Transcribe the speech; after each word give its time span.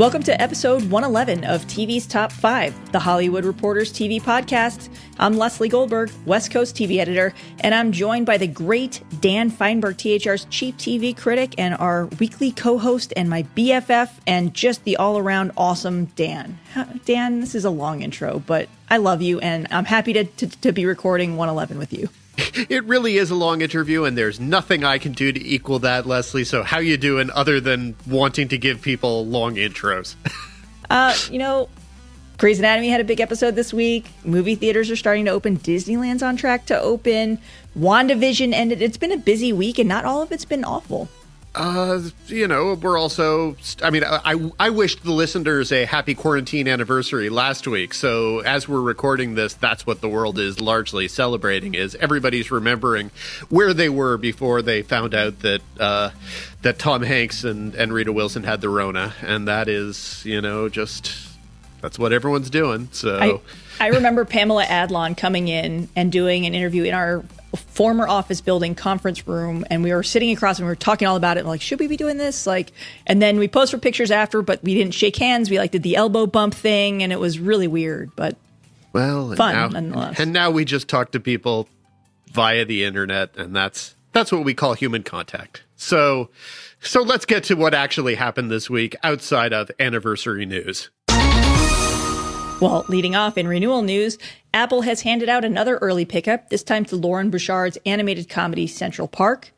Welcome 0.00 0.22
to 0.22 0.40
episode 0.40 0.90
111 0.90 1.44
of 1.44 1.66
TV's 1.66 2.06
Top 2.06 2.32
5, 2.32 2.90
the 2.90 2.98
Hollywood 2.98 3.44
Reporters 3.44 3.92
TV 3.92 4.18
podcast. 4.18 4.88
I'm 5.18 5.36
Lesley 5.36 5.68
Goldberg, 5.68 6.10
West 6.24 6.50
Coast 6.50 6.74
TV 6.74 6.96
editor, 7.00 7.34
and 7.58 7.74
I'm 7.74 7.92
joined 7.92 8.24
by 8.24 8.38
the 8.38 8.46
great 8.46 9.02
Dan 9.20 9.50
Fienberg, 9.50 9.98
THR's 9.98 10.46
chief 10.46 10.74
TV 10.78 11.14
critic, 11.14 11.54
and 11.58 11.74
our 11.74 12.06
weekly 12.18 12.50
co 12.50 12.78
host, 12.78 13.12
and 13.14 13.28
my 13.28 13.42
BFF, 13.54 14.08
and 14.26 14.54
just 14.54 14.84
the 14.84 14.96
all 14.96 15.18
around 15.18 15.52
awesome 15.58 16.06
Dan. 16.06 16.58
Dan, 17.04 17.40
this 17.40 17.54
is 17.54 17.66
a 17.66 17.70
long 17.70 18.00
intro, 18.00 18.38
but 18.46 18.70
I 18.88 18.96
love 18.96 19.20
you, 19.20 19.38
and 19.40 19.68
I'm 19.70 19.84
happy 19.84 20.14
to, 20.14 20.24
to, 20.24 20.46
to 20.46 20.72
be 20.72 20.86
recording 20.86 21.36
111 21.36 21.76
with 21.76 21.92
you. 21.92 22.08
it 22.68 22.84
really 22.84 23.16
is 23.16 23.30
a 23.30 23.34
long 23.34 23.60
interview 23.60 24.04
and 24.04 24.16
there's 24.16 24.40
nothing 24.40 24.84
i 24.84 24.98
can 24.98 25.12
do 25.12 25.32
to 25.32 25.46
equal 25.46 25.78
that 25.78 26.06
Lesley. 26.06 26.44
so 26.44 26.62
how 26.62 26.78
you 26.78 26.96
doing 26.96 27.30
other 27.32 27.60
than 27.60 27.94
wanting 28.06 28.48
to 28.48 28.58
give 28.58 28.82
people 28.82 29.26
long 29.26 29.56
intros 29.56 30.14
uh 30.90 31.14
you 31.30 31.38
know 31.38 31.68
Grey's 32.38 32.58
Anatomy 32.58 32.88
had 32.88 33.02
a 33.02 33.04
big 33.04 33.20
episode 33.20 33.54
this 33.54 33.70
week. 33.70 34.06
Movie 34.24 34.54
theaters 34.54 34.90
are 34.90 34.96
starting 34.96 35.26
to 35.26 35.30
open. 35.30 35.58
Disneyland's 35.58 36.22
on 36.22 36.38
track 36.38 36.64
to 36.66 36.80
open. 36.80 37.38
WandaVision 37.78 38.54
ended. 38.54 38.80
It's 38.80 38.96
been 38.96 39.12
a 39.12 39.18
busy 39.18 39.52
week, 39.52 39.78
and 39.78 39.86
not 39.86 40.06
all 40.06 40.22
of 40.22 40.32
it's 40.32 40.46
been 40.46 40.64
awful. 40.64 41.10
Uh, 41.52 42.00
you 42.28 42.46
know, 42.46 42.74
we're 42.74 42.96
also. 42.96 43.56
I 43.82 43.90
mean, 43.90 44.04
I 44.04 44.50
I 44.60 44.70
wished 44.70 45.02
the 45.02 45.10
listeners 45.10 45.72
a 45.72 45.84
happy 45.84 46.14
quarantine 46.14 46.68
anniversary 46.68 47.28
last 47.28 47.66
week. 47.66 47.92
So 47.92 48.38
as 48.40 48.68
we're 48.68 48.80
recording 48.80 49.34
this, 49.34 49.54
that's 49.54 49.84
what 49.84 50.00
the 50.00 50.08
world 50.08 50.38
is 50.38 50.60
largely 50.60 51.08
celebrating. 51.08 51.74
Is 51.74 51.96
everybody's 51.96 52.52
remembering 52.52 53.10
where 53.48 53.74
they 53.74 53.88
were 53.88 54.16
before 54.16 54.62
they 54.62 54.82
found 54.82 55.12
out 55.12 55.40
that 55.40 55.60
uh, 55.80 56.10
that 56.62 56.78
Tom 56.78 57.02
Hanks 57.02 57.42
and 57.42 57.74
and 57.74 57.92
Rita 57.92 58.12
Wilson 58.12 58.44
had 58.44 58.60
the 58.60 58.68
Rona, 58.68 59.12
and 59.20 59.48
that 59.48 59.68
is, 59.68 60.22
you 60.24 60.40
know, 60.40 60.68
just 60.68 61.12
that's 61.80 61.98
what 61.98 62.12
everyone's 62.12 62.50
doing. 62.50 62.88
So. 62.92 63.18
I- 63.18 63.40
I 63.82 63.86
remember 63.86 64.26
Pamela 64.26 64.66
Adlon 64.66 65.16
coming 65.16 65.48
in 65.48 65.88
and 65.96 66.12
doing 66.12 66.44
an 66.44 66.54
interview 66.54 66.82
in 66.84 66.92
our 66.92 67.24
former 67.56 68.06
office 68.06 68.40
building 68.40 68.74
conference 68.74 69.26
room 69.26 69.64
and 69.70 69.82
we 69.82 69.92
were 69.92 70.02
sitting 70.02 70.30
across 70.30 70.58
and 70.58 70.66
we 70.66 70.70
were 70.70 70.76
talking 70.76 71.08
all 71.08 71.16
about 71.16 71.36
it 71.36 71.44
like 71.44 71.60
should 71.60 71.80
we 71.80 71.88
be 71.88 71.96
doing 71.96 72.16
this? 72.16 72.46
Like 72.46 72.72
and 73.06 73.20
then 73.20 73.38
we 73.38 73.48
posed 73.48 73.70
for 73.72 73.78
pictures 73.78 74.10
after 74.10 74.42
but 74.42 74.62
we 74.62 74.74
didn't 74.74 74.94
shake 74.94 75.16
hands. 75.16 75.50
We 75.50 75.58
like 75.58 75.72
did 75.72 75.82
the 75.82 75.96
elbow 75.96 76.26
bump 76.26 76.54
thing 76.54 77.02
and 77.02 77.12
it 77.12 77.18
was 77.18 77.38
really 77.38 77.66
weird 77.66 78.10
but 78.14 78.36
well 78.92 79.34
fun 79.34 79.54
now, 79.54 79.68
nonetheless. 79.68 80.20
and 80.20 80.32
now 80.32 80.50
we 80.50 80.64
just 80.64 80.88
talk 80.88 81.12
to 81.12 81.20
people 81.20 81.68
via 82.32 82.64
the 82.64 82.84
internet 82.84 83.36
and 83.36 83.54
that's 83.54 83.94
that's 84.12 84.32
what 84.32 84.44
we 84.44 84.54
call 84.54 84.74
human 84.74 85.02
contact. 85.02 85.62
So 85.76 86.30
so 86.82 87.02
let's 87.02 87.26
get 87.26 87.44
to 87.44 87.54
what 87.54 87.74
actually 87.74 88.14
happened 88.14 88.50
this 88.50 88.70
week 88.70 88.96
outside 89.02 89.52
of 89.52 89.70
anniversary 89.78 90.46
news 90.46 90.90
well, 92.60 92.84
leading 92.88 93.16
off 93.16 93.38
in 93.38 93.48
renewal 93.48 93.82
news, 93.82 94.18
Apple 94.52 94.82
has 94.82 95.02
handed 95.02 95.28
out 95.28 95.44
another 95.44 95.76
early 95.78 96.04
pickup, 96.04 96.50
this 96.50 96.62
time 96.62 96.84
to 96.86 96.96
Loren 96.96 97.30
Bouchard's 97.30 97.78
animated 97.86 98.28
comedy 98.28 98.66
Central 98.66 99.08
Park. 99.08 99.52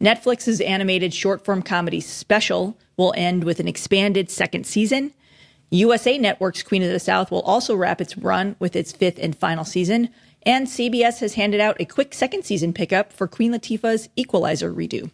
Netflix's 0.00 0.60
animated 0.60 1.12
short 1.12 1.44
form 1.44 1.62
comedy 1.62 2.00
Special 2.00 2.76
will 2.96 3.14
end 3.16 3.44
with 3.44 3.60
an 3.60 3.68
expanded 3.68 4.30
second 4.30 4.66
season. 4.66 5.12
USA 5.70 6.18
Network's 6.18 6.62
Queen 6.62 6.82
of 6.82 6.90
the 6.90 7.00
South 7.00 7.30
will 7.30 7.42
also 7.42 7.74
wrap 7.74 8.00
its 8.00 8.16
run 8.16 8.54
with 8.58 8.76
its 8.76 8.92
fifth 8.92 9.18
and 9.18 9.36
final 9.36 9.64
season. 9.64 10.10
And 10.42 10.66
CBS 10.66 11.20
has 11.20 11.34
handed 11.34 11.60
out 11.60 11.80
a 11.80 11.86
quick 11.86 12.14
second 12.14 12.44
season 12.44 12.72
pickup 12.72 13.12
for 13.12 13.26
Queen 13.26 13.52
Latifah's 13.52 14.08
Equalizer 14.14 14.72
redo. 14.72 15.10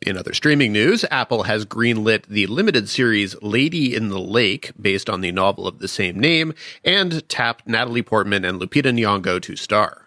In 0.00 0.16
other 0.16 0.32
streaming 0.32 0.72
news, 0.72 1.04
Apple 1.10 1.42
has 1.42 1.66
greenlit 1.66 2.26
the 2.26 2.46
limited 2.46 2.88
series 2.88 3.34
Lady 3.42 3.96
in 3.96 4.08
the 4.08 4.20
Lake, 4.20 4.70
based 4.80 5.10
on 5.10 5.20
the 5.20 5.32
novel 5.32 5.66
of 5.66 5.80
the 5.80 5.88
same 5.88 6.20
name, 6.20 6.54
and 6.84 7.28
tapped 7.28 7.66
Natalie 7.66 8.02
Portman 8.02 8.44
and 8.44 8.60
Lupita 8.60 8.92
Nyong'o 8.92 9.40
to 9.42 9.56
star. 9.56 10.06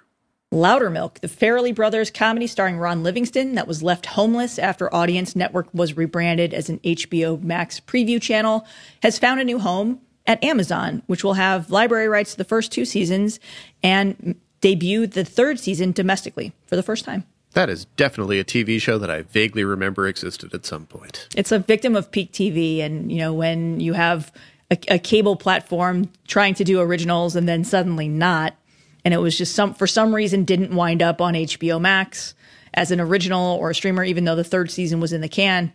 Loudermilk, 0.53 1.19
the 1.19 1.27
Farrelly 1.27 1.73
Brothers 1.73 2.09
comedy 2.09 2.47
starring 2.47 2.77
Ron 2.77 3.03
Livingston 3.03 3.55
that 3.55 3.67
was 3.67 3.83
left 3.83 4.05
homeless 4.05 4.59
after 4.59 4.93
Audience 4.93 5.35
Network 5.35 5.67
was 5.73 5.95
rebranded 5.95 6.53
as 6.53 6.69
an 6.69 6.79
HBO 6.79 7.41
Max 7.41 7.79
preview 7.79 8.21
channel, 8.21 8.65
has 9.01 9.19
found 9.19 9.39
a 9.39 9.45
new 9.45 9.59
home 9.59 10.01
at 10.25 10.43
Amazon, 10.43 11.03
which 11.07 11.23
will 11.23 11.33
have 11.33 11.71
library 11.71 12.07
rights 12.07 12.31
to 12.31 12.37
the 12.37 12.43
first 12.43 12.71
two 12.71 12.85
seasons 12.85 13.39
and 13.81 14.35
debut 14.59 15.07
the 15.07 15.25
third 15.25 15.59
season 15.59 15.91
domestically 15.91 16.53
for 16.67 16.75
the 16.75 16.83
first 16.83 17.05
time. 17.05 17.25
That 17.53 17.69
is 17.69 17.85
definitely 17.97 18.39
a 18.39 18.45
TV 18.45 18.79
show 18.81 18.97
that 18.97 19.09
I 19.09 19.23
vaguely 19.23 19.63
remember 19.63 20.07
existed 20.07 20.53
at 20.53 20.65
some 20.65 20.85
point. 20.85 21.27
It's 21.35 21.51
a 21.51 21.59
victim 21.59 21.95
of 21.95 22.11
peak 22.11 22.31
TV, 22.31 22.79
and 22.79 23.11
you 23.11 23.17
know 23.17 23.33
when 23.33 23.79
you 23.79 23.93
have 23.93 24.31
a, 24.69 24.77
a, 24.87 24.99
cable 24.99 25.35
platform 25.35 26.09
trying 26.27 26.53
to 26.55 26.63
do 26.63 26.79
originals 26.79 27.35
and 27.35 27.49
then 27.49 27.65
suddenly 27.65 28.07
not, 28.07 28.55
and 29.03 29.13
it 29.13 29.17
was 29.17 29.37
just 29.37 29.53
some 29.53 29.73
for 29.73 29.85
some 29.85 30.15
reason 30.15 30.45
didn't 30.45 30.73
wind 30.73 31.01
up 31.01 31.19
on 31.19 31.33
HBO 31.33 31.79
Max 31.81 32.35
as 32.73 32.91
an 32.91 33.01
original 33.01 33.57
or 33.57 33.71
a 33.71 33.75
streamer, 33.75 34.03
even 34.03 34.23
though 34.23 34.35
the 34.35 34.45
third 34.45 34.71
season 34.71 35.01
was 35.01 35.11
in 35.11 35.19
the 35.19 35.27
can. 35.27 35.73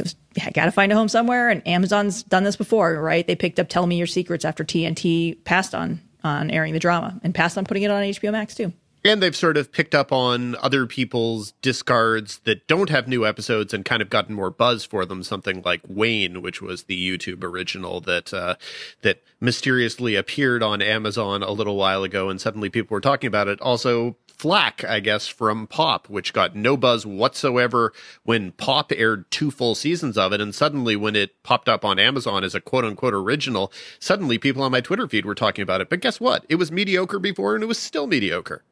It 0.00 0.02
was, 0.02 0.16
yeah, 0.34 0.50
got 0.50 0.64
to 0.64 0.72
find 0.72 0.90
a 0.90 0.96
home 0.96 1.08
somewhere, 1.08 1.48
and 1.48 1.66
Amazon's 1.66 2.24
done 2.24 2.42
this 2.42 2.56
before, 2.56 3.00
right? 3.00 3.24
They 3.24 3.36
picked 3.36 3.60
up 3.60 3.68
"Tell 3.68 3.86
Me 3.86 3.98
Your 3.98 4.08
Secrets" 4.08 4.44
after 4.44 4.64
TNT 4.64 5.44
passed 5.44 5.76
on 5.76 6.00
on 6.24 6.50
airing 6.50 6.72
the 6.72 6.80
drama 6.80 7.20
and 7.22 7.32
passed 7.32 7.56
on 7.56 7.64
putting 7.64 7.84
it 7.84 7.90
on 7.92 8.02
HBO 8.02 8.32
Max 8.32 8.56
too. 8.56 8.72
And 9.06 9.22
they've 9.22 9.36
sort 9.36 9.56
of 9.56 9.70
picked 9.70 9.94
up 9.94 10.10
on 10.10 10.56
other 10.56 10.84
people's 10.84 11.52
discards 11.62 12.40
that 12.40 12.66
don't 12.66 12.90
have 12.90 13.06
new 13.06 13.24
episodes 13.24 13.72
and 13.72 13.84
kind 13.84 14.02
of 14.02 14.10
gotten 14.10 14.34
more 14.34 14.50
buzz 14.50 14.84
for 14.84 15.06
them. 15.06 15.22
Something 15.22 15.62
like 15.64 15.82
Wayne, 15.86 16.42
which 16.42 16.60
was 16.60 16.84
the 16.84 16.98
YouTube 16.98 17.44
original 17.44 18.00
that 18.00 18.34
uh, 18.34 18.56
that 19.02 19.22
mysteriously 19.40 20.16
appeared 20.16 20.60
on 20.60 20.82
Amazon 20.82 21.44
a 21.44 21.52
little 21.52 21.76
while 21.76 22.02
ago, 22.02 22.28
and 22.28 22.40
suddenly 22.40 22.68
people 22.68 22.96
were 22.96 23.00
talking 23.00 23.28
about 23.28 23.46
it. 23.46 23.60
Also, 23.60 24.16
Flack, 24.26 24.82
I 24.82 24.98
guess, 24.98 25.28
from 25.28 25.68
Pop, 25.68 26.08
which 26.08 26.32
got 26.32 26.56
no 26.56 26.76
buzz 26.76 27.06
whatsoever 27.06 27.92
when 28.24 28.50
Pop 28.50 28.90
aired 28.90 29.30
two 29.30 29.52
full 29.52 29.76
seasons 29.76 30.18
of 30.18 30.32
it. 30.32 30.40
And 30.40 30.52
suddenly, 30.52 30.96
when 30.96 31.14
it 31.14 31.40
popped 31.44 31.68
up 31.68 31.84
on 31.84 32.00
Amazon 32.00 32.42
as 32.42 32.56
a 32.56 32.60
quote 32.60 32.84
unquote 32.84 33.14
original, 33.14 33.72
suddenly 34.00 34.36
people 34.36 34.64
on 34.64 34.72
my 34.72 34.80
Twitter 34.80 35.06
feed 35.06 35.24
were 35.24 35.36
talking 35.36 35.62
about 35.62 35.80
it. 35.80 35.88
But 35.88 36.00
guess 36.00 36.18
what? 36.18 36.44
It 36.48 36.56
was 36.56 36.72
mediocre 36.72 37.20
before 37.20 37.54
and 37.54 37.62
it 37.62 37.68
was 37.68 37.78
still 37.78 38.08
mediocre. 38.08 38.64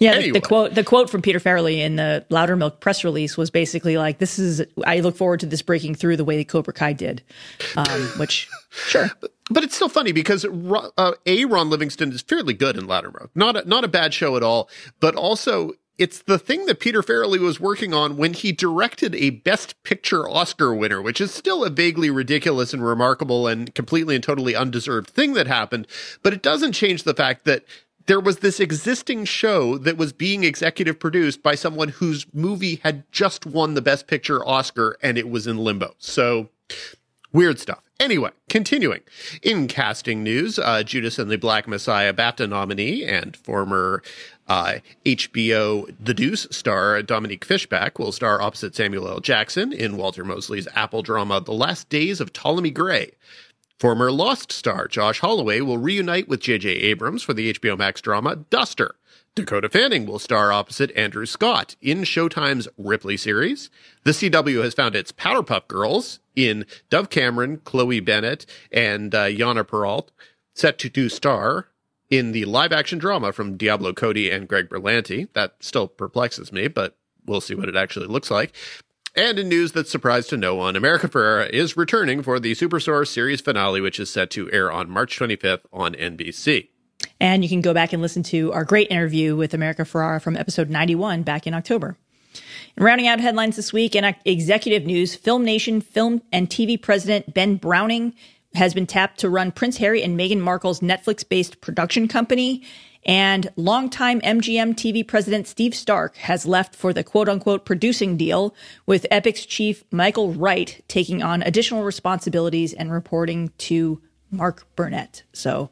Yeah, 0.00 0.12
anyway. 0.12 0.26
the, 0.26 0.32
the, 0.40 0.46
quote 0.46 0.74
the 0.74 0.84
quote 0.84 1.10
from 1.10 1.22
Peter 1.22 1.40
Farrelly 1.40 1.78
in 1.78 1.96
the 1.96 2.24
Loudermilk 2.30 2.80
press 2.80 3.04
release 3.04 3.36
was 3.36 3.50
basically 3.50 3.98
like, 3.98 4.18
"This 4.18 4.38
is 4.38 4.62
I 4.86 5.00
look 5.00 5.16
forward 5.16 5.40
to 5.40 5.46
this 5.46 5.62
breaking 5.62 5.96
through 5.96 6.16
the 6.16 6.24
way 6.24 6.36
that 6.36 6.48
Cobra 6.48 6.72
Kai 6.72 6.92
did," 6.92 7.22
um, 7.76 8.00
which 8.16 8.48
sure, 8.70 9.10
but, 9.20 9.32
but, 9.50 9.64
it's 9.64 9.74
still 9.74 9.88
funny 9.88 10.12
because 10.12 10.44
uh, 10.44 11.12
a 11.26 11.44
Ron 11.46 11.70
Livingston 11.70 12.12
is 12.12 12.22
fairly 12.22 12.54
good 12.54 12.76
in 12.76 12.86
Loudermilk, 12.86 13.30
not 13.34 13.56
a, 13.56 13.68
not 13.68 13.84
a 13.84 13.88
bad 13.88 14.14
show 14.14 14.36
at 14.36 14.42
all, 14.42 14.68
but 15.00 15.14
also. 15.14 15.72
It's 15.98 16.22
the 16.22 16.38
thing 16.38 16.66
that 16.66 16.78
Peter 16.78 17.02
Farrelly 17.02 17.40
was 17.40 17.58
working 17.58 17.92
on 17.92 18.16
when 18.16 18.32
he 18.32 18.52
directed 18.52 19.16
a 19.16 19.30
Best 19.30 19.82
Picture 19.82 20.28
Oscar 20.28 20.72
winner, 20.72 21.02
which 21.02 21.20
is 21.20 21.34
still 21.34 21.64
a 21.64 21.70
vaguely 21.70 22.08
ridiculous 22.08 22.72
and 22.72 22.86
remarkable 22.86 23.48
and 23.48 23.74
completely 23.74 24.14
and 24.14 24.22
totally 24.22 24.54
undeserved 24.54 25.10
thing 25.10 25.32
that 25.32 25.48
happened. 25.48 25.88
But 26.22 26.32
it 26.32 26.40
doesn't 26.40 26.70
change 26.70 27.02
the 27.02 27.14
fact 27.14 27.46
that 27.46 27.64
there 28.08 28.18
was 28.18 28.38
this 28.38 28.58
existing 28.58 29.26
show 29.26 29.76
that 29.76 29.98
was 29.98 30.14
being 30.14 30.42
executive 30.42 30.98
produced 30.98 31.42
by 31.42 31.54
someone 31.54 31.90
whose 31.90 32.26
movie 32.32 32.76
had 32.82 33.04
just 33.12 33.44
won 33.44 33.74
the 33.74 33.82
Best 33.82 34.06
Picture 34.06 34.44
Oscar 34.48 34.96
and 35.02 35.18
it 35.18 35.28
was 35.28 35.46
in 35.46 35.58
limbo. 35.58 35.94
So 35.98 36.48
weird 37.34 37.58
stuff. 37.58 37.82
Anyway, 38.00 38.30
continuing. 38.48 39.00
In 39.42 39.68
casting 39.68 40.22
news, 40.22 40.58
uh, 40.58 40.82
Judas 40.84 41.18
and 41.18 41.30
the 41.30 41.36
Black 41.36 41.68
Messiah 41.68 42.14
BAFTA 42.14 42.48
nominee 42.48 43.04
and 43.04 43.36
former 43.36 44.02
uh, 44.46 44.76
HBO 45.04 45.94
The 46.00 46.14
Deuce 46.14 46.46
star 46.50 47.02
Dominique 47.02 47.44
Fishback 47.44 47.98
will 47.98 48.12
star 48.12 48.40
opposite 48.40 48.74
Samuel 48.74 49.08
L. 49.08 49.20
Jackson 49.20 49.72
in 49.72 49.98
Walter 49.98 50.24
Mosley's 50.24 50.68
Apple 50.74 51.02
drama 51.02 51.42
The 51.42 51.52
Last 51.52 51.90
Days 51.90 52.20
of 52.22 52.32
Ptolemy 52.32 52.70
Grey. 52.70 53.10
Former 53.78 54.10
Lost 54.10 54.50
star 54.50 54.88
Josh 54.88 55.20
Holloway 55.20 55.60
will 55.60 55.78
reunite 55.78 56.26
with 56.26 56.40
J.J. 56.40 56.68
Abrams 56.68 57.22
for 57.22 57.32
the 57.32 57.52
HBO 57.52 57.78
Max 57.78 58.00
drama 58.00 58.34
Duster. 58.34 58.96
Dakota 59.36 59.68
Fanning 59.68 60.04
will 60.04 60.18
star 60.18 60.50
opposite 60.50 60.90
Andrew 60.96 61.24
Scott 61.24 61.76
in 61.80 61.98
Showtime's 61.98 62.66
Ripley 62.76 63.16
series. 63.16 63.70
The 64.02 64.10
CW 64.10 64.64
has 64.64 64.74
found 64.74 64.96
its 64.96 65.12
Powerpuff 65.12 65.68
Girls 65.68 66.18
in 66.34 66.66
Dove 66.90 67.08
Cameron, 67.08 67.58
Chloe 67.58 68.00
Bennet, 68.00 68.46
and 68.72 69.14
uh, 69.14 69.26
Yana 69.26 69.64
Perrault, 69.64 70.10
set 70.54 70.76
to 70.78 70.88
do 70.88 71.08
star 71.08 71.68
in 72.10 72.32
the 72.32 72.46
live 72.46 72.72
action 72.72 72.98
drama 72.98 73.32
from 73.32 73.56
Diablo 73.56 73.92
Cody 73.92 74.28
and 74.28 74.48
Greg 74.48 74.68
Berlanti. 74.68 75.28
That 75.34 75.54
still 75.60 75.86
perplexes 75.86 76.50
me, 76.50 76.66
but 76.66 76.96
we'll 77.26 77.40
see 77.40 77.54
what 77.54 77.68
it 77.68 77.76
actually 77.76 78.06
looks 78.06 78.30
like. 78.30 78.56
And 79.18 79.36
in 79.36 79.48
news 79.48 79.72
that's 79.72 79.90
surprised 79.90 80.30
to 80.30 80.36
no 80.36 80.54
one, 80.54 80.76
America 80.76 81.08
Ferrera 81.08 81.50
is 81.50 81.76
returning 81.76 82.22
for 82.22 82.38
the 82.38 82.52
Superstore 82.52 83.04
series 83.04 83.40
finale, 83.40 83.80
which 83.80 83.98
is 83.98 84.08
set 84.08 84.30
to 84.30 84.48
air 84.52 84.70
on 84.70 84.88
March 84.88 85.18
25th 85.18 85.62
on 85.72 85.94
NBC. 85.94 86.68
And 87.18 87.42
you 87.42 87.48
can 87.48 87.60
go 87.60 87.74
back 87.74 87.92
and 87.92 88.00
listen 88.00 88.22
to 88.22 88.52
our 88.52 88.64
great 88.64 88.92
interview 88.92 89.34
with 89.34 89.54
America 89.54 89.82
Ferrera 89.82 90.22
from 90.22 90.36
episode 90.36 90.70
91 90.70 91.24
back 91.24 91.48
in 91.48 91.54
October. 91.54 91.96
And 92.76 92.84
rounding 92.84 93.08
out 93.08 93.18
headlines 93.18 93.56
this 93.56 93.72
week 93.72 93.96
in 93.96 94.14
executive 94.24 94.86
news, 94.86 95.16
Film 95.16 95.44
Nation 95.44 95.80
film 95.80 96.22
and 96.30 96.48
TV 96.48 96.80
president 96.80 97.34
Ben 97.34 97.56
Browning 97.56 98.14
has 98.58 98.74
been 98.74 98.86
tapped 98.86 99.20
to 99.20 99.30
run 99.30 99.52
Prince 99.52 99.78
Harry 99.78 100.02
and 100.02 100.18
Meghan 100.18 100.40
Markle's 100.40 100.80
Netflix 100.80 101.26
based 101.26 101.60
production 101.60 102.08
company. 102.08 102.62
And 103.06 103.50
longtime 103.56 104.20
MGM 104.20 104.74
TV 104.74 105.06
president 105.06 105.46
Steve 105.46 105.74
Stark 105.74 106.16
has 106.16 106.44
left 106.44 106.74
for 106.74 106.92
the 106.92 107.04
quote 107.04 107.28
unquote 107.28 107.64
producing 107.64 108.16
deal, 108.16 108.54
with 108.84 109.06
Epix 109.10 109.46
chief 109.46 109.84
Michael 109.90 110.32
Wright 110.32 110.84
taking 110.88 111.22
on 111.22 111.42
additional 111.42 111.84
responsibilities 111.84 112.74
and 112.74 112.92
reporting 112.92 113.52
to 113.58 114.02
Mark 114.30 114.66
Burnett. 114.76 115.22
So 115.32 115.70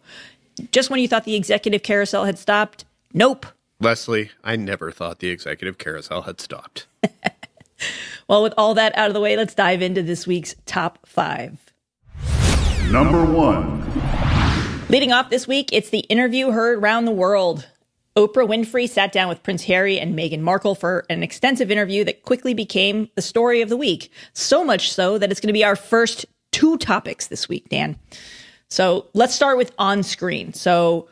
just 0.70 0.88
when 0.88 1.00
you 1.00 1.08
thought 1.08 1.24
the 1.24 1.34
executive 1.34 1.82
carousel 1.82 2.24
had 2.24 2.38
stopped, 2.38 2.84
nope. 3.12 3.46
Lesley, 3.80 4.30
I 4.42 4.56
never 4.56 4.90
thought 4.90 5.18
the 5.18 5.28
executive 5.28 5.76
carousel 5.76 6.22
had 6.22 6.40
stopped. 6.40 6.86
well, 8.28 8.42
with 8.42 8.54
all 8.56 8.72
that 8.74 8.96
out 8.96 9.08
of 9.08 9.14
the 9.14 9.20
way, 9.20 9.36
let's 9.36 9.54
dive 9.54 9.82
into 9.82 10.02
this 10.02 10.26
week's 10.26 10.54
top 10.64 11.06
five. 11.06 11.65
Number 12.90 13.24
one. 13.24 13.84
Leading 14.88 15.12
off 15.12 15.28
this 15.28 15.48
week, 15.48 15.70
it's 15.72 15.90
the 15.90 16.00
interview 16.00 16.52
heard 16.52 16.78
around 16.78 17.04
the 17.04 17.10
world. 17.10 17.66
Oprah 18.16 18.48
Winfrey 18.48 18.88
sat 18.88 19.10
down 19.10 19.28
with 19.28 19.42
Prince 19.42 19.64
Harry 19.64 19.98
and 19.98 20.16
Meghan 20.16 20.40
Markle 20.40 20.76
for 20.76 21.04
an 21.10 21.24
extensive 21.24 21.70
interview 21.70 22.04
that 22.04 22.22
quickly 22.22 22.54
became 22.54 23.10
the 23.16 23.22
story 23.22 23.60
of 23.60 23.68
the 23.68 23.76
week. 23.76 24.12
So 24.34 24.64
much 24.64 24.92
so 24.92 25.18
that 25.18 25.32
it's 25.32 25.40
going 25.40 25.48
to 25.48 25.52
be 25.52 25.64
our 25.64 25.74
first 25.74 26.26
two 26.52 26.78
topics 26.78 27.26
this 27.26 27.48
week, 27.48 27.68
Dan. 27.68 27.98
So 28.70 29.08
let's 29.14 29.34
start 29.34 29.58
with 29.58 29.72
on 29.78 30.04
screen. 30.04 30.52
So 30.52 31.08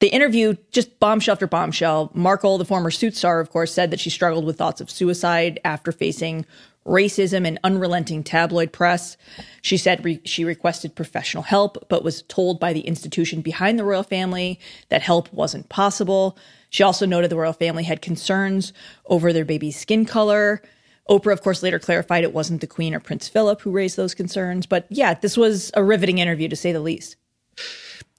the 0.00 0.08
interview, 0.08 0.54
just 0.70 1.00
bombshell 1.00 1.32
after 1.32 1.46
bombshell. 1.46 2.12
Markle, 2.14 2.58
the 2.58 2.64
former 2.64 2.90
Suits 2.90 3.18
star, 3.18 3.40
of 3.40 3.50
course, 3.50 3.72
said 3.72 3.90
that 3.90 4.00
she 4.00 4.10
struggled 4.10 4.44
with 4.44 4.56
thoughts 4.56 4.80
of 4.80 4.90
suicide 4.90 5.58
after 5.64 5.92
facing 5.92 6.46
racism 6.86 7.46
and 7.46 7.58
unrelenting 7.62 8.24
tabloid 8.24 8.72
press. 8.72 9.16
She 9.62 9.76
said 9.76 10.04
re- 10.04 10.20
she 10.24 10.44
requested 10.44 10.94
professional 10.94 11.42
help, 11.42 11.88
but 11.88 12.04
was 12.04 12.22
told 12.22 12.58
by 12.58 12.72
the 12.72 12.80
institution 12.80 13.40
behind 13.40 13.78
the 13.78 13.84
royal 13.84 14.02
family 14.02 14.58
that 14.88 15.02
help 15.02 15.32
wasn't 15.32 15.68
possible. 15.68 16.38
She 16.70 16.82
also 16.82 17.06
noted 17.06 17.30
the 17.30 17.36
royal 17.36 17.52
family 17.52 17.84
had 17.84 18.02
concerns 18.02 18.72
over 19.06 19.32
their 19.32 19.44
baby's 19.44 19.78
skin 19.78 20.04
color. 20.04 20.62
Oprah, 21.08 21.32
of 21.32 21.42
course, 21.42 21.62
later 21.62 21.78
clarified 21.78 22.24
it 22.24 22.34
wasn't 22.34 22.60
the 22.60 22.66
Queen 22.66 22.94
or 22.94 23.00
Prince 23.00 23.28
Philip 23.28 23.62
who 23.62 23.70
raised 23.70 23.96
those 23.96 24.14
concerns. 24.14 24.66
But 24.66 24.86
yeah, 24.90 25.14
this 25.14 25.36
was 25.36 25.70
a 25.74 25.82
riveting 25.82 26.18
interview 26.18 26.48
to 26.48 26.56
say 26.56 26.72
the 26.72 26.80
least. 26.80 27.16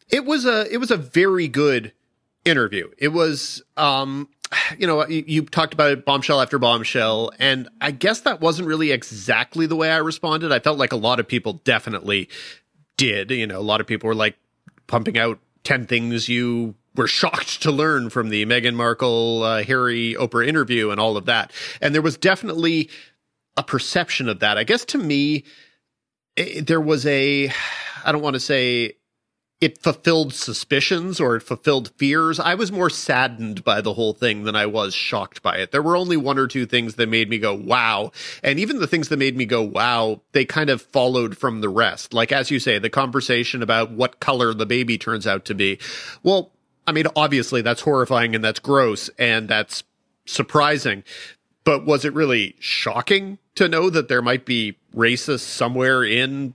It 0.10 0.26
was 0.26 0.46
a 0.46 0.72
it 0.74 0.78
was 0.78 0.92
a 0.92 0.98
very 0.98 1.48
good 1.48 1.94
interview. 2.46 2.90
It 2.98 3.10
was 3.10 3.62
um 3.78 4.30
you 4.78 4.88
know, 4.88 5.06
you, 5.08 5.24
you, 5.28 5.42
talked 5.44 5.74
about 5.74 5.92
it 5.92 6.06
bombshell 6.06 6.42
after 6.42 6.58
bombshell, 6.58 7.32
and 7.40 7.70
I 7.82 7.92
guess 7.92 8.22
that 8.22 8.42
wasn't 8.42 8.68
really 8.68 8.92
exactly 8.92 9.66
the 9.66 9.76
way 9.76 9.92
I 9.92 9.98
responded. 9.98 10.52
I 10.52 10.60
felt 10.60 10.78
like 10.78 10.92
a 10.92 10.98
lot 10.98 11.20
of 11.20 11.28
people 11.28 11.54
definitely 11.64 12.30
did. 12.98 13.32
You 13.32 13.48
know, 13.48 13.60
a 13.60 13.62
lot 13.62 13.82
of 13.82 13.88
people 13.88 14.08
were 14.08 14.16
like 14.16 14.38
pumping 14.88 15.18
out 15.18 15.40
10 15.64 15.86
things 15.86 16.30
you 16.30 16.76
were 16.96 17.08
shocked 17.08 17.62
to 17.64 17.72
learn 17.72 18.10
from 18.10 18.30
the 18.30 18.46
Meghan 18.46 18.76
Markle, 18.76 19.44
uh, 19.44 19.64
Harry, 19.64 20.16
Oprah 20.20 20.48
interview 20.48 20.90
and 20.90 21.00
all 21.00 21.18
of 21.18 21.26
that. 21.26 21.52
And 21.82 21.94
there 21.94 22.02
was 22.02 22.18
definitely 22.18 22.90
a 23.56 23.64
perception 23.64 24.28
of 24.28 24.40
that. 24.40 24.58
I 24.58 24.64
guess 24.64 24.86
to 24.86 24.98
me, 24.98 25.44
it, 26.36 26.68
there 26.68 26.82
was 26.82 27.06
a, 27.06 27.52
I 28.04 28.12
don't 28.12 28.22
want 28.22 28.36
to 28.36 28.40
say 28.40 28.96
it 29.62 29.78
fulfilled 29.78 30.34
suspicions 30.34 31.20
or 31.20 31.36
it 31.36 31.44
fulfilled 31.44 31.92
fears. 31.98 32.40
I 32.40 32.56
was 32.56 32.72
more 32.72 32.90
saddened 32.90 33.64
by 33.66 33.82
the 33.82 33.94
whole 33.94 34.14
thing 34.14 34.44
than 34.44 34.56
I 34.56 34.66
was 34.66 34.94
shocked 34.94 35.42
by 35.42 35.58
it. 35.58 35.72
There 35.72 35.82
were 35.82 35.98
only 35.98 36.16
one 36.16 36.38
or 36.38 36.48
two 36.48 36.66
things 36.66 36.96
that 36.96 37.10
made 37.10 37.30
me 37.30 37.40
go, 37.40 37.54
wow. 37.54 38.12
And 38.42 38.58
even 38.58 38.80
the 38.80 38.88
things 38.88 39.10
that 39.10 39.18
made 39.18 39.36
me 39.36 39.46
go, 39.46 39.62
wow, 39.62 40.22
they 40.32 40.46
kind 40.46 40.70
of 40.70 40.82
followed 40.82 41.38
from 41.38 41.60
the 41.60 41.68
rest. 41.68 42.14
Like, 42.14 42.32
as 42.32 42.50
you 42.50 42.60
say, 42.60 42.80
the 42.80 42.90
conversation 42.90 43.62
about 43.62 43.92
what 43.92 44.22
color 44.22 44.54
the 44.54 44.66
baby 44.66 44.98
turns 44.98 45.28
out 45.28 45.44
to 45.46 45.54
be. 45.54 45.78
Well, 46.24 46.54
I 46.88 46.94
mean, 46.94 47.06
obviously 47.16 47.62
that's 47.62 47.82
horrifying 47.82 48.36
and 48.36 48.44
that's 48.44 48.60
gross 48.60 49.10
and 49.20 49.50
that's 49.50 49.84
surprising. 50.26 51.04
But 51.66 51.86
was 51.86 52.06
it 52.06 52.14
really 52.14 52.56
shocking 52.60 53.40
to 53.56 53.68
know 53.68 53.90
that 53.90 54.08
there 54.08 54.22
might 54.22 54.46
be 54.46 54.78
racists 54.96 55.42
somewhere 55.42 56.04
in 56.04 56.54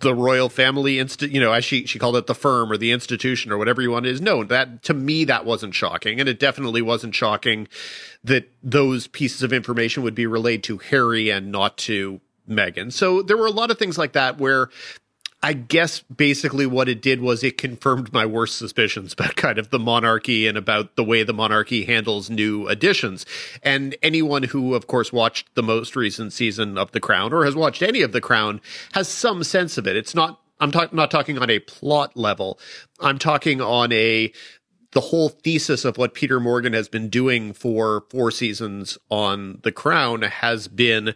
the 0.00 0.14
royal 0.14 0.48
family 0.48 0.98
inst 0.98 1.22
you 1.22 1.40
know 1.40 1.52
as 1.52 1.64
she 1.64 1.86
she 1.86 1.98
called 1.98 2.16
it 2.16 2.26
the 2.26 2.34
firm 2.34 2.72
or 2.72 2.76
the 2.76 2.90
institution 2.90 3.52
or 3.52 3.58
whatever 3.58 3.80
you 3.82 3.90
want 3.90 4.06
it 4.06 4.10
is 4.10 4.20
no 4.20 4.42
that 4.44 4.82
to 4.82 4.94
me 4.94 5.24
that 5.24 5.44
wasn't 5.44 5.74
shocking. 5.74 6.20
And 6.20 6.28
it 6.28 6.38
definitely 6.38 6.82
wasn't 6.82 7.14
shocking 7.14 7.68
that 8.24 8.50
those 8.62 9.06
pieces 9.06 9.42
of 9.42 9.52
information 9.52 10.02
would 10.02 10.14
be 10.14 10.26
relayed 10.26 10.62
to 10.64 10.78
harry 10.78 11.30
and 11.30 11.50
not 11.50 11.76
to 11.78 12.20
meghan. 12.48 12.92
So 12.92 13.22
there 13.22 13.36
were 13.36 13.46
a 13.46 13.52
lot 13.52 13.70
of 13.70 13.78
things 13.78 13.96
like 13.96 14.12
that 14.12 14.38
where 14.38 14.70
I 15.42 15.54
guess 15.54 16.00
basically 16.00 16.66
what 16.66 16.88
it 16.88 17.00
did 17.00 17.20
was 17.20 17.42
it 17.42 17.56
confirmed 17.56 18.12
my 18.12 18.26
worst 18.26 18.58
suspicions 18.58 19.14
about 19.14 19.36
kind 19.36 19.58
of 19.58 19.70
the 19.70 19.78
monarchy 19.78 20.46
and 20.46 20.58
about 20.58 20.96
the 20.96 21.04
way 21.04 21.22
the 21.22 21.32
monarchy 21.32 21.84
handles 21.84 22.28
new 22.28 22.68
additions. 22.68 23.24
And 23.62 23.96
anyone 24.02 24.42
who, 24.42 24.74
of 24.74 24.86
course, 24.86 25.12
watched 25.12 25.54
the 25.54 25.62
most 25.62 25.96
recent 25.96 26.34
season 26.34 26.76
of 26.76 26.92
The 26.92 27.00
Crown 27.00 27.32
or 27.32 27.44
has 27.44 27.54
watched 27.54 27.82
any 27.82 28.02
of 28.02 28.12
The 28.12 28.20
Crown 28.20 28.60
has 28.92 29.08
some 29.08 29.42
sense 29.42 29.78
of 29.78 29.86
it. 29.86 29.96
It's 29.96 30.14
not, 30.14 30.40
I'm 30.60 30.70
talk, 30.70 30.92
not 30.92 31.10
talking 31.10 31.38
on 31.38 31.48
a 31.48 31.58
plot 31.60 32.16
level. 32.18 32.58
I'm 33.00 33.18
talking 33.18 33.62
on 33.62 33.92
a, 33.92 34.30
the 34.92 35.00
whole 35.00 35.30
thesis 35.30 35.86
of 35.86 35.96
what 35.96 36.12
Peter 36.12 36.38
Morgan 36.38 36.74
has 36.74 36.88
been 36.88 37.08
doing 37.08 37.54
for 37.54 38.04
four 38.10 38.30
seasons 38.30 38.98
on 39.08 39.60
The 39.62 39.72
Crown 39.72 40.20
has 40.20 40.68
been 40.68 41.14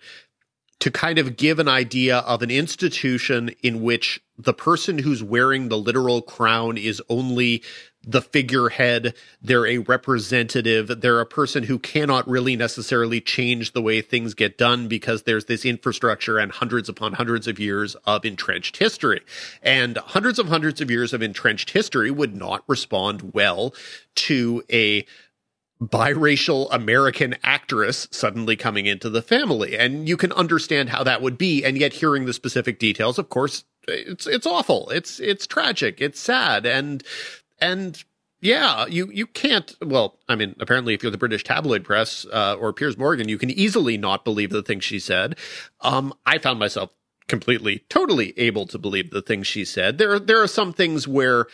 to 0.85 0.91
kind 0.91 1.19
of 1.19 1.39
give 1.39 1.59
an 1.59 1.67
idea 1.67 2.19
of 2.19 2.43
an 2.43 2.51
institution 2.51 3.49
in 3.63 3.81
which 3.81 4.21
the 4.37 4.53
person 4.53 4.99
who's 4.99 5.23
wearing 5.23 5.71
the 5.71 5.79
literal 5.79 6.21
crown 6.21 6.77
is 6.77 7.01
only 7.09 7.63
the 8.07 8.21
figurehead. 8.21 9.15
They're 9.41 9.67
a 9.67 9.79
representative. 9.79 11.01
They're 11.01 11.21
a 11.21 11.25
person 11.25 11.63
who 11.63 11.79
cannot 11.79 12.29
really 12.29 12.55
necessarily 12.55 13.23
change 13.23 13.73
the 13.73 13.81
way 13.81 14.03
things 14.03 14.35
get 14.35 14.59
done 14.59 14.87
because 14.87 15.23
there's 15.23 15.47
this 15.47 15.65
infrastructure 15.65 16.37
and 16.37 16.53
hundreds 16.53 16.91
upon 16.91 17.15
hundreds 17.15 17.49
of 17.49 17.59
years 17.59 17.95
of 18.05 18.27
entrenched 18.27 18.77
history. 18.77 19.23
And 19.63 19.97
hundreds 19.97 20.39
of 20.39 20.49
hundreds 20.49 20.83
of 20.83 20.91
years 20.91 21.15
of 21.15 21.23
entrenched 21.23 21.71
history 21.71 22.11
would 22.11 22.37
not 22.37 22.63
respond 22.67 23.33
well 23.33 23.75
to 24.17 24.63
a 24.71 25.07
biracial 25.83 26.69
American 26.71 27.37
actress 27.43 28.09
suddenly 28.11 28.57
coming 28.57 28.87
into 28.87 29.11
the 29.11 29.23
family. 29.23 29.77
And 29.77 30.09
you 30.09 30.17
can 30.17 30.33
understand 30.33 30.91
how 30.91 31.03
that 31.05 31.23
would 31.23 31.37
be. 31.37 31.65
And 31.65 31.77
yet 31.77 31.95
hearing 31.95 32.27
the 32.27 32.33
specific 32.33 32.79
details, 32.79 33.19
of 33.19 33.29
course, 33.29 33.65
it's, 33.89 34.27
it's 34.27 34.47
awful. 34.47 34.89
It's, 34.91 35.21
it's 35.21 35.47
tragic. 35.47 36.01
It's 36.01 36.21
sad. 36.21 36.65
And, 36.65 37.03
and 37.61 38.03
yeah, 38.41 38.87
you, 38.87 39.11
you 39.13 39.27
can't, 39.27 39.75
well, 39.83 40.19
I 40.29 40.37
mean, 40.37 40.55
apparently 40.61 40.95
if 40.95 41.03
you're 41.03 41.13
the 41.13 41.19
British 41.19 41.45
tabloid 41.45 41.85
press, 41.85 42.27
uh, 42.33 42.57
or 42.59 42.73
Piers 42.73 42.97
Morgan, 42.97 43.29
you 43.29 43.39
can 43.39 43.51
easily 43.51 43.97
not 43.97 44.25
believe 44.25 44.51
the 44.51 44.63
things 44.63 44.85
she 44.85 44.99
said. 44.99 45.37
Um, 45.81 46.15
I 46.25 46.39
found 46.39 46.59
myself 46.59 46.91
completely, 47.27 47.85
totally 47.89 48.39
able 48.39 48.67
to 48.67 48.79
believe 48.79 49.11
the 49.11 49.23
things 49.23 49.47
she 49.47 49.65
said. 49.65 49.99
There, 49.99 50.19
there 50.19 50.43
are 50.43 50.47
some 50.47 50.73
things 50.73 51.09
where 51.09 51.47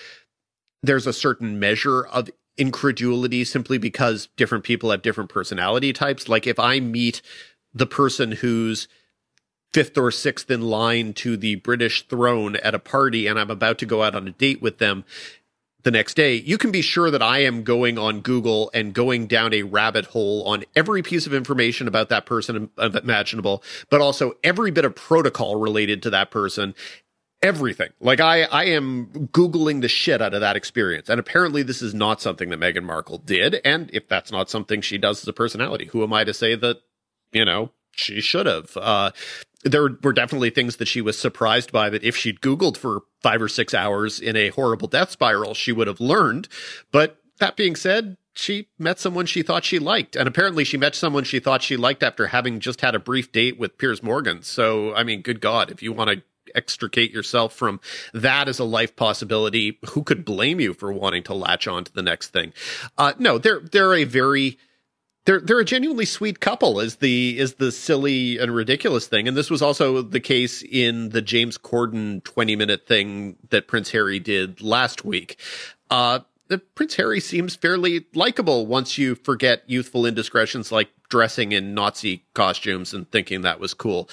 there's 0.83 1.07
a 1.07 1.13
certain 1.13 1.59
measure 1.59 2.07
of 2.07 2.29
incredulity 2.61 3.45
simply 3.45 3.79
because 3.79 4.29
different 4.37 4.65
people 4.65 4.91
have 4.91 5.03
different 5.03 5.31
personality 5.31 5.93
types. 5.93 6.29
Like 6.29 6.47
if 6.47 6.59
I 6.59 6.79
meet 6.79 7.23
the 7.73 7.87
person 7.87 8.33
who's 8.33 8.87
fifth 9.73 9.97
or 9.97 10.11
sixth 10.11 10.51
in 10.51 10.63
line 10.63 11.15
to 11.15 11.37
the 11.37 11.55
British 11.57 12.07
throne 12.07 12.57
at 12.57 12.75
a 12.75 12.79
party 12.79 13.27
and 13.27 13.39
I'm 13.39 13.51
about 13.51 13.79
to 13.79 13.87
go 13.87 14.03
out 14.03 14.15
on 14.15 14.29
a 14.29 14.33
date 14.33 14.61
with 14.61 14.79
them 14.79 15.05
the 15.83 15.91
next 15.91 16.15
day, 16.15 16.35
you 16.35 16.59
can 16.59 16.71
be 16.71 16.83
sure 16.83 17.11
that 17.11 17.23
I 17.23 17.39
am 17.45 17.63
going 17.63 17.97
on 17.97 18.21
Google 18.21 18.71
and 18.75 18.93
going 18.93 19.27
down 19.27 19.55
a 19.55 19.63
rabbit 19.63 20.07
hole 20.07 20.43
on 20.47 20.65
every 20.77 21.03
piece 21.03 21.27
of 21.27 21.33
information 21.33 21.89
about 21.89 22.11
that 22.11 22.27
person 22.27 22.69
imaginable, 22.79 23.63
but 23.89 24.03
also 24.03 24.33
every 24.45 24.71
bit 24.71 24.85
of 24.85 24.95
protocol 24.95 25.57
related 25.57 26.03
to 26.03 26.11
that 26.11 26.31
person 26.31 26.75
everything. 27.43 27.91
Like 28.01 28.21
I, 28.21 28.43
I 28.43 28.65
am 28.65 29.29
Googling 29.33 29.81
the 29.81 29.89
shit 29.89 30.21
out 30.21 30.35
of 30.35 30.41
that 30.41 30.57
experience. 30.57 31.09
And 31.09 31.19
apparently 31.19 31.63
this 31.63 31.83
is 31.83 31.95
not 31.95 32.21
something 32.21 32.51
that 32.51 32.61
Meghan 32.61 32.85
Markle 32.85 33.19
did. 33.19 33.61
And 33.65 33.91
if 33.93 34.09
that's 34.09 34.31
not 34.31 34.51
something 34.51 34.81
she 34.81 34.99
does 34.99 35.23
as 35.23 35.29
a 35.29 35.33
personality, 35.33 35.87
who 35.87 36.03
am 36.03 36.13
I 36.13 36.25
to 36.25 36.35
say 36.35 36.55
that, 36.55 36.81
you 37.33 37.45
know, 37.45 37.71
she 37.93 38.21
should 38.21 38.47
have? 38.47 38.77
Uh, 38.77 39.11
there 39.65 39.89
were 40.03 40.13
definitely 40.13 40.51
things 40.51 40.77
that 40.77 40.89
she 40.89 41.01
was 41.01 41.19
surprised 41.19 41.73
by 41.73 41.91
that 41.91 42.05
if 42.05 42.17
she'd 42.17 42.41
Googled 42.41 42.77
for 42.77 43.03
five 43.23 43.43
or 43.43 43.49
six 43.49 43.75
hours 43.75 44.21
in 44.21 44.37
a 44.37 44.49
horrible 44.51 44.89
death 44.89 45.11
spiral, 45.11 45.55
she 45.55 45.73
would 45.73 45.87
have 45.87 46.01
learned. 46.01 46.49
But 46.93 47.21
that 47.39 47.57
being 47.57 47.77
said, 47.77 48.17
she 48.33 48.69
met 48.79 48.99
someone 48.99 49.27
she 49.27 49.43
thought 49.43 49.65
she 49.65 49.79
liked. 49.79 50.17
And 50.17 50.29
apparently 50.29 50.65
she 50.65 50.77
met 50.77 50.95
someone 50.95 51.25
she 51.25 51.41
thought 51.41 51.63
she 51.63 51.77
liked 51.77 52.03
after 52.03 52.29
having 52.29 52.61
just 52.61 52.81
had 52.81 52.95
a 52.95 53.01
brief 53.01 53.33
date 53.33 53.59
with 53.59 53.77
Piers 53.77 54.03
Morgan. 54.03 54.43
So, 54.43 54.95
I 54.95 55.05
mean, 55.05 55.21
good 55.21 55.41
God, 55.41 55.71
if 55.71 55.83
you 55.83 55.93
want 55.93 56.11
to 56.11 56.23
extricate 56.55 57.13
yourself 57.13 57.55
from 57.55 57.81
that 58.13 58.49
as 58.49 58.59
a 58.59 58.65
life 58.65 58.97
possibility, 58.97 59.79
who 59.91 60.03
could 60.03 60.25
blame 60.25 60.61
you 60.61 60.75
for 60.75 60.93
wanting 60.93 61.23
to 61.25 61.35
latch 61.35 61.67
on 61.67 61.85
to 61.85 61.93
the 61.93 62.03
next 62.03 62.29
thing? 62.29 62.53
Uh, 62.99 63.13
no, 63.19 63.39
they're 63.39 63.61
they're 63.61 63.95
a 63.95 64.05
very 64.05 64.59
they're 65.27 65.41
they're 65.41 65.61
a 65.61 65.65
genuinely 65.65 66.07
sweet 66.07 66.41
couple 66.41 66.81
is 66.81 66.97
the 66.97 67.39
is 67.39 67.55
the 67.55 67.71
silly 67.71 68.39
and 68.39 68.55
ridiculous 68.55 69.07
thing. 69.07 69.29
And 69.29 69.37
this 69.37 69.51
was 69.51 69.63
also 69.63 70.03
the 70.03 70.21
case 70.21 70.63
in 70.63 71.11
the 71.11 71.23
James 71.23 71.59
Corden 71.59 72.25
20 72.25 72.57
minute 72.57 72.87
thing 72.87 73.37
that 73.51 73.69
Prince 73.69 73.91
Harry 73.91 74.19
did 74.19 74.61
last 74.63 75.05
week. 75.05 75.39
Uh 75.91 76.21
Prince 76.75 76.97
Harry 76.97 77.21
seems 77.21 77.55
fairly 77.55 78.07
likable 78.13 78.67
once 78.67 78.99
you 78.99 79.15
forget 79.15 79.63
youthful 79.67 80.05
indiscretions 80.05 80.73
like 80.73 80.89
dressing 81.09 81.53
in 81.53 81.75
Nazi 81.75 82.25
costumes 82.35 82.93
and 82.93 83.09
thinking 83.13 83.43
that 83.43 83.61
was 83.61 83.75
cool. 83.75 84.09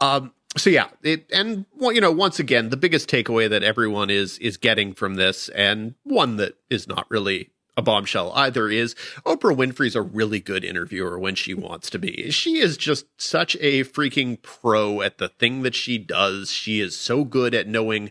Um 0.00 0.32
so 0.56 0.70
yeah, 0.70 0.88
it 1.02 1.26
and 1.32 1.64
well, 1.74 1.92
you 1.92 2.00
know, 2.00 2.12
once 2.12 2.38
again, 2.38 2.68
the 2.68 2.76
biggest 2.76 3.08
takeaway 3.08 3.48
that 3.48 3.62
everyone 3.62 4.10
is 4.10 4.38
is 4.38 4.56
getting 4.56 4.92
from 4.92 5.14
this, 5.14 5.48
and 5.50 5.94
one 6.02 6.36
that 6.36 6.56
is 6.68 6.86
not 6.86 7.10
really 7.10 7.50
a 7.76 7.82
bombshell 7.82 8.32
either, 8.34 8.68
is 8.68 8.94
Oprah 9.24 9.56
Winfrey's 9.56 9.96
a 9.96 10.02
really 10.02 10.40
good 10.40 10.62
interviewer 10.62 11.18
when 11.18 11.34
she 11.34 11.54
wants 11.54 11.88
to 11.90 11.98
be. 11.98 12.30
She 12.30 12.58
is 12.58 12.76
just 12.76 13.06
such 13.16 13.56
a 13.60 13.84
freaking 13.84 14.40
pro 14.42 15.00
at 15.00 15.16
the 15.18 15.28
thing 15.28 15.62
that 15.62 15.74
she 15.74 15.96
does. 15.96 16.50
She 16.50 16.80
is 16.80 16.96
so 16.96 17.24
good 17.24 17.54
at 17.54 17.66
knowing 17.66 18.10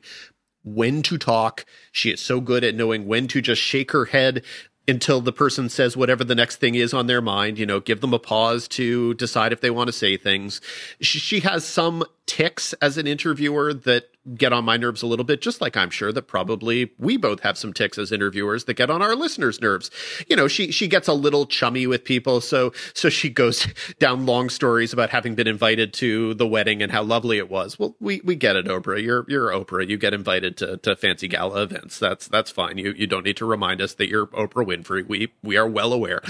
when 0.63 1.03
to 1.03 1.17
talk. 1.17 1.65
She 1.91 2.11
is 2.11 2.21
so 2.21 2.41
good 2.41 2.63
at 2.63 2.75
knowing 2.75 3.05
when 3.05 3.27
to 3.29 3.41
just 3.41 3.61
shake 3.61 3.91
her 3.91 4.05
head 4.05 4.43
until 4.91 5.21
the 5.21 5.31
person 5.31 5.69
says 5.69 5.97
whatever 5.97 6.23
the 6.23 6.35
next 6.35 6.57
thing 6.57 6.75
is 6.75 6.93
on 6.93 7.07
their 7.07 7.21
mind, 7.21 7.57
you 7.57 7.65
know, 7.65 7.79
give 7.79 8.01
them 8.01 8.13
a 8.13 8.19
pause 8.19 8.67
to 8.67 9.15
decide 9.15 9.51
if 9.51 9.61
they 9.61 9.71
want 9.71 9.87
to 9.87 9.93
say 9.93 10.17
things. 10.17 10.61
She, 10.99 11.39
has 11.39 11.65
some 11.65 12.03
tics 12.27 12.73
as 12.73 12.97
an 12.97 13.07
interviewer 13.07 13.73
that 13.73 14.10
get 14.35 14.53
on 14.53 14.63
my 14.63 14.77
nerves 14.77 15.01
a 15.01 15.07
little 15.07 15.25
bit, 15.25 15.41
just 15.41 15.61
like 15.61 15.75
I'm 15.75 15.89
sure 15.89 16.11
that 16.11 16.23
probably 16.23 16.91
we 16.99 17.17
both 17.17 17.41
have 17.41 17.57
some 17.57 17.73
tics 17.73 17.97
as 17.97 18.11
interviewers 18.11 18.65
that 18.65 18.75
get 18.75 18.89
on 18.89 19.01
our 19.01 19.15
listeners' 19.15 19.59
nerves. 19.59 19.89
You 20.27 20.35
know, 20.35 20.47
she 20.47 20.71
she 20.71 20.87
gets 20.87 21.07
a 21.07 21.13
little 21.13 21.45
chummy 21.45 21.87
with 21.87 22.03
people, 22.03 22.41
so 22.41 22.71
so 22.93 23.09
she 23.09 23.29
goes 23.29 23.67
down 23.99 24.25
long 24.25 24.49
stories 24.49 24.93
about 24.93 25.09
having 25.09 25.35
been 25.35 25.47
invited 25.47 25.93
to 25.95 26.33
the 26.35 26.47
wedding 26.47 26.81
and 26.81 26.91
how 26.91 27.03
lovely 27.03 27.37
it 27.37 27.49
was. 27.49 27.79
Well, 27.79 27.95
we 27.99 28.21
we 28.23 28.35
get 28.35 28.55
it, 28.55 28.65
Oprah. 28.67 29.01
You're 29.01 29.25
you're 29.27 29.49
Oprah. 29.49 29.87
You 29.87 29.97
get 29.97 30.13
invited 30.13 30.57
to 30.57 30.77
to 30.77 30.95
fancy 30.95 31.27
gala 31.27 31.63
events. 31.63 31.97
That's 31.97 32.27
that's 32.27 32.51
fine. 32.51 32.77
You 32.77 32.93
you 32.95 33.07
don't 33.07 33.25
need 33.25 33.37
to 33.37 33.45
remind 33.45 33.81
us 33.81 33.95
that 33.95 34.09
you're 34.09 34.27
Oprah 34.27 34.65
Winfrey. 34.65 35.07
We 35.07 35.33
we 35.41 35.57
are 35.57 35.67
well 35.67 35.93
aware. 35.93 36.21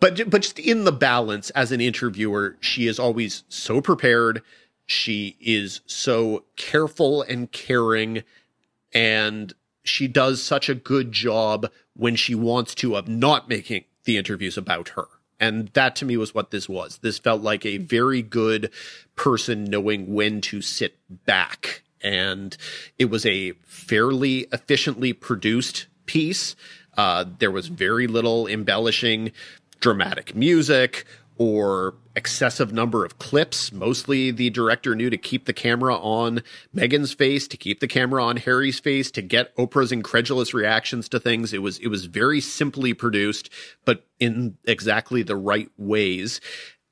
But 0.00 0.30
but 0.30 0.42
just 0.42 0.58
in 0.58 0.84
the 0.84 0.92
balance 0.92 1.50
as 1.50 1.72
an 1.72 1.80
interviewer, 1.80 2.56
she 2.60 2.86
is 2.86 2.98
always 2.98 3.44
so 3.48 3.80
prepared 3.80 4.42
she 4.86 5.36
is 5.40 5.80
so 5.86 6.44
careful 6.56 7.22
and 7.22 7.50
caring, 7.50 8.22
and 8.92 9.52
she 9.82 10.08
does 10.08 10.42
such 10.42 10.68
a 10.68 10.74
good 10.74 11.12
job 11.12 11.70
when 11.94 12.16
she 12.16 12.34
wants 12.34 12.74
to 12.76 12.96
of 12.96 13.08
not 13.08 13.48
making 13.48 13.84
the 14.04 14.16
interviews 14.16 14.56
about 14.56 14.90
her. 14.90 15.06
And 15.40 15.68
that 15.68 15.96
to 15.96 16.04
me 16.04 16.16
was 16.16 16.34
what 16.34 16.50
this 16.50 16.68
was. 16.68 16.98
This 16.98 17.18
felt 17.18 17.42
like 17.42 17.66
a 17.66 17.78
very 17.78 18.22
good 18.22 18.70
person 19.16 19.64
knowing 19.64 20.14
when 20.14 20.40
to 20.42 20.62
sit 20.62 20.96
back. 21.26 21.82
And 22.00 22.56
it 22.98 23.06
was 23.06 23.26
a 23.26 23.52
fairly 23.62 24.46
efficiently 24.52 25.12
produced 25.12 25.86
piece. 26.06 26.54
Uh, 26.96 27.24
there 27.38 27.50
was 27.50 27.66
very 27.68 28.06
little 28.06 28.46
embellishing 28.46 29.32
dramatic 29.80 30.34
music 30.34 31.04
or 31.36 31.94
excessive 32.14 32.72
number 32.72 33.04
of 33.04 33.18
clips. 33.18 33.72
Mostly 33.72 34.30
the 34.30 34.50
director 34.50 34.94
knew 34.94 35.10
to 35.10 35.16
keep 35.16 35.46
the 35.46 35.52
camera 35.52 35.96
on 35.96 36.42
Meghan's 36.74 37.12
face, 37.12 37.48
to 37.48 37.56
keep 37.56 37.80
the 37.80 37.88
camera 37.88 38.24
on 38.24 38.36
Harry's 38.36 38.78
face, 38.78 39.10
to 39.12 39.22
get 39.22 39.54
Oprah's 39.56 39.92
incredulous 39.92 40.54
reactions 40.54 41.08
to 41.08 41.18
things. 41.18 41.52
It 41.52 41.62
was, 41.62 41.78
it 41.78 41.88
was 41.88 42.04
very 42.04 42.40
simply 42.40 42.94
produced, 42.94 43.50
but 43.84 44.06
in 44.20 44.56
exactly 44.64 45.22
the 45.22 45.36
right 45.36 45.70
ways. 45.76 46.40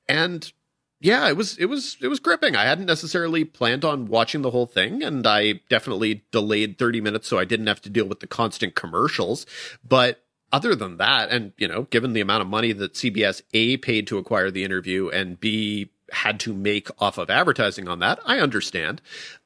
And 0.09 0.53
yeah, 1.01 1.29
it 1.29 1.37
was, 1.37 1.57
it 1.59 1.67
was, 1.67 1.97
it 2.01 2.09
was 2.09 2.21
gripping. 2.21 2.57
I 2.57 2.65
hadn't 2.65 2.87
necessarily 2.87 3.45
planned 3.45 3.85
on 3.85 4.07
watching 4.07 4.43
the 4.43 4.51
whole 4.51 4.67
thing 4.67 5.03
and 5.03 5.27
I 5.27 5.61
definitely 5.69 6.25
delayed 6.33 6.79
30 6.79 7.01
minutes 7.01 7.29
so 7.29 7.39
I 7.39 7.45
didn't 7.45 7.67
have 7.69 7.83
to 7.83 7.91
deal 7.91 8.07
with 8.07 8.21
the 8.21 8.27
constant 8.27 8.75
commercials, 8.75 9.47
but 9.87 10.22
other 10.53 10.75
than 10.75 10.99
that, 10.99 11.31
and 11.31 11.53
you 11.57 11.67
know, 11.67 11.85
given 11.85 12.13
the 12.13 12.21
amount 12.21 12.43
of 12.43 12.49
money 12.49 12.73
that 12.73 12.95
CBS 12.95 13.43
A 13.55 13.79
paid 13.79 14.07
to 14.09 14.19
acquire 14.19 14.51
the 14.51 14.65
interview 14.65 15.09
and 15.09 15.41
B 15.41 15.91
had 16.13 16.39
to 16.41 16.53
make 16.53 16.89
off 17.01 17.17
of 17.17 17.31
advertising 17.31 17.89
on 17.89 17.99
that, 18.01 18.21
I 18.27 18.39
understand. 18.39 19.01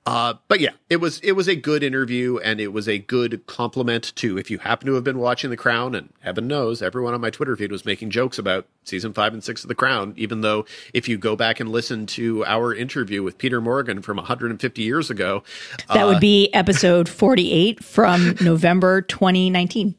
Uh, 0.04 0.34
but 0.48 0.60
yeah, 0.60 0.70
it 0.88 0.96
was 0.96 1.18
it 1.20 1.32
was 1.32 1.48
a 1.48 1.56
good 1.56 1.82
interview 1.82 2.38
and 2.38 2.60
it 2.60 2.72
was 2.72 2.88
a 2.88 2.98
good 2.98 3.44
complement 3.46 4.14
to 4.16 4.38
if 4.38 4.50
you 4.50 4.58
happen 4.58 4.86
to 4.86 4.94
have 4.94 5.02
been 5.02 5.18
watching 5.18 5.50
The 5.50 5.56
Crown 5.56 5.94
and 5.94 6.12
heaven 6.20 6.46
knows 6.46 6.82
everyone 6.82 7.14
on 7.14 7.20
my 7.20 7.30
Twitter 7.30 7.56
feed 7.56 7.72
was 7.72 7.84
making 7.84 8.10
jokes 8.10 8.38
about 8.38 8.66
season 8.84 9.12
five 9.12 9.32
and 9.32 9.42
six 9.42 9.64
of 9.64 9.68
The 9.68 9.74
Crown, 9.74 10.12
even 10.16 10.42
though 10.42 10.64
if 10.94 11.08
you 11.08 11.18
go 11.18 11.34
back 11.34 11.58
and 11.58 11.70
listen 11.70 12.06
to 12.06 12.44
our 12.44 12.72
interview 12.72 13.22
with 13.22 13.38
Peter 13.38 13.60
Morgan 13.60 14.00
from 14.00 14.16
150 14.16 14.82
years 14.82 15.10
ago, 15.10 15.42
that 15.88 16.02
uh, 16.02 16.06
would 16.06 16.20
be 16.20 16.52
episode 16.54 17.08
48 17.08 17.82
from 17.82 18.36
November 18.40 19.02
2019. 19.02 19.96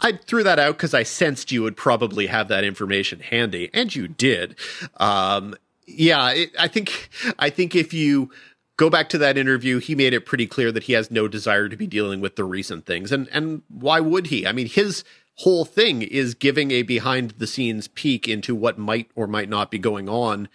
I 0.00 0.12
threw 0.12 0.42
that 0.42 0.58
out 0.58 0.76
because 0.76 0.94
I 0.94 1.02
sensed 1.02 1.52
you 1.52 1.62
would 1.62 1.76
probably 1.76 2.26
have 2.26 2.48
that 2.48 2.64
information 2.64 3.20
handy, 3.20 3.70
and 3.72 3.94
you 3.94 4.08
did. 4.08 4.56
Um, 4.96 5.54
yeah, 5.86 6.30
it, 6.30 6.50
I 6.58 6.68
think 6.68 7.10
I 7.38 7.50
think 7.50 7.74
if 7.74 7.92
you 7.92 8.30
go 8.76 8.90
back 8.90 9.08
to 9.10 9.18
that 9.18 9.38
interview, 9.38 9.78
he 9.78 9.94
made 9.94 10.14
it 10.14 10.26
pretty 10.26 10.46
clear 10.46 10.70
that 10.72 10.84
he 10.84 10.92
has 10.92 11.10
no 11.10 11.28
desire 11.28 11.68
to 11.68 11.76
be 11.76 11.86
dealing 11.86 12.20
with 12.20 12.36
the 12.36 12.44
recent 12.44 12.86
things, 12.86 13.12
and 13.12 13.28
and 13.32 13.62
why 13.68 14.00
would 14.00 14.28
he? 14.28 14.46
I 14.46 14.52
mean, 14.52 14.68
his 14.68 15.04
whole 15.36 15.64
thing 15.64 16.02
is 16.02 16.34
giving 16.34 16.72
a 16.72 16.82
behind 16.82 17.32
the 17.32 17.46
scenes 17.46 17.88
peek 17.88 18.26
into 18.26 18.54
what 18.54 18.76
might 18.76 19.10
or 19.14 19.26
might 19.26 19.48
not 19.48 19.70
be 19.70 19.78
going 19.78 20.08
on 20.08 20.48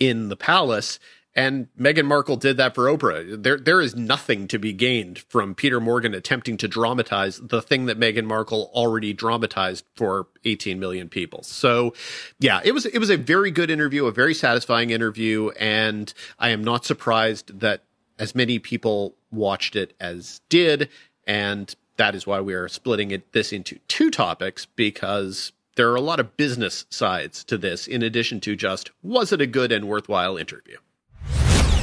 in 0.00 0.28
the 0.28 0.36
palace 0.36 0.98
and 1.36 1.66
Meghan 1.78 2.06
Markle 2.06 2.36
did 2.36 2.56
that 2.58 2.74
for 2.74 2.84
Oprah. 2.84 3.42
There, 3.42 3.58
there 3.58 3.80
is 3.80 3.96
nothing 3.96 4.46
to 4.48 4.58
be 4.58 4.72
gained 4.72 5.18
from 5.18 5.54
Peter 5.54 5.80
Morgan 5.80 6.14
attempting 6.14 6.56
to 6.58 6.68
dramatize 6.68 7.40
the 7.40 7.60
thing 7.60 7.86
that 7.86 7.98
Meghan 7.98 8.24
Markle 8.24 8.70
already 8.72 9.12
dramatized 9.12 9.84
for 9.96 10.28
18 10.44 10.78
million 10.78 11.08
people. 11.08 11.42
So, 11.42 11.92
yeah, 12.38 12.60
it 12.64 12.72
was, 12.72 12.86
it 12.86 12.98
was 12.98 13.10
a 13.10 13.16
very 13.16 13.50
good 13.50 13.68
interview, 13.68 14.06
a 14.06 14.12
very 14.12 14.34
satisfying 14.34 14.90
interview. 14.90 15.50
And 15.58 16.12
I 16.38 16.50
am 16.50 16.62
not 16.62 16.84
surprised 16.84 17.58
that 17.60 17.82
as 18.18 18.36
many 18.36 18.60
people 18.60 19.16
watched 19.32 19.74
it 19.74 19.94
as 19.98 20.40
did. 20.48 20.88
And 21.26 21.74
that 21.96 22.14
is 22.14 22.28
why 22.28 22.40
we 22.40 22.54
are 22.54 22.68
splitting 22.68 23.10
it, 23.10 23.32
this 23.32 23.52
into 23.52 23.80
two 23.88 24.10
topics 24.10 24.66
because 24.66 25.52
there 25.74 25.90
are 25.90 25.96
a 25.96 26.00
lot 26.00 26.20
of 26.20 26.36
business 26.36 26.86
sides 26.90 27.42
to 27.42 27.58
this 27.58 27.88
in 27.88 28.04
addition 28.04 28.38
to 28.40 28.54
just, 28.54 28.92
was 29.02 29.32
it 29.32 29.40
a 29.40 29.46
good 29.46 29.72
and 29.72 29.88
worthwhile 29.88 30.36
interview? 30.36 30.76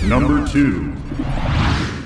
Number 0.03 0.47
two. 0.47 0.95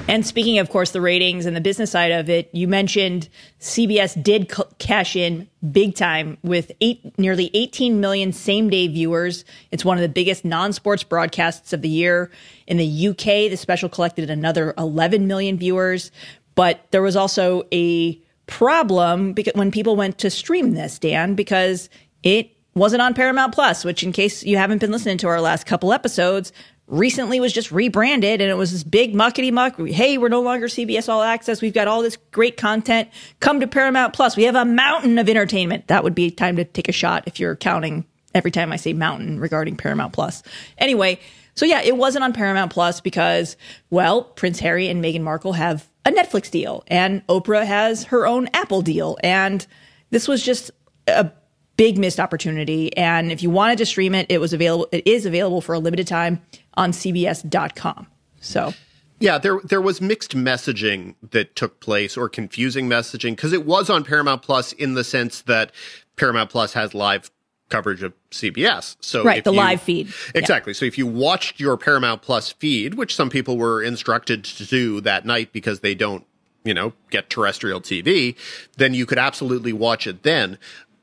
And 0.07 0.25
speaking, 0.25 0.59
of 0.59 0.69
course, 0.69 0.91
the 0.91 1.01
ratings 1.01 1.47
and 1.47 1.55
the 1.55 1.61
business 1.61 1.89
side 1.89 2.11
of 2.11 2.29
it, 2.29 2.49
you 2.53 2.67
mentioned 2.67 3.27
CBS 3.59 4.21
did 4.21 4.51
c- 4.51 4.63
cash 4.77 5.15
in 5.15 5.47
big 5.71 5.95
time 5.95 6.37
with 6.43 6.71
eight, 6.79 7.17
nearly 7.17 7.49
18 7.55 7.99
million 7.99 8.31
same 8.31 8.69
day 8.69 8.87
viewers. 8.87 9.45
It's 9.71 9.83
one 9.83 9.97
of 9.97 10.01
the 10.01 10.09
biggest 10.09 10.45
non 10.45 10.73
sports 10.73 11.03
broadcasts 11.03 11.73
of 11.73 11.81
the 11.81 11.89
year. 11.89 12.29
In 12.67 12.77
the 12.77 13.07
UK, 13.07 13.49
the 13.49 13.55
special 13.55 13.89
collected 13.89 14.29
another 14.29 14.75
11 14.77 15.25
million 15.25 15.57
viewers. 15.57 16.11
But 16.53 16.85
there 16.91 17.01
was 17.01 17.15
also 17.15 17.63
a 17.73 18.13
problem 18.45 19.33
because 19.33 19.53
when 19.55 19.71
people 19.71 19.95
went 19.95 20.19
to 20.19 20.29
stream 20.29 20.75
this, 20.75 20.99
Dan, 20.99 21.33
because 21.33 21.89
it 22.21 22.51
wasn't 22.75 23.01
on 23.01 23.13
Paramount 23.13 23.53
Plus, 23.53 23.85
which, 23.85 24.03
in 24.03 24.11
case 24.11 24.43
you 24.43 24.57
haven't 24.57 24.79
been 24.79 24.91
listening 24.91 25.17
to 25.19 25.27
our 25.27 25.41
last 25.41 25.65
couple 25.65 25.93
episodes, 25.93 26.51
recently 26.87 27.39
was 27.39 27.51
just 27.51 27.71
rebranded 27.71 28.41
and 28.41 28.49
it 28.49 28.55
was 28.55 28.71
this 28.71 28.83
big 28.83 29.13
muckety 29.13 29.51
muck. 29.51 29.79
Hey, 29.79 30.17
we're 30.17 30.29
no 30.29 30.41
longer 30.41 30.67
CBS 30.67 31.09
All 31.09 31.21
Access. 31.21 31.61
We've 31.61 31.73
got 31.73 31.87
all 31.87 32.01
this 32.01 32.17
great 32.31 32.57
content. 32.57 33.09
Come 33.39 33.59
to 33.59 33.67
Paramount 33.67 34.13
Plus. 34.13 34.37
We 34.37 34.43
have 34.43 34.55
a 34.55 34.65
mountain 34.65 35.17
of 35.17 35.27
entertainment. 35.27 35.87
That 35.87 36.03
would 36.03 36.15
be 36.15 36.29
time 36.29 36.57
to 36.57 36.65
take 36.65 36.87
a 36.87 36.93
shot 36.93 37.23
if 37.25 37.39
you're 37.39 37.55
counting 37.55 38.05
every 38.33 38.51
time 38.51 38.71
I 38.71 38.75
say 38.75 38.93
mountain 38.93 39.39
regarding 39.39 39.77
Paramount 39.77 40.13
Plus. 40.13 40.43
Anyway, 40.77 41.19
so 41.55 41.65
yeah, 41.65 41.81
it 41.81 41.97
wasn't 41.97 42.23
on 42.23 42.33
Paramount 42.33 42.71
Plus 42.71 43.01
because, 43.01 43.55
well, 43.89 44.23
Prince 44.23 44.59
Harry 44.59 44.89
and 44.89 45.03
Meghan 45.03 45.21
Markle 45.21 45.53
have 45.53 45.87
a 46.03 46.11
Netflix 46.11 46.51
deal 46.51 46.83
and 46.87 47.25
Oprah 47.27 47.65
has 47.65 48.03
her 48.05 48.27
own 48.27 48.49
Apple 48.53 48.81
deal. 48.81 49.17
And 49.23 49.65
this 50.11 50.27
was 50.27 50.43
just 50.43 50.69
a 51.07 51.31
big 51.77 51.97
missed 51.97 52.19
opportunity. 52.19 52.95
And 52.95 53.31
if 53.31 53.41
you 53.41 53.49
wanted 53.49 53.77
to 53.79 53.85
stream 53.85 54.15
it, 54.15 54.27
it 54.29 54.39
was 54.39 54.53
available. 54.53 54.87
It 54.91 55.07
is 55.07 55.25
available 55.25 55.61
for 55.61 55.73
a 55.73 55.79
limited 55.79 56.07
time 56.07 56.41
on 56.77 56.91
CBS.com. 56.91 58.08
So. 58.39 58.74
Yeah, 59.20 59.38
there 59.38 59.62
there 59.63 59.82
was 59.82 60.01
mixed 60.01 60.36
messaging 60.36 61.15
that 61.32 61.55
took 61.55 61.79
place 61.79 62.17
or 62.17 62.27
confusing 62.27 62.89
messaging 62.89 63.32
because 63.32 63.53
it 63.53 63.65
was 63.65 63.89
on 63.89 64.03
Paramount 64.03 64.41
Plus 64.41 64.74
in 64.74 64.94
the 64.94 65.05
sense 65.05 65.41
that 65.44 65.72
Paramount 66.17 66.50
Plus 66.50 66.74
has 66.74 66.94
live 66.94 67.32
coverage 67.70 68.03
of 68.03 68.13
CBS. 68.32 68.96
So 69.00 69.24
right, 69.24 69.44
the 69.44 69.51
you, 69.51 69.58
live 69.58 69.82
feed. 69.82 70.13
Exactly. 70.34 70.72
Yeah. 70.72 70.77
So 70.77 70.86
if 70.86 70.98
you 70.98 71.08
watched 71.08 71.60
your 71.60 71.77
Paramount 71.77 72.22
Plus 72.22 72.51
feed, 72.51 72.96
which 72.96 73.15
some 73.15 73.29
people 73.29 73.58
were 73.58 73.82
instructed 73.82 74.44
to 74.44 74.65
do 74.65 75.01
that 75.01 75.25
night 75.25 75.51
because 75.51 75.79
they 75.79 75.96
don't, 75.96 76.25
you 76.63 76.74
know, 76.74 76.94
get 77.10 77.29
terrestrial 77.29 77.82
TV, 77.82 78.36
then 78.77 78.94
you 78.94 79.05
could 79.05 79.17
absolutely 79.17 79.74
watch 79.74 80.08
it 80.08 80.24
then. 80.24 80.58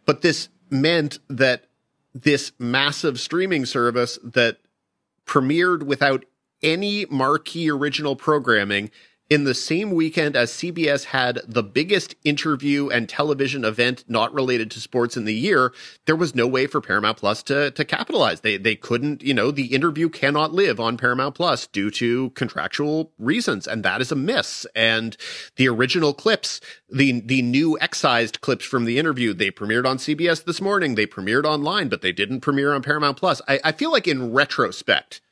But 0.04 0.22
this 0.22 0.48
meant 0.70 1.18
that 1.28 1.64
this 2.14 2.52
massive 2.58 3.18
streaming 3.18 3.66
service 3.66 4.18
that 4.22 4.58
premiered 5.26 5.82
without 5.84 6.24
any 6.62 7.06
marquee 7.06 7.70
original 7.70 8.16
programming 8.16 8.90
in 9.32 9.44
the 9.44 9.54
same 9.54 9.92
weekend 9.92 10.36
as 10.36 10.52
CBS 10.52 11.04
had 11.04 11.40
the 11.48 11.62
biggest 11.62 12.14
interview 12.22 12.90
and 12.90 13.08
television 13.08 13.64
event 13.64 14.04
not 14.06 14.30
related 14.34 14.70
to 14.70 14.78
sports 14.78 15.16
in 15.16 15.24
the 15.24 15.32
year, 15.32 15.72
there 16.04 16.14
was 16.14 16.34
no 16.34 16.46
way 16.46 16.66
for 16.66 16.82
Paramount 16.82 17.16
Plus 17.16 17.42
to 17.44 17.70
to 17.70 17.82
capitalize. 17.82 18.42
They 18.42 18.58
they 18.58 18.76
couldn't, 18.76 19.22
you 19.22 19.32
know, 19.32 19.50
the 19.50 19.74
interview 19.74 20.10
cannot 20.10 20.52
live 20.52 20.78
on 20.78 20.98
Paramount 20.98 21.34
Plus 21.34 21.66
due 21.66 21.90
to 21.92 22.28
contractual 22.30 23.10
reasons, 23.18 23.66
and 23.66 23.82
that 23.82 24.02
is 24.02 24.12
a 24.12 24.16
miss. 24.16 24.66
And 24.76 25.16
the 25.56 25.66
original 25.66 26.12
clips, 26.12 26.60
the 26.90 27.22
the 27.22 27.40
new 27.40 27.78
excised 27.80 28.42
clips 28.42 28.66
from 28.66 28.84
the 28.84 28.98
interview, 28.98 29.32
they 29.32 29.50
premiered 29.50 29.86
on 29.86 29.96
CBS 29.96 30.44
this 30.44 30.60
morning. 30.60 30.94
They 30.94 31.06
premiered 31.06 31.46
online, 31.46 31.88
but 31.88 32.02
they 32.02 32.12
didn't 32.12 32.42
premiere 32.42 32.74
on 32.74 32.82
Paramount 32.82 33.16
Plus. 33.16 33.40
I, 33.48 33.60
I 33.64 33.72
feel 33.72 33.92
like 33.92 34.06
in 34.06 34.30
retrospect, 34.34 35.22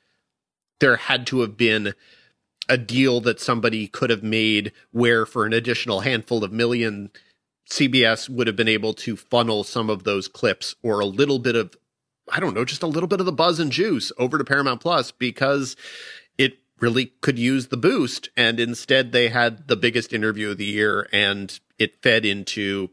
there 0.78 0.96
had 0.96 1.26
to 1.26 1.42
have 1.42 1.58
been 1.58 1.92
a 2.70 2.78
deal 2.78 3.20
that 3.20 3.40
somebody 3.40 3.88
could 3.88 4.10
have 4.10 4.22
made 4.22 4.72
where 4.92 5.26
for 5.26 5.44
an 5.44 5.52
additional 5.52 6.00
handful 6.00 6.44
of 6.44 6.52
million 6.52 7.10
CBS 7.68 8.28
would 8.28 8.46
have 8.46 8.56
been 8.56 8.68
able 8.68 8.94
to 8.94 9.16
funnel 9.16 9.64
some 9.64 9.90
of 9.90 10.04
those 10.04 10.28
clips 10.28 10.76
or 10.82 11.00
a 11.00 11.06
little 11.06 11.38
bit 11.38 11.56
of 11.56 11.76
I 12.32 12.38
don't 12.38 12.54
know, 12.54 12.64
just 12.64 12.84
a 12.84 12.86
little 12.86 13.08
bit 13.08 13.18
of 13.18 13.26
the 13.26 13.32
buzz 13.32 13.58
and 13.58 13.72
juice 13.72 14.12
over 14.16 14.38
to 14.38 14.44
Paramount 14.44 14.80
Plus 14.80 15.10
because 15.10 15.74
it 16.38 16.58
really 16.78 17.06
could 17.20 17.40
use 17.40 17.66
the 17.66 17.76
boost. 17.76 18.28
And 18.36 18.60
instead 18.60 19.10
they 19.10 19.30
had 19.30 19.66
the 19.66 19.76
biggest 19.76 20.12
interview 20.12 20.50
of 20.50 20.58
the 20.58 20.64
year 20.64 21.08
and 21.12 21.58
it 21.76 22.00
fed 22.02 22.24
into 22.24 22.90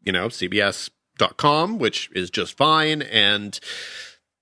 you 0.00 0.12
know 0.12 0.28
cbs.com 0.28 1.78
which 1.78 2.08
is 2.14 2.30
just 2.30 2.56
fine. 2.56 3.02
And 3.02 3.58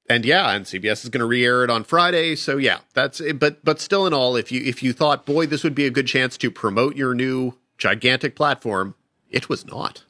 and 0.09 0.25
yeah, 0.25 0.51
and 0.51 0.65
CBS 0.65 1.05
is 1.05 1.09
going 1.09 1.21
to 1.21 1.27
re-air 1.27 1.65
it 1.65 1.71
on 1.71 1.85
Friday. 1.85 2.37
So 2.37 2.57
yeah, 2.57 2.79
that's 2.95 3.21
it. 3.21 3.39
But 3.39 3.65
but 3.65 3.81
still, 3.81 4.07
in 4.07 4.13
all, 4.13 4.37
if 4.37 4.53
you 4.53 4.63
if 4.63 4.83
you 4.83 4.93
thought, 4.93 5.27
boy, 5.27 5.47
this 5.47 5.65
would 5.65 5.75
be 5.75 5.87
a 5.87 5.91
good 5.91 6.07
chance 6.07 6.37
to 6.39 6.51
promote 6.51 6.97
your 6.97 7.15
new 7.15 7.55
gigantic 7.79 8.37
platform, 8.37 8.95
it 9.31 9.49
was 9.49 9.67
not. 9.67 10.05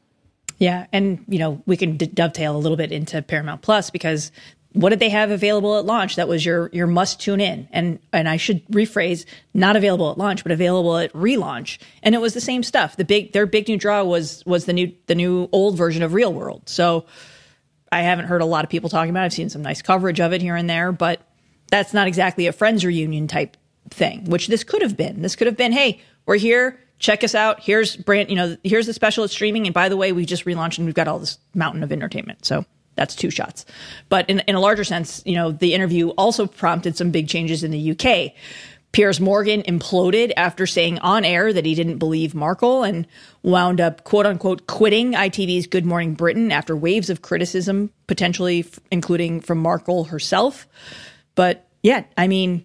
Yeah, 0.59 0.87
and 0.93 1.25
you 1.29 1.39
know 1.39 1.63
we 1.67 1.77
can 1.77 1.97
d- 1.97 2.07
dovetail 2.07 2.57
a 2.57 2.59
little 2.59 2.77
bit 2.77 2.93
into 2.93 3.21
Paramount 3.23 3.63
Plus 3.63 3.91
because 3.91 4.33
what 4.77 4.91
did 4.91 5.01
they 5.01 5.09
have 5.09 5.31
available 5.31 5.79
at 5.79 5.87
launch 5.87 6.17
that 6.17 6.29
was 6.29 6.45
your 6.45 6.69
your 6.73 6.87
must 6.87 7.19
tune 7.19 7.41
in 7.41 7.67
and 7.73 7.99
and 8.13 8.29
I 8.29 8.37
should 8.37 8.67
rephrase 8.67 9.25
not 9.55 9.75
available 9.75 10.11
at 10.11 10.19
launch 10.19 10.43
but 10.43 10.53
available 10.53 10.99
at 10.99 11.13
relaunch 11.15 11.79
and 12.03 12.15
it 12.15 12.21
was 12.21 12.35
the 12.35 12.43
same 12.43 12.63
stuff 12.63 12.97
the 12.97 13.05
big 13.05 13.33
their 13.33 13.47
big 13.47 13.69
new 13.69 13.79
draw 13.79 14.05
was 14.05 14.45
was 14.45 14.67
the 14.67 14.75
new 14.75 14.93
the 15.07 15.15
new 15.15 15.49
old 15.51 15.79
version 15.79 16.03
of 16.03 16.13
Real 16.13 16.33
World 16.33 16.69
so 16.69 17.07
I 17.93 18.03
haven't 18.03 18.27
heard 18.27 18.43
a 18.43 18.47
lot 18.47 18.65
of 18.65 18.71
people 18.71 18.91
talking 18.91 19.11
about. 19.11 19.23
It. 19.23 19.27
I've 19.27 19.33
seen 19.33 19.49
some 19.49 19.63
nice 19.63 19.83
coverage 19.83 20.21
of 20.21 20.33
it 20.33 20.43
here 20.43 20.57
and 20.57 20.69
there, 20.69 20.93
but 20.93 21.21
that's 21.69 21.93
not 21.95 22.07
exactly 22.07 22.47
a 22.47 22.53
friends 22.53 22.85
reunion 22.85 23.29
type 23.29 23.57
thing, 23.91 24.25
which 24.25 24.49
this 24.49 24.65
could 24.65 24.83
have 24.83 24.97
been. 24.97 25.23
This 25.23 25.37
could 25.37 25.47
have 25.47 25.57
been, 25.57 25.73
hey, 25.73 26.01
we're 26.27 26.37
here, 26.37 26.81
check 26.99 27.23
us 27.23 27.35
out. 27.35 27.63
Here's 27.63 27.97
brand, 27.97 28.31
you 28.31 28.37
know, 28.37 28.57
here's 28.65 28.87
the 28.87 28.93
special 28.93 29.25
at 29.25 29.31
streaming, 29.31 29.67
and 29.67 29.75
by 29.75 29.89
the 29.89 29.97
way, 29.97 30.13
we 30.13 30.25
just 30.27 30.45
relaunched 30.45 30.79
and 30.79 30.87
we've 30.87 30.95
got 30.95 31.09
all 31.09 31.19
this 31.19 31.39
mountain 31.55 31.83
of 31.83 31.93
entertainment. 31.93 32.45
So 32.45 32.65
that's 32.97 33.15
two 33.15 33.31
shots. 33.31 33.65
But 34.09 34.29
in, 34.29 34.41
in 34.41 34.55
a 34.55 34.61
larger 34.61 34.85
sense, 34.85 35.23
you 35.25 35.35
know, 35.35 35.53
the 35.53 35.75
interview 35.75 36.09
also 36.11 36.47
prompted 36.47 36.97
some 36.97 37.11
big 37.11 37.29
changes 37.29 37.63
in 37.63 37.71
the 37.71 37.91
UK. 37.93 38.33
Piers 38.97 39.21
Morgan 39.21 39.61
imploded 39.65 40.33
after 40.39 40.67
saying 40.67 41.01
on 41.01 41.23
air 41.23 41.53
that 41.53 41.67
he 41.67 41.75
didn't 41.75 41.99
believe 41.99 42.35
Markle 42.35 42.83
and 42.83 43.07
wound 43.43 43.79
up 43.79 44.05
quote 44.05 44.25
unquote 44.25 44.67
quitting 44.67 45.13
ITV's 45.13 45.67
Good 45.67 45.85
Morning 45.85 46.15
Britain 46.15 46.51
after 46.51 46.75
waves 46.75 47.11
of 47.11 47.21
criticism, 47.21 47.91
potentially 48.07 48.61
f- 48.61 48.81
including 48.91 49.43
from 49.43 49.59
Markle 49.59 50.05
herself. 50.05 50.67
But 51.35 51.69
yeah, 51.83 52.05
I 52.17 52.27
mean, 52.27 52.65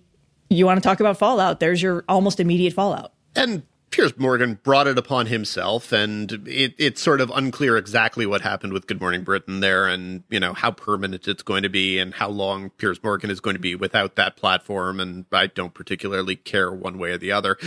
you 0.49 0.65
want 0.65 0.81
to 0.81 0.81
talk 0.81 1.01
about 1.01 1.17
fallout? 1.17 1.59
There's 1.59 1.81
your 1.81 2.05
almost 2.07 2.39
immediate 2.39 2.71
fallout. 2.71 3.11
And 3.35 3.63
Piers 3.91 4.17
Morgan 4.17 4.57
brought 4.63 4.87
it 4.87 4.97
upon 4.97 5.25
himself, 5.25 5.91
and 5.91 6.47
it, 6.47 6.73
it's 6.77 7.01
sort 7.01 7.19
of 7.19 7.29
unclear 7.29 7.75
exactly 7.75 8.25
what 8.25 8.39
happened 8.39 8.71
with 8.71 8.87
Good 8.87 9.01
Morning 9.01 9.23
Britain 9.23 9.59
there, 9.59 9.85
and 9.85 10.23
you 10.29 10.39
know 10.39 10.53
how 10.53 10.71
permanent 10.71 11.27
it's 11.27 11.43
going 11.43 11.63
to 11.63 11.69
be, 11.69 11.99
and 11.99 12.13
how 12.13 12.29
long 12.29 12.69
Piers 12.69 13.03
Morgan 13.03 13.29
is 13.29 13.41
going 13.41 13.55
to 13.55 13.59
be 13.59 13.75
without 13.75 14.15
that 14.15 14.37
platform. 14.37 15.01
And 15.01 15.25
I 15.33 15.47
don't 15.47 15.73
particularly 15.73 16.37
care 16.37 16.71
one 16.71 16.99
way 16.99 17.11
or 17.11 17.17
the 17.17 17.33
other. 17.33 17.57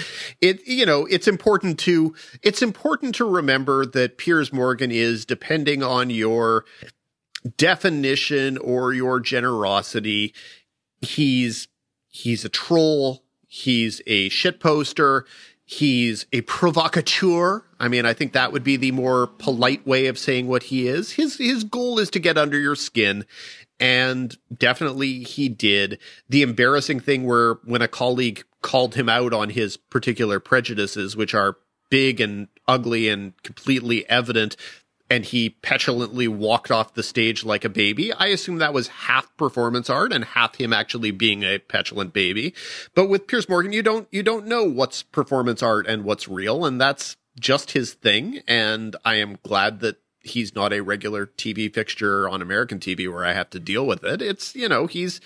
It 0.41 0.67
you 0.67 0.87
know 0.87 1.05
it's 1.07 1.29
important 1.29 1.79
to 1.81 2.15
it's 2.43 2.63
important 2.63 3.15
to 3.17 3.27
remember 3.27 3.85
that 3.85 4.17
Piers 4.17 4.51
Morgan 4.51 4.91
is 4.91 5.27
depending 5.27 5.83
on 5.83 6.09
your 6.09 6.65
definition 7.59 8.57
or 8.57 8.95
your 8.95 9.21
generosity. 9.21 10.33
He's 11.03 11.69
he's 12.09 12.47
a 12.47 12.49
troll. 12.49 13.23
He's 13.47 14.01
a 14.07 14.31
shit 14.31 14.59
poster 14.59 15.27
He's 15.67 16.27
a 16.33 16.43
provocateur. 16.43 17.65
I 17.81 17.89
mean, 17.89 18.05
I 18.05 18.13
think 18.13 18.33
that 18.33 18.53
would 18.53 18.65
be 18.65 18.77
the 18.77 18.93
more 18.93 19.27
polite 19.27 19.87
way 19.87 20.07
of 20.07 20.19
saying 20.19 20.47
what 20.47 20.65
he 20.65 20.87
is. 20.87 21.13
His 21.13 21.39
his 21.39 21.65
goal 21.65 21.99
is 21.99 22.11
to 22.11 22.19
get 22.19 22.37
under 22.37 22.59
your 22.59 22.77
skin 22.77 23.25
and 23.81 24.37
definitely 24.57 25.21
he 25.25 25.49
did. 25.49 25.99
The 26.29 26.43
embarrassing 26.43 27.01
thing 27.01 27.25
where 27.25 27.55
when 27.65 27.83
a 27.83 27.89
colleague 27.89 28.45
called 28.63 28.95
him 28.95 29.09
out 29.09 29.33
on 29.33 29.51
his 29.51 29.77
particular 29.77 30.41
prejudices, 30.41 31.17
which 31.17 31.35
are 31.35 31.57
big 31.91 32.21
and 32.21 32.49
ugly 32.67 33.09
and 33.09 33.41
completely 33.43 34.09
evident, 34.09 34.57
and 35.11 35.25
he 35.25 35.51
petulantly 35.51 36.27
walked 36.27 36.71
off 36.71 36.95
the 36.95 37.03
stage 37.03 37.45
like 37.45 37.65
a 37.65 37.69
baby. 37.69 38.13
I 38.13 38.29
assume 38.29 38.59
that 38.59 38.73
was 38.73 38.89
half 38.89 39.35
performance 39.37 39.91
art 39.91 40.13
and 40.13 40.25
half 40.25 40.57
him 40.57 40.73
actually 40.73 41.11
being 41.11 41.43
a 41.43 41.59
petulant 41.59 42.13
baby. 42.13 42.55
But 42.95 43.09
with 43.09 43.27
Piers 43.27 43.49
Morgan, 43.49 43.73
you 43.73 43.83
don't 43.83 44.09
you 44.11 44.23
don't 44.23 44.47
know 44.47 44.65
what's 44.65 45.03
performance 45.03 45.63
art 45.63 45.87
and 45.87 46.05
what's 46.05 46.29
real, 46.29 46.65
and 46.65 46.81
that's 46.81 47.17
just 47.39 47.73
his 47.73 47.95
thing. 47.95 48.41
And 48.49 48.97
I 49.05 49.17
am 49.17 49.39
glad 49.43 49.81
that 49.81 49.97
he's 50.21 50.55
not 50.55 50.73
a 50.73 50.83
regular 50.83 51.27
TV 51.27 51.73
fixture 51.73 52.29
on 52.29 52.43
American 52.43 52.79
TV 52.79 53.11
where 53.13 53.25
I 53.25 53.35
have 53.35 53.51
to 53.51 53.61
deal 53.61 53.87
with 53.87 54.03
it. 54.05 54.23
It's, 54.23 54.55
you 54.55 54.69
know, 54.69 54.87
he's 54.87 55.21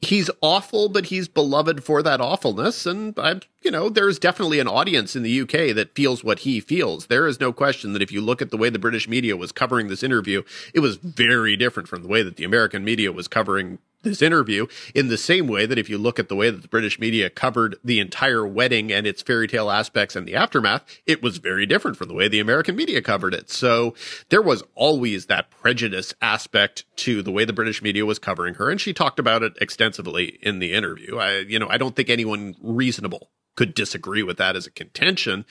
he's 0.00 0.30
awful, 0.40 0.88
but 0.88 1.06
he's 1.06 1.28
beloved 1.28 1.82
for 1.82 2.02
that 2.02 2.20
awfulness. 2.20 2.86
And 2.86 3.18
I, 3.18 3.40
you 3.64 3.70
know, 3.70 3.88
there's 3.88 4.18
definitely 4.18 4.60
an 4.60 4.68
audience 4.68 5.16
in 5.16 5.22
the 5.22 5.40
UK 5.40 5.74
that 5.74 5.94
feels 5.94 6.22
what 6.22 6.40
he 6.40 6.60
feels. 6.60 7.06
There 7.06 7.26
is 7.26 7.40
no 7.40 7.52
question 7.52 7.94
that 7.94 8.02
if 8.02 8.12
you 8.12 8.20
look 8.20 8.42
at 8.42 8.50
the 8.50 8.56
way 8.56 8.68
the 8.68 8.78
British 8.78 9.08
media 9.08 9.36
was 9.36 9.52
covering 9.52 9.88
this 9.88 10.02
interview, 10.02 10.42
it 10.74 10.80
was 10.80 10.96
very 10.96 11.56
different 11.56 11.88
from 11.88 12.02
the 12.02 12.08
way 12.08 12.22
that 12.22 12.36
the 12.36 12.44
American 12.44 12.84
media 12.84 13.10
was 13.10 13.26
covering 13.26 13.78
this 14.02 14.20
interview 14.20 14.66
in 14.94 15.08
the 15.08 15.16
same 15.16 15.48
way 15.48 15.64
that 15.64 15.78
if 15.78 15.88
you 15.88 15.96
look 15.96 16.18
at 16.18 16.28
the 16.28 16.36
way 16.36 16.50
that 16.50 16.60
the 16.60 16.68
British 16.68 16.98
media 16.98 17.30
covered 17.30 17.76
the 17.82 17.98
entire 17.98 18.46
wedding 18.46 18.92
and 18.92 19.06
its 19.06 19.22
fairy 19.22 19.48
tale 19.48 19.70
aspects 19.70 20.14
and 20.14 20.28
the 20.28 20.34
aftermath, 20.34 20.84
it 21.06 21.22
was 21.22 21.38
very 21.38 21.64
different 21.64 21.96
from 21.96 22.08
the 22.08 22.14
way 22.14 22.28
the 22.28 22.40
American 22.40 22.76
media 22.76 23.00
covered 23.00 23.32
it. 23.32 23.50
So 23.50 23.94
there 24.28 24.42
was 24.42 24.62
always 24.74 25.26
that 25.26 25.50
prejudice 25.50 26.14
aspect 26.20 26.84
to 26.96 27.22
the 27.22 27.32
way 27.32 27.46
the 27.46 27.54
British 27.54 27.80
media 27.80 28.04
was 28.04 28.18
covering 28.18 28.54
her. 28.54 28.70
And 28.70 28.78
she 28.78 28.92
talked 28.92 29.18
about 29.18 29.42
it 29.42 29.54
extensively 29.60 30.38
in 30.42 30.58
the 30.58 30.74
interview. 30.74 31.16
I, 31.16 31.38
you 31.38 31.58
know, 31.58 31.68
I 31.68 31.78
don't 31.78 31.96
think 31.96 32.10
anyone 32.10 32.54
reasonable 32.60 33.30
could 33.54 33.74
disagree 33.74 34.22
with 34.22 34.36
that 34.38 34.56
as 34.56 34.66
a 34.66 34.70
contention. 34.70 35.44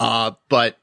Uh, 0.00 0.32
but 0.48 0.78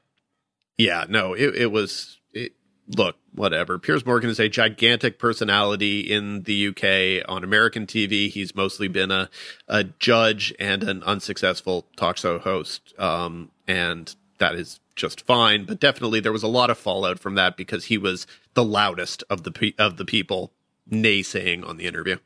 yeah, 0.78 1.04
no, 1.08 1.34
it, 1.34 1.54
it 1.54 1.72
was, 1.72 2.18
it, 2.32 2.52
look, 2.96 3.16
whatever. 3.34 3.78
Piers 3.78 4.04
Morgan 4.06 4.30
is 4.30 4.40
a 4.40 4.48
gigantic 4.48 5.18
personality 5.18 6.00
in 6.00 6.42
the 6.44 6.68
UK 6.68 7.28
on 7.28 7.44
American 7.44 7.86
TV. 7.86 8.30
He's 8.30 8.54
mostly 8.54 8.88
been 8.88 9.10
a, 9.10 9.28
a 9.68 9.84
judge 9.84 10.54
and 10.58 10.82
an 10.82 11.02
unsuccessful 11.02 11.86
talk 11.96 12.16
show 12.16 12.38
host. 12.38 12.94
Um, 12.98 13.50
and 13.68 14.14
that 14.38 14.54
is 14.54 14.80
just 14.96 15.26
fine. 15.26 15.64
But 15.64 15.80
definitely 15.80 16.20
there 16.20 16.32
was 16.32 16.42
a 16.42 16.48
lot 16.48 16.70
of 16.70 16.78
fallout 16.78 17.18
from 17.18 17.34
that 17.36 17.56
because 17.56 17.86
he 17.86 17.98
was 17.98 18.26
the 18.54 18.64
loudest 18.64 19.22
of 19.30 19.44
the, 19.44 19.74
of 19.78 19.96
the 19.96 20.04
people 20.04 20.52
naysaying 20.90 21.66
on 21.66 21.76
the 21.76 21.86
interview. 21.86 22.16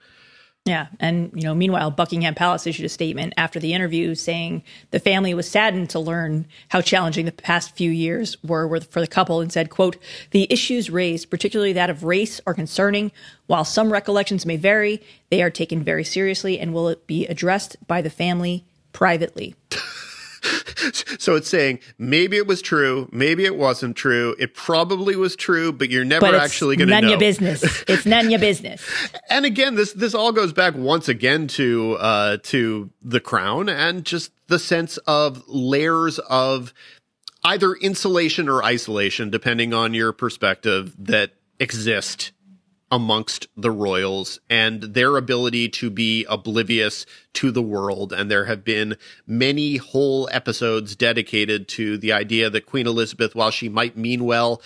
Yeah. 0.65 0.87
And, 0.99 1.31
you 1.35 1.43
know, 1.43 1.55
meanwhile, 1.55 1.91
Buckingham 1.91 2.35
Palace 2.35 2.67
issued 2.67 2.87
a 2.87 2.89
statement 2.89 3.35
after 3.37 3.61
the 3.61 3.75
interview 3.75 4.15
saying 4.15 4.63
the 4.93 4.99
family 4.99 5.35
was 5.35 5.47
saddened 5.47 5.91
to 5.91 5.99
learn 5.99 6.47
how 6.71 6.81
challenging 6.81 7.27
the 7.27 7.33
past 7.33 7.77
few 7.77 7.91
years 7.91 8.43
were 8.43 8.81
for 8.81 9.01
the 9.01 9.07
couple 9.07 9.43
and 9.43 9.53
said, 9.53 9.69
quote, 9.69 9.99
the 10.31 10.51
issues 10.51 10.89
raised, 10.89 11.29
particularly 11.29 11.75
that 11.75 11.91
of 11.91 12.03
race, 12.03 12.41
are 12.47 12.55
concerning. 12.55 13.13
While 13.47 13.67
some 13.67 13.93
recollections 13.93 14.47
may 14.47 14.57
vary, 14.57 15.03
they 15.29 15.43
are 15.43 15.51
taken 15.51 15.85
very 15.85 16.05
seriously 16.05 16.59
and 16.59 16.73
will 16.73 16.97
be 17.07 17.27
addressed 17.27 17.77
by 17.87 18.01
the 18.01 18.09
family 18.09 18.65
privately. 18.95 19.55
so 21.19 21.37
it's 21.37 21.49
saying 21.49 21.81
maybe 21.99 22.37
it 22.37 22.47
was 22.47 22.63
true, 22.63 23.09
maybe 23.13 23.45
it 23.45 23.57
wasn't 23.57 23.97
true. 23.97 24.35
It 24.39 24.55
probably 24.55 25.17
was 25.17 25.37
true, 25.37 25.73
but 25.73 25.91
you're 25.91 26.05
never 26.05 26.21
but 26.21 26.35
actually 26.35 26.77
going 26.77 26.89
to 26.89 26.95
know. 26.95 27.01
None 27.01 27.11
your 27.11 27.19
business. 27.19 27.85
It's 27.89 28.07
none 28.07 28.31
your 28.31 28.41
business. 28.41 28.83
and 29.31 29.45
again, 29.45 29.75
this 29.75 29.93
this 29.93 30.15
all 30.15 30.33
goes 30.33 30.53
back 30.53 30.75
once 30.75 31.09
again 31.09 31.47
to 31.49 31.97
uh, 32.01 32.37
to 32.45 32.91
the 33.03 33.21
crown 33.21 33.69
and 33.69 34.05
just 34.05 34.33
the 34.49 34.59
sense 34.59 34.97
of 35.07 35.43
layers 35.49 36.19
of 36.19 36.75
either 37.45 37.75
insulation 37.75 38.49
or 38.49 38.63
isolation, 38.65 39.31
depending 39.31 39.75
on 39.75 39.95
your 39.95 40.13
perspective, 40.13 40.95
that 40.99 41.33
exist 41.61 42.33
amongst 42.91 43.49
the 43.57 43.71
royals 43.71 44.39
and 44.49 44.83
their 44.83 45.17
ability 45.17 45.69
to 45.69 45.91
be 45.91 46.25
oblivious 46.29 47.07
to 47.33 47.51
the 47.51 47.63
world. 47.63 48.13
And 48.13 48.31
there 48.31 48.45
have 48.45 48.65
been 48.65 48.97
many 49.27 49.77
whole 49.77 50.29
episodes 50.31 50.95
dedicated 50.95 51.67
to 51.69 51.99
the 51.99 52.13
idea 52.13 52.51
that 52.51 52.67
Queen 52.67 52.87
Elizabeth, 52.87 53.35
while 53.35 53.51
she 53.51 53.69
might 53.69 53.97
mean 53.97 54.25
well, 54.25 54.63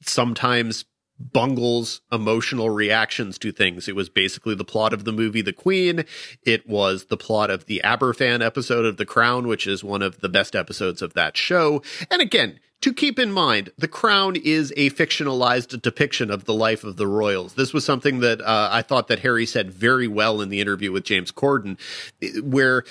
sometimes 0.00 0.84
bungles 1.18 2.00
emotional 2.12 2.70
reactions 2.70 3.38
to 3.38 3.52
things. 3.52 3.88
It 3.88 3.96
was 3.96 4.08
basically 4.08 4.54
the 4.54 4.64
plot 4.64 4.92
of 4.92 5.04
the 5.04 5.12
movie 5.12 5.42
The 5.42 5.52
Queen. 5.52 6.04
It 6.44 6.68
was 6.68 7.06
the 7.06 7.16
plot 7.16 7.50
of 7.50 7.66
the 7.66 7.80
Aberfan 7.84 8.44
episode 8.44 8.84
of 8.84 8.96
The 8.96 9.06
Crown, 9.06 9.46
which 9.46 9.66
is 9.66 9.82
one 9.82 10.02
of 10.02 10.20
the 10.20 10.28
best 10.28 10.54
episodes 10.54 11.02
of 11.02 11.14
that 11.14 11.36
show. 11.36 11.82
And 12.10 12.22
again, 12.22 12.60
to 12.82 12.92
keep 12.92 13.18
in 13.18 13.32
mind, 13.32 13.70
The 13.76 13.88
Crown 13.88 14.36
is 14.36 14.72
a 14.76 14.90
fictionalized 14.90 15.82
depiction 15.82 16.30
of 16.30 16.44
the 16.44 16.54
life 16.54 16.84
of 16.84 16.96
the 16.96 17.08
royals. 17.08 17.54
This 17.54 17.72
was 17.72 17.84
something 17.84 18.20
that 18.20 18.40
uh, 18.40 18.68
I 18.70 18.82
thought 18.82 19.08
that 19.08 19.18
Harry 19.20 19.46
said 19.46 19.72
very 19.72 20.06
well 20.06 20.40
in 20.40 20.48
the 20.48 20.60
interview 20.60 20.92
with 20.92 21.02
James 21.02 21.32
Corden, 21.32 21.76
where 22.40 22.84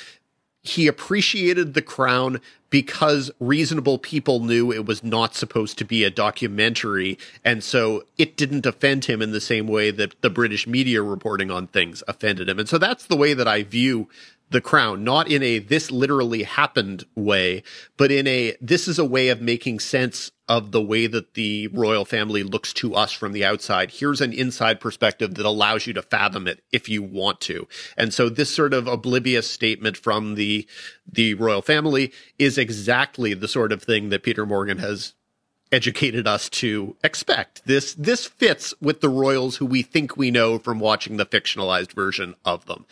he 0.68 0.88
appreciated 0.88 1.74
The 1.74 1.82
Crown 1.82 2.42
because 2.70 3.32
reasonable 3.40 3.98
people 3.98 4.42
knew 4.42 4.72
it 4.72 4.86
was 4.86 5.04
not 5.04 5.34
supposed 5.36 5.78
to 5.78 5.86
be 5.86 6.04
a 6.04 6.10
documentary. 6.10 7.18
And 7.46 7.64
so 7.64 8.04
it 8.18 8.36
didn't 8.36 8.66
offend 8.66 9.06
him 9.06 9.22
in 9.22 9.32
the 9.32 9.42
same 9.42 9.68
way 9.68 9.92
that 9.92 10.22
the 10.22 10.30
British 10.30 10.68
media 10.68 11.02
reporting 11.02 11.50
on 11.50 11.68
things 11.68 12.04
offended 12.08 12.50
him. 12.50 12.60
And 12.60 12.68
so 12.68 12.78
that's 12.78 13.06
the 13.06 13.16
way 13.16 13.34
that 13.34 13.48
I 13.48 13.64
view 13.64 14.10
the 14.50 14.62
crown, 14.62 15.04
not 15.04 15.30
in 15.30 15.44
a 15.44 15.60
this 15.60 15.92
literally 15.92 16.44
happened 16.44 17.06
way, 17.16 17.64
but 17.98 18.12
in 18.12 18.28
a 18.28 18.56
this 18.62 18.88
is 18.88 18.98
a 18.98 19.06
way 19.06 19.30
of 19.30 19.42
making 19.42 19.80
sense 19.80 20.32
of 20.48 20.72
the 20.72 20.82
way 20.82 21.08
that 21.08 21.34
the 21.34 21.68
royal 21.68 22.06
family 22.06 22.42
looks 22.42 22.72
to 22.72 22.96
us 22.96 23.12
from 23.12 23.34
the 23.34 23.44
outside. 23.44 23.92
Here's 23.92 24.22
an 24.22 24.32
inside 24.32 24.80
perspective 24.80 25.36
that 25.36 25.46
allows 25.46 25.86
you 25.86 25.94
to 25.94 26.02
fathom 26.02 26.48
it 26.48 26.64
if 26.72 26.88
you 26.88 27.04
want 27.04 27.42
to. 27.42 27.68
And 27.98 28.14
so 28.14 28.30
this 28.30 28.54
sort 28.54 28.74
of 28.74 28.88
oblivious 28.88 29.50
statement 29.50 29.98
from 29.98 30.36
the 30.36 30.66
the 31.12 31.34
royal 31.34 31.62
family 31.62 32.14
is 32.40 32.58
exactly 32.58 33.34
the 33.34 33.48
sort 33.48 33.72
of 33.72 33.84
thing 33.84 34.10
that 34.10 34.24
Peter 34.24 34.46
Morgan 34.46 34.78
has 34.78 35.14
educated 35.72 36.28
us 36.28 36.50
to 36.50 36.96
expect. 37.04 37.66
This 37.66 37.94
this 37.96 38.26
fits 38.26 38.74
with 38.82 39.02
the 39.02 39.10
royals 39.10 39.58
who 39.58 39.66
we 39.66 39.82
think 39.82 40.16
we 40.16 40.32
know 40.32 40.60
from 40.60 40.80
watching 40.80 41.18
the 41.18 41.26
fictionalized 41.26 41.92
version 41.92 42.36
of 42.46 42.66
them. 42.66 42.86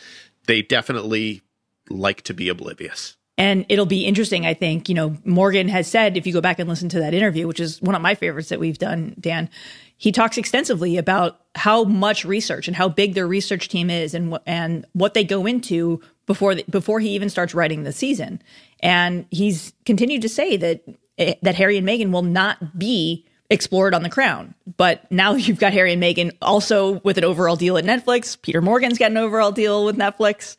They 0.48 0.62
definitely 0.62 1.42
like 1.90 2.24
to 2.24 2.34
be 2.34 2.50
oblivious. 2.50 3.16
And 3.38 3.66
it'll 3.68 3.86
be 3.86 4.06
interesting, 4.06 4.46
I 4.46 4.54
think. 4.54 4.88
You 4.88 4.96
know, 4.96 5.18
Morgan 5.26 5.68
has 5.68 5.88
said, 5.88 6.16
if 6.16 6.26
you 6.26 6.32
go 6.32 6.42
back 6.42 6.60
and 6.60 6.70
listen 6.70 6.88
to 6.90 7.00
that 7.00 7.14
interview, 7.14 7.48
which 7.48 7.60
is 7.60 7.82
one 7.82 7.96
of 7.96 8.02
my 8.02 8.16
favorites 8.16 8.50
that 8.50 8.60
we've 8.60 8.78
done, 8.78 9.16
Dan, 9.20 9.50
he 9.98 10.12
talks 10.12 10.38
extensively 10.38 10.98
about 10.98 11.42
how 11.56 11.84
much 11.84 12.24
research 12.24 12.68
and 12.68 12.76
how 12.76 12.88
big 12.88 13.14
their 13.14 13.28
research 13.28 13.68
team 13.68 13.90
is 13.90 14.14
and, 14.14 14.38
and 14.46 14.86
what 14.94 15.14
they 15.14 15.24
go 15.24 15.46
into 15.46 16.02
before, 16.26 16.56
the, 16.56 16.64
before 16.70 17.00
he 17.00 17.10
even 17.10 17.30
starts 17.30 17.54
writing 17.54 17.84
the 17.84 17.92
season. 17.92 18.42
And 18.80 19.26
he's 19.32 19.74
continued 19.86 20.22
to 20.22 20.30
say 20.30 20.58
that, 20.58 20.84
eh, 21.18 21.36
that 21.42 21.56
Harry 21.56 21.78
and 21.78 21.88
Meghan 21.88 22.12
will 22.12 22.24
not 22.24 22.78
be 22.78 23.26
explored 23.50 23.94
on 23.94 24.04
the 24.04 24.10
crown. 24.10 24.56
But 24.78 25.10
now 25.12 25.34
you've 25.36 25.60
got 25.60 25.74
Harry 25.74 25.94
and 25.94 26.02
Meghan 26.02 26.32
also 26.42 27.00
with 27.00 27.18
an 27.18 27.24
overall 27.24 27.56
deal 27.56 27.78
at 27.78 27.86
Netflix. 27.86 28.42
Peter 28.42 28.62
Morgan's 28.62 28.98
got 28.98 29.12
an 29.12 29.18
overall 29.18 29.52
deal 29.52 29.86
with 29.86 29.98
Netflix. 29.98 30.58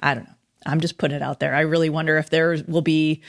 I 0.00 0.14
don't 0.14 0.24
know. 0.24 0.34
I'm 0.66 0.80
just 0.80 0.98
putting 0.98 1.16
it 1.16 1.22
out 1.22 1.40
there. 1.40 1.54
I 1.54 1.60
really 1.60 1.88
wonder 1.88 2.18
if 2.18 2.30
there 2.30 2.58
will 2.66 2.82
be 2.82 3.22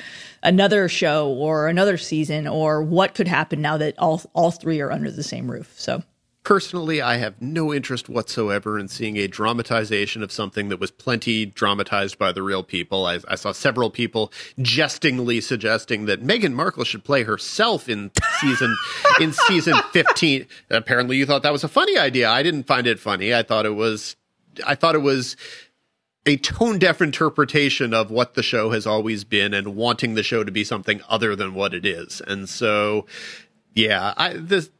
another 0.43 0.89
show 0.89 1.29
or 1.29 1.67
another 1.67 1.97
season 1.97 2.47
or 2.47 2.81
what 2.81 3.13
could 3.13 3.27
happen 3.27 3.61
now 3.61 3.77
that 3.77 3.97
all 3.97 4.21
all 4.33 4.51
three 4.51 4.81
are 4.81 4.91
under 4.91 5.11
the 5.11 5.23
same 5.23 5.49
roof. 5.49 5.73
So 5.77 6.03
Personally, 6.49 6.99
I 6.99 7.17
have 7.17 7.39
no 7.39 7.71
interest 7.71 8.09
whatsoever 8.09 8.79
in 8.79 8.87
seeing 8.87 9.17
a 9.17 9.27
dramatization 9.27 10.23
of 10.23 10.31
something 10.31 10.69
that 10.69 10.79
was 10.79 10.89
plenty 10.89 11.45
dramatized 11.45 12.17
by 12.17 12.31
the 12.31 12.41
real 12.41 12.63
people. 12.63 13.05
I, 13.05 13.19
I 13.27 13.35
saw 13.35 13.51
several 13.51 13.91
people 13.91 14.31
jestingly 14.59 15.41
suggesting 15.41 16.05
that 16.07 16.23
Meghan 16.23 16.53
Markle 16.53 16.85
should 16.85 17.03
play 17.03 17.21
herself 17.21 17.87
in 17.87 18.09
season 18.39 18.75
in 19.21 19.31
season 19.31 19.75
15. 19.93 20.47
Apparently, 20.71 21.17
you 21.17 21.27
thought 21.27 21.43
that 21.43 21.51
was 21.51 21.63
a 21.63 21.67
funny 21.67 21.99
idea. 21.99 22.27
I 22.27 22.41
didn't 22.41 22.63
find 22.63 22.87
it 22.87 22.99
funny. 22.99 23.31
I 23.31 23.43
thought 23.43 23.67
it 23.67 23.75
was 23.75 24.15
I 24.65 24.73
thought 24.73 24.95
it 24.95 25.03
was 25.03 25.37
a 26.25 26.37
tone 26.37 26.79
deaf 26.79 26.99
interpretation 26.99 27.93
of 27.93 28.09
what 28.09 28.33
the 28.33 28.41
show 28.41 28.71
has 28.71 28.87
always 28.87 29.23
been 29.23 29.53
and 29.53 29.75
wanting 29.75 30.15
the 30.15 30.23
show 30.23 30.43
to 30.43 30.51
be 30.51 30.63
something 30.63 31.01
other 31.09 31.35
than 31.35 31.53
what 31.53 31.75
it 31.75 31.85
is. 31.85 32.23
And 32.25 32.49
so, 32.49 33.05
yeah, 33.75 34.15
I, 34.17 34.33
this, 34.33 34.71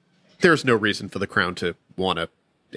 there's 0.42 0.66
no 0.66 0.76
reason 0.76 1.10
for 1.10 1.20
the 1.20 1.28
crown 1.28 1.56
to 1.56 1.76
want 1.98 2.20
to 2.20 2.30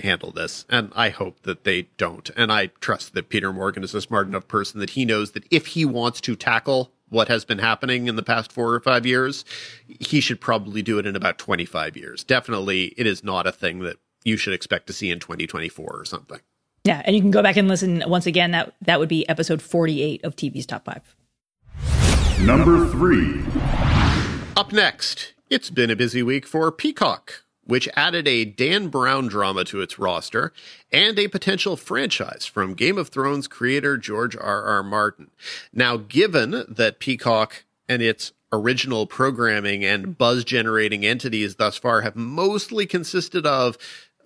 handle 0.02 0.30
this. 0.30 0.64
And 0.68 0.92
I 0.94 1.10
hope 1.10 1.42
that 1.42 1.64
they 1.64 1.88
don't. 1.96 2.30
And 2.36 2.50
I 2.50 2.66
trust 2.80 3.14
that 3.14 3.28
Peter 3.28 3.52
Morgan 3.52 3.84
is 3.84 3.94
a 3.94 4.00
smart 4.00 4.26
enough 4.26 4.48
person 4.48 4.80
that 4.80 4.90
he 4.90 5.04
knows 5.04 5.32
that 5.32 5.44
if 5.50 5.68
he 5.68 5.84
wants 5.84 6.20
to 6.22 6.36
tackle 6.36 6.90
what 7.08 7.28
has 7.28 7.44
been 7.44 7.58
happening 7.58 8.08
in 8.08 8.16
the 8.16 8.22
past 8.22 8.50
four 8.50 8.72
or 8.72 8.80
five 8.80 9.04
years, 9.04 9.44
he 10.00 10.20
should 10.20 10.40
probably 10.40 10.80
do 10.80 10.98
it 10.98 11.06
in 11.06 11.14
about 11.14 11.38
25 11.38 11.96
years. 11.96 12.24
Definitely, 12.24 12.94
it 12.96 13.06
is 13.06 13.22
not 13.22 13.46
a 13.46 13.52
thing 13.52 13.80
that 13.80 13.96
you 14.24 14.36
should 14.36 14.54
expect 14.54 14.86
to 14.86 14.92
see 14.92 15.10
in 15.10 15.20
2024 15.20 15.86
or 15.86 16.04
something. 16.06 16.40
Yeah, 16.84 17.02
and 17.04 17.14
you 17.14 17.22
can 17.22 17.30
go 17.30 17.42
back 17.42 17.56
and 17.56 17.68
listen 17.68 18.02
once 18.06 18.26
again. 18.26 18.50
That 18.50 18.74
that 18.82 18.98
would 18.98 19.08
be 19.08 19.28
episode 19.28 19.62
forty-eight 19.62 20.24
of 20.24 20.34
TV's 20.34 20.66
Top 20.66 20.84
Five. 20.84 21.14
Number 22.40 22.88
three. 22.88 23.40
Up 24.56 24.72
next, 24.72 25.32
it's 25.48 25.70
been 25.70 25.90
a 25.90 25.96
busy 25.96 26.24
week 26.24 26.44
for 26.44 26.72
Peacock, 26.72 27.41
which 27.64 27.88
added 27.94 28.26
a 28.26 28.44
Dan 28.44 28.88
Brown 28.88 29.28
drama 29.28 29.64
to 29.64 29.80
its 29.80 29.98
roster 29.98 30.52
and 30.90 31.18
a 31.18 31.28
potential 31.28 31.76
franchise 31.76 32.44
from 32.46 32.74
Game 32.74 32.98
of 32.98 33.08
Thrones 33.08 33.46
creator 33.46 33.96
George 33.96 34.36
R. 34.36 34.62
R. 34.64 34.82
Martin. 34.82 35.30
Now, 35.72 35.96
given 35.96 36.64
that 36.68 36.98
Peacock 36.98 37.64
and 37.88 38.02
its 38.02 38.32
original 38.52 39.06
programming 39.06 39.84
and 39.84 40.16
buzz 40.18 40.44
generating 40.44 41.06
entities 41.06 41.56
thus 41.56 41.78
far 41.78 42.02
have 42.02 42.16
mostly 42.16 42.86
consisted 42.86 43.46
of 43.46 43.78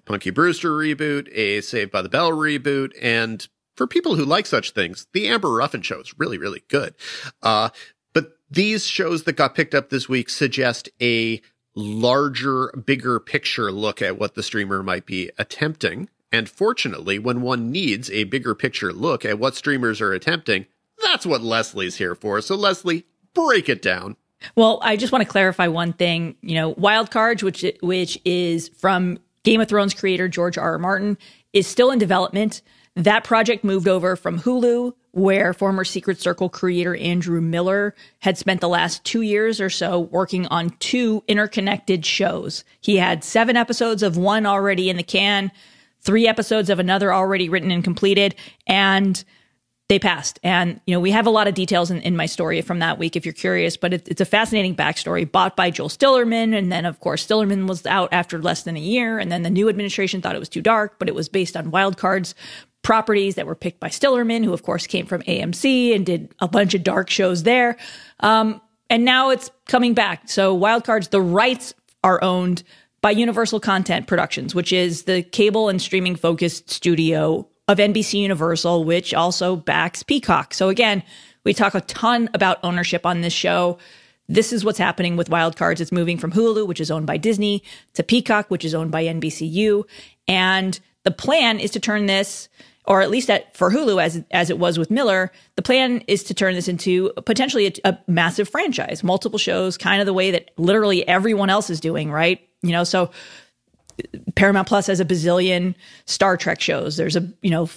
Punky 0.05 0.31
Brewster 0.31 0.70
reboot, 0.70 1.29
a 1.33 1.61
Saved 1.61 1.90
by 1.90 2.03
the 2.03 2.09
Bell 2.09 2.31
reboot, 2.31 2.92
and 3.01 3.46
for 3.77 3.87
people 3.87 4.14
who 4.14 4.25
like 4.25 4.46
such 4.46 4.70
things, 4.70 5.07
the 5.12 5.29
Amber 5.29 5.53
Ruffin 5.53 5.83
show 5.83 6.01
is 6.01 6.18
really, 6.18 6.38
really 6.38 6.62
good. 6.68 6.94
Uh, 7.42 7.68
but 8.14 8.38
these 8.51 8.87
shows 8.87 9.25
that 9.25 9.35
got 9.35 9.55
picked 9.55 9.75
up 9.75 9.90
this 9.90 10.09
week 10.09 10.31
suggest 10.31 10.88
a 11.03 11.42
larger, 11.77 12.73
bigger 12.85 13.21
picture 13.21 13.71
look 13.71 14.03
at 14.03 14.19
what 14.19 14.35
the 14.35 14.43
streamer 14.43 14.83
might 14.83 15.07
be 15.07 15.31
attempting. 15.39 16.09
And 16.33 16.49
fortunately, 16.49 17.19
when 17.21 17.43
one 17.43 17.71
needs 17.71 18.11
a 18.11 18.25
bigger 18.25 18.55
picture 18.55 18.93
look 18.93 19.25
at 19.25 19.39
what 19.39 19.55
streamers 19.55 20.01
are 20.01 20.12
attempting, 20.12 20.67
that's 21.05 21.25
what 21.27 21.43
Lesley's 21.43 21.97
here 21.97 22.15
for. 22.15 22.41
So, 22.41 22.57
Lesley, 22.57 23.05
break 23.35 23.69
it 23.69 23.83
down. 23.83 24.17
Well, 24.55 24.81
I 24.83 24.97
just 24.97 25.12
want 25.12 25.23
to 25.23 25.31
clarify 25.31 25.69
one 25.69 25.93
thing. 25.93 26.37
You 26.43 26.55
know, 26.57 26.71
Wild 26.71 27.11
Cards, 27.11 27.43
which 27.43 27.65
which 27.81 28.19
is 28.25 28.69
from 28.69 29.19
Game 29.45 29.61
of 29.61 29.69
Thrones 29.69 29.95
creator 29.95 30.29
George 30.29 30.59
R. 30.59 30.73
R. 30.73 30.79
Martin 30.79 31.17
is 31.53 31.67
still 31.67 31.91
in 31.91 31.99
development. 31.99 32.62
That 32.97 33.25
project 33.25 33.63
moved 33.63 33.89
over 33.89 34.17
from 34.17 34.41
Hulu, 34.41 34.95
where 35.11 35.53
former 35.53 35.85
Secret 35.85 36.19
Circle 36.19 36.49
creator 36.49 36.97
Andrew 36.97 37.43
Miller 37.43 37.95
had 38.21 38.39
spent 38.39 38.63
the 38.63 38.71
last 38.71 39.05
two 39.05 39.21
years 39.21 39.61
or 39.61 39.69
so 39.69 40.01
working 40.01 40.47
on 40.47 40.71
two 40.79 41.23
interconnected 41.29 42.07
shows. 42.07 42.65
He 42.81 42.97
had 42.97 43.23
seven 43.23 43.55
episodes 43.55 44.03
of 44.03 44.17
one 44.17 44.47
already 44.47 44.89
in 44.89 44.97
the 44.97 45.03
can, 45.03 45.53
three 46.01 46.27
episodes 46.27 46.71
of 46.71 46.79
another 46.79 47.13
already 47.13 47.51
written 47.51 47.71
and 47.71 47.85
completed, 47.85 48.35
and 48.67 49.23
they 49.89 49.99
passed. 49.99 50.41
And, 50.43 50.81
you 50.87 50.95
know, 50.95 51.01
we 51.01 51.13
have 51.13 51.27
a 51.27 51.31
lot 51.31 51.47
of 51.47 51.55
details 51.55 51.91
in, 51.91 52.01
in 52.01 52.17
my 52.17 52.27
story 52.27 52.61
from 52.61 52.81
that 52.81 52.99
week 52.99 53.15
if 53.15 53.25
you're 53.25 53.33
curious, 53.33 53.77
but 53.77 53.93
it, 53.93 54.09
it's 54.09 54.21
a 54.21 54.25
fascinating 54.25 54.75
backstory 54.75 55.31
bought 55.31 55.55
by 55.55 55.71
Joel 55.71 55.91
Stillerman. 55.91 56.57
And 56.57 56.73
then, 56.73 56.85
of 56.85 56.99
course, 56.99 57.25
Stillerman 57.25 57.69
was 57.69 57.87
out 57.87 58.09
after 58.11 58.41
less 58.41 58.65
than 58.65 58.77
a 58.77 58.81
year. 58.81 59.19
And 59.19 59.31
then 59.31 59.43
the 59.43 59.51
new 59.51 59.69
administration 59.69 60.21
thought 60.21 60.35
it 60.35 60.41
was 60.41 60.49
too 60.49 60.63
dark, 60.63 60.99
but 60.99 61.09
it 61.09 61.15
was 61.15 61.29
based 61.29 61.57
on 61.57 61.71
wild 61.71 61.99
cards 61.99 62.35
properties 62.87 63.35
that 63.35 63.49
were 63.49 63.57
picked 63.57 63.81
by 63.81 63.88
Stillerman, 63.88 64.44
who, 64.44 64.53
of 64.53 64.62
course, 64.62 64.87
came 64.87 65.07
from 65.07 65.20
AMC 65.22 65.92
and 65.92 66.07
did 66.07 66.33
a 66.38 66.46
bunch 66.46 66.72
of 66.72 66.85
dark 66.85 67.11
shows 67.11 67.42
there. 67.42 67.77
Um, 68.20 68.61
and 68.88 69.05
now 69.05 69.31
it's 69.31 69.51
coming 69.66 69.92
back. 69.92 70.29
So, 70.29 70.55
wild 70.55 70.85
cards, 70.85 71.09
the 71.09 71.20
rights 71.20 71.75
are 72.05 72.22
owned 72.22 72.62
by 73.01 73.11
Universal 73.11 73.59
Content 73.59 74.07
Productions, 74.07 74.55
which 74.55 74.72
is 74.72 75.03
the 75.03 75.25
cable 75.25 75.68
and 75.68 75.83
streaming 75.83 76.14
focused 76.14 76.70
studio 76.70 77.49
of 77.66 77.79
NBC 77.79 78.20
Universal, 78.20 78.85
which 78.85 79.12
also 79.12 79.57
backs 79.57 80.05
Peacock. 80.05 80.55
So 80.55 80.68
again, 80.68 81.03
we 81.42 81.55
talk 81.55 81.75
a 81.75 81.81
ton 81.81 82.31
about 82.35 82.61
ownership 82.62 83.05
on 83.05 83.20
this 83.20 83.33
show. 83.33 83.79
This 84.29 84.53
is 84.53 84.64
what's 84.64 84.79
happening 84.79 85.16
with 85.16 85.29
Wild 85.29 85.57
Cards. 85.57 85.81
It's 85.81 85.90
moving 85.90 86.18
from 86.18 86.31
Hulu, 86.31 86.68
which 86.68 86.81
is 86.81 86.92
owned 86.92 87.09
by 87.09 87.16
Disney, 87.16 87.64
to 87.94 88.05
Peacock, 88.05 88.49
which 88.49 88.64
is 88.64 88.77
owned 88.77 88.92
by 88.92 89.05
NBCU. 89.05 89.83
And 90.29 90.79
the 91.07 91.12
plan 91.12 91.61
is 91.61 91.70
to 91.70 91.81
turn 91.81 92.07
this, 92.07 92.49
or 92.87 93.01
at 93.01 93.11
least 93.11 93.31
at, 93.31 93.57
for 93.57 93.70
Hulu, 93.70 94.03
as 94.03 94.22
as 94.31 94.51
it 94.51 94.59
was 94.59 94.79
with 94.79 94.90
Miller, 94.90 95.33
the 95.57 95.62
plan 95.62 96.03
is 96.07 96.22
to 96.25 96.35
turn 96.35 96.55
this 96.55 96.68
into 96.68 97.12
potentially 97.25 97.66
a, 97.66 97.72
a 97.85 97.99
massive 98.07 98.49
franchise, 98.49 99.03
multiple 99.03 99.38
shows, 99.38 99.77
kind 99.77 100.01
of 100.01 100.07
the 100.07 100.12
way 100.12 100.31
that 100.31 100.51
literally 100.57 101.07
everyone 101.09 101.51
else 101.51 101.70
is 101.70 101.81
doing, 101.81 102.11
right? 102.11 102.40
You 102.62 102.72
know, 102.72 102.85
so 102.85 103.11
Paramount 104.35 104.68
Plus 104.68 104.87
has 104.87 105.01
a 105.01 105.05
bazillion 105.05 105.75
Star 106.05 106.37
Trek 106.37 106.61
shows. 106.61 106.96
There's 106.96 107.16
a, 107.16 107.29
you 107.42 107.51
know, 107.51 107.68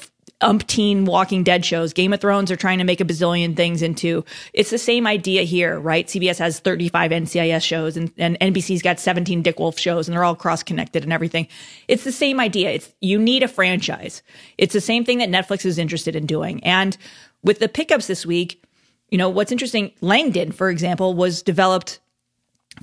umpteen 0.42 1.06
Walking 1.06 1.44
Dead 1.44 1.66
shows. 1.66 1.92
Game 1.92 2.14
of 2.14 2.22
Thrones 2.22 2.50
are 2.52 2.56
trying 2.56 2.78
to 2.78 2.84
make 2.84 3.02
a 3.02 3.06
bazillion 3.06 3.56
things 3.56 3.82
into. 3.82 4.24
It's 4.54 4.70
the 4.70 4.78
same 4.78 5.06
idea 5.06 5.44
here, 5.44 5.80
right? 5.80 6.08
CBS 6.08 6.40
has 6.40 6.60
35 6.60 7.12
NCIS 7.12 7.62
shows 7.62 7.98
and, 7.98 8.12
and 8.18 8.40
NBC's 8.40 8.82
got 8.82 9.00
17 9.00 9.42
Dick 9.42 9.60
Wolf 9.60 9.78
shows 9.78 10.08
and 10.08 10.16
they're 10.16 10.24
all 10.24 10.36
cross 10.36 10.64
connected 10.64 11.04
and 11.04 11.12
everything. 11.12 11.48
It's 11.88 12.04
the 12.04 12.12
same 12.12 12.40
idea. 12.40 12.70
It's 12.70 12.94
you 13.02 13.20
need 13.20 13.44
a 13.44 13.48
franchise. 13.48 14.24
It's 14.58 14.74
the 14.74 14.82
same 14.82 15.04
thing 15.04 15.18
that 15.18 15.30
Netflix 15.30 15.66
is 15.66 15.78
interested 15.78 16.16
in 16.16 16.26
doing. 16.26 16.64
And 16.64 16.98
with 17.44 17.60
the 17.60 17.70
pickups 17.70 18.08
this 18.08 18.26
week, 18.26 18.64
you 19.10 19.18
know, 19.18 19.30
what's 19.30 19.52
interesting, 19.52 19.92
Langdon, 20.02 20.52
for 20.52 20.70
example, 20.70 21.16
was 21.16 21.42
developed 21.42 22.00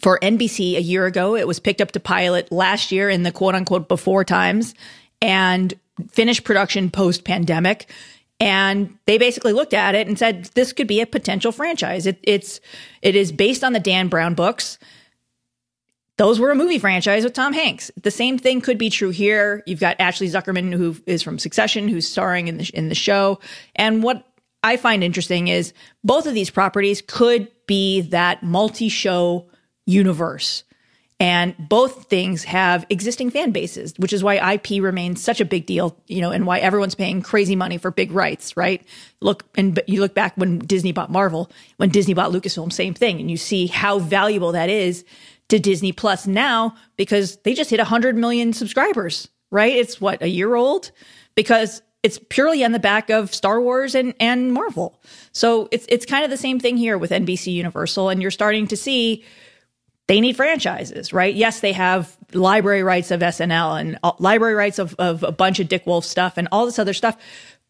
for 0.02 0.18
NBC 0.20 0.76
a 0.76 0.82
year 0.82 1.06
ago. 1.06 1.36
It 1.36 1.46
was 1.46 1.60
picked 1.60 1.80
up 1.80 1.92
to 1.92 2.00
pilot 2.00 2.52
last 2.52 2.92
year 2.92 3.08
in 3.08 3.22
the 3.22 3.32
quote 3.32 3.54
unquote 3.54 3.88
before 3.88 4.24
times 4.24 4.74
and 5.22 5.72
finished 6.11 6.44
production 6.44 6.90
post 6.90 7.24
pandemic. 7.24 7.90
And 8.38 8.98
they 9.06 9.16
basically 9.16 9.52
looked 9.52 9.72
at 9.72 9.94
it 9.94 10.06
and 10.09 10.18
said, 10.18 10.50
this 10.54 10.72
could 10.72 10.87
be 10.87 11.00
a 11.00 11.06
potential 11.06 11.52
franchise. 11.52 12.06
It, 12.06 12.18
it's, 12.22 12.61
it 13.00 13.16
is 13.16 13.32
based 13.32 13.64
on 13.64 13.72
the 13.72 13.80
Dan 13.80 14.09
Brown 14.09 14.35
books. 14.35 14.78
Those 16.18 16.40
were 16.40 16.50
a 16.50 16.54
movie 16.54 16.78
franchise 16.78 17.24
with 17.24 17.32
Tom 17.32 17.52
Hanks. 17.52 17.90
The 18.02 18.11
same 18.11 18.38
thing 18.38 18.61
could 18.61 18.78
be 18.78 18.90
true 18.90 19.11
here. 19.11 19.62
You've 19.66 19.80
got 19.80 19.96
Ashley 19.98 20.28
Zukerman, 20.28 20.72
who 20.72 20.96
is 21.06 21.22
from 21.22 21.38
Succession, 21.38 21.88
who's 21.88 22.09
starring 22.09 22.48
in 22.48 22.59
the, 22.59 22.70
in 22.74 22.88
the 22.88 22.94
show. 22.94 23.38
And 23.74 24.02
what 24.02 24.26
I 24.62 24.76
find 24.76 25.04
interesting 25.04 25.48
is 25.48 25.72
both 26.04 26.26
of 26.26 26.35
these 26.35 26.50
properties 26.50 27.02
could 27.06 27.48
be 27.66 28.02
that 28.02 28.42
multi 28.42 28.88
show 28.88 29.46
universe 29.87 30.64
and 31.18 31.55
both 31.59 32.05
things 32.07 32.44
have 32.44 32.85
existing 32.90 33.31
fan 33.31 33.50
bases, 33.50 33.94
which 33.96 34.12
is 34.12 34.22
why 34.22 34.55
IP 34.55 34.83
remains 34.83 35.22
such 35.22 35.40
a 35.40 35.46
big 35.46 35.64
deal, 35.64 35.96
you 36.07 36.20
know, 36.20 36.31
and 36.31 36.46
why 36.46 36.59
everyone's 36.59 36.94
paying 36.94 37.22
crazy 37.22 37.57
money 37.57 37.79
for 37.79 37.90
big 37.90 38.12
rights, 38.12 38.55
right? 38.57 38.83
Look, 39.20 39.44
and 39.57 39.81
you 39.87 40.00
look 40.00 40.14
back 40.14 40.35
when 40.37 40.59
Disney 40.59 40.92
bought 40.92 41.11
Marvel, 41.11 41.50
when 41.79 41.88
Disney 41.88 42.12
bought 42.12 42.33
Lucasfilm, 42.33 42.70
same 42.70 42.92
thing. 42.92 43.18
And 43.18 43.31
you 43.31 43.38
see 43.38 43.66
how 43.66 43.98
valuable 43.98 44.52
that 44.52 44.68
is 44.68 45.07
to 45.48 45.59
Disney 45.59 45.92
Plus 45.92 46.26
now 46.26 46.74
because 46.96 47.37
they 47.38 47.55
just 47.55 47.70
hit 47.70 47.79
100 47.79 48.14
million 48.14 48.52
subscribers, 48.52 49.29
right? 49.50 49.74
It's 49.74 49.98
what, 49.98 50.22
a 50.22 50.29
year 50.29 50.55
old? 50.55 50.90
Because 51.35 51.81
it's 52.02 52.20
purely 52.29 52.62
on 52.62 52.72
the 52.72 52.79
back 52.79 53.09
of 53.09 53.35
Star 53.35 53.59
Wars 53.61 53.94
and, 53.94 54.12
and 54.20 54.52
Marvel. 54.52 55.00
So 55.33 55.68
it's, 55.72 55.87
it's 55.88 56.05
kind 56.05 56.24
of 56.24 56.31
the 56.31 56.37
same 56.37 56.61
thing 56.61 56.76
here 56.76 56.98
with 56.98 57.11
NBC 57.11 57.55
Universal. 57.55 58.11
And 58.11 58.20
you're 58.20 58.31
starting 58.31 58.66
to 58.68 58.76
see 58.76 59.24
they 60.06 60.20
need 60.20 60.36
franchises, 60.36 61.12
right? 61.12 61.34
Yes, 61.34 61.60
they 61.60 61.72
have 61.72 62.16
library 62.32 62.82
rights 62.82 63.10
of 63.10 63.20
SNL 63.20 63.80
and 63.80 63.98
uh, 64.02 64.12
library 64.18 64.54
rights 64.54 64.78
of, 64.78 64.94
of 64.98 65.22
a 65.22 65.32
bunch 65.32 65.58
of 65.58 65.68
Dick 65.68 65.86
Wolf 65.86 66.04
stuff 66.04 66.36
and 66.36 66.48
all 66.52 66.64
this 66.64 66.78
other 66.78 66.94
stuff, 66.94 67.16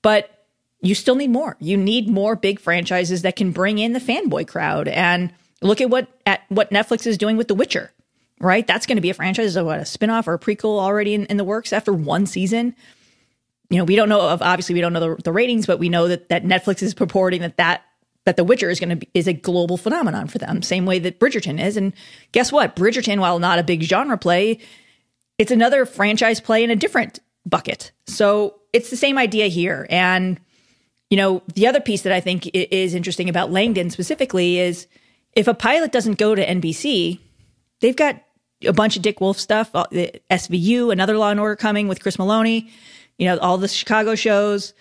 but 0.03 0.44
you 0.83 0.94
still 0.94 1.14
need 1.14 1.31
more. 1.31 1.57
You 1.61 1.77
need 1.77 2.09
more 2.09 2.37
big 2.37 2.61
franchises 2.61 3.22
that 3.22 3.37
can 3.37 3.53
bring 3.53 3.79
in 3.79 3.92
the 3.92 4.01
fanboy 4.01 4.49
crowd. 4.49 4.88
And 4.88 5.33
look 5.62 5.81
at 5.81 5.88
what 5.88 6.09
at 6.27 6.42
what 6.49 6.70
Netflix 6.70 7.07
is 7.07 7.16
doing 7.16 7.38
with 7.38 7.49
The 7.49 7.55
Witcher, 7.55 7.90
right? 8.38 8.66
That's 8.66 8.87
going 8.87 8.96
to 8.96 9.03
be 9.03 9.11
a 9.11 9.14
franchise, 9.14 9.59
what 9.59 9.79
a 9.79 9.83
spinoff 9.83 10.27
or 10.27 10.35
a 10.35 10.38
prequel 10.38 10.79
already 10.79 11.14
in, 11.14 11.25
in 11.27 11.38
the 11.38 11.44
works 11.44 11.72
after 11.72 11.92
one 11.92 12.27
season. 12.27 12.77
You 13.70 13.79
know, 13.79 13.85
we 13.85 13.96
don't 13.96 14.11
know 14.11 14.20
of 14.20 14.42
obviously 14.42 14.75
we 14.75 14.83
don't 14.83 14.92
know 14.92 15.14
the, 15.14 15.22
the 15.22 15.33
ratings, 15.33 15.66
but 15.66 15.79
we 15.79 15.88
know 15.88 16.09
that 16.09 16.29
that 16.29 16.44
Netflix 16.44 16.83
is 16.83 16.92
purporting 16.92 17.40
that 17.40 17.57
that 17.57 17.83
that 18.27 18.37
The 18.37 18.45
Witcher 18.45 18.69
is 18.69 18.79
going 18.79 18.91
to 18.91 18.97
be 18.97 19.09
is 19.15 19.27
a 19.27 19.33
global 19.33 19.79
phenomenon 19.79 20.27
for 20.27 20.39
them, 20.39 20.61
same 20.61 20.85
way 20.85 20.99
that 20.99 21.19
Bridgerton 21.19 21.62
is. 21.62 21.77
And 21.77 21.95
guess 22.33 22.53
what? 22.53 22.77
Bridgerton, 22.77 23.21
while 23.21 23.39
not 23.39 23.59
a 23.59 23.62
big 23.62 23.83
genre 23.83 24.19
play, 24.19 24.59
it's 25.39 25.51
another 25.51 25.87
franchise 25.87 26.41
play 26.41 26.62
in 26.62 26.71
a 26.71 26.77
different 26.77 27.21
bucket. 27.47 27.93
So 28.07 28.61
it's 28.73 28.91
the 28.91 28.97
same 28.97 29.17
idea 29.17 29.47
here. 29.47 29.87
And 29.89 30.39
you 31.09 31.17
know, 31.17 31.43
the 31.55 31.69
other 31.69 31.81
piece 31.81 32.03
that 32.03 32.12
I 32.12 32.21
think 32.21 32.51
is 32.53 32.95
interesting 32.95 33.29
about 33.29 33.53
Langdon 33.53 33.91
specifically 33.91 34.59
is 34.59 34.89
if 35.35 35.47
a 35.47 35.55
pilot 35.55 35.93
doesn't 35.93 36.19
go 36.19 36.35
to 36.35 36.45
NBC, 36.45 37.21
they've 37.81 37.95
got 37.95 38.21
a 38.67 38.73
bunch 38.73 38.97
of 38.97 39.03
Dick 39.03 39.21
Wolf 39.21 39.39
stuff, 39.39 39.71
uh, 39.75 39.87
SVU, 40.31 40.93
another 40.93 41.17
Law 41.17 41.31
and 41.31 41.39
Order 41.39 41.55
coming 41.55 41.87
with 41.87 42.03
Chris 42.03 42.17
Meloni, 42.17 42.71
you 43.19 43.27
know, 43.27 43.39
all 43.39 43.57
the 43.57 43.69
Chicago 43.69 44.17
shows 44.17 44.75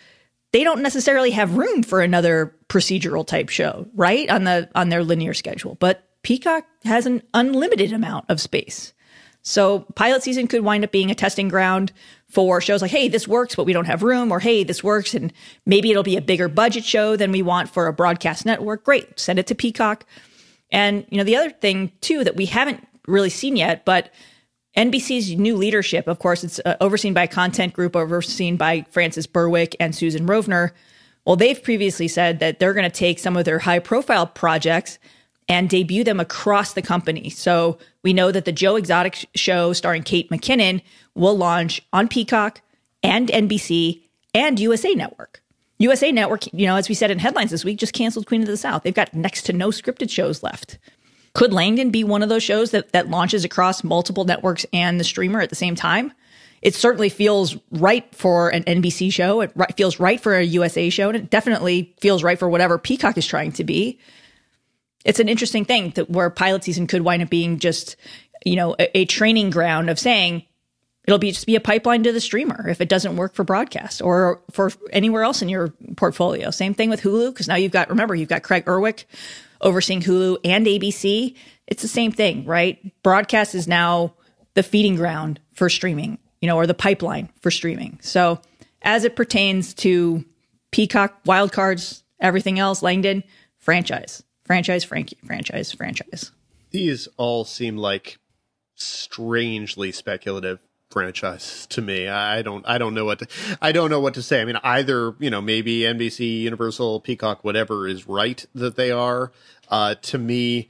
they 0.55 0.63
don't 0.63 0.81
necessarily 0.81 1.31
have 1.31 1.57
room 1.57 1.83
for 1.83 1.99
another 1.99 2.55
procedural 2.69 3.27
type 3.27 3.49
show, 3.49 3.85
right? 3.93 4.29
On 4.29 4.45
the 4.45 4.69
on 4.73 4.87
their 4.87 5.03
linear 5.03 5.33
schedule. 5.33 5.75
But 5.75 6.07
Peacock 6.21 6.63
has 6.85 7.05
an 7.05 7.23
unlimited 7.33 7.91
amount 7.91 8.23
of 8.29 8.39
space. 8.39 8.93
So 9.41 9.79
pilot 9.95 10.23
season 10.23 10.47
could 10.47 10.63
wind 10.63 10.85
up 10.85 10.93
being 10.93 11.11
a 11.11 11.15
testing 11.15 11.49
ground 11.49 11.91
for 12.29 12.61
shows 12.61 12.81
like, 12.81 12.91
hey, 12.91 13.09
this 13.09 13.27
works, 13.27 13.53
but 13.53 13.65
we 13.65 13.73
don't 13.73 13.83
have 13.83 14.01
room, 14.01 14.31
or 14.31 14.39
hey, 14.39 14.63
this 14.63 14.81
works, 14.81 15.13
and 15.13 15.33
maybe 15.65 15.91
it'll 15.91 16.03
be 16.03 16.15
a 16.15 16.21
bigger 16.21 16.47
budget 16.47 16.85
show 16.85 17.17
than 17.17 17.33
we 17.33 17.41
want 17.41 17.67
for 17.69 17.87
a 17.87 17.93
broadcast 17.93 18.45
network. 18.45 18.85
Great, 18.85 19.19
send 19.19 19.37
it 19.37 19.47
to 19.47 19.55
Peacock. 19.55 20.05
And 20.71 21.05
you 21.09 21.17
know, 21.17 21.25
the 21.25 21.35
other 21.35 21.49
thing 21.49 21.91
too 21.99 22.23
that 22.23 22.37
we 22.37 22.45
haven't 22.45 22.87
really 23.09 23.29
seen 23.29 23.57
yet, 23.57 23.83
but 23.83 24.09
NBC's 24.75 25.35
new 25.35 25.55
leadership, 25.55 26.07
of 26.07 26.19
course, 26.19 26.43
it's 26.43 26.59
uh, 26.65 26.75
overseen 26.81 27.13
by 27.13 27.23
a 27.23 27.27
content 27.27 27.73
group 27.73 27.95
overseen 27.95 28.57
by 28.57 28.85
Frances 28.89 29.25
Berwick 29.25 29.75
and 29.79 29.95
Susan 29.95 30.27
Rovner. 30.27 30.71
Well, 31.25 31.35
they've 31.35 31.61
previously 31.61 32.07
said 32.07 32.39
that 32.39 32.59
they're 32.59 32.73
going 32.73 32.89
to 32.89 32.95
take 32.95 33.19
some 33.19 33.38
of 33.38 33.45
their 33.45 33.59
high 33.59 33.79
profile 33.79 34.27
projects 34.27 34.99
and 35.47 35.69
debut 35.69 36.03
them 36.03 36.19
across 36.19 36.73
the 36.73 36.81
company. 36.81 37.29
So 37.29 37.77
we 38.03 38.13
know 38.13 38.31
that 38.31 38.45
the 38.45 38.51
Joe 38.51 38.75
Exotic 38.75 39.25
show 39.35 39.73
starring 39.73 40.03
Kate 40.03 40.29
McKinnon 40.29 40.81
will 41.13 41.38
launch 41.38 41.81
on 41.93 42.07
Peacock 42.07 42.61
and 43.01 43.29
NBC 43.29 44.01
and 44.33 44.59
USA 44.59 44.93
Network. 44.93 45.41
USA 45.77 46.11
Network, 46.11 46.51
you 46.53 46.65
know, 46.65 46.75
as 46.75 46.89
we 46.89 46.95
said 46.95 47.11
in 47.11 47.19
headlines 47.19 47.51
this 47.51 47.65
week, 47.65 47.77
just 47.77 47.93
canceled 47.93 48.27
Queen 48.27 48.41
of 48.41 48.47
the 48.47 48.57
South. 48.57 48.83
They've 48.83 48.93
got 48.93 49.13
next 49.13 49.43
to 49.43 49.53
no 49.53 49.69
scripted 49.69 50.09
shows 50.09 50.41
left. 50.41 50.77
Could 51.36 51.52
Langdon 51.52 51.91
be 51.91 52.06
one 52.06 52.24
of 52.24 52.30
those 52.30 52.43
shows 52.43 52.71
that, 52.71 52.93
that 52.93 53.10
launches 53.10 53.43
across 53.43 53.84
multiple 53.84 54.24
networks 54.24 54.65
and 54.71 55.00
the 55.00 55.04
streamer 55.04 55.41
at 55.41 55.50
the 55.50 55.56
same 55.56 55.76
time? 55.76 56.13
It 56.62 56.74
certainly 56.74 57.10
feels 57.10 57.58
right 57.71 58.08
for 58.15 58.50
an 58.50 58.63
NBC 58.63 59.12
show. 59.12 59.41
It 59.41 59.52
feels 59.76 60.00
right 60.00 60.19
for 60.19 60.34
a 60.36 60.43
USA 60.43 60.89
show, 60.89 61.10
and 61.10 61.17
it 61.17 61.30
definitely 61.30 61.93
feels 62.00 62.24
right 62.24 62.39
for 62.39 62.50
whatever 62.50 62.78
Peacock 62.78 63.17
is 63.17 63.28
trying 63.28 63.52
to 63.52 63.65
be. 63.65 64.00
It's 65.04 65.19
an 65.19 65.28
interesting 65.28 65.65
thing 65.65 65.91
that 65.91 66.10
where 66.10 66.30
pilot 66.30 66.63
season 66.63 66.88
could 66.88 67.02
wind 67.02 67.21
up 67.21 67.30
being 67.30 67.60
just, 67.60 67.98
you 68.45 68.56
know, 68.56 68.76
a, 68.80 69.00
a 69.00 69.06
training 69.06 69.50
ground 69.50 69.89
of 69.89 70.00
saying 70.00 70.43
it'll 71.06 71.19
be 71.19 71.32
just 71.32 71.45
be 71.45 71.58
a 71.58 71.62
pipeline 71.62 72.02
to 72.04 72.13
the 72.13 72.21
streamer 72.21 72.67
if 72.69 72.80
it 72.80 72.89
doesn't 72.89 73.17
work 73.17 73.36
for 73.36 73.43
broadcast 73.43 74.02
or 74.02 74.41
for 74.52 74.71
anywhere 74.91 75.24
else 75.24 75.41
in 75.41 75.50
your 75.50 75.74
portfolio. 75.98 76.50
Same 76.50 76.74
thing 76.74 76.89
with 76.89 77.02
Hulu 77.02 77.32
because 77.34 77.50
now 77.50 77.56
you've 77.56 77.74
got 77.74 77.89
remember 77.89 78.15
you've 78.15 78.30
got 78.30 78.41
Craig 78.41 78.63
Erwich 78.67 79.06
overseeing 79.61 80.01
Hulu 80.01 80.37
and 80.43 80.65
ABC, 80.65 81.35
it's 81.67 81.81
the 81.81 81.87
same 81.87 82.11
thing, 82.11 82.45
right? 82.45 82.93
Broadcast 83.03 83.55
is 83.55 83.67
now 83.67 84.13
the 84.53 84.63
feeding 84.63 84.95
ground 84.95 85.39
for 85.53 85.69
streaming, 85.69 86.17
you 86.41 86.47
know, 86.47 86.55
or 86.55 86.67
the 86.67 86.73
pipeline 86.73 87.29
for 87.41 87.51
streaming. 87.51 87.99
So 88.01 88.39
as 88.81 89.03
it 89.03 89.15
pertains 89.15 89.73
to 89.75 90.23
Peacock, 90.71 91.23
wildcards, 91.23 92.03
everything 92.19 92.59
else, 92.59 92.83
Langdon, 92.83 93.23
franchise, 93.57 94.23
franchise, 94.43 94.83
Frankie, 94.83 95.17
franchise, 95.25 95.71
franchise. 95.71 96.31
These 96.71 97.07
all 97.17 97.45
seem 97.45 97.77
like 97.77 98.19
strangely 98.75 99.91
speculative 99.91 100.59
franchise 100.95 101.67
to 101.67 101.81
me. 101.81 102.08
I 102.08 102.41
don't 102.41 102.65
I 102.65 102.77
don't 102.77 102.93
know 102.93 103.03
what 103.03 103.19
to, 103.19 103.27
I 103.62 103.73
don't 103.73 103.89
know 103.89 103.99
what 103.99 104.13
to 104.13 104.21
say. 104.21 104.41
I 104.41 104.45
mean, 104.45 104.58
either 104.63 105.13
you 105.19 105.29
know 105.29 105.41
maybe 105.41 105.79
NBC, 105.79 106.39
Universal, 106.39 107.01
Peacock, 107.01 107.43
whatever 107.43 107.86
is 107.86 108.08
right 108.08 108.45
that 108.55 108.77
they 108.77 108.91
are. 108.91 109.34
Uh, 109.67 109.95
to 109.95 110.17
me, 110.17 110.69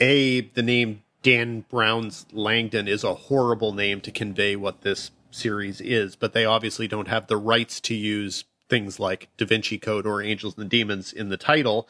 a 0.00 0.40
the 0.40 0.62
name 0.62 1.02
Dan 1.22 1.66
Brown's 1.68 2.24
Langdon 2.32 2.88
is 2.88 3.04
a 3.04 3.12
horrible 3.12 3.74
name 3.74 4.00
to 4.00 4.10
convey 4.10 4.56
what 4.56 4.80
this 4.80 5.10
series 5.30 5.82
is, 5.82 6.16
but 6.16 6.32
they 6.32 6.46
obviously 6.46 6.88
don't 6.88 7.08
have 7.08 7.26
the 7.26 7.36
rights 7.36 7.82
to 7.82 7.94
use 7.94 8.44
things 8.70 8.98
like 8.98 9.28
Da 9.36 9.44
Vinci 9.44 9.76
Code 9.76 10.06
or 10.06 10.22
Angels 10.22 10.56
and 10.56 10.70
Demons 10.70 11.12
in 11.12 11.28
the 11.28 11.36
title 11.36 11.86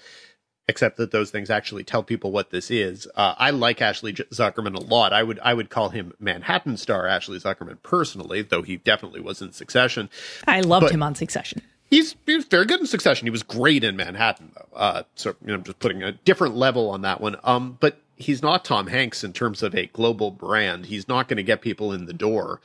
except 0.70 0.96
that 0.98 1.10
those 1.10 1.30
things 1.30 1.50
actually 1.50 1.82
tell 1.82 2.02
people 2.04 2.30
what 2.30 2.50
this 2.50 2.70
is. 2.70 3.08
Uh, 3.16 3.34
I 3.36 3.50
like 3.50 3.82
Ashley 3.82 4.12
Zukerman 4.12 4.76
a 4.76 4.80
lot. 4.80 5.12
I 5.12 5.22
would 5.24 5.40
I 5.40 5.52
would 5.52 5.68
call 5.68 5.90
him 5.90 6.14
Manhattan 6.20 6.76
star 6.76 7.06
Ashley 7.06 7.38
Zukerman 7.38 7.82
personally, 7.82 8.40
though 8.40 8.62
he 8.62 8.76
definitely 8.76 9.20
was 9.20 9.42
in 9.42 9.52
Succession. 9.52 10.08
I 10.46 10.60
loved 10.60 10.84
but 10.84 10.92
him 10.92 11.02
on 11.02 11.16
Succession. 11.16 11.60
He's 11.90 12.14
he 12.24 12.36
was 12.36 12.44
very 12.44 12.66
good 12.66 12.80
in 12.80 12.86
Succession. 12.86 13.26
He 13.26 13.30
was 13.30 13.42
great 13.42 13.82
in 13.82 13.96
Manhattan 13.96 14.52
though. 14.54 14.76
Uh, 14.76 15.02
so 15.16 15.34
you 15.42 15.48
know, 15.48 15.54
I'm 15.54 15.64
just 15.64 15.80
putting 15.80 16.04
a 16.04 16.12
different 16.12 16.56
level 16.56 16.88
on 16.88 17.02
that 17.02 17.20
one. 17.20 17.36
Um, 17.42 17.76
but 17.80 18.00
he's 18.16 18.42
not 18.42 18.64
Tom 18.64 18.86
Hanks 18.86 19.24
in 19.24 19.32
terms 19.32 19.62
of 19.64 19.74
a 19.74 19.86
global 19.86 20.30
brand. 20.30 20.86
He's 20.86 21.08
not 21.08 21.26
going 21.26 21.38
to 21.38 21.42
get 21.42 21.62
people 21.62 21.92
in 21.92 22.06
the 22.06 22.12
door. 22.12 22.60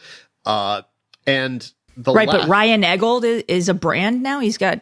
Uh, 0.46 0.84
and 1.26 1.72
the 1.98 2.14
right, 2.14 2.28
but 2.28 2.48
Ryan 2.48 2.84
Eggold 2.84 3.24
is, 3.24 3.44
is, 3.48 3.68
a 3.68 3.74
brand 3.74 4.22
now. 4.22 4.42
He's 4.42 4.60
got. 4.60 4.82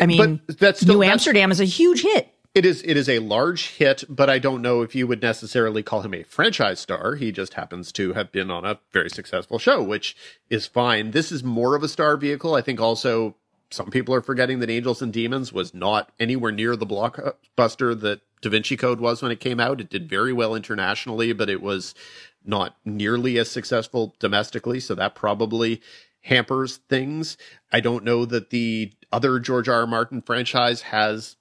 I 0.00 0.06
mean, 0.06 0.40
that's 0.48 0.80
still, 0.80 0.96
New 0.96 1.02
Amsterdam 1.04 1.52
is 1.52 1.60
a 1.60 1.64
huge 1.64 2.02
hit 2.02 2.32
It 2.56 2.64
is 2.64 2.82
it 2.86 2.96
is 2.96 3.06
a 3.06 3.18
large 3.18 3.72
hit, 3.72 4.04
but 4.08 4.30
I 4.30 4.38
don't 4.38 4.62
know 4.62 4.80
if 4.80 4.94
you 4.94 5.06
would 5.06 5.20
necessarily 5.20 5.82
call 5.82 6.00
him 6.00 6.14
a 6.14 6.22
franchise 6.22 6.80
star. 6.80 7.16
He 7.16 7.30
just 7.30 7.52
happens 7.52 7.92
to 7.92 8.14
have 8.14 8.32
been 8.32 8.50
on 8.50 8.64
a 8.64 8.78
very 8.94 9.10
successful 9.10 9.58
show, 9.58 9.82
which 9.82 10.16
is 10.48 10.66
fine. 10.66 11.10
This 11.10 11.30
is 11.30 11.44
more 11.44 11.74
of 11.74 11.82
a 11.82 11.88
star 11.88 12.16
vehicle. 12.16 12.54
I 12.54 12.62
think 12.62 12.80
also 12.80 13.34
some 13.70 13.90
people 13.90 14.14
are 14.14 14.22
forgetting 14.22 14.60
that 14.60 14.70
Angels 14.70 15.02
and 15.02 15.12
Demons 15.12 15.52
was 15.52 15.74
not 15.74 16.12
anywhere 16.18 16.50
near 16.50 16.76
the 16.76 16.86
blockbuster 16.86 18.00
that 18.00 18.22
Da 18.40 18.48
Vinci 18.48 18.78
Code 18.78 19.00
was 19.00 19.20
when 19.20 19.32
it 19.32 19.38
came 19.38 19.60
out. 19.60 19.82
It 19.82 19.90
did 19.90 20.08
very 20.08 20.32
well 20.32 20.54
internationally, 20.54 21.34
but 21.34 21.50
it 21.50 21.60
was 21.60 21.94
not 22.42 22.74
nearly 22.86 23.38
as 23.38 23.50
successful 23.50 24.14
domestically. 24.18 24.80
So 24.80 24.94
that 24.94 25.14
probably 25.14 25.82
hampers 26.22 26.78
things. 26.88 27.36
I 27.70 27.80
don't 27.80 28.02
know 28.02 28.24
that 28.24 28.48
the 28.48 28.94
other 29.12 29.40
George 29.40 29.68
R. 29.68 29.80
R. 29.80 29.86
Martin 29.86 30.22
franchise 30.22 30.80
has 30.80 31.36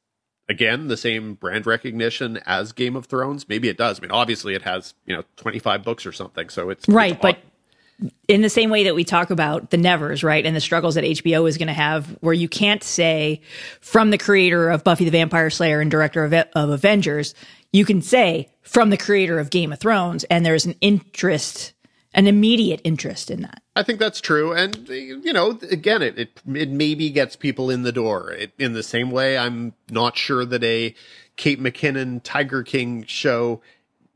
again 0.50 0.88
the 0.88 0.98
same 0.98 1.36
brand 1.36 1.66
recognition 1.66 2.40
as 2.46 2.72
Game 2.72 2.96
of 2.96 3.06
Thrones. 3.06 3.48
Maybe 3.50 3.70
it 3.70 3.78
does. 3.78 4.00
I 4.00 4.02
mean, 4.02 4.12
obviously 4.12 4.56
it 4.56 4.62
has, 4.64 4.94
you 5.06 5.16
know, 5.16 5.24
25 5.38 5.84
books 5.84 6.06
or 6.06 6.12
something. 6.12 6.50
So 6.50 6.70
it's 6.70 6.88
right, 6.88 7.14
it's 7.14 7.22
but 7.22 7.38
in 8.28 8.42
the 8.42 8.50
same 8.50 8.70
way 8.70 8.84
that 8.84 8.96
we 8.96 9.04
talk 9.04 9.30
about 9.30 9.70
the 9.70 9.78
nevers, 9.78 10.24
right, 10.24 10.46
and 10.46 10.56
the 10.56 10.62
struggles 10.62 10.96
that 10.96 11.04
HBO 11.04 11.48
is 11.48 11.58
going 11.58 11.68
to 11.68 11.74
have, 11.74 12.08
where 12.22 12.34
you 12.34 12.50
can't 12.50 12.84
say 12.84 13.42
from 13.80 14.10
the 14.10 14.18
creator 14.18 14.70
of 14.70 14.84
Buffy 14.84 15.06
the 15.06 15.12
Vampire 15.12 15.50
Slayer 15.50 15.80
and 15.80 15.90
director 15.90 16.24
of, 16.24 16.34
of 16.34 16.70
Avengers, 16.70 17.34
you 17.72 17.86
can 17.86 18.02
say 18.02 18.50
from 18.62 18.90
the 18.90 18.98
creator 18.98 19.40
of 19.40 19.50
Game 19.50 19.72
of 19.72 19.80
Thrones, 19.80 20.24
and 20.26 20.46
there's 20.46 20.66
an 20.66 20.76
interest, 20.82 21.74
an 22.16 22.26
immediate 22.28 22.82
interest 22.84 23.30
in 23.30 23.42
that. 23.42 23.62
I 23.76 23.84
think 23.84 24.00
that's 24.00 24.22
true, 24.22 24.54
and 24.54 24.88
you 24.88 25.34
know, 25.34 25.60
again, 25.70 26.02
it 26.02 26.18
it, 26.18 26.42
it 26.54 26.70
maybe 26.70 27.10
gets 27.10 27.36
people 27.36 27.70
in 27.70 27.84
the 27.84 27.92
door. 27.92 28.32
It, 28.32 28.54
in 28.58 28.74
the 28.74 28.84
same 28.84 29.12
way, 29.12 29.38
I'm 29.38 29.74
not 29.90 30.18
sure 30.18 30.46
that 30.46 30.64
a 30.64 30.96
Kate 31.36 31.62
McKinnon 31.62 32.22
Tiger 32.24 32.64
King 32.64 33.04
show 33.06 33.62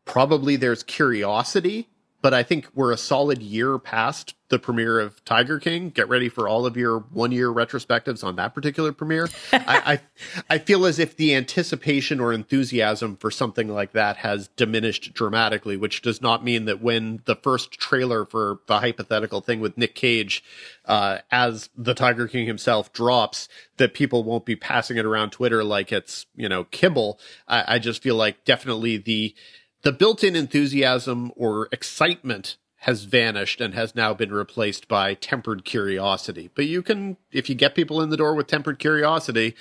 probably 0.06 0.56
there's 0.56 0.82
curiosity 0.82 1.90
but 2.22 2.34
I 2.34 2.44
think 2.44 2.68
we're 2.74 2.92
a 2.92 2.98
solid 2.98 3.42
year 3.42 3.78
past 3.78 4.36
the 4.50 4.60
premiere 4.60 5.00
of 5.00 5.24
Tiger 5.26 5.60
King. 5.60 5.90
Get 5.90 6.10
ready 6.10 6.28
for 6.28 6.48
all 6.48 6.66
of 6.66 6.76
your 6.76 7.00
one 7.00 7.32
year 7.32 7.50
retrospectives 7.50 8.24
on 8.24 8.36
that 8.38 8.54
particular 8.54 8.92
premiere. 8.92 9.30
I, 9.54 10.02
I, 10.50 10.56
I 10.56 10.58
feel 10.58 10.86
as 10.86 10.98
if 11.00 11.16
the 11.16 11.36
anticipation 11.36 12.20
or 12.20 12.34
enthusiasm 12.34 13.16
for 13.16 13.30
something 13.32 13.68
like 13.68 13.94
that 13.94 14.18
has 14.18 14.48
diminished 14.50 15.14
dramatically, 15.14 15.78
which 15.78 16.02
does 16.02 16.22
not 16.22 16.44
mean 16.44 16.66
that 16.66 16.82
when 16.82 17.22
the 17.26 17.36
first 17.36 17.74
trailer 17.74 18.26
for 18.26 18.60
the 18.66 18.80
hypothetical 18.80 19.42
thing 19.42 19.60
with 19.60 19.78
Nick 19.78 19.94
Cage, 19.94 20.44
uh, 20.86 21.20
as 21.32 21.70
the 21.78 21.94
Tiger 21.94 22.28
King 22.28 22.48
himself 22.48 22.92
drops, 22.92 23.48
that 23.78 23.94
people 23.94 24.24
won't 24.24 24.46
be 24.46 24.56
passing 24.56 24.98
it 24.98 25.06
around 25.06 25.30
Twitter 25.30 25.64
like 25.64 25.92
it's, 25.92 26.26
you 26.36 26.50
know, 26.50 26.64
kibble. 26.66 27.20
I, 27.48 27.76
I 27.76 27.80
just 27.80 28.02
feel 28.02 28.16
like 28.16 28.46
definitely 28.46 28.98
the, 28.98 29.36
the 29.82 29.92
built-in 29.92 30.36
enthusiasm 30.36 31.32
or 31.36 31.68
excitement 31.72 32.58
has 32.84 33.04
vanished 33.04 33.60
and 33.60 33.74
has 33.74 33.94
now 33.94 34.14
been 34.14 34.32
replaced 34.32 34.88
by 34.88 35.14
tempered 35.14 35.66
curiosity. 35.66 36.50
But 36.56 36.66
you 36.66 36.82
can, 36.82 37.18
if 37.32 37.50
you 37.50 37.56
get 37.56 37.76
people 37.76 38.02
in 38.02 38.10
the 38.10 38.18
door 38.18 38.36
with 38.36 38.48
tempered 38.48 38.80
curiosity, 38.80 39.56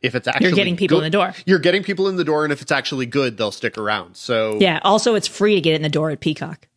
if 0.00 0.14
it's 0.14 0.28
actually 0.28 0.46
you're 0.46 0.56
getting 0.56 0.76
people 0.76 0.98
in 0.98 1.04
the 1.04 1.10
door, 1.10 1.34
you're 1.44 1.58
getting 1.58 1.82
people 1.82 2.08
in 2.08 2.16
the 2.16 2.24
door, 2.24 2.44
and 2.44 2.52
if 2.52 2.62
it's 2.62 2.72
actually 2.72 3.06
good, 3.06 3.36
they'll 3.36 3.50
stick 3.50 3.76
around. 3.76 4.16
So 4.16 4.58
yeah. 4.60 4.80
Also, 4.82 5.14
it's 5.14 5.28
free 5.28 5.56
to 5.56 5.60
get 5.60 5.74
in 5.74 5.82
the 5.82 5.88
door 5.88 6.10
at 6.10 6.20
Peacock. 6.20 6.68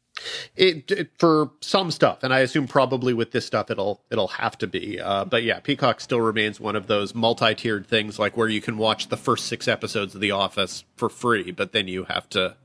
It, 0.55 0.91
it, 0.91 1.09
for 1.17 1.51
some 1.59 1.89
stuff, 1.89 2.23
and 2.23 2.33
I 2.33 2.39
assume 2.39 2.67
probably 2.67 3.13
with 3.13 3.31
this 3.31 3.45
stuff 3.45 3.71
it'll 3.71 4.01
it'll 4.11 4.27
have 4.27 4.57
to 4.59 4.67
be. 4.67 4.99
Uh, 4.99 5.25
but 5.25 5.43
yeah, 5.43 5.59
Peacock 5.59 6.01
still 6.01 6.21
remains 6.21 6.59
one 6.59 6.75
of 6.75 6.87
those 6.87 7.15
multi-tiered 7.15 7.87
things, 7.87 8.19
like 8.19 8.37
where 8.37 8.47
you 8.47 8.61
can 8.61 8.77
watch 8.77 9.07
the 9.07 9.17
first 9.17 9.47
six 9.47 9.67
episodes 9.67 10.13
of 10.15 10.21
The 10.21 10.31
Office 10.31 10.83
for 10.95 11.09
free, 11.09 11.51
but 11.51 11.71
then 11.71 11.87
you 11.87 12.03
have 12.05 12.29
to 12.29 12.55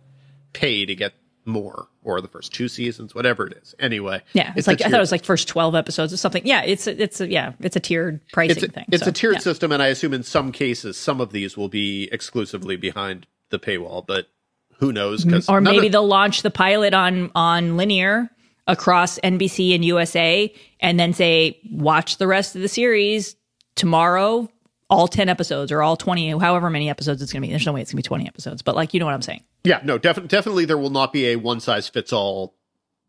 pay 0.52 0.86
to 0.86 0.94
get 0.94 1.14
more 1.44 1.88
or 2.04 2.20
the 2.20 2.28
first 2.28 2.52
two 2.52 2.68
seasons, 2.68 3.14
whatever 3.14 3.46
it 3.46 3.54
is. 3.60 3.74
Anyway, 3.78 4.22
yeah, 4.32 4.50
it's, 4.50 4.58
it's 4.58 4.66
like 4.66 4.82
I 4.82 4.90
thought 4.90 4.98
it 4.98 5.00
was 5.00 5.12
like 5.12 5.24
first 5.24 5.48
twelve 5.48 5.74
episodes 5.74 6.12
or 6.12 6.16
something. 6.16 6.46
Yeah, 6.46 6.62
it's 6.62 6.86
a, 6.86 7.02
it's 7.02 7.20
a, 7.20 7.30
yeah, 7.30 7.52
it's 7.60 7.76
a 7.76 7.80
tiered 7.80 8.20
pricing 8.32 8.56
it's 8.56 8.64
a, 8.64 8.68
thing. 8.68 8.84
It's 8.92 9.04
so, 9.04 9.10
a 9.10 9.12
tiered 9.12 9.34
yeah. 9.34 9.40
system, 9.40 9.72
and 9.72 9.82
I 9.82 9.88
assume 9.88 10.14
in 10.14 10.22
some 10.22 10.52
cases 10.52 10.96
some 10.96 11.20
of 11.20 11.32
these 11.32 11.56
will 11.56 11.68
be 11.68 12.08
exclusively 12.12 12.76
behind 12.76 13.26
the 13.50 13.58
paywall, 13.58 14.06
but 14.06 14.28
who 14.78 14.92
knows? 14.92 15.26
Or 15.48 15.60
maybe 15.60 15.86
of, 15.86 15.92
they'll 15.92 16.06
launch 16.06 16.42
the 16.42 16.50
pilot 16.50 16.94
on 16.94 17.30
on 17.34 17.76
linear 17.76 18.30
across 18.66 19.18
NBC 19.20 19.74
and 19.74 19.84
USA, 19.84 20.52
and 20.80 21.00
then 21.00 21.12
say 21.12 21.58
watch 21.70 22.18
the 22.18 22.26
rest 22.26 22.54
of 22.54 22.62
the 22.62 22.68
series 22.68 23.36
tomorrow. 23.74 24.48
All 24.90 25.06
10 25.06 25.28
episodes 25.28 25.70
or 25.70 25.82
all 25.82 25.96
20, 25.96 26.38
however 26.38 26.70
many 26.70 26.88
episodes 26.88 27.20
it's 27.20 27.32
going 27.32 27.42
to 27.42 27.46
be. 27.46 27.52
There's 27.52 27.66
no 27.66 27.72
way 27.72 27.82
it's 27.82 27.92
going 27.92 28.02
to 28.02 28.08
be 28.08 28.08
20 28.08 28.26
episodes, 28.26 28.62
but 28.62 28.74
like, 28.74 28.94
you 28.94 29.00
know 29.00 29.06
what 29.06 29.14
I'm 29.14 29.22
saying. 29.22 29.44
Yeah, 29.64 29.80
no, 29.84 29.98
def- 29.98 30.26
definitely 30.28 30.64
there 30.64 30.78
will 30.78 30.90
not 30.90 31.12
be 31.12 31.26
a 31.26 31.36
one 31.36 31.60
size 31.60 31.88
fits 31.88 32.12
all 32.12 32.54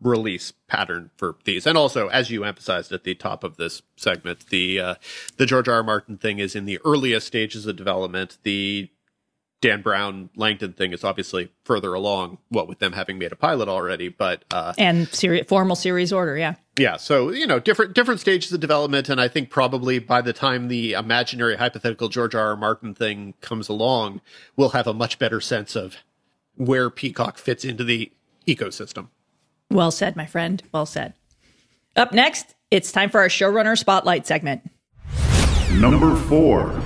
release 0.01 0.53
pattern 0.67 1.11
for 1.15 1.35
these. 1.43 1.65
And 1.65 1.77
also, 1.77 2.07
as 2.07 2.29
you 2.29 2.43
emphasized 2.43 2.91
at 2.91 3.03
the 3.03 3.15
top 3.15 3.43
of 3.43 3.57
this 3.57 3.81
segment, 3.95 4.47
the 4.47 4.79
uh, 4.79 4.95
the 5.37 5.45
George 5.45 5.67
R. 5.67 5.75
R. 5.75 5.83
Martin 5.83 6.17
thing 6.17 6.39
is 6.39 6.55
in 6.55 6.65
the 6.65 6.79
earliest 6.85 7.27
stages 7.27 7.65
of 7.65 7.75
development. 7.75 8.37
The 8.43 8.89
Dan 9.61 9.81
Brown 9.81 10.29
Langdon 10.35 10.73
thing 10.73 10.93
is 10.93 11.03
obviously 11.03 11.51
further 11.65 11.93
along, 11.93 12.37
what 12.47 12.67
with 12.67 12.79
them 12.79 12.93
having 12.93 13.17
made 13.17 13.31
a 13.33 13.35
pilot 13.35 13.67
already, 13.67 14.07
but 14.07 14.45
uh, 14.51 14.73
and 14.77 15.07
seri- 15.09 15.43
formal 15.43 15.75
series 15.75 16.13
order, 16.13 16.37
yeah, 16.37 16.55
yeah. 16.77 16.95
So 16.95 17.31
you 17.31 17.45
know, 17.45 17.59
different 17.59 17.93
different 17.93 18.21
stages 18.21 18.53
of 18.53 18.61
development, 18.61 19.09
and 19.09 19.19
I 19.19 19.27
think 19.27 19.49
probably 19.49 19.99
by 19.99 20.21
the 20.21 20.31
time 20.31 20.69
the 20.69 20.93
imaginary 20.93 21.57
hypothetical 21.57 22.07
George 22.07 22.35
R. 22.35 22.49
R. 22.49 22.55
Martin 22.55 22.93
thing 22.93 23.33
comes 23.41 23.67
along, 23.67 24.21
we'll 24.55 24.69
have 24.69 24.87
a 24.87 24.93
much 24.93 25.19
better 25.19 25.41
sense 25.41 25.75
of 25.75 25.97
where 26.55 26.89
Peacock 26.89 27.37
fits 27.37 27.65
into 27.65 27.83
the 27.83 28.11
ecosystem. 28.47 29.07
Well 29.69 29.91
said, 29.91 30.15
my 30.15 30.25
friend. 30.25 30.63
Well 30.71 30.85
said. 30.85 31.13
Up 31.95 32.13
next, 32.13 32.55
it's 32.71 32.91
time 32.91 33.09
for 33.09 33.19
our 33.19 33.27
showrunner 33.27 33.77
spotlight 33.77 34.25
segment. 34.25 34.61
Number 35.73 36.15
four. 36.15 36.81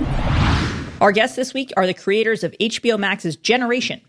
Our 1.00 1.12
guests 1.12 1.36
this 1.36 1.52
week 1.52 1.72
are 1.76 1.86
the 1.86 1.94
creators 1.94 2.44
of 2.44 2.54
HBO 2.60 2.98
Max's 2.98 3.36
Generation. 3.36 4.00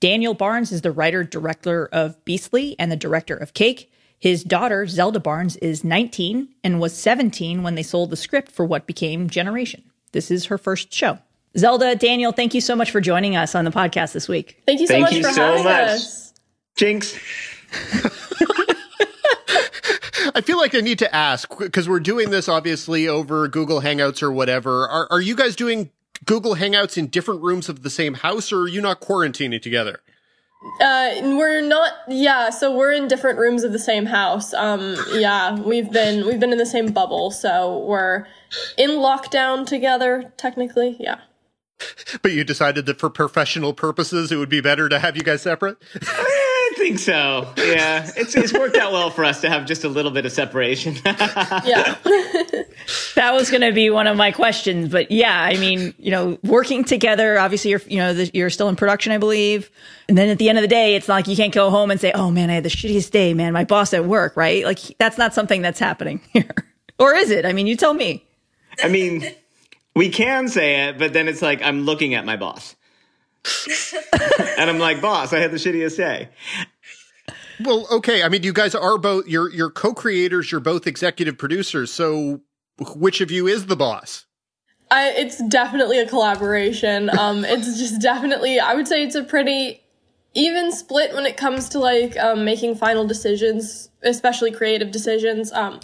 Daniel 0.00 0.34
Barnz 0.34 0.72
is 0.72 0.80
the 0.80 0.90
writer 0.90 1.22
director 1.22 1.88
of 1.92 2.24
Beastly 2.24 2.74
and 2.78 2.90
the 2.90 2.96
director 2.96 3.36
of 3.36 3.52
Cake. 3.52 3.92
His 4.18 4.42
daughter, 4.42 4.86
Zelda 4.86 5.20
Barnz, 5.20 5.58
is 5.62 5.84
19 5.84 6.48
and 6.64 6.80
was 6.80 6.96
17 6.96 7.62
when 7.62 7.74
they 7.74 7.82
sold 7.82 8.10
the 8.10 8.16
script 8.16 8.50
for 8.50 8.64
what 8.64 8.86
became 8.86 9.28
Generation. 9.28 9.82
This 10.12 10.30
is 10.30 10.46
her 10.46 10.58
first 10.58 10.92
show. 10.92 11.18
Zelda, 11.56 11.94
Daniel, 11.94 12.32
thank 12.32 12.54
you 12.54 12.60
so 12.60 12.74
much 12.74 12.90
for 12.90 13.00
joining 13.00 13.36
us 13.36 13.54
on 13.54 13.64
the 13.64 13.70
podcast 13.70 14.12
this 14.12 14.28
week. 14.28 14.62
Thank 14.66 14.80
you 14.80 14.86
so 14.86 14.94
thank 14.94 15.04
much 15.04 15.12
you 15.14 15.22
for 15.22 15.30
so 15.32 15.42
having 15.42 15.64
much. 15.64 15.88
us. 15.90 16.34
Jinx. 16.76 17.18
I 20.34 20.42
feel 20.42 20.58
like 20.58 20.74
I 20.74 20.80
need 20.80 21.00
to 21.00 21.14
ask 21.14 21.48
because 21.58 21.88
we're 21.88 22.00
doing 22.00 22.30
this 22.30 22.48
obviously 22.48 23.08
over 23.08 23.48
Google 23.48 23.80
Hangouts 23.80 24.22
or 24.22 24.32
whatever. 24.32 24.86
Are, 24.88 25.08
are 25.10 25.20
you 25.20 25.34
guys 25.34 25.56
doing 25.56 25.90
Google 26.24 26.56
Hangouts 26.56 26.96
in 26.96 27.08
different 27.08 27.42
rooms 27.42 27.68
of 27.68 27.82
the 27.82 27.90
same 27.90 28.14
house 28.14 28.52
or 28.52 28.62
are 28.62 28.68
you 28.68 28.80
not 28.80 29.00
quarantining 29.00 29.60
together? 29.60 30.00
Uh, 30.80 31.12
we're 31.22 31.62
not. 31.62 31.94
Yeah, 32.08 32.50
so 32.50 32.76
we're 32.76 32.92
in 32.92 33.08
different 33.08 33.38
rooms 33.38 33.64
of 33.64 33.72
the 33.72 33.78
same 33.78 34.04
house. 34.04 34.52
Um, 34.52 34.96
yeah, 35.12 35.58
we've 35.58 35.90
been 35.90 36.26
we've 36.26 36.38
been 36.38 36.52
in 36.52 36.58
the 36.58 36.66
same 36.66 36.92
bubble, 36.92 37.30
so 37.30 37.78
we're 37.86 38.26
in 38.76 38.90
lockdown 38.90 39.66
together. 39.66 40.34
Technically, 40.36 40.96
yeah. 41.00 41.20
But 42.20 42.32
you 42.32 42.44
decided 42.44 42.84
that 42.86 42.98
for 42.98 43.08
professional 43.08 43.72
purposes, 43.72 44.30
it 44.30 44.36
would 44.36 44.50
be 44.50 44.60
better 44.60 44.90
to 44.90 44.98
have 44.98 45.16
you 45.16 45.22
guys 45.22 45.40
separate. 45.40 45.78
I 46.80 46.82
think 46.82 46.98
so. 46.98 47.46
Yeah, 47.58 48.10
it's 48.16 48.34
it's 48.34 48.54
worked 48.54 48.76
out 48.76 48.90
well 48.90 49.10
for 49.10 49.22
us 49.22 49.42
to 49.42 49.50
have 49.50 49.66
just 49.66 49.84
a 49.84 49.88
little 49.88 50.10
bit 50.10 50.24
of 50.24 50.32
separation. 50.32 50.96
Yeah. 51.04 51.96
That 53.14 53.34
was 53.34 53.50
going 53.50 53.60
to 53.60 53.72
be 53.72 53.90
one 53.90 54.06
of 54.06 54.16
my 54.16 54.32
questions, 54.32 54.88
but 54.88 55.10
yeah, 55.10 55.42
I 55.42 55.56
mean, 55.58 55.92
you 55.98 56.10
know, 56.10 56.38
working 56.42 56.84
together. 56.84 57.38
Obviously, 57.38 57.70
you're 57.70 57.82
you 57.86 57.98
know 57.98 58.14
the, 58.14 58.30
you're 58.32 58.50
still 58.50 58.68
in 58.68 58.76
production, 58.76 59.12
I 59.12 59.18
believe, 59.18 59.70
and 60.08 60.16
then 60.16 60.28
at 60.28 60.38
the 60.38 60.48
end 60.48 60.56
of 60.58 60.62
the 60.62 60.68
day, 60.68 60.94
it's 60.94 61.06
not 61.06 61.16
like 61.16 61.28
you 61.28 61.36
can't 61.36 61.52
go 61.52 61.70
home 61.70 61.90
and 61.90 62.00
say, 62.00 62.12
"Oh 62.12 62.30
man, 62.30 62.48
I 62.50 62.54
had 62.54 62.64
the 62.64 62.70
shittiest 62.70 63.10
day, 63.10 63.34
man. 63.34 63.52
My 63.52 63.64
boss 63.64 63.92
at 63.92 64.06
work." 64.06 64.36
Right? 64.36 64.64
Like 64.64 64.78
that's 64.98 65.18
not 65.18 65.34
something 65.34 65.60
that's 65.60 65.78
happening 65.78 66.20
here, 66.32 66.54
or 66.98 67.14
is 67.14 67.30
it? 67.30 67.44
I 67.44 67.52
mean, 67.52 67.66
you 67.66 67.76
tell 67.76 67.94
me. 67.94 68.24
I 68.82 68.88
mean, 68.88 69.24
we 69.94 70.08
can 70.08 70.48
say 70.48 70.88
it, 70.88 70.98
but 70.98 71.12
then 71.12 71.28
it's 71.28 71.42
like 71.42 71.62
I'm 71.62 71.82
looking 71.82 72.14
at 72.14 72.24
my 72.24 72.36
boss. 72.36 72.74
and 74.58 74.70
I'm 74.70 74.78
like, 74.78 75.00
boss, 75.00 75.32
I 75.32 75.38
had 75.38 75.50
the 75.50 75.56
shittiest 75.56 75.96
day. 75.96 76.28
Well, 77.62 77.86
okay. 77.90 78.22
I 78.22 78.28
mean, 78.28 78.42
you 78.42 78.52
guys 78.52 78.74
are 78.74 78.98
both 78.98 79.26
you're 79.26 79.50
you're 79.50 79.70
co-creators. 79.70 80.50
You're 80.50 80.60
both 80.60 80.86
executive 80.86 81.38
producers. 81.38 81.92
So, 81.92 82.40
which 82.78 83.20
of 83.20 83.30
you 83.30 83.46
is 83.46 83.66
the 83.66 83.76
boss? 83.76 84.26
I, 84.90 85.10
it's 85.10 85.42
definitely 85.48 86.00
a 86.00 86.08
collaboration. 86.08 87.10
Um, 87.18 87.44
it's 87.44 87.78
just 87.78 88.00
definitely. 88.00 88.58
I 88.58 88.74
would 88.74 88.88
say 88.88 89.02
it's 89.02 89.14
a 89.14 89.22
pretty 89.22 89.82
even 90.34 90.72
split 90.72 91.14
when 91.14 91.26
it 91.26 91.36
comes 91.36 91.68
to 91.70 91.78
like 91.78 92.16
um, 92.18 92.44
making 92.44 92.76
final 92.76 93.06
decisions, 93.06 93.90
especially 94.02 94.52
creative 94.52 94.90
decisions. 94.90 95.52
Um, 95.52 95.80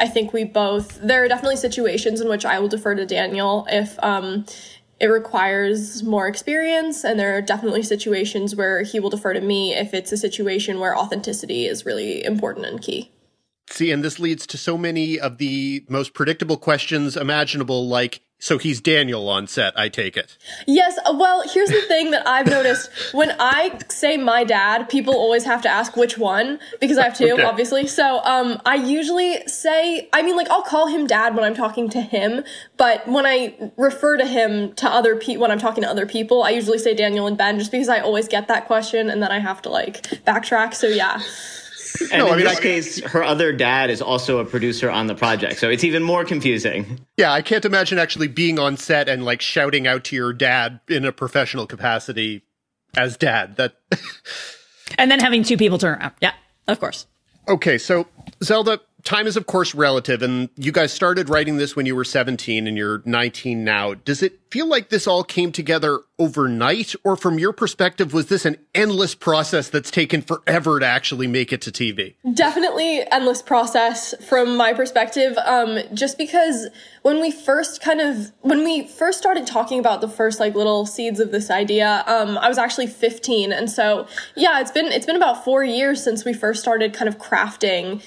I 0.00 0.08
think 0.08 0.32
we 0.32 0.44
both. 0.44 1.00
There 1.00 1.22
are 1.22 1.28
definitely 1.28 1.56
situations 1.56 2.20
in 2.20 2.28
which 2.28 2.44
I 2.44 2.58
will 2.58 2.68
defer 2.68 2.94
to 2.94 3.06
Daniel 3.06 3.66
if 3.70 4.02
um, 4.02 4.44
it 5.02 5.08
requires 5.08 6.04
more 6.04 6.28
experience, 6.28 7.04
and 7.04 7.18
there 7.18 7.36
are 7.36 7.42
definitely 7.42 7.82
situations 7.82 8.54
where 8.54 8.84
he 8.84 9.00
will 9.00 9.10
defer 9.10 9.32
to 9.34 9.40
me 9.40 9.74
if 9.74 9.92
it's 9.92 10.12
a 10.12 10.16
situation 10.16 10.78
where 10.78 10.96
authenticity 10.96 11.66
is 11.66 11.84
really 11.84 12.24
important 12.24 12.66
and 12.66 12.80
key. 12.80 13.10
See, 13.68 13.90
and 13.90 14.04
this 14.04 14.20
leads 14.20 14.46
to 14.46 14.56
so 14.56 14.78
many 14.78 15.18
of 15.18 15.38
the 15.38 15.84
most 15.88 16.14
predictable 16.14 16.56
questions 16.56 17.16
imaginable, 17.16 17.88
like, 17.88 18.20
so 18.42 18.58
he's 18.58 18.80
Daniel 18.80 19.28
on 19.28 19.46
set, 19.46 19.72
I 19.78 19.88
take 19.88 20.16
it. 20.16 20.36
Yes. 20.66 20.98
uh, 21.06 21.14
Well, 21.16 21.44
here's 21.48 21.68
the 21.68 21.80
thing 21.82 22.10
that 22.10 22.26
I've 22.26 22.48
noticed. 22.48 22.90
When 23.12 23.30
I 23.38 23.78
say 23.88 24.16
my 24.16 24.42
dad, 24.42 24.88
people 24.88 25.14
always 25.14 25.44
have 25.44 25.62
to 25.62 25.68
ask 25.68 25.96
which 25.96 26.18
one 26.18 26.58
because 26.80 26.98
I 26.98 27.04
have 27.04 27.16
two, 27.16 27.34
Okay. 27.34 27.44
obviously. 27.44 27.86
So, 27.86 28.20
um, 28.24 28.60
I 28.66 28.74
usually 28.74 29.46
say, 29.46 30.08
I 30.12 30.22
mean, 30.22 30.34
like, 30.34 30.50
I'll 30.50 30.64
call 30.64 30.88
him 30.88 31.06
dad 31.06 31.36
when 31.36 31.44
I'm 31.44 31.54
talking 31.54 31.88
to 31.90 32.00
him, 32.00 32.42
but 32.76 33.06
when 33.06 33.26
I 33.26 33.54
refer 33.76 34.16
to 34.16 34.26
him 34.26 34.72
to 34.74 34.88
other 34.88 35.14
people, 35.14 35.42
when 35.42 35.52
I'm 35.52 35.60
talking 35.60 35.84
to 35.84 35.88
other 35.88 36.04
people, 36.06 36.42
I 36.42 36.50
usually 36.50 36.78
say 36.78 36.94
Daniel 36.94 37.28
and 37.28 37.38
Ben 37.38 37.60
just 37.60 37.70
because 37.70 37.88
I 37.88 38.00
always 38.00 38.26
get 38.26 38.48
that 38.48 38.66
question 38.66 39.08
and 39.08 39.22
then 39.22 39.30
I 39.30 39.38
have 39.38 39.62
to, 39.62 39.68
like, 39.68 40.02
backtrack. 40.26 40.74
So, 40.74 40.88
yeah. 40.88 41.20
And 42.00 42.18
No, 42.20 42.26
in 42.28 42.32
I 42.32 42.36
mean, 42.36 42.44
this 42.46 42.58
I- 42.58 42.62
case, 42.62 43.00
her 43.04 43.22
other 43.22 43.52
dad 43.52 43.90
is 43.90 44.00
also 44.02 44.38
a 44.38 44.44
producer 44.44 44.90
on 44.90 45.06
the 45.06 45.14
project, 45.14 45.58
so 45.58 45.68
it's 45.68 45.84
even 45.84 46.02
more 46.02 46.24
confusing. 46.24 47.00
Yeah, 47.16 47.32
I 47.32 47.42
can't 47.42 47.64
imagine 47.64 47.98
actually 47.98 48.28
being 48.28 48.58
on 48.58 48.76
set 48.76 49.08
and 49.08 49.24
like 49.24 49.40
shouting 49.40 49.86
out 49.86 50.04
to 50.04 50.16
your 50.16 50.32
dad 50.32 50.80
in 50.88 51.04
a 51.04 51.12
professional 51.12 51.66
capacity 51.66 52.42
as 52.96 53.16
dad. 53.16 53.56
That 53.56 53.76
And 54.98 55.10
then 55.10 55.20
having 55.20 55.42
two 55.42 55.56
people 55.56 55.78
turn 55.78 55.98
around. 55.98 56.12
Yeah, 56.20 56.32
of 56.68 56.78
course. 56.80 57.06
Okay, 57.48 57.78
so 57.78 58.06
Zelda, 58.42 58.80
time 59.04 59.26
is 59.26 59.36
of 59.36 59.46
course 59.46 59.74
relative, 59.74 60.22
and 60.22 60.48
you 60.56 60.72
guys 60.72 60.92
started 60.92 61.28
writing 61.28 61.56
this 61.56 61.76
when 61.76 61.86
you 61.86 61.94
were 61.96 62.04
17 62.04 62.66
and 62.66 62.76
you're 62.76 63.02
19 63.04 63.64
now. 63.64 63.94
Does 63.94 64.22
it 64.22 64.40
feel 64.50 64.66
like 64.66 64.90
this 64.90 65.06
all 65.06 65.24
came 65.24 65.50
together 65.50 66.00
overnight, 66.18 66.94
or 67.04 67.16
from 67.16 67.38
your 67.38 67.52
perspective, 67.52 68.12
was 68.12 68.26
this 68.26 68.44
an 68.44 68.56
endless 68.74 69.14
process 69.14 69.68
that's 69.68 69.90
taken 69.90 70.22
forever 70.22 70.78
to 70.78 70.86
actually 70.86 71.26
make 71.26 71.52
it 71.52 71.60
to 71.62 71.72
TV? 71.72 72.14
definitely 72.34 73.02
endless 73.10 73.42
process 73.42 74.14
from 74.26 74.56
my 74.56 74.72
perspective 74.72 75.36
um 75.44 75.78
just 75.92 76.16
because 76.16 76.68
when 77.02 77.20
we 77.20 77.30
first 77.30 77.80
kind 77.82 78.00
of 78.00 78.32
when 78.40 78.64
we 78.64 78.86
first 78.86 79.18
started 79.18 79.46
talking 79.46 79.78
about 79.78 80.00
the 80.00 80.08
first 80.08 80.40
like 80.40 80.54
little 80.54 80.86
seeds 80.86 81.20
of 81.20 81.30
this 81.30 81.50
idea 81.50 82.04
um 82.06 82.38
i 82.38 82.48
was 82.48 82.58
actually 82.58 82.86
15 82.86 83.52
and 83.52 83.70
so 83.70 84.06
yeah 84.34 84.60
it's 84.60 84.70
been 84.70 84.86
it's 84.86 85.06
been 85.06 85.16
about 85.16 85.44
4 85.44 85.64
years 85.64 86.02
since 86.02 86.24
we 86.24 86.32
first 86.32 86.60
started 86.60 86.94
kind 86.94 87.08
of 87.08 87.18
crafting 87.18 88.02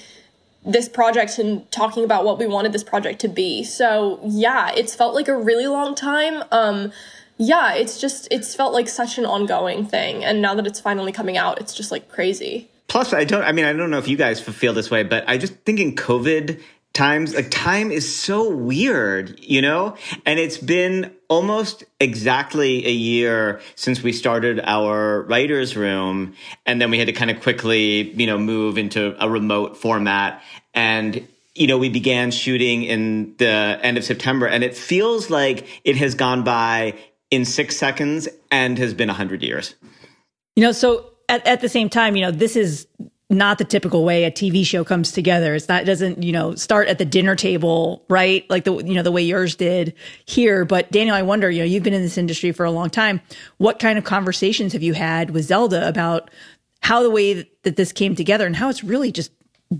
this 0.66 0.88
project 0.88 1.38
and 1.38 1.70
talking 1.70 2.04
about 2.04 2.24
what 2.24 2.38
we 2.38 2.46
wanted 2.46 2.72
this 2.72 2.84
project 2.84 3.20
to 3.20 3.28
be. 3.28 3.62
So 3.64 4.20
yeah 4.24 4.72
it's 4.74 4.94
felt 4.94 5.14
like 5.14 5.28
a 5.28 5.36
really 5.36 5.66
long 5.66 5.94
time. 5.94 6.42
Um 6.52 6.92
yeah 7.38 7.74
it's 7.74 8.00
just 8.00 8.28
it's 8.30 8.54
felt 8.54 8.72
like 8.72 8.88
such 8.88 9.18
an 9.18 9.26
ongoing 9.26 9.86
thing. 9.86 10.24
And 10.24 10.42
now 10.42 10.54
that 10.54 10.66
it's 10.66 10.80
finally 10.80 11.12
coming 11.12 11.36
out 11.36 11.60
it's 11.60 11.74
just 11.74 11.90
like 11.90 12.08
crazy. 12.08 12.68
Plus, 12.88 13.12
I 13.12 13.24
don't. 13.24 13.42
I 13.42 13.50
mean, 13.50 13.64
I 13.64 13.72
don't 13.72 13.90
know 13.90 13.98
if 13.98 14.06
you 14.06 14.16
guys 14.16 14.40
feel 14.40 14.72
this 14.72 14.92
way, 14.92 15.02
but 15.02 15.28
I 15.28 15.38
just 15.38 15.54
think 15.64 15.80
in 15.80 15.96
COVID 15.96 16.60
times, 16.96 17.34
like 17.34 17.50
time 17.50 17.92
is 17.92 18.12
so 18.12 18.50
weird, 18.50 19.38
you 19.40 19.62
know. 19.62 19.96
And 20.24 20.40
it's 20.40 20.58
been 20.58 21.14
almost 21.28 21.84
exactly 22.00 22.84
a 22.86 22.90
year 22.90 23.60
since 23.76 24.02
we 24.02 24.12
started 24.12 24.60
our 24.64 25.22
writers' 25.22 25.76
room, 25.76 26.34
and 26.64 26.80
then 26.80 26.90
we 26.90 26.98
had 26.98 27.06
to 27.06 27.12
kind 27.12 27.30
of 27.30 27.40
quickly, 27.40 28.10
you 28.12 28.26
know, 28.26 28.38
move 28.38 28.78
into 28.78 29.14
a 29.24 29.30
remote 29.30 29.76
format 29.76 30.42
and. 30.74 31.26
You 31.58 31.66
know, 31.66 31.78
we 31.78 31.88
began 31.88 32.32
shooting 32.32 32.82
in 32.84 33.34
the 33.38 33.78
end 33.80 33.96
of 33.96 34.04
September, 34.04 34.46
and 34.46 34.62
it 34.62 34.76
feels 34.76 35.30
like 35.30 35.66
it 35.84 35.96
has 35.96 36.14
gone 36.14 36.44
by 36.44 36.92
in 37.30 37.46
six 37.46 37.78
seconds 37.78 38.28
and 38.50 38.76
has 38.76 38.92
been 38.92 39.08
a 39.08 39.14
hundred 39.14 39.42
years. 39.42 39.74
You 40.54 40.64
know, 40.64 40.72
so 40.72 41.12
at, 41.30 41.46
at 41.46 41.60
the 41.62 41.70
same 41.70 41.88
time, 41.88 42.14
you 42.14 42.22
know, 42.22 42.30
this 42.30 42.56
is 42.56 42.86
not 43.28 43.58
the 43.58 43.64
typical 43.64 44.04
way 44.04 44.24
a 44.24 44.30
TV 44.30 44.64
show 44.64 44.84
comes 44.84 45.10
together. 45.10 45.54
It's 45.54 45.68
not, 45.68 45.82
it 45.82 45.86
doesn't, 45.86 46.22
you 46.22 46.32
know, 46.32 46.54
start 46.54 46.88
at 46.88 46.98
the 46.98 47.04
dinner 47.04 47.34
table, 47.34 48.04
right? 48.08 48.48
Like 48.48 48.64
the, 48.64 48.76
you 48.76 48.94
know, 48.94 49.02
the 49.02 49.10
way 49.10 49.22
yours 49.22 49.56
did 49.56 49.94
here. 50.26 50.64
But 50.64 50.92
Daniel, 50.92 51.16
I 51.16 51.22
wonder, 51.22 51.50
you 51.50 51.60
know, 51.60 51.64
you've 51.64 51.82
been 51.82 51.94
in 51.94 52.02
this 52.02 52.18
industry 52.18 52.52
for 52.52 52.64
a 52.64 52.70
long 52.70 52.88
time. 52.88 53.20
What 53.58 53.80
kind 53.80 53.98
of 53.98 54.04
conversations 54.04 54.72
have 54.74 54.82
you 54.82 54.94
had 54.94 55.30
with 55.30 55.46
Zelda 55.46 55.88
about 55.88 56.30
how 56.82 57.02
the 57.02 57.10
way 57.10 57.50
that 57.62 57.76
this 57.76 57.90
came 57.90 58.14
together 58.14 58.46
and 58.46 58.54
how 58.54 58.68
it's 58.68 58.84
really 58.84 59.10
just 59.10 59.32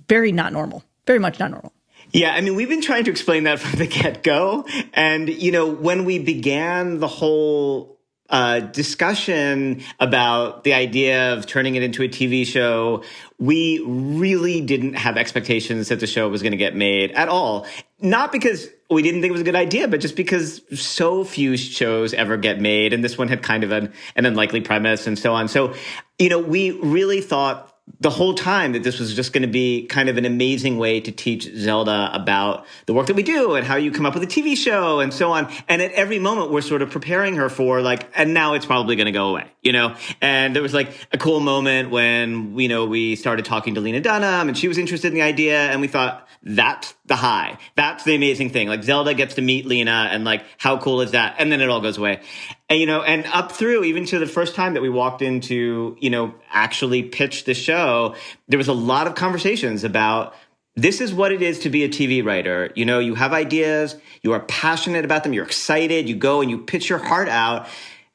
very 0.09 0.33
not 0.33 0.53
normal, 0.53 0.83
very 1.07 1.21
much 1.21 1.39
not 1.39 1.53
normal? 1.53 1.73
Yeah, 2.13 2.35
I 2.35 2.41
mean, 2.41 2.57
we've 2.57 2.69
been 2.69 2.83
trying 2.83 3.05
to 3.05 3.11
explain 3.11 3.45
that 3.45 3.61
from 3.61 3.79
the 3.79 3.87
get 3.87 4.25
go. 4.25 4.67
And, 4.93 5.29
you 5.29 5.53
know, 5.53 5.67
when 5.67 6.05
we 6.05 6.19
began 6.19 6.99
the 6.99 7.09
whole 7.09 7.96
uh, 8.31 8.61
discussion 8.61 9.83
about 10.01 10.65
the 10.65 10.75
idea 10.75 11.35
of 11.35 11.47
turning 11.47 11.75
it 11.75 11.83
into 11.83 12.03
a 12.03 12.09
TV 12.09 12.47
show, 12.47 13.03
we 13.39 13.81
really 13.87 14.61
didn't 14.61 14.95
have 14.95 15.17
expectations 15.17 15.89
that 15.89 16.01
the 16.01 16.07
show 16.07 16.29
was 16.29 16.43
going 16.43 16.53
to 16.53 16.57
get 16.59 16.75
made 16.75 17.13
at 17.13 17.29
all. 17.29 17.67
Not 18.01 18.33
because 18.33 18.69
we 18.91 19.03
didn't 19.03 19.21
think 19.21 19.31
it 19.31 19.33
was 19.33 19.41
a 19.41 19.45
good 19.45 19.57
idea, 19.57 19.89
but 19.89 20.01
just 20.01 20.17
because 20.17 20.61
so 20.79 21.25
few 21.25 21.57
shows 21.57 22.15
ever 22.15 22.37
get 22.37 22.61
made. 22.61 22.93
And 22.93 23.03
this 23.03 23.17
one 23.17 23.29
had 23.29 23.43
kind 23.43 23.65
of 23.65 23.73
an, 23.73 23.93
an 24.15 24.27
unlikely 24.27 24.61
premise 24.61 25.07
and 25.07 25.19
so 25.19 25.33
on. 25.33 25.49
So, 25.49 25.75
you 26.19 26.29
know, 26.29 26.39
we 26.39 26.73
really 26.73 27.21
thought 27.21 27.76
the 28.01 28.11
whole 28.11 28.35
time 28.35 28.73
that 28.73 28.83
this 28.83 28.99
was 28.99 29.15
just 29.15 29.33
going 29.33 29.43
to 29.43 29.49
be 29.49 29.87
kind 29.87 30.09
of 30.09 30.17
an 30.17 30.25
amazing 30.25 30.77
way 30.77 31.01
to 31.01 31.13
teach 31.13 31.45
Zelda 31.55 32.11
about 32.13 32.67
the 32.87 32.93
work 32.93 33.07
that 33.07 33.15
we 33.15 33.23
do 33.23 33.55
and 33.55 33.65
how 33.65 33.77
you 33.77 33.91
come 33.91 34.05
up 34.05 34.15
with 34.15 34.23
a 34.23 34.27
TV 34.27 34.57
show 34.57 35.01
and 35.01 35.15
so 35.15 35.33
on. 35.33 35.51
And 35.69 35.81
at 35.81 35.93
every 35.93 36.19
moment, 36.19 36.51
we're 36.51 36.61
sort 36.63 36.83
of 36.83 36.91
preparing 36.91 37.37
her 37.37 37.49
for 37.49 37.81
like, 37.81 38.09
and 38.15 38.35
now 38.35 38.55
it's 38.55 38.67
probably 38.67 38.97
going 38.97 39.07
to 39.07 39.13
go 39.13 39.29
away, 39.29 39.47
you 39.63 39.73
know? 39.73 39.95
And 40.21 40.55
there 40.55 40.63
was 40.63 40.75
like 40.75 41.09
a 41.13 41.19
cool 41.19 41.41
moment 41.41 41.91
when, 41.91 42.59
you 42.59 42.69
know, 42.69 42.87
we 42.87 43.17
started 43.17 43.45
talking 43.45 43.77
to 43.77 43.81
Lena 43.81 44.01
Dunham 44.01 44.49
and 44.49 44.59
she 44.59 44.69
was 44.69 44.79
interested 44.79 45.09
in 45.09 45.15
the 45.15 45.23
idea. 45.23 45.59
And 45.59 45.81
we 45.81 45.89
thought, 45.89 46.27
that's 46.43 46.95
the 47.07 47.17
high. 47.17 47.59
That's 47.77 48.05
the 48.05 48.15
amazing 48.15 48.51
thing. 48.51 48.69
Like 48.69 48.83
Zelda 48.85 49.15
gets 49.15 49.35
to 49.35 49.43
meet 49.43 49.67
Lena 49.67 50.09
and 50.11 50.25
like, 50.25 50.45
how 50.59 50.79
cool 50.79 51.01
is 51.01 51.13
that? 51.13 51.37
And 51.39 51.51
then 51.51 51.61
it 51.61 51.69
all 51.69 51.81
goes 51.81 51.99
away. 51.99 52.21
And, 52.69 52.81
you 52.81 52.87
know, 52.87 53.03
and 53.03 53.25
up 53.27 53.53
through 53.53 53.85
even 53.85 54.05
to 54.07 54.19
the 54.19 54.27
first 54.27 54.55
time 54.55 54.75
that 54.75 54.83
we 54.83 54.89
walked 54.89 55.23
into, 55.23 55.97
you 56.01 56.11
know, 56.11 56.35
actually 56.51 57.05
pitch 57.05 57.45
the 57.45 57.55
show, 57.55 58.17
there 58.49 58.59
was 58.59 58.69
a 58.69 58.73
lot 58.73 59.07
of 59.07 59.15
conversations 59.15 59.85
about 59.85 60.35
this 60.75 61.01
is 61.01 61.15
what 61.15 61.33
it 61.33 61.43
is 61.43 61.61
to 61.61 61.71
be 61.71 61.85
a 61.85 61.89
TV 61.89 62.25
writer. 62.25 62.71
You 62.75 62.85
know, 62.85 62.99
you 62.99 63.15
have 63.15 63.33
ideas, 63.33 63.97
you 64.23 64.33
are 64.33 64.41
passionate 64.41 65.05
about 65.05 65.23
them, 65.23 65.33
you're 65.33 65.45
excited, 65.45 66.09
you 66.09 66.17
go 66.17 66.41
and 66.41 66.51
you 66.51 66.59
pitch 66.59 66.91
your 66.91 66.99
heart 66.99 67.29
out. 67.29 67.69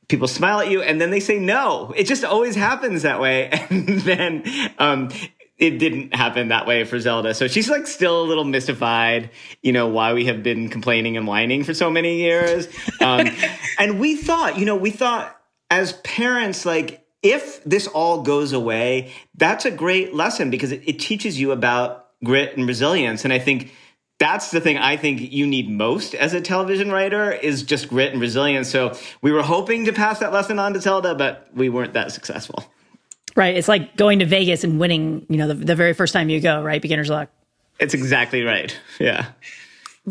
People 0.09 0.27
smile 0.27 0.59
at 0.59 0.69
you 0.69 0.81
and 0.81 0.99
then 0.99 1.09
they 1.09 1.21
say 1.21 1.39
no. 1.39 1.93
It 1.95 2.03
just 2.03 2.25
always 2.25 2.55
happens 2.55 3.03
that 3.03 3.19
way. 3.21 3.49
And 3.69 4.01
then, 4.01 4.43
um, 4.77 5.09
it 5.61 5.77
didn't 5.77 6.15
happen 6.15 6.47
that 6.47 6.65
way 6.65 6.83
for 6.83 6.99
Zelda. 6.99 7.35
So 7.35 7.47
she's 7.47 7.69
like 7.69 7.85
still 7.85 8.23
a 8.23 8.25
little 8.25 8.43
mystified, 8.43 9.29
you 9.61 9.71
know, 9.71 9.87
why 9.87 10.13
we 10.13 10.25
have 10.25 10.41
been 10.41 10.69
complaining 10.69 11.17
and 11.17 11.27
whining 11.27 11.63
for 11.63 11.75
so 11.75 11.91
many 11.91 12.17
years. 12.17 12.67
Um, 12.99 13.27
and 13.79 13.99
we 13.99 14.15
thought, 14.15 14.57
you 14.57 14.65
know, 14.65 14.75
we 14.75 14.89
thought 14.89 15.39
as 15.69 15.93
parents, 15.93 16.65
like, 16.65 17.05
if 17.21 17.63
this 17.63 17.85
all 17.85 18.23
goes 18.23 18.53
away, 18.53 19.13
that's 19.35 19.65
a 19.65 19.71
great 19.71 20.15
lesson 20.15 20.49
because 20.49 20.71
it, 20.71 20.81
it 20.87 20.99
teaches 20.99 21.39
you 21.39 21.51
about 21.51 22.07
grit 22.23 22.57
and 22.57 22.67
resilience. 22.67 23.23
And 23.23 23.31
I 23.31 23.37
think 23.37 23.71
that's 24.17 24.49
the 24.49 24.61
thing 24.61 24.79
I 24.79 24.97
think 24.97 25.31
you 25.31 25.45
need 25.45 25.69
most 25.69 26.15
as 26.15 26.33
a 26.33 26.41
television 26.41 26.91
writer 26.91 27.31
is 27.31 27.61
just 27.61 27.87
grit 27.87 28.11
and 28.11 28.19
resilience. 28.19 28.67
So 28.67 28.97
we 29.21 29.31
were 29.31 29.43
hoping 29.43 29.85
to 29.85 29.93
pass 29.93 30.17
that 30.19 30.33
lesson 30.33 30.57
on 30.57 30.73
to 30.73 30.81
Zelda, 30.81 31.13
but 31.13 31.49
we 31.53 31.69
weren't 31.69 31.93
that 31.93 32.11
successful. 32.11 32.65
Right. 33.35 33.55
It's 33.55 33.67
like 33.67 33.95
going 33.95 34.19
to 34.19 34.25
Vegas 34.25 34.63
and 34.63 34.79
winning, 34.79 35.25
you 35.29 35.37
know, 35.37 35.47
the, 35.47 35.53
the 35.53 35.75
very 35.75 35.93
first 35.93 36.13
time 36.13 36.29
you 36.29 36.39
go, 36.39 36.61
right? 36.61 36.81
Beginner's 36.81 37.09
luck. 37.09 37.29
It's 37.79 37.93
exactly 37.93 38.43
right. 38.43 38.77
Yeah. 38.99 39.27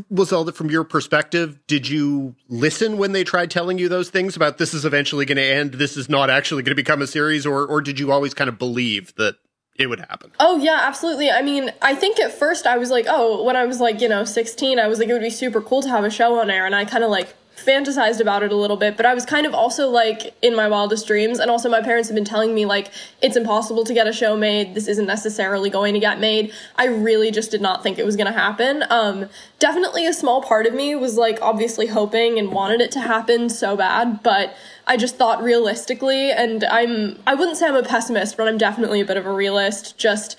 Well, 0.09 0.25
Zelda, 0.25 0.53
from 0.53 0.71
your 0.71 0.85
perspective, 0.85 1.59
did 1.67 1.89
you 1.89 2.35
listen 2.49 2.97
when 2.97 3.13
they 3.13 3.25
tried 3.25 3.51
telling 3.51 3.79
you 3.79 3.89
those 3.89 4.09
things 4.09 4.37
about 4.37 4.59
this 4.59 4.73
is 4.73 4.85
eventually 4.85 5.27
going 5.27 5.37
to 5.37 5.45
end, 5.45 5.75
this 5.75 5.97
is 5.97 6.09
not 6.09 6.31
actually 6.31 6.63
going 6.63 6.71
to 6.73 6.77
become 6.77 7.03
a 7.03 7.09
series, 7.09 7.45
or 7.45 7.67
or 7.67 7.81
did 7.81 7.99
you 7.99 8.13
always 8.13 8.33
kind 8.33 8.49
of 8.49 8.57
believe 8.57 9.13
that 9.17 9.37
it 9.77 9.89
would 9.89 9.99
happen? 9.99 10.31
Oh 10.39 10.59
yeah, 10.59 10.79
absolutely. 10.83 11.31
I 11.31 11.43
mean, 11.43 11.73
I 11.83 11.97
think 11.97 12.21
at 12.21 12.33
first 12.33 12.67
I 12.67 12.79
was 12.79 12.91
like, 12.91 13.07
oh, 13.09 13.43
when 13.43 13.57
I 13.57 13.65
was 13.65 13.81
like, 13.81 14.01
you 14.01 14.09
know, 14.09 14.25
16, 14.25 14.79
I 14.79 14.87
was 14.87 15.01
like 15.01 15.09
it 15.09 15.13
would 15.13 15.23
be 15.23 15.31
super 15.31 15.61
cool 15.61 15.83
to 15.83 15.89
have 15.89 16.05
a 16.05 16.11
show 16.11 16.39
on 16.39 16.51
air 16.51 16.67
and 16.67 16.75
I 16.75 16.85
kind 16.85 17.03
of 17.03 17.11
like 17.11 17.35
fantasized 17.65 18.21
about 18.21 18.43
it 18.43 18.53
a 18.53 18.57
little 18.57 18.77
bit, 18.77 18.97
but 18.97 19.07
I 19.07 19.15
was 19.15 19.25
kind 19.25 19.47
of 19.47 19.55
also 19.55 19.89
like 19.89 20.35
in 20.43 20.55
my 20.55 20.69
wildest 20.69 21.07
dreams 21.07 21.39
and 21.39 21.51
also 21.51 21.69
my 21.69 21.83
parents 21.83 22.09
have 22.09 22.15
been 22.15 22.25
telling 22.25 22.55
me 22.55 22.67
like 22.67 22.91
it's 23.23 23.37
impossible 23.37 23.85
to 23.85 23.95
get 23.95 24.07
a 24.07 24.13
show 24.13 24.37
made. 24.37 24.75
This 24.75 24.89
isn't 24.89 25.07
necessarily 25.07 25.71
going 25.71 25.95
to 25.95 26.01
get 26.01 26.21
made. 26.21 26.53
I 26.77 26.87
really 26.87 27.31
just 27.31 27.51
did 27.51 27.61
not 27.61 27.83
think 27.83 27.99
it 27.99 28.05
was 28.05 28.17
going 28.17 28.27
to 28.27 28.39
happen. 28.39 28.85
Um 28.91 29.29
definitely 29.59 30.07
a 30.07 30.13
small 30.13 30.43
part 30.43 30.67
of 30.67 30.75
me 30.75 30.95
was 30.95 31.17
like 31.17 31.39
obviously 31.43 31.87
hoping 31.87 32.39
and 32.39 32.51
wanted 32.53 32.81
it 32.81 32.91
to 32.93 33.01
happen 33.01 33.49
so 33.49 33.77
bad, 33.77 34.23
but 34.23 34.55
I 34.87 34.97
just 34.97 35.17
thought 35.17 35.43
realistically 35.43 36.33
and 36.33 36.65
I'm 36.65 37.19
I 37.27 37.35
wouldn't 37.35 37.57
say 37.57 37.67
I'm 37.67 37.77
a 37.77 37.83
pessimist, 37.83 38.37
but 38.37 38.49
I'm 38.49 38.59
definitely 38.59 39.01
a 39.01 39.05
bit 39.05 39.17
of 39.17 39.27
a 39.27 39.33
realist. 39.33 39.97
Just 39.99 40.37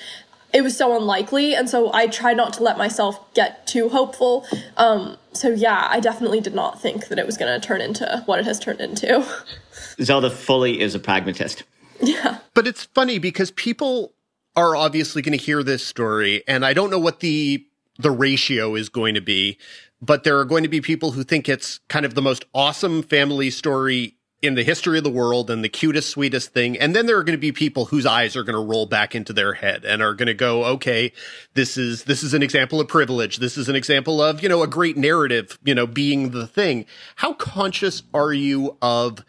it 0.54 0.62
was 0.62 0.78
so 0.78 0.96
unlikely 0.96 1.56
and 1.56 1.70
so 1.70 1.92
i 1.94 2.08
tried 2.08 2.38
not 2.38 2.54
to 2.54 2.64
let 2.64 2.78
myself 2.78 3.34
get 3.34 3.66
too 3.68 3.90
hopeful. 3.90 4.46
Um, 4.78 5.18
so 5.34 5.50
yeah 5.50 5.88
i 5.90 6.00
definitely 6.00 6.42
did 6.42 6.56
not 6.56 6.82
think 6.82 7.08
that 7.08 7.20
it 7.20 7.26
was 7.26 7.38
going 7.38 7.60
to 7.60 7.66
turn 7.66 7.82
into 7.82 8.24
what 8.26 8.40
it 8.40 8.46
has 8.46 8.60
turned 8.60 8.82
into. 8.82 9.26
Zelda 10.02 10.30
fully 10.30 10.80
is 10.80 10.96
a 10.96 11.00
pragmatist. 11.00 11.64
Yeah. 12.02 12.40
But 12.56 12.66
it's 12.66 12.86
funny 12.86 13.20
because 13.20 13.52
people 13.52 14.14
are 14.56 14.76
obviously 14.76 15.22
going 15.22 15.38
to 15.38 15.44
hear 15.44 15.64
this 15.64 15.86
story 15.86 16.44
and 16.48 16.66
i 16.66 16.74
don't 16.74 16.90
know 16.90 17.00
what 17.00 17.20
the 17.20 17.66
the 17.98 18.12
ratio 18.12 18.76
is 18.76 18.90
going 18.90 19.14
to 19.16 19.22
be 19.22 19.58
but 20.02 20.24
there 20.24 20.40
are 20.40 20.46
going 20.46 20.64
to 20.64 20.70
be 20.70 20.82
people 20.82 21.12
who 21.12 21.24
think 21.24 21.48
it's 21.48 21.80
kind 21.88 22.06
of 22.06 22.16
the 22.16 22.22
most 22.22 22.46
awesome 22.54 23.04
family 23.04 23.50
story 23.50 24.16
in 24.42 24.56
the 24.56 24.64
history 24.64 24.98
of 24.98 25.04
the 25.04 25.10
world 25.12 25.52
and 25.52 25.64
the 25.64 25.70
cutest, 25.70 26.10
sweetest 26.10 26.52
thing. 26.52 26.78
And 26.78 26.96
then 26.96 27.06
there 27.06 27.18
are 27.18 27.24
going 27.24 27.38
to 27.38 27.42
be 27.42 27.52
people 27.52 27.86
whose 27.86 28.08
eyes 28.08 28.36
are 28.36 28.44
going 28.44 28.56
to 28.56 28.72
roll 28.72 28.88
back 28.88 29.14
into 29.14 29.34
their 29.34 29.54
head 29.54 29.86
and 29.86 30.02
are 30.02 30.16
going 30.16 30.28
to 30.28 30.34
go, 30.34 30.66
okay, 30.66 31.14
this 31.54 31.78
is, 31.78 32.06
this 32.06 32.24
is 32.24 32.34
an 32.34 32.42
example 32.42 32.82
of 32.82 32.88
privilege. 32.88 33.38
This 33.38 33.56
is 33.56 33.70
an 33.70 33.76
example 33.76 34.22
of, 34.22 34.42
you 34.42 34.50
know, 34.50 34.64
a 34.64 34.68
great 34.68 34.98
narrative, 34.98 35.60
you 35.64 35.76
know, 35.76 35.86
being 35.86 36.32
the 36.32 36.48
thing. 36.48 36.88
How 37.18 37.34
conscious 37.34 38.02
are 38.16 38.34
you 38.34 38.78
of, 38.82 39.24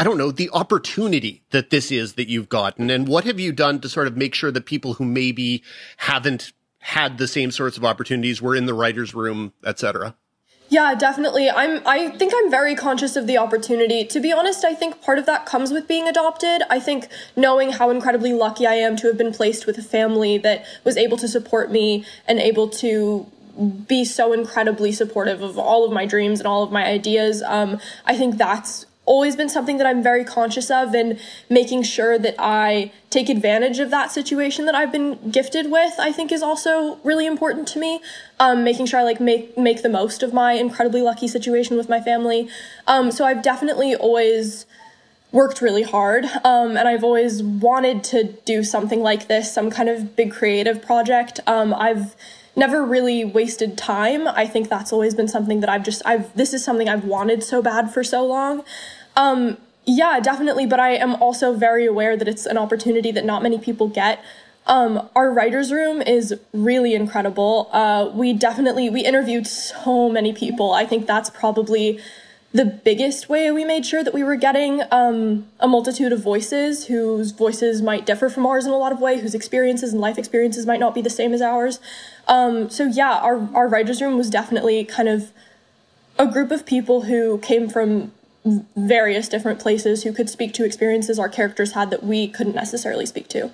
I 0.00 0.04
don't 0.04 0.18
know, 0.18 0.32
the 0.32 0.50
opportunity 0.52 1.44
that 1.50 1.70
this 1.70 1.92
is 1.92 2.14
that 2.14 2.28
you've 2.28 2.48
gotten? 2.48 2.90
And 2.90 3.06
what 3.06 3.24
have 3.24 3.38
you 3.38 3.52
done 3.52 3.80
to 3.80 3.88
sort 3.88 4.08
of 4.08 4.16
make 4.16 4.34
sure 4.34 4.50
that 4.50 4.66
people 4.66 4.94
who 4.94 5.04
maybe 5.04 5.62
haven't 5.98 6.52
had 6.80 7.18
the 7.18 7.28
same 7.28 7.52
sorts 7.52 7.76
of 7.76 7.84
opportunities 7.84 8.42
were 8.42 8.56
in 8.56 8.66
the 8.66 8.74
writer's 8.74 9.14
room, 9.14 9.52
et 9.64 9.78
cetera? 9.78 10.16
Yeah, 10.70 10.94
definitely. 10.94 11.50
I'm 11.50 11.82
I 11.84 12.10
think 12.10 12.32
I'm 12.34 12.48
very 12.48 12.76
conscious 12.76 13.16
of 13.16 13.26
the 13.26 13.36
opportunity. 13.36 14.04
To 14.04 14.20
be 14.20 14.32
honest, 14.32 14.64
I 14.64 14.72
think 14.72 15.02
part 15.02 15.18
of 15.18 15.26
that 15.26 15.44
comes 15.44 15.72
with 15.72 15.88
being 15.88 16.06
adopted. 16.06 16.62
I 16.70 16.78
think 16.78 17.08
knowing 17.34 17.72
how 17.72 17.90
incredibly 17.90 18.32
lucky 18.32 18.68
I 18.68 18.74
am 18.74 18.94
to 18.98 19.08
have 19.08 19.18
been 19.18 19.32
placed 19.32 19.66
with 19.66 19.78
a 19.78 19.82
family 19.82 20.38
that 20.38 20.64
was 20.84 20.96
able 20.96 21.16
to 21.16 21.26
support 21.26 21.72
me 21.72 22.04
and 22.28 22.38
able 22.38 22.68
to 22.68 23.26
be 23.88 24.04
so 24.04 24.32
incredibly 24.32 24.92
supportive 24.92 25.42
of 25.42 25.58
all 25.58 25.84
of 25.84 25.92
my 25.92 26.06
dreams 26.06 26.38
and 26.38 26.46
all 26.46 26.62
of 26.62 26.70
my 26.70 26.86
ideas. 26.86 27.42
Um, 27.42 27.80
I 28.06 28.16
think 28.16 28.38
that's 28.38 28.86
always 29.10 29.34
been 29.34 29.48
something 29.48 29.76
that 29.78 29.88
I'm 29.88 30.04
very 30.04 30.24
conscious 30.24 30.70
of 30.70 30.94
and 30.94 31.18
making 31.48 31.82
sure 31.82 32.16
that 32.16 32.36
I 32.38 32.92
take 33.10 33.28
advantage 33.28 33.80
of 33.80 33.90
that 33.90 34.12
situation 34.12 34.66
that 34.66 34.76
I've 34.76 34.92
been 34.92 35.32
gifted 35.32 35.68
with, 35.68 35.94
I 35.98 36.12
think 36.12 36.30
is 36.30 36.42
also 36.42 37.00
really 37.02 37.26
important 37.26 37.66
to 37.68 37.80
me. 37.80 38.00
Um, 38.38 38.62
making 38.62 38.86
sure 38.86 39.00
I 39.00 39.02
like 39.02 39.20
make 39.20 39.58
make 39.58 39.82
the 39.82 39.88
most 39.88 40.22
of 40.22 40.32
my 40.32 40.52
incredibly 40.52 41.02
lucky 41.02 41.26
situation 41.26 41.76
with 41.76 41.88
my 41.88 42.00
family. 42.00 42.48
Um, 42.86 43.10
so 43.10 43.24
I've 43.24 43.42
definitely 43.42 43.96
always 43.96 44.64
worked 45.32 45.60
really 45.60 45.82
hard 45.82 46.24
um, 46.44 46.76
and 46.76 46.88
I've 46.88 47.04
always 47.04 47.42
wanted 47.42 48.02
to 48.04 48.24
do 48.44 48.62
something 48.62 49.00
like 49.00 49.28
this, 49.28 49.52
some 49.52 49.70
kind 49.70 49.88
of 49.88 50.16
big 50.16 50.32
creative 50.32 50.82
project. 50.82 51.38
Um, 51.46 51.72
I've 51.74 52.16
never 52.56 52.84
really 52.84 53.24
wasted 53.24 53.78
time. 53.78 54.26
I 54.28 54.46
think 54.46 54.68
that's 54.68 54.92
always 54.92 55.14
been 55.14 55.28
something 55.28 55.60
that 55.60 55.68
I've 55.68 55.84
just 55.84 56.02
I've 56.04 56.32
this 56.36 56.52
is 56.54 56.64
something 56.64 56.88
I've 56.88 57.04
wanted 57.04 57.42
so 57.42 57.60
bad 57.60 57.92
for 57.92 58.04
so 58.04 58.24
long. 58.24 58.64
Um, 59.16 59.56
yeah, 59.84 60.20
definitely. 60.20 60.66
But 60.66 60.80
I 60.80 60.90
am 60.90 61.14
also 61.16 61.54
very 61.54 61.86
aware 61.86 62.16
that 62.16 62.28
it's 62.28 62.46
an 62.46 62.58
opportunity 62.58 63.12
that 63.12 63.24
not 63.24 63.42
many 63.42 63.58
people 63.58 63.88
get. 63.88 64.22
Um, 64.66 65.08
our 65.16 65.32
writers' 65.32 65.72
room 65.72 66.00
is 66.02 66.34
really 66.52 66.94
incredible. 66.94 67.68
Uh, 67.72 68.10
we 68.14 68.32
definitely 68.32 68.90
we 68.90 69.04
interviewed 69.04 69.46
so 69.46 70.08
many 70.08 70.32
people. 70.32 70.72
I 70.72 70.84
think 70.86 71.06
that's 71.06 71.30
probably 71.30 71.98
the 72.52 72.64
biggest 72.64 73.28
way 73.28 73.50
we 73.52 73.64
made 73.64 73.86
sure 73.86 74.02
that 74.02 74.12
we 74.12 74.24
were 74.24 74.34
getting 74.34 74.82
um, 74.90 75.46
a 75.60 75.68
multitude 75.68 76.12
of 76.12 76.20
voices 76.20 76.86
whose 76.86 77.30
voices 77.30 77.80
might 77.80 78.04
differ 78.04 78.28
from 78.28 78.44
ours 78.44 78.66
in 78.66 78.72
a 78.72 78.76
lot 78.76 78.90
of 78.90 79.00
ways, 79.00 79.22
whose 79.22 79.36
experiences 79.36 79.92
and 79.92 80.00
life 80.00 80.18
experiences 80.18 80.66
might 80.66 80.80
not 80.80 80.92
be 80.94 81.00
the 81.00 81.10
same 81.10 81.32
as 81.32 81.40
ours. 81.40 81.80
Um, 82.26 82.68
so 82.68 82.84
yeah, 82.84 83.18
our 83.18 83.48
our 83.54 83.68
writers' 83.68 84.02
room 84.02 84.16
was 84.18 84.30
definitely 84.30 84.84
kind 84.84 85.08
of 85.08 85.32
a 86.18 86.26
group 86.26 86.50
of 86.50 86.66
people 86.66 87.02
who 87.02 87.38
came 87.38 87.68
from 87.68 88.12
various 88.76 89.28
different 89.28 89.60
places 89.60 90.02
who 90.02 90.12
could 90.12 90.30
speak 90.30 90.54
to 90.54 90.64
experiences 90.64 91.18
our 91.18 91.28
characters 91.28 91.72
had 91.72 91.90
that 91.90 92.02
we 92.02 92.28
couldn't 92.28 92.54
necessarily 92.54 93.06
speak 93.06 93.28
to. 93.28 93.50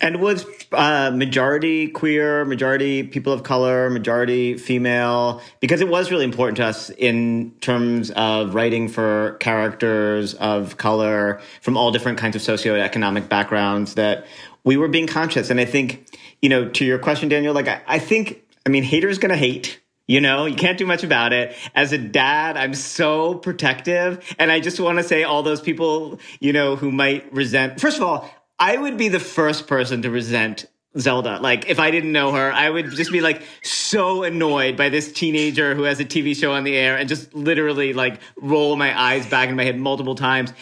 And 0.00 0.20
was 0.20 0.44
uh, 0.72 1.12
majority 1.12 1.88
queer, 1.88 2.44
majority 2.44 3.04
people 3.04 3.32
of 3.32 3.42
color, 3.42 3.88
majority 3.88 4.58
female? 4.58 5.40
Because 5.60 5.80
it 5.80 5.88
was 5.88 6.10
really 6.10 6.24
important 6.24 6.56
to 6.58 6.64
us 6.64 6.90
in 6.90 7.52
terms 7.60 8.10
of 8.10 8.54
writing 8.54 8.88
for 8.88 9.36
characters 9.40 10.34
of 10.34 10.76
color 10.76 11.40
from 11.62 11.76
all 11.76 11.90
different 11.90 12.18
kinds 12.18 12.36
of 12.36 12.42
socioeconomic 12.42 13.28
backgrounds 13.28 13.94
that 13.94 14.26
we 14.64 14.76
were 14.76 14.88
being 14.88 15.06
conscious. 15.06 15.48
And 15.48 15.60
I 15.60 15.64
think, 15.64 16.06
you 16.42 16.48
know, 16.48 16.68
to 16.68 16.84
your 16.84 16.98
question, 16.98 17.28
Daniel, 17.28 17.54
like 17.54 17.68
I, 17.68 17.80
I 17.86 17.98
think, 17.98 18.42
I 18.66 18.68
mean, 18.68 18.82
haters 18.82 19.18
gonna 19.18 19.36
hate 19.36 19.80
you 20.06 20.20
know, 20.20 20.46
you 20.46 20.56
can't 20.56 20.76
do 20.76 20.86
much 20.86 21.02
about 21.02 21.32
it. 21.32 21.56
As 21.74 21.92
a 21.92 21.98
dad, 21.98 22.56
I'm 22.56 22.74
so 22.74 23.34
protective. 23.34 24.34
And 24.38 24.52
I 24.52 24.60
just 24.60 24.78
want 24.78 24.98
to 24.98 25.04
say 25.04 25.22
all 25.22 25.42
those 25.42 25.60
people, 25.60 26.20
you 26.40 26.52
know, 26.52 26.76
who 26.76 26.92
might 26.92 27.32
resent. 27.32 27.80
First 27.80 27.96
of 27.96 28.02
all, 28.02 28.30
I 28.58 28.76
would 28.76 28.96
be 28.96 29.08
the 29.08 29.20
first 29.20 29.66
person 29.66 30.02
to 30.02 30.10
resent 30.10 30.66
Zelda. 30.98 31.40
Like, 31.40 31.68
if 31.68 31.78
I 31.78 31.90
didn't 31.90 32.12
know 32.12 32.32
her, 32.32 32.52
I 32.52 32.70
would 32.70 32.90
just 32.92 33.10
be 33.10 33.20
like 33.20 33.42
so 33.62 34.22
annoyed 34.22 34.76
by 34.76 34.90
this 34.90 35.12
teenager 35.12 35.74
who 35.74 35.82
has 35.84 35.98
a 36.00 36.04
TV 36.04 36.36
show 36.36 36.52
on 36.52 36.64
the 36.64 36.76
air 36.76 36.96
and 36.96 37.08
just 37.08 37.34
literally 37.34 37.92
like 37.92 38.20
roll 38.36 38.76
my 38.76 38.98
eyes 38.98 39.26
back 39.26 39.48
in 39.48 39.56
my 39.56 39.64
head 39.64 39.78
multiple 39.78 40.14
times. 40.14 40.52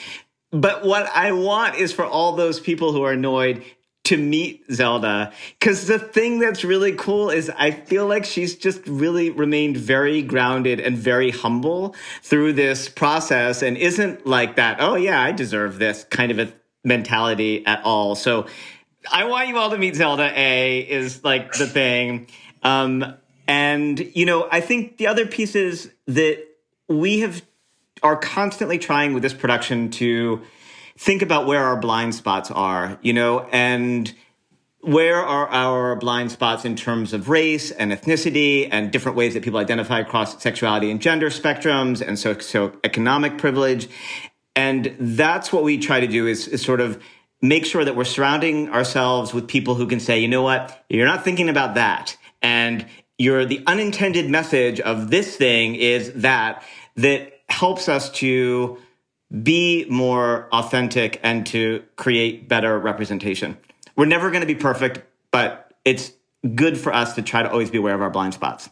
But 0.51 0.84
what 0.84 1.07
I 1.14 1.32
want 1.32 1.76
is 1.76 1.93
for 1.93 2.05
all 2.05 2.32
those 2.32 2.61
people 2.61 2.93
who 2.93 3.03
are 3.03 3.12
annoyed 3.12 3.64
to 4.05 4.16
meet 4.16 4.64
Zelda. 4.72 5.32
Cause 5.61 5.86
the 5.86 5.98
thing 5.98 6.40
that's 6.40 6.64
really 6.64 6.92
cool 6.92 7.30
is 7.30 7.50
I 7.57 7.70
feel 7.70 8.07
like 8.07 8.24
she's 8.24 8.57
just 8.57 8.86
really 8.86 9.30
remained 9.30 9.76
very 9.76 10.22
grounded 10.22 10.80
and 10.80 10.98
very 10.98 11.30
humble 11.30 11.94
through 12.22 12.55
this 12.55 12.88
process 12.88 13.62
and 13.62 13.76
isn't 13.76 14.26
like 14.26 14.57
that, 14.57 14.78
oh 14.80 14.96
yeah, 14.96 15.20
I 15.22 15.30
deserve 15.32 15.78
this 15.78 16.05
kind 16.05 16.32
of 16.32 16.38
a 16.40 16.53
mentality 16.84 17.64
at 17.64 17.82
all. 17.84 18.14
So 18.16 18.46
I 19.11 19.24
want 19.24 19.48
you 19.48 19.57
all 19.57 19.70
to 19.70 19.78
meet 19.78 19.96
Zelda 19.96 20.32
A 20.34 20.80
is 20.80 21.22
like 21.24 21.53
the 21.53 21.66
thing. 21.66 22.28
Um, 22.62 23.14
and 23.46 23.98
you 24.16 24.26
know, 24.26 24.48
I 24.50 24.61
think 24.61 24.96
the 24.96 25.07
other 25.07 25.26
piece 25.26 25.55
is 25.55 25.92
that 26.07 26.44
we 26.88 27.20
have 27.20 27.42
are 28.03 28.16
constantly 28.16 28.78
trying 28.78 29.14
with 29.14 29.22
this 29.22 29.34
production 29.34 29.90
to 29.90 30.42
think 31.03 31.20
about 31.20 31.48
where 31.48 31.64
our 31.64 31.76
blind 31.76 32.14
spots 32.14 32.48
are, 32.53 32.96
you 33.03 33.12
know, 33.12 33.40
and 33.50 34.14
where 34.82 35.16
are 35.16 35.48
our 35.48 35.96
blind 35.96 36.30
spots 36.30 36.64
in 36.64 36.76
terms 36.76 37.12
of 37.12 37.28
race 37.28 37.72
and 37.72 37.90
ethnicity 37.90 38.68
and 38.70 38.92
different 38.92 39.16
ways 39.16 39.34
that 39.34 39.42
people 39.42 39.59
identify 39.59 39.98
across 39.98 40.40
sexuality 40.40 40.92
and 40.92 41.03
gender 41.03 41.28
spectrums 41.28 42.00
and 42.07 42.20
so, 42.20 42.38
so 42.38 42.72
economic 42.84 43.36
privilege. 43.36 43.88
And 44.55 44.94
that's 45.00 45.53
what 45.53 45.64
we 45.64 45.76
try 45.76 45.98
to 45.98 46.07
do 46.07 46.28
is, 46.28 46.46
is 46.46 46.62
sort 46.62 46.80
of 46.80 47.03
make 47.40 47.66
sure 47.66 47.84
that 47.84 47.96
we're 47.96 48.05
surrounding 48.05 48.68
ourselves 48.68 49.34
with 49.34 49.48
people 49.48 49.74
who 49.74 49.88
can 49.88 49.98
say, 49.98 50.20
you 50.20 50.28
know 50.28 50.42
what, 50.42 50.84
you're 50.88 51.07
not 51.07 51.24
thinking 51.24 51.48
about 51.48 51.74
that. 51.74 52.16
And 52.42 52.86
you're 53.18 53.44
the 53.44 53.64
unintended 53.66 54.30
message 54.30 54.78
of 54.78 55.11
this 55.11 55.36
thing 55.36 55.74
is 55.74 56.12
that, 56.12 56.62
that 56.94 57.40
helps 57.48 57.88
us 57.88 58.09
to 58.12 58.78
be 59.43 59.87
more 59.89 60.49
authentic 60.53 61.20
and 61.22 61.47
to 61.47 61.83
create 61.97 62.49
better 62.49 62.78
representation. 62.78 63.57
We're 63.97 64.07
never 64.07 64.30
going 64.30 64.43
to 64.43 64.47
be 64.47 64.55
perfect, 64.55 65.01
but 65.30 65.72
it's 65.85 66.12
good 66.55 66.76
for 66.76 66.93
us 66.93 67.14
to 67.14 67.22
try 67.22 67.43
to 67.43 67.51
always 67.51 67.70
be 67.70 67.78
aware 67.78 67.95
of 67.95 68.03
our 68.03 68.11
blind 68.11 68.35
spots. 68.35 68.68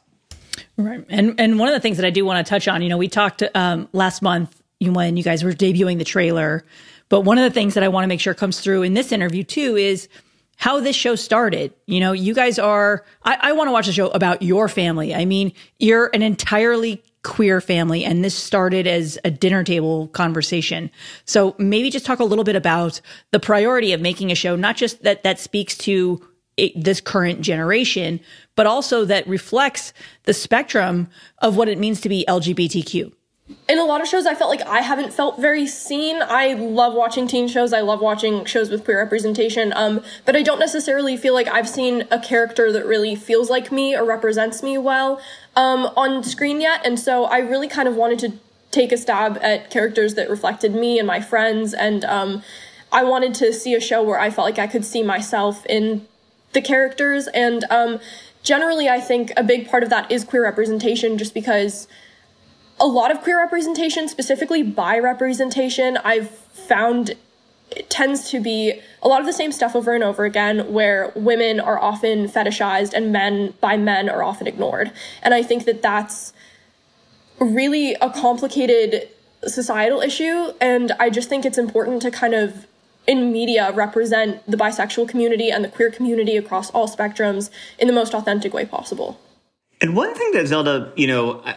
Right. 0.77 1.05
And 1.09 1.39
and 1.39 1.59
one 1.59 1.69
of 1.69 1.75
the 1.75 1.81
things 1.81 1.97
that 1.99 2.07
I 2.07 2.11
do 2.11 2.25
want 2.25 2.45
to 2.45 2.49
touch 2.49 2.69
on, 2.69 2.83
you 2.83 2.89
know, 2.89 2.99
we 2.99 3.09
talked 3.09 3.43
um, 3.55 3.89
last 3.93 4.23
month 4.23 4.63
when 4.81 5.17
you 5.17 5.23
guys 5.23 5.45
were 5.45 5.53
debuting 5.53 5.99
the 5.99 6.05
trailer, 6.05 6.65
but 7.09 7.23
one 7.23 7.39
of 7.39 7.45
the 7.45 7.51
things 7.51 7.75
that 7.75 7.83
I 7.83 7.89
want 7.89 8.05
to 8.05 8.09
make 8.09 8.21
sure 8.21 8.35
comes 8.35 8.61
through 8.61 8.83
in 8.83 8.95
this 8.95 9.13
interview 9.13 9.45
too 9.45 9.77
is 9.77 10.09
how 10.57 10.81
this 10.81 10.97
show 10.97 11.17
started. 11.17 11.73
You 11.87 12.01
know, 12.01 12.13
you 12.13 12.35
guys 12.35 12.59
are, 12.59 13.05
I, 13.25 13.39
I 13.41 13.53
want 13.53 13.69
to 13.69 13.73
watch 13.73 13.89
a 13.89 13.93
show 13.93 14.09
about 14.09 14.43
your 14.43 14.69
family. 14.69 15.15
I 15.15 15.25
mean, 15.25 15.53
you're 15.79 16.11
an 16.13 16.23
entirely 16.23 17.03
queer 17.23 17.61
family 17.61 18.05
and 18.05 18.25
this 18.25 18.35
started 18.35 18.87
as 18.87 19.19
a 19.25 19.31
dinner 19.31 19.63
table 19.63 20.09
conversation. 20.09 20.91
So 21.25 21.55
maybe 21.59 21.91
just 21.91 22.07
talk 22.07 22.21
a 22.21 22.25
little 22.25 22.45
bit 22.45 22.57
about 22.57 23.01
the 23.31 23.41
priority 23.41 23.93
of 23.93 24.01
making 24.01 24.31
a 24.31 24.35
show, 24.35 24.57
not 24.57 24.77
just 24.77 25.03
that 25.03 25.23
that 25.23 25.39
speaks 25.39 25.77
to 25.79 26.27
it, 26.57 26.73
this 26.77 27.01
current 27.01 27.43
generation, 27.43 28.21
but 28.57 28.67
also 28.67 29.05
that 29.05 29.27
reflects 29.27 29.93
the 30.25 30.35
spectrum 30.35 31.09
of 31.39 31.57
what 31.57 31.69
it 31.69 31.79
means 31.79 32.01
to 32.03 32.09
be 32.09 32.25
LGBTQ 32.27 33.13
in 33.69 33.79
a 33.79 33.85
lot 33.85 34.01
of 34.01 34.09
shows 34.09 34.27
i 34.27 34.35
felt 34.35 34.51
like 34.51 34.67
i 34.67 34.81
haven't 34.81 35.13
felt 35.13 35.39
very 35.41 35.67
seen. 35.67 36.21
I 36.23 36.55
love 36.55 36.95
watching 36.95 37.27
teen 37.27 37.49
shows. 37.49 37.73
I 37.73 37.81
love 37.81 38.01
watching 38.01 38.45
shows 38.45 38.71
with 38.71 38.85
queer 38.85 38.99
representation 38.99 39.73
um, 39.75 40.03
but 40.25 40.37
i 40.37 40.43
don't 40.43 40.59
necessarily 40.59 41.17
feel 41.17 41.35
like 41.35 41.49
i've 41.49 41.69
seen 41.69 42.07
a 42.11 42.19
character 42.19 42.73
that 42.73 42.87
really 42.87 43.15
feels 43.15 43.51
like 43.51 43.73
me 43.73 43.97
or 43.97 44.05
represents 44.05 44.63
me 44.63 44.79
well 44.79 45.21
um, 45.57 45.87
on 45.97 46.23
screen 46.23 46.61
yet 46.61 46.81
and 46.85 46.99
so 46.99 47.25
i 47.25 47.39
really 47.39 47.69
kind 47.69 47.89
of 47.89 47.97
wanted 47.97 48.19
to 48.19 48.33
take 48.71 48.93
a 48.93 48.97
stab 48.97 49.37
at 49.43 49.71
characters 49.71 50.15
that 50.15 50.31
reflected 50.31 50.75
me 50.75 50.99
and 50.99 51.07
my 51.07 51.21
friends 51.21 51.75
and 51.75 52.05
um, 52.05 52.43
i 52.93 53.03
wanted 53.03 53.35
to 53.35 53.53
see 53.53 53.75
a 53.75 53.81
show 53.81 54.03
where 54.03 54.19
i 54.19 54.31
felt 54.31 54.45
like 54.45 54.59
i 54.59 54.67
could 54.67 54.85
see 54.85 55.03
myself 55.03 55.67
in 55.67 56.07
the 56.53 56.61
characters. 56.61 57.29
And 57.29 57.65
um, 57.71 58.01
generally, 58.43 58.89
I 58.89 59.01
think 59.01 59.33
a 59.37 59.43
big 59.43 59.69
part 59.69 59.83
of 59.83 59.91
that 59.91 60.11
is 60.11 60.25
queer 60.25 60.43
representation, 60.43 61.19
just 61.19 61.35
because 61.35 61.87
a 62.79 62.87
lot 62.87 63.11
of 63.11 63.21
queer 63.21 63.39
representation, 63.39 64.09
specifically 64.09 64.63
bi 64.63 64.99
representation, 64.99 65.99
I've 65.99 66.31
found 66.31 67.15
it 67.71 67.89
tends 67.89 68.31
to 68.31 68.41
be 68.41 68.81
a 69.03 69.09
lot 69.09 69.21
of 69.21 69.27
the 69.27 69.33
same 69.33 69.53
stuff 69.53 69.77
over 69.77 69.95
and 69.95 70.03
over 70.03 70.25
again 70.25 70.73
where 70.73 71.13
women 71.15 71.61
are 71.61 71.81
often 71.81 72.27
fetishized 72.27 72.93
and 72.93 73.13
men 73.13 73.55
bi 73.61 73.77
men 73.77 74.09
are 74.09 74.23
often 74.23 74.47
ignored. 74.47 74.93
And 75.23 75.35
i 75.35 75.43
think 75.43 75.65
that 75.65 75.83
that's 75.83 76.33
really 77.39 77.95
a 77.95 78.11
complicated 78.11 79.09
societal 79.47 80.01
issue 80.03 80.53
and 80.61 80.93
i 81.01 81.09
just 81.09 81.31
think 81.31 81.47
it's 81.47 81.57
important 81.57 82.03
to 82.03 82.11
kind 82.11 82.35
of 82.35 82.67
in 83.07 83.33
media 83.33 83.73
represent 83.73 84.45
the 84.47 84.57
bisexual 84.57 85.09
community 85.09 85.51
and 85.51 85.65
the 85.65 85.69
queer 85.69 85.91
community 85.91 86.37
across 86.37 86.71
all 86.71 86.87
spectrums 86.87 87.51
in 87.79 87.87
the 87.87 87.95
most 87.95 88.13
authentic 88.13 88.53
way 88.53 88.67
possible. 88.67 89.19
And 89.81 89.97
one 89.97 90.15
thing 90.15 90.33
that 90.33 90.47
zelda 90.47 90.93
you 90.97 91.07
know 91.07 91.43
i, 91.45 91.57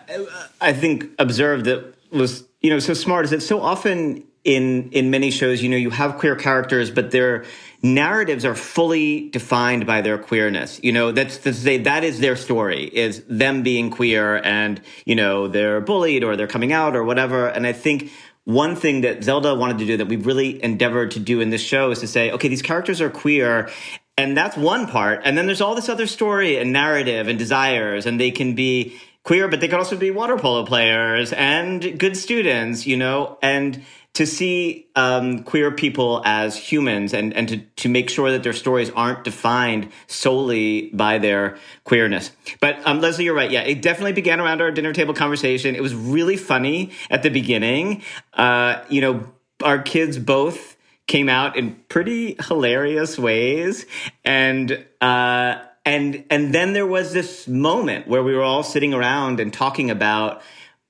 I 0.61 0.73
think 0.73 1.09
observed 1.19 1.65
that 1.65 1.93
was 2.11 2.45
you 2.61 2.69
know 2.69 2.79
so 2.79 2.93
smart 2.93 3.25
is 3.25 3.31
that 3.31 3.41
so 3.41 3.59
often 3.59 4.23
in 4.43 4.89
in 4.91 5.09
many 5.09 5.31
shows, 5.31 5.61
you 5.61 5.69
know, 5.69 5.77
you 5.77 5.89
have 5.89 6.17
queer 6.17 6.35
characters, 6.35 6.91
but 6.91 7.11
their 7.11 7.45
narratives 7.81 8.45
are 8.45 8.55
fully 8.55 9.29
defined 9.29 9.85
by 9.85 10.01
their 10.01 10.17
queerness. 10.17 10.79
You 10.83 10.91
know, 10.91 11.11
that's 11.11 11.37
to 11.39 11.53
say 11.53 11.77
that 11.79 12.03
is 12.03 12.19
their 12.19 12.35
story, 12.35 12.85
is 12.85 13.23
them 13.27 13.63
being 13.63 13.89
queer 13.89 14.37
and, 14.37 14.81
you 15.05 15.15
know, 15.15 15.47
they're 15.47 15.81
bullied 15.81 16.23
or 16.23 16.35
they're 16.35 16.47
coming 16.47 16.71
out 16.71 16.95
or 16.95 17.03
whatever. 17.03 17.47
And 17.47 17.67
I 17.67 17.73
think 17.73 18.11
one 18.45 18.75
thing 18.75 19.01
that 19.01 19.23
Zelda 19.23 19.55
wanted 19.55 19.79
to 19.79 19.85
do 19.85 19.97
that 19.97 20.07
we've 20.07 20.25
really 20.25 20.63
endeavored 20.63 21.11
to 21.11 21.19
do 21.19 21.39
in 21.39 21.49
this 21.49 21.61
show 21.61 21.91
is 21.91 21.99
to 21.99 22.07
say, 22.07 22.31
okay, 22.31 22.47
these 22.47 22.61
characters 22.61 23.01
are 23.01 23.09
queer 23.09 23.69
and 24.17 24.37
that's 24.37 24.55
one 24.55 24.87
part. 24.87 25.21
And 25.23 25.37
then 25.37 25.45
there's 25.45 25.61
all 25.61 25.75
this 25.75 25.89
other 25.89 26.07
story 26.07 26.57
and 26.57 26.71
narrative 26.71 27.27
and 27.27 27.39
desires, 27.39 28.05
and 28.05 28.19
they 28.19 28.31
can 28.31 28.53
be 28.53 28.99
queer, 29.23 29.47
but 29.47 29.59
they 29.59 29.67
can 29.67 29.79
also 29.79 29.97
be 29.97 30.11
water 30.11 30.37
polo 30.37 30.65
players 30.65 31.33
and 31.33 31.97
good 31.97 32.15
students, 32.15 32.85
you 32.85 32.97
know, 32.97 33.37
and 33.41 33.81
to 34.13 34.27
see 34.27 34.87
um, 34.95 35.43
queer 35.43 35.71
people 35.71 36.21
as 36.23 36.55
humans 36.55 37.13
and, 37.13 37.33
and 37.33 37.47
to, 37.49 37.57
to 37.57 37.89
make 37.89 38.09
sure 38.11 38.29
that 38.31 38.43
their 38.43 38.53
stories 38.53 38.91
aren't 38.91 39.23
defined 39.23 39.91
solely 40.05 40.91
by 40.93 41.17
their 41.17 41.57
queerness. 41.83 42.31
But 42.59 42.79
um, 42.85 43.01
Lesley, 43.01 43.25
you're 43.25 43.33
right. 43.33 43.49
Yeah, 43.49 43.61
it 43.61 43.81
definitely 43.81 44.13
began 44.13 44.39
around 44.39 44.61
our 44.61 44.71
dinner 44.71 44.93
table 44.93 45.15
conversation. 45.15 45.75
It 45.75 45.81
was 45.81 45.95
really 45.95 46.37
funny 46.37 46.91
at 47.09 47.23
the 47.23 47.29
beginning. 47.29 48.03
Uh, 48.33 48.83
you 48.87 49.01
know, 49.01 49.33
our 49.63 49.81
kids 49.81 50.19
both 50.19 50.77
came 51.07 51.27
out 51.27 51.57
in 51.57 51.75
pretty 51.89 52.35
hilarious 52.47 53.17
ways. 53.17 53.85
And, 54.23 54.85
uh, 55.01 55.59
and, 55.85 56.23
and 56.29 56.53
then 56.53 56.73
there 56.73 56.87
was 56.87 57.13
this 57.13 57.47
moment 57.47 58.07
where 58.07 58.23
we 58.23 58.35
were 58.35 58.43
all 58.43 58.63
sitting 58.63 58.93
around 58.93 59.39
and 59.39 59.51
talking 59.51 59.89
about 59.89 60.41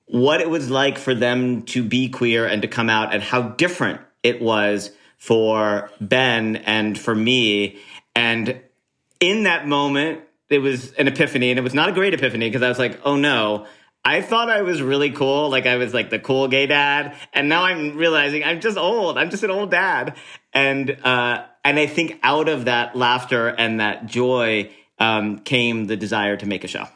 what 0.06 0.40
it 0.40 0.50
was 0.50 0.70
like 0.70 0.98
for 0.98 1.14
them 1.14 1.62
to 1.62 1.82
be 1.82 2.08
queer 2.08 2.46
and 2.46 2.62
to 2.62 2.68
come 2.68 2.90
out 2.90 3.14
and 3.14 3.22
how 3.22 3.42
different 3.42 4.00
it 4.22 4.40
was 4.40 4.90
for 5.16 5.90
Ben 6.00 6.56
and 6.56 6.98
for 6.98 7.14
me. 7.14 7.78
And 8.14 8.60
in 9.20 9.44
that 9.44 9.66
moment, 9.66 10.20
it 10.50 10.58
was 10.58 10.92
an 10.92 11.08
epiphany 11.08 11.50
and 11.50 11.58
it 11.58 11.62
was 11.62 11.74
not 11.74 11.88
a 11.88 11.92
great 11.92 12.14
epiphany 12.14 12.48
because 12.48 12.62
I 12.62 12.68
was 12.68 12.78
like, 12.78 13.00
oh 13.04 13.16
no, 13.16 13.66
I 14.04 14.20
thought 14.20 14.50
I 14.50 14.62
was 14.62 14.82
really 14.82 15.10
cool. 15.10 15.48
Like 15.48 15.66
I 15.66 15.76
was 15.76 15.94
like 15.94 16.10
the 16.10 16.18
cool 16.18 16.48
gay 16.48 16.66
dad. 16.66 17.16
And 17.32 17.48
now 17.48 17.64
I'm 17.64 17.96
realizing 17.96 18.44
I'm 18.44 18.60
just 18.60 18.76
old. 18.76 19.16
I'm 19.16 19.30
just 19.30 19.42
an 19.42 19.50
old 19.50 19.70
dad. 19.70 20.16
And, 20.52 20.90
uh, 21.02 21.44
and 21.64 21.78
I 21.78 21.86
think 21.86 22.20
out 22.22 22.48
of 22.48 22.66
that 22.66 22.94
laughter 22.94 23.48
and 23.48 23.80
that 23.80 24.06
joy, 24.06 24.70
um, 24.98 25.40
came 25.40 25.86
the 25.86 25.96
desire 25.96 26.36
to 26.36 26.46
make 26.46 26.62
a 26.62 26.68
show 26.68 26.86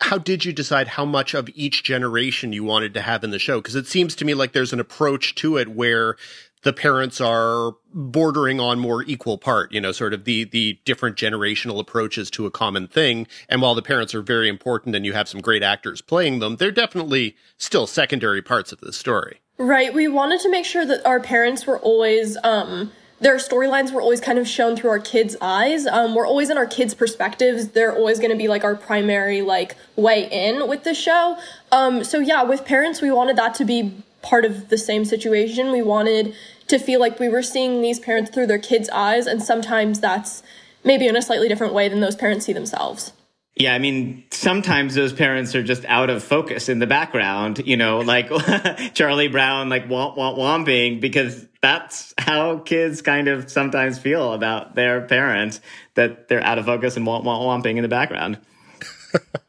how 0.00 0.18
did 0.18 0.44
you 0.44 0.52
decide 0.52 0.88
how 0.88 1.04
much 1.04 1.34
of 1.34 1.48
each 1.54 1.82
generation 1.82 2.52
you 2.52 2.64
wanted 2.64 2.94
to 2.94 3.00
have 3.00 3.24
in 3.24 3.30
the 3.30 3.38
show? 3.38 3.60
Because 3.60 3.74
it 3.74 3.86
seems 3.86 4.14
to 4.16 4.24
me 4.24 4.34
like 4.34 4.52
there's 4.52 4.72
an 4.72 4.80
approach 4.80 5.34
to 5.36 5.56
it 5.56 5.68
where 5.68 6.16
the 6.62 6.72
parents 6.72 7.20
are 7.20 7.72
bordering 7.92 8.58
on 8.58 8.78
more 8.78 9.02
equal 9.04 9.38
part, 9.38 9.72
you 9.72 9.80
know, 9.80 9.92
sort 9.92 10.12
of 10.12 10.24
the 10.24 10.44
the 10.44 10.78
different 10.84 11.16
generational 11.16 11.78
approaches 11.78 12.30
to 12.32 12.46
a 12.46 12.50
common 12.50 12.88
thing. 12.88 13.26
And 13.48 13.62
while 13.62 13.74
the 13.74 13.82
parents 13.82 14.14
are 14.14 14.22
very 14.22 14.48
important 14.48 14.96
and 14.96 15.06
you 15.06 15.12
have 15.12 15.28
some 15.28 15.40
great 15.40 15.62
actors 15.62 16.00
playing 16.00 16.40
them, 16.40 16.56
they're 16.56 16.72
definitely 16.72 17.36
still 17.58 17.86
secondary 17.86 18.42
parts 18.42 18.72
of 18.72 18.80
the 18.80 18.92
story. 18.92 19.40
Right. 19.58 19.94
We 19.94 20.08
wanted 20.08 20.40
to 20.40 20.50
make 20.50 20.64
sure 20.64 20.84
that 20.84 21.06
our 21.06 21.20
parents 21.20 21.66
were 21.66 21.78
always 21.78 22.36
um 22.42 22.90
their 23.20 23.36
storylines 23.36 23.92
were 23.92 24.02
always 24.02 24.20
kind 24.20 24.38
of 24.38 24.46
shown 24.46 24.76
through 24.76 24.90
our 24.90 24.98
kids' 24.98 25.36
eyes. 25.40 25.86
Um, 25.86 26.14
we're 26.14 26.26
always 26.26 26.50
in 26.50 26.58
our 26.58 26.66
kids' 26.66 26.94
perspectives. 26.94 27.68
They're 27.68 27.94
always 27.94 28.18
going 28.18 28.30
to 28.30 28.36
be 28.36 28.48
like 28.48 28.64
our 28.64 28.74
primary 28.74 29.40
like 29.40 29.76
way 29.96 30.28
in 30.30 30.68
with 30.68 30.84
the 30.84 30.94
show. 30.94 31.38
Um, 31.72 32.04
so 32.04 32.18
yeah, 32.18 32.42
with 32.42 32.64
parents, 32.64 33.00
we 33.00 33.10
wanted 33.10 33.36
that 33.36 33.54
to 33.54 33.64
be 33.64 33.92
part 34.22 34.44
of 34.44 34.68
the 34.68 34.78
same 34.78 35.04
situation. 35.04 35.70
We 35.70 35.82
wanted 35.82 36.34
to 36.68 36.78
feel 36.78 36.98
like 36.98 37.20
we 37.20 37.28
were 37.28 37.42
seeing 37.42 37.82
these 37.82 38.00
parents 38.00 38.30
through 38.30 38.46
their 38.46 38.58
kids' 38.58 38.88
eyes, 38.90 39.26
and 39.26 39.42
sometimes 39.42 40.00
that's 40.00 40.42
maybe 40.82 41.06
in 41.06 41.16
a 41.16 41.22
slightly 41.22 41.48
different 41.48 41.74
way 41.74 41.88
than 41.88 42.00
those 42.00 42.16
parents 42.16 42.46
see 42.46 42.52
themselves. 42.52 43.12
Yeah, 43.56 43.72
I 43.72 43.78
mean, 43.78 44.24
sometimes 44.32 44.96
those 44.96 45.12
parents 45.12 45.54
are 45.54 45.62
just 45.62 45.84
out 45.84 46.10
of 46.10 46.24
focus 46.24 46.68
in 46.68 46.80
the 46.80 46.88
background, 46.88 47.62
you 47.64 47.76
know, 47.76 48.00
like 48.00 48.28
Charlie 48.94 49.28
Brown, 49.28 49.68
like 49.68 49.86
womp 49.86 50.16
womp 50.16 50.36
womping, 50.36 51.00
because 51.00 51.46
that's 51.62 52.12
how 52.18 52.58
kids 52.58 53.00
kind 53.00 53.28
of 53.28 53.48
sometimes 53.48 53.96
feel 53.96 54.32
about 54.32 54.74
their 54.74 55.02
parents, 55.02 55.60
that 55.94 56.26
they're 56.26 56.42
out 56.42 56.58
of 56.58 56.64
focus 56.64 56.96
and 56.96 57.06
womp 57.06 57.22
womp 57.22 57.42
womping 57.42 57.76
in 57.76 57.82
the 57.82 57.88
background. 57.88 58.40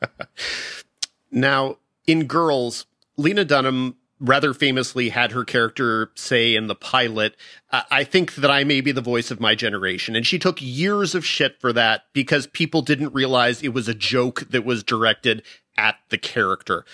now, 1.32 1.78
in 2.06 2.26
Girls, 2.26 2.86
Lena 3.18 3.44
Dunham 3.44 3.96
rather 4.20 4.54
famously 4.54 5.10
had 5.10 5.32
her 5.32 5.44
character 5.44 6.12
say 6.16 6.56
in 6.56 6.68
the 6.68 6.76
pilot, 6.76 7.36
I 7.72 8.04
think 8.04 8.36
that 8.36 8.50
I 8.50 8.64
may 8.64 8.82
be 8.82 8.92
the 8.92 9.02
voice 9.02 9.30
of 9.32 9.40
my 9.40 9.56
generation. 9.56 10.16
And 10.16 10.26
she 10.26 10.40
took 10.40 10.62
years 10.62 11.16
of 11.16 11.26
shit 11.26 11.60
for 11.60 11.74
that 11.74 12.04
because 12.14 12.48
people 12.48 12.82
didn't 12.82 13.14
realize 13.14 13.62
it 13.62 13.74
was 13.74 13.88
a 13.88 13.94
joke 13.94 14.50
that 14.50 14.64
was 14.64 14.84
directed 14.84 15.44
at 15.78 15.98
the 16.10 16.18
character. 16.18 16.86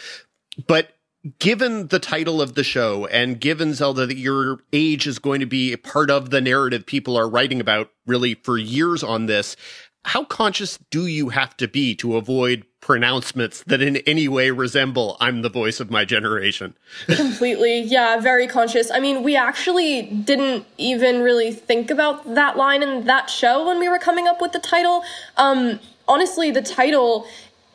But 0.68 0.96
given 1.38 1.88
the 1.90 2.00
title 2.00 2.42
of 2.42 2.56
the 2.56 2.64
show 2.64 3.06
and 3.06 3.40
given 3.40 3.76
Zelda 3.76 4.08
that 4.08 4.18
your 4.18 4.62
age 4.74 5.06
is 5.06 5.20
going 5.20 5.40
to 5.40 5.46
be 5.46 5.72
a 5.72 5.78
part 5.78 6.10
of 6.10 6.32
the 6.32 6.42
narrative 6.42 6.88
people 6.88 7.16
are 7.16 7.30
writing 7.30 7.62
about 7.62 7.92
really 8.08 8.34
for 8.34 8.58
years 8.58 9.04
on 9.04 9.28
this, 9.28 9.56
how 10.04 10.24
conscious 10.24 10.80
do 10.90 11.06
you 11.06 11.30
have 11.30 11.56
to 11.58 11.68
be 11.68 11.96
to 11.96 12.18
avoid 12.18 12.66
pronouncements 12.80 13.64
that 13.68 13.82
in 13.82 13.98
any 13.98 14.28
way 14.28 14.50
resemble 14.50 15.16
I'm 15.20 15.44
the 15.44 15.50
voice 15.50 15.80
of 15.80 15.92
my 15.92 16.06
generation? 16.06 16.76
Completely. 17.06 17.82
Yeah, 17.82 18.20
very 18.20 18.48
conscious. 18.48 18.90
I 18.90 19.00
mean, 19.00 19.22
we 19.24 19.36
actually 19.36 20.02
didn't 20.02 20.66
even 20.78 21.22
really 21.22 21.52
think 21.52 21.92
about 21.92 22.34
that 22.34 22.58
line 22.58 22.82
in 22.82 23.06
that 23.06 23.30
show 23.30 23.68
when 23.68 23.80
we 23.80 23.88
were 23.88 24.00
coming 24.00 24.28
up 24.28 24.42
with 24.42 24.52
the 24.52 24.60
title. 24.60 25.04
Um, 25.38 25.80
honestly, 26.08 26.50
the 26.50 26.64
title, 26.64 27.28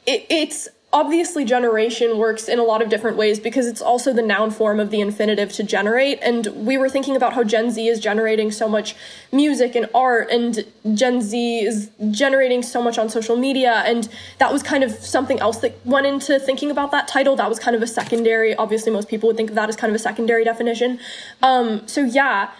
it, 0.07 0.27
it's 0.29 0.69
obviously 0.97 1.45
generation 1.45 2.17
works 2.17 2.49
in 2.49 2.59
a 2.59 2.63
lot 2.63 2.81
of 2.81 2.89
different 2.89 3.19
ways 3.19 3.39
because 3.39 3.67
it's 3.67 3.83
also 3.83 4.15
the 4.15 4.23
noun 4.23 4.51
form 4.51 4.81
of 4.81 4.91
the 4.91 4.99
infinitive 4.99 5.53
to 5.53 5.63
generate. 5.63 6.19
And 6.23 6.47
we 6.47 6.79
were 6.79 6.89
thinking 6.89 7.15
about 7.15 7.35
how 7.35 7.45
gen 7.45 7.71
z 7.71 7.87
is 7.87 8.01
generating 8.01 8.51
so 8.51 8.67
much 8.67 8.97
music 9.31 9.75
and 9.75 9.91
art 9.95 10.31
and 10.31 10.65
gen 10.95 11.21
z 11.21 11.61
is 11.61 11.91
generating 12.11 12.63
so 12.63 12.83
much 12.83 12.97
on 12.97 13.11
social 13.11 13.37
media. 13.37 13.83
And 13.85 14.09
that 14.39 14.51
was 14.51 14.63
kind 14.63 14.83
of 14.83 14.91
something 14.91 15.39
else 15.39 15.59
that 15.59 15.79
went 15.85 16.07
into 16.07 16.41
thinking 16.41 16.71
about 16.71 16.93
that 16.93 17.07
title. 17.07 17.37
That 17.37 17.51
was 17.51 17.59
kind 17.59 17.77
of 17.77 17.83
a 17.83 17.87
secondary 17.87 18.57
obviously 18.57 18.91
most 18.91 19.09
people 19.09 19.27
would 19.27 19.37
think 19.37 19.51
of 19.51 19.57
that 19.57 19.69
as 19.69 19.77
kind 19.77 19.91
of 19.91 19.97
a 19.97 20.03
secondary 20.03 20.45
definition. 20.45 20.99
Um, 21.43 21.87
so 21.87 22.01
yeah 22.01 22.53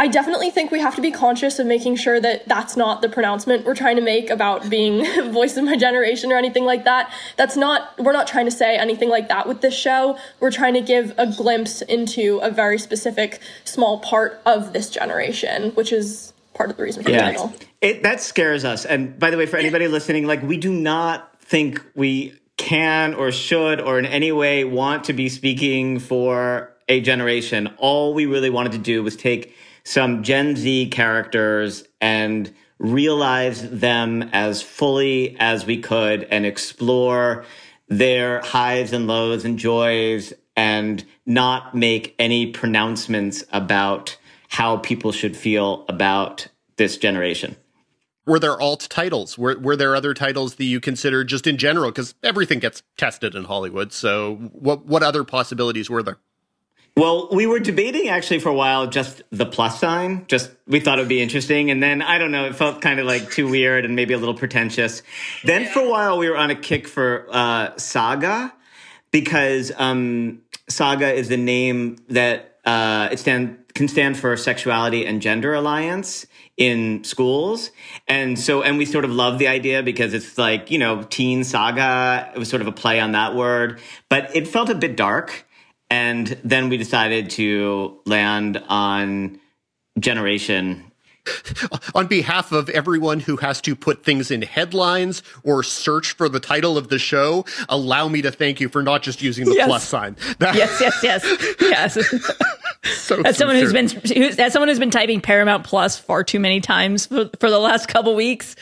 I 0.00 0.08
definitely 0.08 0.48
think 0.48 0.70
we 0.70 0.80
have 0.80 0.96
to 0.96 1.02
be 1.02 1.10
conscious 1.10 1.58
of 1.58 1.66
making 1.66 1.96
sure 1.96 2.18
that 2.22 2.48
that's 2.48 2.74
not 2.74 3.02
the 3.02 3.08
pronouncement 3.10 3.66
we're 3.66 3.74
trying 3.74 3.96
to 3.96 4.02
make 4.02 4.30
about 4.30 4.70
being 4.70 5.04
voice 5.30 5.58
of 5.58 5.64
my 5.64 5.76
generation 5.76 6.32
or 6.32 6.38
anything 6.38 6.64
like 6.64 6.84
that. 6.84 7.12
That's 7.36 7.54
not, 7.54 7.98
we're 7.98 8.14
not 8.14 8.26
trying 8.26 8.46
to 8.46 8.50
say 8.50 8.78
anything 8.78 9.10
like 9.10 9.28
that 9.28 9.46
with 9.46 9.60
this 9.60 9.74
show. 9.74 10.16
We're 10.40 10.52
trying 10.52 10.72
to 10.72 10.80
give 10.80 11.12
a 11.18 11.26
glimpse 11.26 11.82
into 11.82 12.38
a 12.38 12.50
very 12.50 12.78
specific 12.78 13.40
small 13.64 13.98
part 13.98 14.40
of 14.46 14.72
this 14.72 14.88
generation, 14.88 15.72
which 15.72 15.92
is 15.92 16.32
part 16.54 16.70
of 16.70 16.78
the 16.78 16.82
reason 16.82 17.02
for 17.02 17.10
yeah. 17.10 17.26
the 17.26 17.32
title. 17.32 17.52
It, 17.82 18.02
that 18.02 18.22
scares 18.22 18.64
us. 18.64 18.86
And 18.86 19.18
by 19.18 19.28
the 19.28 19.36
way, 19.36 19.44
for 19.44 19.58
anybody 19.58 19.86
listening, 19.86 20.26
like 20.26 20.42
we 20.42 20.56
do 20.56 20.72
not 20.72 21.38
think 21.42 21.84
we 21.94 22.32
can 22.56 23.12
or 23.12 23.32
should 23.32 23.82
or 23.82 23.98
in 23.98 24.06
any 24.06 24.32
way 24.32 24.64
want 24.64 25.04
to 25.04 25.12
be 25.12 25.28
speaking 25.28 25.98
for 25.98 26.72
a 26.88 27.02
generation. 27.02 27.66
All 27.76 28.14
we 28.14 28.24
really 28.24 28.48
wanted 28.48 28.72
to 28.72 28.78
do 28.78 29.02
was 29.02 29.14
take 29.14 29.54
some 29.90 30.22
Gen 30.22 30.54
Z 30.54 30.86
characters 30.90 31.82
and 32.00 32.54
realize 32.78 33.68
them 33.70 34.22
as 34.32 34.62
fully 34.62 35.36
as 35.40 35.66
we 35.66 35.78
could 35.80 36.22
and 36.30 36.46
explore 36.46 37.44
their 37.88 38.40
highs 38.40 38.92
and 38.92 39.08
lows 39.08 39.44
and 39.44 39.58
joys 39.58 40.32
and 40.56 41.04
not 41.26 41.74
make 41.74 42.14
any 42.20 42.52
pronouncements 42.52 43.42
about 43.52 44.16
how 44.48 44.76
people 44.76 45.10
should 45.10 45.36
feel 45.36 45.84
about 45.88 46.46
this 46.76 46.96
generation. 46.96 47.56
were 48.26 48.38
there 48.38 48.60
alt 48.60 48.86
titles? 48.90 49.36
Were 49.36 49.58
were 49.58 49.76
there 49.76 49.96
other 49.96 50.14
titles 50.14 50.54
that 50.54 50.64
you 50.64 50.78
considered 50.78 51.26
just 51.26 51.48
in 51.48 51.56
general? 51.56 51.90
Because 51.90 52.14
everything 52.22 52.60
gets 52.60 52.84
tested 52.96 53.34
in 53.34 53.44
Hollywood. 53.44 53.92
So 53.92 54.36
what 54.52 54.86
what 54.86 55.02
other 55.02 55.24
possibilities 55.24 55.90
were 55.90 56.04
there? 56.04 56.18
Well, 56.96 57.28
we 57.30 57.46
were 57.46 57.60
debating 57.60 58.08
actually 58.08 58.40
for 58.40 58.48
a 58.48 58.54
while 58.54 58.86
just 58.86 59.22
the 59.30 59.46
plus 59.46 59.78
sign. 59.80 60.26
Just 60.26 60.50
we 60.66 60.80
thought 60.80 60.98
it 60.98 61.02
would 61.02 61.08
be 61.08 61.22
interesting, 61.22 61.70
and 61.70 61.82
then 61.82 62.02
I 62.02 62.18
don't 62.18 62.32
know, 62.32 62.46
it 62.46 62.56
felt 62.56 62.82
kind 62.82 63.00
of 63.00 63.06
like 63.06 63.30
too 63.30 63.48
weird 63.48 63.84
and 63.84 63.96
maybe 63.96 64.12
a 64.14 64.18
little 64.18 64.34
pretentious. 64.34 65.02
Then 65.44 65.66
for 65.66 65.80
a 65.80 65.88
while 65.88 66.18
we 66.18 66.28
were 66.28 66.36
on 66.36 66.50
a 66.50 66.56
kick 66.56 66.88
for 66.88 67.26
uh, 67.30 67.76
Saga 67.76 68.52
because 69.10 69.72
um, 69.76 70.42
Saga 70.68 71.12
is 71.12 71.28
the 71.28 71.36
name 71.36 71.96
that 72.08 72.58
uh, 72.64 73.08
it 73.12 73.18
stand 73.18 73.56
can 73.74 73.88
stand 73.88 74.18
for 74.18 74.36
Sexuality 74.36 75.06
and 75.06 75.22
Gender 75.22 75.54
Alliance 75.54 76.26
in 76.56 77.02
schools. 77.04 77.70
And 78.06 78.38
so, 78.38 78.62
and 78.62 78.76
we 78.78 78.84
sort 78.84 79.04
of 79.04 79.10
love 79.10 79.38
the 79.38 79.48
idea 79.48 79.82
because 79.82 80.12
it's 80.12 80.36
like, 80.36 80.70
you 80.70 80.78
know, 80.78 81.02
teen 81.04 81.44
saga. 81.44 82.30
It 82.34 82.38
was 82.38 82.48
sort 82.48 82.60
of 82.62 82.68
a 82.68 82.72
play 82.72 83.00
on 83.00 83.12
that 83.12 83.34
word, 83.34 83.80
but 84.08 84.34
it 84.36 84.46
felt 84.46 84.68
a 84.68 84.74
bit 84.74 84.96
dark. 84.96 85.46
And 85.90 86.38
then 86.44 86.68
we 86.68 86.76
decided 86.76 87.30
to 87.30 87.98
land 88.06 88.62
on 88.68 89.40
Generation 89.98 90.84
on 91.94 92.06
behalf 92.06 92.50
of 92.52 92.68
everyone 92.70 93.20
who 93.20 93.36
has 93.36 93.60
to 93.60 93.76
put 93.76 94.04
things 94.04 94.30
in 94.30 94.40
headlines 94.42 95.22
or 95.44 95.62
search 95.62 96.12
for 96.12 96.28
the 96.28 96.40
title 96.40 96.78
of 96.78 96.88
the 96.88 96.98
show, 96.98 97.44
allow 97.68 98.08
me 98.08 98.22
to 98.22 98.30
thank 98.32 98.58
you 98.60 98.68
for 98.68 98.82
not 98.82 99.02
just 99.02 99.20
using 99.20 99.44
the 99.44 99.54
Yes. 99.54 99.66
plus 99.66 99.84
sign. 99.86 100.16
That- 100.38 100.54
yes, 100.54 100.80
yes, 100.80 100.98
yes, 101.02 101.54
yes. 101.60 102.32
so 102.84 103.20
as 103.22 103.36
someone 103.36 103.56
who's 103.56 103.70
sincere. 103.70 104.00
been 104.00 104.22
who's, 104.22 104.38
as 104.38 104.52
someone 104.52 104.68
who's 104.68 104.78
been 104.78 104.90
typing 104.90 105.20
Paramount 105.20 105.64
Plus 105.64 105.98
far 105.98 106.24
too 106.24 106.40
many 106.40 106.60
times 106.60 107.06
for, 107.06 107.28
for 107.38 107.50
the 107.50 107.58
last 107.58 107.86
couple 107.88 108.14
weeks, 108.14 108.56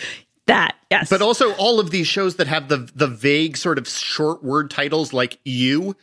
that 0.47 0.75
yes. 0.91 1.09
But 1.11 1.23
also 1.23 1.55
all 1.55 1.79
of 1.79 1.91
these 1.91 2.09
shows 2.09 2.37
that 2.37 2.49
have 2.49 2.69
the 2.69 2.91
the 2.95 3.07
vague 3.07 3.57
sort 3.57 3.79
of 3.79 3.87
short 3.87 4.43
word 4.43 4.71
titles 4.71 5.13
like 5.13 5.39
you, 5.45 5.95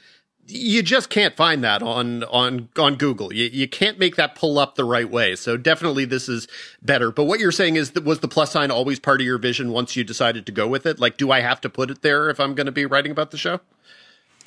you 0.47 0.83
just 0.83 1.09
can't 1.09 1.35
find 1.35 1.63
that 1.63 1.81
on 1.81 2.23
on 2.25 2.69
on 2.77 2.95
Google. 2.95 3.33
You 3.33 3.45
you 3.51 3.67
can't 3.67 3.97
make 3.97 4.15
that 4.15 4.35
pull 4.35 4.59
up 4.59 4.75
the 4.75 4.83
right 4.83 5.09
way. 5.09 5.35
So 5.35 5.57
definitely 5.57 6.05
this 6.05 6.29
is 6.29 6.47
better. 6.81 7.11
But 7.11 7.23
what 7.23 7.39
you're 7.39 7.51
saying 7.51 7.77
is 7.77 7.91
that 7.91 8.03
was 8.03 8.19
the 8.19 8.27
plus 8.27 8.51
sign 8.51 8.69
always 8.69 8.99
part 8.99 9.21
of 9.21 9.25
your 9.25 9.37
vision 9.37 9.71
once 9.71 9.95
you 9.95 10.03
decided 10.03 10.45
to 10.45 10.51
go 10.51 10.67
with 10.67 10.85
it? 10.85 10.99
Like 10.99 11.17
do 11.17 11.31
I 11.31 11.41
have 11.41 11.61
to 11.61 11.69
put 11.69 11.89
it 11.89 12.01
there 12.01 12.29
if 12.29 12.39
I'm 12.39 12.53
going 12.53 12.67
to 12.67 12.71
be 12.71 12.85
writing 12.85 13.11
about 13.11 13.31
the 13.31 13.37
show? 13.37 13.59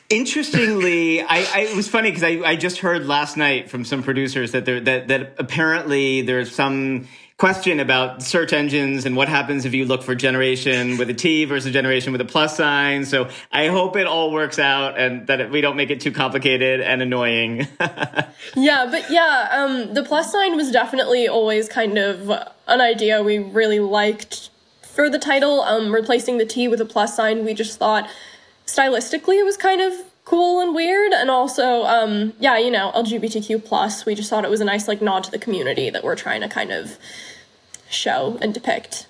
Interestingly, 0.09 1.21
I, 1.23 1.39
I 1.53 1.61
it 1.71 1.77
was 1.77 1.89
funny 1.89 2.11
because 2.11 2.23
I, 2.23 2.41
I 2.45 2.57
just 2.57 2.79
heard 2.79 3.07
last 3.07 3.37
night 3.37 3.69
from 3.69 3.85
some 3.85 4.03
producers 4.03 4.53
that 4.53 4.65
there 4.65 4.81
that 4.81 5.09
that 5.09 5.35
apparently 5.39 6.23
there's 6.23 6.55
some 6.55 7.09
question 7.39 7.79
about 7.79 8.21
search 8.21 8.53
engines 8.53 9.07
and 9.07 9.15
what 9.15 9.29
happens 9.29 9.65
if 9.65 9.73
you 9.73 9.85
look 9.85 10.03
for 10.03 10.17
generation 10.17 10.99
with 10.99 11.09
a 11.09 11.15
T 11.15 11.45
versus 11.45 11.73
generation 11.73 12.11
with 12.11 12.21
a 12.21 12.25
plus 12.25 12.57
sign. 12.57 13.05
So 13.05 13.29
I 13.53 13.69
hope 13.69 13.95
it 13.95 14.09
all 14.09 14.33
works 14.33 14.59
out 14.59 14.99
and 14.99 15.25
that 15.29 15.41
it, 15.41 15.51
we 15.51 15.61
don't 15.61 15.77
make 15.77 15.91
it 15.91 16.01
too 16.01 16.11
complicated 16.11 16.81
and 16.81 17.01
annoying. 17.01 17.67
Yeah, 18.55 18.87
but 18.91 19.11
yeah, 19.11 19.49
um, 19.51 19.95
the 19.95 20.03
plus 20.03 20.33
sign 20.33 20.57
was 20.57 20.71
definitely 20.71 21.29
always 21.29 21.69
kind 21.69 21.99
of 21.99 22.31
an 22.67 22.81
idea 22.81 23.23
we 23.23 23.39
really 23.39 23.81
liked 23.81 24.51
for 24.83 25.11
the 25.11 25.19
title. 25.19 25.61
Um, 25.63 25.93
replacing 25.93 26.39
the 26.39 26.47
T 26.47 26.69
with 26.69 26.81
a 26.81 26.85
plus 26.85 27.17
sign, 27.17 27.45
we 27.45 27.53
just 27.53 27.79
thought 27.79 28.09
stylistically 28.67 29.39
it 29.41 29.45
was 29.45 29.57
kind 29.57 29.81
of 29.81 29.93
cool 30.25 30.61
and 30.61 30.75
weird, 30.75 31.13
and 31.13 31.31
also, 31.31 31.85
um, 31.85 32.33
yeah, 32.39 32.59
you 32.59 32.71
know, 32.71 32.93
LGBTQ 32.95 33.65
plus. 33.65 34.07
We 34.07 34.15
just 34.15 34.31
thought 34.31 34.45
it 34.45 34.51
was 34.51 34.61
a 34.61 34.65
nice 34.65 34.87
like 34.87 35.03
nod 35.03 35.25
to 35.25 35.31
the 35.31 35.39
community 35.39 35.91
that 35.91 36.05
we're 36.05 36.17
trying 36.17 36.43
to 36.43 36.49
kind 36.49 36.71
of 36.71 36.99
show 37.91 38.39
and 38.41 38.55
depict. 38.55 39.07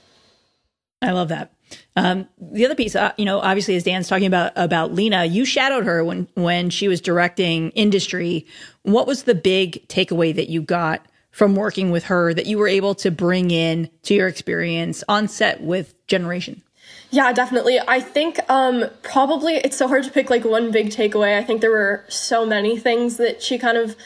I 1.00 1.12
love 1.12 1.28
that. 1.28 1.52
Um, 1.96 2.28
the 2.40 2.64
other 2.64 2.74
piece, 2.74 2.96
uh, 2.96 3.12
you 3.16 3.24
know, 3.24 3.40
obviously, 3.40 3.76
as 3.76 3.84
Dan's 3.84 4.08
talking 4.08 4.26
about 4.26 4.52
about 4.56 4.92
Lena, 4.92 5.24
you 5.24 5.44
shadowed 5.44 5.84
her 5.84 6.04
when 6.04 6.28
when 6.34 6.70
she 6.70 6.88
was 6.88 7.00
directing 7.00 7.70
Industry. 7.70 8.46
What 8.82 9.06
was 9.06 9.24
the 9.24 9.34
big 9.34 9.86
takeaway 9.88 10.34
that 10.34 10.48
you 10.48 10.62
got 10.62 11.04
from 11.30 11.54
working 11.54 11.90
with 11.90 12.04
her 12.04 12.32
that 12.34 12.46
you 12.46 12.58
were 12.58 12.68
able 12.68 12.94
to 12.96 13.10
bring 13.10 13.50
in 13.50 13.90
to 14.02 14.14
your 14.14 14.28
experience 14.28 15.04
on 15.08 15.28
set 15.28 15.60
with 15.60 15.94
Generation? 16.06 16.62
Yeah, 17.10 17.32
definitely. 17.32 17.80
I 17.86 18.00
think 18.00 18.38
um, 18.50 18.84
probably 19.02 19.54
it's 19.56 19.76
so 19.76 19.88
hard 19.88 20.04
to 20.04 20.10
pick 20.10 20.30
like 20.30 20.44
one 20.44 20.70
big 20.70 20.88
takeaway. 20.88 21.38
I 21.38 21.44
think 21.44 21.60
there 21.60 21.70
were 21.70 22.04
so 22.08 22.44
many 22.44 22.78
things 22.78 23.16
that 23.16 23.42
she 23.42 23.58
kind 23.58 23.78
of 23.78 23.96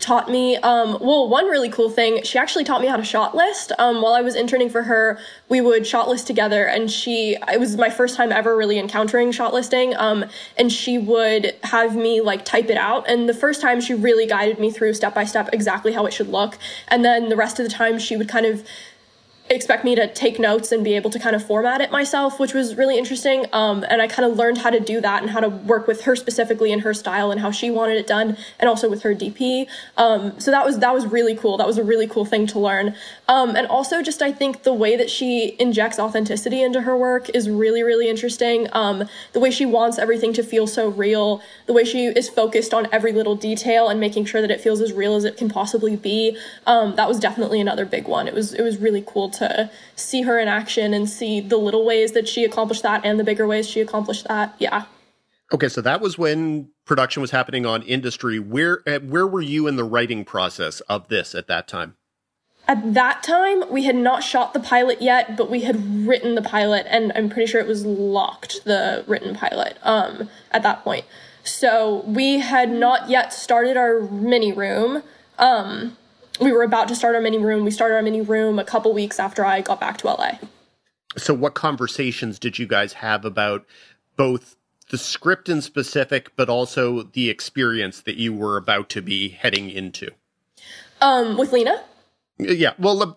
taught 0.00 0.30
me. 0.30 0.56
Um, 0.56 0.98
well, 1.00 1.28
one 1.28 1.46
really 1.46 1.68
cool 1.68 1.90
thing, 1.90 2.22
she 2.22 2.38
actually 2.38 2.64
taught 2.64 2.80
me 2.80 2.86
how 2.86 2.96
to 2.96 3.04
shot 3.04 3.34
list. 3.34 3.72
Um, 3.78 4.00
while 4.00 4.14
I 4.14 4.22
was 4.22 4.34
interning 4.34 4.70
for 4.70 4.82
her, 4.84 5.18
we 5.48 5.60
would 5.60 5.86
shot 5.86 6.08
list 6.08 6.26
together, 6.26 6.66
and 6.66 6.90
she, 6.90 7.36
it 7.52 7.58
was 7.58 7.76
my 7.76 7.90
first 7.90 8.16
time 8.16 8.30
ever 8.30 8.56
really 8.56 8.78
encountering 8.78 9.32
shot 9.32 9.52
listing. 9.52 9.96
Um, 9.96 10.24
and 10.56 10.70
she 10.72 10.98
would 10.98 11.54
have 11.64 11.96
me 11.96 12.20
like 12.20 12.44
type 12.44 12.70
it 12.70 12.76
out. 12.76 13.08
And 13.08 13.28
the 13.28 13.34
first 13.34 13.60
time, 13.60 13.80
she 13.80 13.94
really 13.94 14.26
guided 14.26 14.58
me 14.58 14.70
through 14.70 14.94
step 14.94 15.14
by 15.14 15.24
step 15.24 15.50
exactly 15.52 15.92
how 15.92 16.06
it 16.06 16.12
should 16.12 16.28
look. 16.28 16.58
And 16.88 17.04
then 17.04 17.28
the 17.28 17.36
rest 17.36 17.58
of 17.58 17.64
the 17.64 17.72
time, 17.72 17.98
she 17.98 18.16
would 18.16 18.28
kind 18.28 18.46
of 18.46 18.64
expect 19.50 19.84
me 19.84 19.94
to 19.94 20.12
take 20.12 20.38
notes 20.38 20.72
and 20.72 20.84
be 20.84 20.94
able 20.94 21.10
to 21.10 21.18
kind 21.18 21.34
of 21.34 21.44
format 21.44 21.80
it 21.80 21.90
myself, 21.90 22.38
which 22.38 22.54
was 22.54 22.76
really 22.76 22.98
interesting. 22.98 23.46
Um, 23.52 23.84
and 23.88 24.02
I 24.02 24.06
kind 24.06 24.30
of 24.30 24.36
learned 24.36 24.58
how 24.58 24.70
to 24.70 24.80
do 24.80 25.00
that 25.00 25.22
and 25.22 25.30
how 25.30 25.40
to 25.40 25.48
work 25.48 25.86
with 25.86 26.02
her 26.02 26.14
specifically 26.16 26.72
in 26.72 26.80
her 26.80 26.92
style 26.94 27.30
and 27.30 27.40
how 27.40 27.50
she 27.50 27.70
wanted 27.70 27.96
it 27.96 28.06
done, 28.06 28.36
and 28.58 28.68
also 28.68 28.88
with 28.88 29.02
her 29.02 29.14
DP. 29.14 29.66
Um, 29.96 30.38
so 30.38 30.50
that 30.50 30.64
was 30.64 30.78
that 30.80 30.94
was 30.94 31.06
really 31.06 31.34
cool. 31.34 31.56
That 31.56 31.66
was 31.66 31.78
a 31.78 31.84
really 31.84 32.06
cool 32.06 32.24
thing 32.24 32.46
to 32.48 32.58
learn. 32.58 32.94
Um, 33.28 33.56
and 33.56 33.66
also, 33.66 34.02
just 34.02 34.22
I 34.22 34.32
think 34.32 34.62
the 34.62 34.74
way 34.74 34.96
that 34.96 35.10
she 35.10 35.56
injects 35.58 35.98
authenticity 35.98 36.62
into 36.62 36.82
her 36.82 36.96
work 36.96 37.30
is 37.30 37.48
really 37.48 37.82
really 37.82 38.08
interesting. 38.08 38.68
Um, 38.72 39.08
the 39.32 39.40
way 39.40 39.50
she 39.50 39.66
wants 39.66 39.98
everything 39.98 40.32
to 40.34 40.42
feel 40.42 40.66
so 40.66 40.88
real, 40.88 41.42
the 41.66 41.72
way 41.72 41.84
she 41.84 42.06
is 42.06 42.28
focused 42.28 42.74
on 42.74 42.88
every 42.92 43.12
little 43.12 43.36
detail 43.36 43.88
and 43.88 43.98
making 44.00 44.26
sure 44.26 44.40
that 44.40 44.50
it 44.50 44.60
feels 44.60 44.80
as 44.80 44.92
real 44.92 45.14
as 45.14 45.24
it 45.24 45.36
can 45.36 45.48
possibly 45.48 45.96
be. 45.96 46.36
Um, 46.66 46.96
that 46.96 47.08
was 47.08 47.18
definitely 47.18 47.60
another 47.60 47.86
big 47.86 48.06
one. 48.08 48.28
It 48.28 48.34
was 48.34 48.52
it 48.52 48.62
was 48.62 48.78
really 48.78 49.02
cool 49.06 49.30
see 49.96 50.22
her 50.22 50.38
in 50.38 50.48
action 50.48 50.94
and 50.94 51.08
see 51.08 51.40
the 51.40 51.56
little 51.56 51.84
ways 51.84 52.12
that 52.12 52.28
she 52.28 52.44
accomplished 52.44 52.82
that 52.82 53.04
and 53.04 53.18
the 53.18 53.24
bigger 53.24 53.46
ways 53.46 53.68
she 53.68 53.80
accomplished 53.80 54.26
that. 54.28 54.54
Yeah. 54.58 54.84
Okay, 55.52 55.68
so 55.68 55.80
that 55.80 56.00
was 56.00 56.18
when 56.18 56.70
production 56.84 57.22
was 57.22 57.30
happening 57.30 57.64
on 57.64 57.82
Industry. 57.82 58.38
Where 58.38 58.82
uh, 58.86 59.00
where 59.00 59.26
were 59.26 59.40
you 59.40 59.66
in 59.66 59.76
the 59.76 59.84
writing 59.84 60.24
process 60.24 60.80
of 60.80 61.08
this 61.08 61.34
at 61.34 61.46
that 61.46 61.66
time? 61.66 61.96
At 62.66 62.92
that 62.92 63.22
time, 63.22 63.64
we 63.70 63.84
had 63.84 63.96
not 63.96 64.22
shot 64.22 64.52
the 64.52 64.60
pilot 64.60 65.00
yet, 65.00 65.38
but 65.38 65.50
we 65.50 65.62
had 65.62 66.06
written 66.06 66.34
the 66.34 66.42
pilot, 66.42 66.86
and 66.90 67.12
I'm 67.14 67.30
pretty 67.30 67.50
sure 67.50 67.62
it 67.62 67.66
was 67.66 67.86
locked, 67.86 68.64
the 68.64 69.04
written 69.06 69.34
pilot, 69.34 69.78
um, 69.82 70.28
at 70.50 70.62
that 70.64 70.84
point. 70.84 71.06
So 71.44 72.04
we 72.06 72.40
had 72.40 72.70
not 72.70 73.08
yet 73.08 73.32
started 73.32 73.78
our 73.78 74.00
mini 74.00 74.52
room. 74.52 75.02
Um, 75.38 75.96
we 76.40 76.52
were 76.52 76.62
about 76.62 76.88
to 76.88 76.94
start 76.94 77.14
our 77.14 77.20
mini 77.20 77.38
room. 77.38 77.64
We 77.64 77.70
started 77.70 77.94
our 77.94 78.02
mini 78.02 78.20
room 78.20 78.58
a 78.58 78.64
couple 78.64 78.92
weeks 78.92 79.18
after 79.18 79.44
I 79.44 79.60
got 79.60 79.80
back 79.80 79.98
to 79.98 80.08
LA. 80.08 80.32
So, 81.16 81.34
what 81.34 81.54
conversations 81.54 82.38
did 82.38 82.58
you 82.58 82.66
guys 82.66 82.94
have 82.94 83.24
about 83.24 83.66
both 84.16 84.56
the 84.90 84.98
script 84.98 85.48
in 85.48 85.62
specific, 85.62 86.34
but 86.36 86.48
also 86.48 87.02
the 87.02 87.28
experience 87.28 88.00
that 88.02 88.16
you 88.16 88.32
were 88.32 88.56
about 88.56 88.88
to 88.90 89.02
be 89.02 89.30
heading 89.30 89.70
into? 89.70 90.10
Um, 91.00 91.36
with 91.38 91.52
Lena, 91.52 91.82
Yeah, 92.38 92.74
well, 92.78 93.16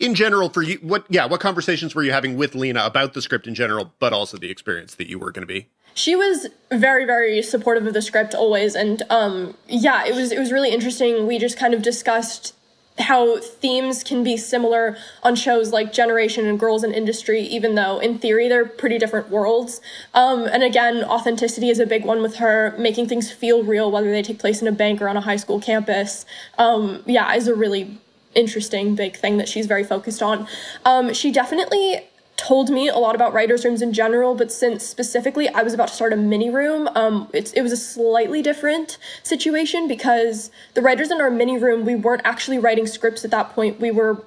in 0.00 0.14
general, 0.14 0.48
for 0.48 0.62
you, 0.62 0.78
what? 0.82 1.06
Yeah, 1.08 1.26
what 1.26 1.40
conversations 1.40 1.94
were 1.94 2.02
you 2.02 2.12
having 2.12 2.36
with 2.36 2.54
Lena 2.54 2.84
about 2.84 3.14
the 3.14 3.22
script 3.22 3.46
in 3.46 3.54
general, 3.54 3.92
but 3.98 4.12
also 4.12 4.36
the 4.36 4.50
experience 4.50 4.94
that 4.96 5.08
you 5.08 5.18
were 5.18 5.32
going 5.32 5.46
to 5.46 5.52
be? 5.52 5.68
she 5.94 6.16
was 6.16 6.46
very 6.70 7.04
very 7.04 7.42
supportive 7.42 7.86
of 7.86 7.94
the 7.94 8.02
script 8.02 8.34
always 8.34 8.74
and 8.74 9.02
um 9.10 9.54
yeah 9.68 10.04
it 10.04 10.14
was 10.14 10.32
it 10.32 10.38
was 10.38 10.52
really 10.52 10.70
interesting 10.70 11.26
we 11.26 11.38
just 11.38 11.58
kind 11.58 11.74
of 11.74 11.82
discussed 11.82 12.54
how 12.98 13.38
themes 13.40 14.04
can 14.04 14.22
be 14.22 14.36
similar 14.36 14.96
on 15.22 15.34
shows 15.34 15.72
like 15.72 15.92
generation 15.92 16.46
and 16.46 16.60
girls 16.60 16.84
in 16.84 16.92
industry 16.92 17.40
even 17.40 17.74
though 17.74 17.98
in 17.98 18.18
theory 18.18 18.48
they're 18.48 18.66
pretty 18.66 18.98
different 18.98 19.30
worlds. 19.30 19.80
Um 20.12 20.44
and 20.44 20.62
again 20.62 21.02
authenticity 21.04 21.70
is 21.70 21.78
a 21.78 21.86
big 21.86 22.04
one 22.04 22.20
with 22.20 22.36
her 22.36 22.74
making 22.78 23.08
things 23.08 23.30
feel 23.30 23.62
real 23.64 23.90
whether 23.90 24.10
they 24.10 24.22
take 24.22 24.38
place 24.38 24.60
in 24.60 24.68
a 24.68 24.72
bank 24.72 25.00
or 25.00 25.08
on 25.08 25.16
a 25.16 25.22
high 25.22 25.36
school 25.36 25.58
campus. 25.60 26.26
Um 26.58 27.02
yeah 27.06 27.34
is 27.34 27.48
a 27.48 27.54
really 27.54 27.98
interesting 28.34 28.94
big 28.94 29.16
thing 29.16 29.38
that 29.38 29.48
she's 29.48 29.66
very 29.66 29.84
focused 29.84 30.22
on. 30.22 30.46
Um 30.84 31.14
she 31.14 31.32
definitely 31.32 32.06
told 32.42 32.70
me 32.70 32.88
a 32.88 32.96
lot 32.96 33.14
about 33.14 33.32
writers' 33.32 33.64
rooms 33.64 33.82
in 33.82 33.92
general, 33.92 34.34
but 34.34 34.50
since 34.50 34.84
specifically 34.84 35.48
I 35.50 35.62
was 35.62 35.72
about 35.74 35.88
to 35.88 35.94
start 35.94 36.12
a 36.12 36.16
mini 36.16 36.50
room, 36.50 36.88
um, 36.96 37.28
it's, 37.32 37.52
it 37.52 37.62
was 37.62 37.70
a 37.70 37.76
slightly 37.76 38.42
different 38.42 38.98
situation 39.22 39.86
because 39.86 40.50
the 40.74 40.82
writers 40.82 41.12
in 41.12 41.20
our 41.20 41.30
mini 41.30 41.56
room, 41.56 41.84
we 41.84 41.94
weren't 41.94 42.22
actually 42.24 42.58
writing 42.58 42.88
scripts 42.88 43.24
at 43.24 43.30
that 43.30 43.50
point. 43.50 43.78
We 43.80 43.92
were 43.92 44.24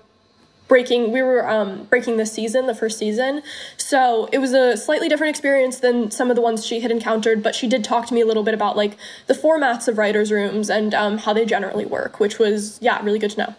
breaking 0.69 1.11
we 1.11 1.21
were 1.21 1.47
um, 1.47 1.83
breaking 1.91 2.17
the 2.17 2.25
season 2.25 2.65
the 2.65 2.73
first 2.73 2.97
season 2.97 3.43
so 3.77 4.27
it 4.31 4.39
was 4.39 4.51
a 4.51 4.75
slightly 4.75 5.07
different 5.07 5.29
experience 5.29 5.79
than 5.81 6.09
some 6.09 6.31
of 6.31 6.35
the 6.35 6.41
ones 6.41 6.65
she 6.65 6.79
had 6.79 6.89
encountered 6.89 7.43
but 7.43 7.53
she 7.53 7.67
did 7.67 7.83
talk 7.83 8.07
to 8.07 8.15
me 8.15 8.21
a 8.21 8.25
little 8.25 8.41
bit 8.41 8.55
about 8.55 8.75
like 8.75 8.97
the 9.27 9.35
formats 9.35 9.87
of 9.87 9.99
writers 9.99 10.31
rooms 10.31 10.67
and 10.67 10.95
um, 10.95 11.19
how 11.19 11.33
they 11.33 11.45
generally 11.45 11.85
work 11.85 12.19
which 12.19 12.39
was 12.39 12.79
yeah 12.81 12.99
really 13.03 13.19
good 13.19 13.29
to 13.29 13.37
know 13.37 13.55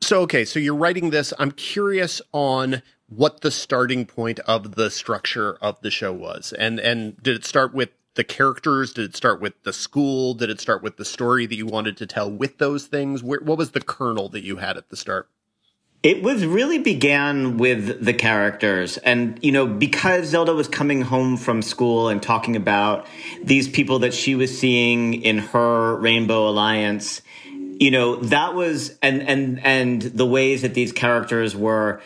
So, 0.00 0.20
okay, 0.22 0.44
so 0.44 0.58
you're 0.58 0.74
writing 0.74 1.10
this. 1.10 1.32
I'm 1.38 1.52
curious 1.52 2.20
on 2.32 2.82
what 3.08 3.40
the 3.40 3.50
starting 3.50 4.06
point 4.06 4.40
of 4.40 4.74
the 4.74 4.90
structure 4.90 5.56
of 5.60 5.80
the 5.80 5.90
show 5.90 6.12
was. 6.12 6.52
And 6.58 6.80
and 6.80 7.22
did 7.22 7.36
it 7.36 7.44
start 7.44 7.74
with 7.74 7.90
the 8.14 8.24
characters? 8.24 8.92
Did 8.92 9.06
it 9.06 9.16
start 9.16 9.40
with 9.40 9.54
the 9.64 9.72
school? 9.72 10.34
Did 10.34 10.50
it 10.50 10.60
start 10.60 10.82
with 10.82 10.96
the 10.96 11.04
story 11.04 11.46
that 11.46 11.56
you 11.56 11.66
wanted 11.66 11.96
to 11.98 12.06
tell 12.06 12.30
with 12.30 12.58
those 12.58 12.86
things? 12.86 13.22
Where, 13.22 13.40
what 13.40 13.58
was 13.58 13.72
the 13.72 13.80
kernel 13.80 14.28
that 14.30 14.44
you 14.44 14.56
had 14.56 14.76
at 14.76 14.88
the 14.88 14.96
start? 14.96 15.28
It 16.02 16.22
was 16.22 16.44
really 16.44 16.78
began 16.78 17.56
with 17.56 18.04
the 18.04 18.12
characters. 18.12 18.98
And, 18.98 19.42
you 19.42 19.50
know, 19.50 19.66
because 19.66 20.26
Zelda 20.26 20.52
was 20.52 20.68
coming 20.68 21.00
home 21.00 21.38
from 21.38 21.62
school 21.62 22.08
and 22.08 22.22
talking 22.22 22.56
about 22.56 23.06
these 23.42 23.68
people 23.68 24.00
that 24.00 24.12
she 24.12 24.34
was 24.34 24.56
seeing 24.56 25.22
in 25.22 25.38
her 25.38 25.96
Rainbow 25.96 26.46
Alliance, 26.46 27.22
you 27.80 27.90
know, 27.90 28.16
that 28.16 28.54
was, 28.54 28.98
and, 29.00 29.22
and, 29.22 29.64
and 29.64 30.02
the 30.02 30.26
ways 30.26 30.60
that 30.60 30.74
these 30.74 30.92
characters 30.92 31.56
were, 31.56 32.02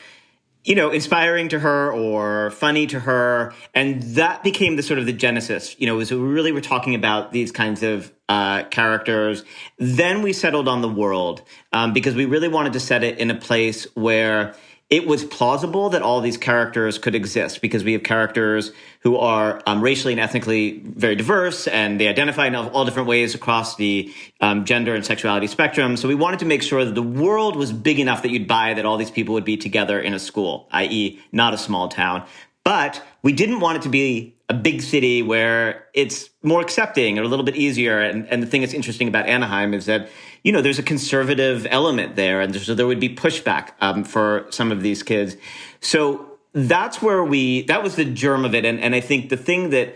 you 0.68 0.74
know, 0.74 0.90
inspiring 0.90 1.48
to 1.48 1.58
her 1.58 1.90
or 1.90 2.50
funny 2.50 2.86
to 2.86 3.00
her. 3.00 3.54
And 3.74 4.02
that 4.02 4.42
became 4.44 4.76
the 4.76 4.82
sort 4.82 4.98
of 4.98 5.06
the 5.06 5.14
genesis, 5.14 5.74
you 5.80 5.86
know, 5.86 5.96
was 5.96 6.12
really 6.12 6.52
we're 6.52 6.60
talking 6.60 6.94
about 6.94 7.32
these 7.32 7.50
kinds 7.50 7.82
of 7.82 8.12
uh, 8.28 8.64
characters. 8.64 9.44
Then 9.78 10.20
we 10.20 10.34
settled 10.34 10.68
on 10.68 10.82
the 10.82 10.88
world 10.88 11.40
um, 11.72 11.94
because 11.94 12.14
we 12.14 12.26
really 12.26 12.48
wanted 12.48 12.74
to 12.74 12.80
set 12.80 13.02
it 13.02 13.16
in 13.16 13.30
a 13.30 13.34
place 13.34 13.86
where 13.94 14.54
it 14.90 15.06
was 15.06 15.22
plausible 15.22 15.90
that 15.90 16.00
all 16.00 16.22
these 16.22 16.38
characters 16.38 16.98
could 16.98 17.14
exist 17.14 17.60
because 17.60 17.84
we 17.84 17.92
have 17.92 18.02
characters 18.02 18.72
who 19.00 19.18
are 19.18 19.60
um, 19.66 19.82
racially 19.82 20.14
and 20.14 20.20
ethnically 20.20 20.78
very 20.82 21.14
diverse 21.14 21.66
and 21.66 22.00
they 22.00 22.08
identify 22.08 22.46
in 22.46 22.54
all 22.54 22.86
different 22.86 23.06
ways 23.06 23.34
across 23.34 23.76
the 23.76 24.12
um, 24.40 24.64
gender 24.64 24.94
and 24.94 25.04
sexuality 25.04 25.46
spectrum. 25.46 25.96
So 25.98 26.08
we 26.08 26.14
wanted 26.14 26.40
to 26.40 26.46
make 26.46 26.62
sure 26.62 26.86
that 26.86 26.94
the 26.94 27.02
world 27.02 27.54
was 27.54 27.70
big 27.70 28.00
enough 28.00 28.22
that 28.22 28.30
you'd 28.30 28.48
buy 28.48 28.72
that 28.74 28.86
all 28.86 28.96
these 28.96 29.10
people 29.10 29.34
would 29.34 29.44
be 29.44 29.58
together 29.58 30.00
in 30.00 30.14
a 30.14 30.18
school, 30.18 30.68
i.e., 30.72 31.20
not 31.32 31.52
a 31.52 31.58
small 31.58 31.88
town. 31.88 32.24
But 32.64 33.02
we 33.22 33.32
didn't 33.32 33.60
want 33.60 33.78
it 33.78 33.82
to 33.82 33.88
be 33.90 34.36
a 34.48 34.54
big 34.54 34.80
city 34.80 35.22
where 35.22 35.86
it's 35.92 36.30
more 36.42 36.62
accepting 36.62 37.18
or 37.18 37.22
a 37.22 37.28
little 37.28 37.44
bit 37.44 37.56
easier. 37.56 38.00
And, 38.00 38.26
and 38.28 38.42
the 38.42 38.46
thing 38.46 38.62
that's 38.62 38.72
interesting 38.72 39.08
about 39.08 39.26
Anaheim 39.26 39.74
is 39.74 39.86
that, 39.86 40.08
you 40.42 40.52
know, 40.52 40.62
there's 40.62 40.78
a 40.78 40.82
conservative 40.84 41.66
element 41.70 42.16
there, 42.16 42.40
and 42.40 42.54
so 42.54 42.74
there 42.74 42.86
would 42.86 43.00
be 43.00 43.14
pushback 43.14 43.70
um, 43.80 44.04
for 44.04 44.46
some 44.50 44.72
of 44.72 44.82
these 44.82 45.02
kids. 45.02 45.36
So 45.80 46.38
that's 46.52 47.02
where 47.02 47.22
we, 47.22 47.62
that 47.62 47.82
was 47.82 47.96
the 47.96 48.04
germ 48.04 48.44
of 48.44 48.54
it. 48.54 48.64
And, 48.64 48.80
and 48.80 48.94
I 48.94 49.00
think 49.00 49.28
the 49.28 49.36
thing 49.36 49.70
that, 49.70 49.94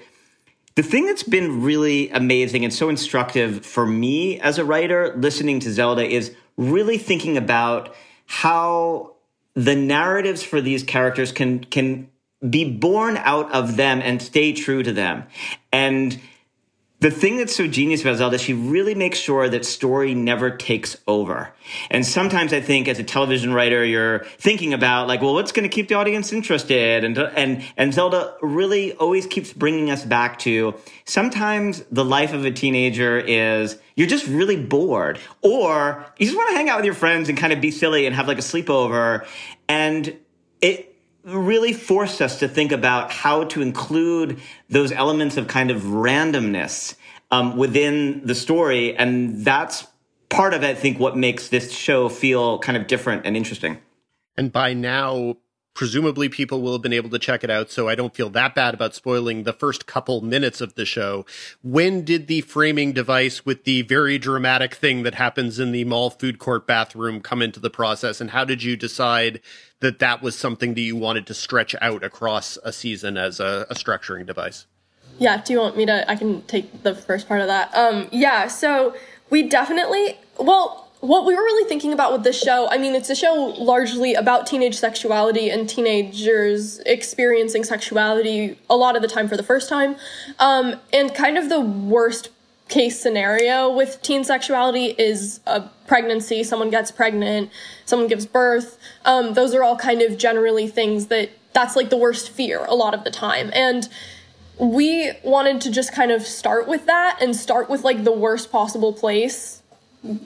the 0.74 0.82
thing 0.82 1.06
that's 1.06 1.22
been 1.22 1.62
really 1.62 2.10
amazing 2.10 2.64
and 2.64 2.72
so 2.72 2.88
instructive 2.88 3.64
for 3.64 3.86
me 3.86 4.40
as 4.40 4.58
a 4.58 4.64
writer 4.64 5.14
listening 5.16 5.60
to 5.60 5.72
Zelda 5.72 6.04
is 6.04 6.34
really 6.56 6.98
thinking 6.98 7.36
about 7.36 7.94
how 8.26 9.14
the 9.54 9.76
narratives 9.76 10.42
for 10.42 10.60
these 10.60 10.82
characters 10.82 11.32
can 11.32 11.62
can 11.64 12.08
be 12.48 12.68
born 12.68 13.16
out 13.18 13.52
of 13.52 13.76
them 13.76 14.00
and 14.02 14.20
stay 14.20 14.52
true 14.52 14.82
to 14.82 14.92
them. 14.92 15.24
And 15.72 16.18
the 17.02 17.10
thing 17.10 17.36
that's 17.36 17.56
so 17.56 17.66
genius 17.66 18.02
about 18.02 18.18
Zelda, 18.18 18.38
she 18.38 18.52
really 18.52 18.94
makes 18.94 19.18
sure 19.18 19.48
that 19.48 19.64
story 19.64 20.14
never 20.14 20.56
takes 20.56 20.96
over. 21.08 21.52
And 21.90 22.06
sometimes 22.06 22.52
I 22.52 22.60
think 22.60 22.86
as 22.86 23.00
a 23.00 23.02
television 23.02 23.52
writer, 23.52 23.84
you're 23.84 24.20
thinking 24.38 24.72
about 24.72 25.08
like, 25.08 25.20
well, 25.20 25.34
what's 25.34 25.50
going 25.50 25.68
to 25.68 25.74
keep 25.74 25.88
the 25.88 25.96
audience 25.96 26.32
interested? 26.32 27.02
And, 27.02 27.18
and, 27.18 27.64
and 27.76 27.92
Zelda 27.92 28.36
really 28.40 28.92
always 28.92 29.26
keeps 29.26 29.52
bringing 29.52 29.90
us 29.90 30.04
back 30.04 30.38
to 30.40 30.76
sometimes 31.04 31.82
the 31.90 32.04
life 32.04 32.32
of 32.32 32.44
a 32.44 32.52
teenager 32.52 33.18
is 33.18 33.78
you're 33.96 34.06
just 34.06 34.28
really 34.28 34.56
bored 34.56 35.18
or 35.40 36.06
you 36.18 36.26
just 36.26 36.38
want 36.38 36.50
to 36.50 36.56
hang 36.56 36.68
out 36.68 36.76
with 36.76 36.84
your 36.84 36.94
friends 36.94 37.28
and 37.28 37.36
kind 37.36 37.52
of 37.52 37.60
be 37.60 37.72
silly 37.72 38.06
and 38.06 38.14
have 38.14 38.28
like 38.28 38.38
a 38.38 38.42
sleepover. 38.42 39.26
And 39.68 40.16
it, 40.60 40.91
really 41.24 41.72
forced 41.72 42.20
us 42.20 42.38
to 42.40 42.48
think 42.48 42.72
about 42.72 43.10
how 43.10 43.44
to 43.44 43.62
include 43.62 44.40
those 44.68 44.92
elements 44.92 45.36
of 45.36 45.46
kind 45.46 45.70
of 45.70 45.82
randomness 45.82 46.96
um, 47.30 47.56
within 47.56 48.26
the 48.26 48.34
story. 48.34 48.96
And 48.96 49.44
that's 49.44 49.86
part 50.28 50.54
of, 50.54 50.64
I 50.64 50.74
think, 50.74 50.98
what 50.98 51.16
makes 51.16 51.48
this 51.48 51.72
show 51.72 52.08
feel 52.08 52.58
kind 52.58 52.76
of 52.76 52.86
different 52.86 53.26
and 53.26 53.36
interesting. 53.36 53.78
And 54.36 54.50
by 54.50 54.74
now, 54.74 55.36
presumably 55.74 56.28
people 56.28 56.60
will 56.60 56.72
have 56.72 56.82
been 56.82 56.92
able 56.92 57.10
to 57.10 57.18
check 57.18 57.42
it 57.42 57.50
out 57.50 57.70
so 57.70 57.88
i 57.88 57.94
don't 57.94 58.14
feel 58.14 58.30
that 58.30 58.54
bad 58.54 58.74
about 58.74 58.94
spoiling 58.94 59.42
the 59.44 59.52
first 59.52 59.86
couple 59.86 60.20
minutes 60.20 60.60
of 60.60 60.74
the 60.74 60.84
show. 60.84 61.24
When 61.62 62.04
did 62.04 62.26
the 62.26 62.40
framing 62.42 62.92
device 62.92 63.44
with 63.44 63.64
the 63.64 63.82
very 63.82 64.18
dramatic 64.18 64.74
thing 64.74 65.02
that 65.02 65.14
happens 65.14 65.58
in 65.58 65.72
the 65.72 65.84
mall 65.84 66.10
food 66.10 66.38
court 66.38 66.66
bathroom 66.66 67.20
come 67.20 67.42
into 67.42 67.60
the 67.60 67.70
process 67.70 68.20
and 68.20 68.30
how 68.30 68.44
did 68.44 68.62
you 68.62 68.76
decide 68.76 69.40
that 69.80 69.98
that 69.98 70.22
was 70.22 70.38
something 70.38 70.74
that 70.74 70.80
you 70.80 70.96
wanted 70.96 71.26
to 71.26 71.34
stretch 71.34 71.74
out 71.80 72.02
across 72.02 72.56
a 72.64 72.72
season 72.72 73.16
as 73.16 73.40
a, 73.40 73.66
a 73.70 73.74
structuring 73.74 74.26
device? 74.26 74.66
Yeah 75.18 75.42
do 75.42 75.52
you 75.52 75.58
want 75.60 75.76
me 75.76 75.86
to 75.86 76.10
i 76.10 76.16
can 76.16 76.42
take 76.42 76.82
the 76.82 76.94
first 76.94 77.28
part 77.28 77.40
of 77.40 77.46
that. 77.48 77.74
Um 77.74 78.08
yeah 78.10 78.46
so 78.46 78.94
we 79.30 79.42
definitely 79.42 80.18
well 80.38 80.81
what 81.02 81.26
we 81.26 81.34
were 81.34 81.42
really 81.42 81.68
thinking 81.68 81.92
about 81.92 82.12
with 82.12 82.22
this 82.22 82.40
show, 82.40 82.68
I 82.70 82.78
mean, 82.78 82.94
it's 82.94 83.10
a 83.10 83.16
show 83.16 83.56
largely 83.58 84.14
about 84.14 84.46
teenage 84.46 84.76
sexuality 84.76 85.50
and 85.50 85.68
teenagers 85.68 86.78
experiencing 86.86 87.64
sexuality 87.64 88.56
a 88.70 88.76
lot 88.76 88.94
of 88.94 89.02
the 89.02 89.08
time 89.08 89.26
for 89.26 89.36
the 89.36 89.42
first 89.42 89.68
time. 89.68 89.96
Um, 90.38 90.76
and 90.92 91.12
kind 91.12 91.38
of 91.38 91.48
the 91.48 91.60
worst 91.60 92.28
case 92.68 93.00
scenario 93.00 93.68
with 93.74 94.00
teen 94.02 94.22
sexuality 94.22 94.94
is 94.96 95.40
a 95.44 95.62
pregnancy, 95.88 96.44
someone 96.44 96.70
gets 96.70 96.92
pregnant, 96.92 97.50
someone 97.84 98.06
gives 98.06 98.24
birth. 98.24 98.78
Um, 99.04 99.34
those 99.34 99.56
are 99.56 99.64
all 99.64 99.76
kind 99.76 100.02
of 100.02 100.16
generally 100.16 100.68
things 100.68 101.08
that 101.08 101.30
that's 101.52 101.74
like 101.74 101.90
the 101.90 101.96
worst 101.96 102.30
fear 102.30 102.64
a 102.66 102.76
lot 102.76 102.94
of 102.94 103.02
the 103.02 103.10
time. 103.10 103.50
And 103.54 103.88
we 104.56 105.10
wanted 105.24 105.62
to 105.62 105.72
just 105.72 105.92
kind 105.92 106.12
of 106.12 106.22
start 106.22 106.68
with 106.68 106.86
that 106.86 107.18
and 107.20 107.34
start 107.34 107.68
with 107.68 107.82
like 107.82 108.04
the 108.04 108.12
worst 108.12 108.52
possible 108.52 108.92
place 108.92 109.61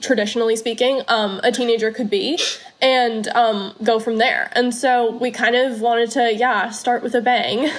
traditionally 0.01 0.55
speaking, 0.55 1.01
um, 1.07 1.39
a 1.43 1.51
teenager 1.51 1.91
could 1.91 2.09
be, 2.09 2.39
and 2.81 3.27
um, 3.29 3.73
go 3.83 3.99
from 3.99 4.17
there. 4.17 4.51
And 4.53 4.73
so 4.73 5.11
we 5.17 5.31
kind 5.31 5.55
of 5.55 5.81
wanted 5.81 6.11
to, 6.11 6.33
yeah, 6.33 6.69
start 6.69 7.03
with 7.03 7.15
a 7.15 7.21
bang. 7.21 7.69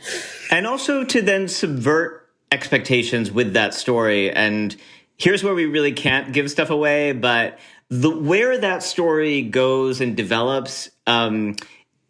and 0.50 0.66
also 0.66 1.04
to 1.04 1.22
then 1.22 1.48
subvert 1.48 2.28
expectations 2.52 3.30
with 3.30 3.52
that 3.54 3.74
story. 3.74 4.30
And 4.30 4.76
here's 5.16 5.44
where 5.44 5.54
we 5.54 5.66
really 5.66 5.92
can't 5.92 6.32
give 6.32 6.50
stuff 6.50 6.70
away, 6.70 7.12
but 7.12 7.58
the 7.88 8.10
where 8.10 8.56
that 8.58 8.82
story 8.82 9.42
goes 9.42 10.00
and 10.00 10.16
develops, 10.16 10.90
um, 11.06 11.56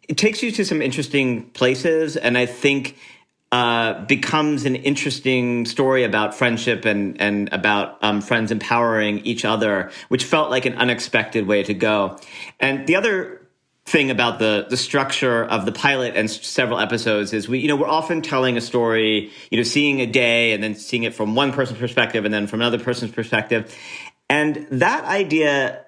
it 0.07 0.17
takes 0.17 0.43
you 0.43 0.51
to 0.51 0.65
some 0.65 0.81
interesting 0.81 1.43
places. 1.51 2.17
And 2.17 2.37
I 2.37 2.45
think 2.45 2.97
uh, 3.51 4.05
becomes 4.05 4.65
an 4.65 4.75
interesting 4.75 5.65
story 5.65 6.03
about 6.03 6.33
friendship 6.33 6.85
and 6.85 7.19
and 7.19 7.51
about 7.51 7.97
um, 8.01 8.21
friends 8.21 8.51
empowering 8.51 9.19
each 9.19 9.43
other, 9.43 9.91
which 10.07 10.23
felt 10.23 10.49
like 10.49 10.65
an 10.65 10.75
unexpected 10.75 11.47
way 11.47 11.61
to 11.63 11.73
go. 11.73 12.17
And 12.59 12.87
the 12.87 12.95
other 12.95 13.41
thing 13.85 14.09
about 14.09 14.39
the 14.39 14.67
the 14.69 14.77
structure 14.77 15.43
of 15.43 15.65
the 15.65 15.71
pilot 15.71 16.15
and 16.15 16.29
several 16.29 16.79
episodes 16.79 17.33
is 17.33 17.49
we 17.49 17.59
you 17.59 17.67
know 17.67 17.75
we're 17.75 17.89
often 17.89 18.21
telling 18.21 18.55
a 18.55 18.61
story 18.61 19.31
you 19.49 19.57
know 19.57 19.63
seeing 19.63 19.99
a 19.99 20.05
day 20.05 20.53
and 20.53 20.63
then 20.63 20.75
seeing 20.75 21.03
it 21.03 21.15
from 21.15 21.33
one 21.33 21.51
person's 21.51 21.79
perspective 21.79 22.23
and 22.23 22.33
then 22.33 22.45
from 22.45 22.61
another 22.61 22.77
person's 22.77 23.11
perspective 23.11 23.75
and 24.29 24.67
that 24.69 25.03
idea 25.05 25.83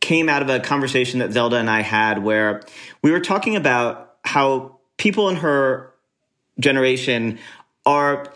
came 0.00 0.28
out 0.28 0.42
of 0.42 0.50
a 0.50 0.58
conversation 0.58 1.20
that 1.20 1.32
Zelda 1.32 1.56
and 1.56 1.70
I 1.70 1.80
had 1.80 2.22
where 2.22 2.62
we 3.02 3.12
were 3.12 3.20
talking 3.20 3.54
about 3.54 4.16
how 4.24 4.80
people 4.98 5.28
in 5.28 5.36
her 5.36 5.91
generation 6.62 7.38
are 7.84 8.32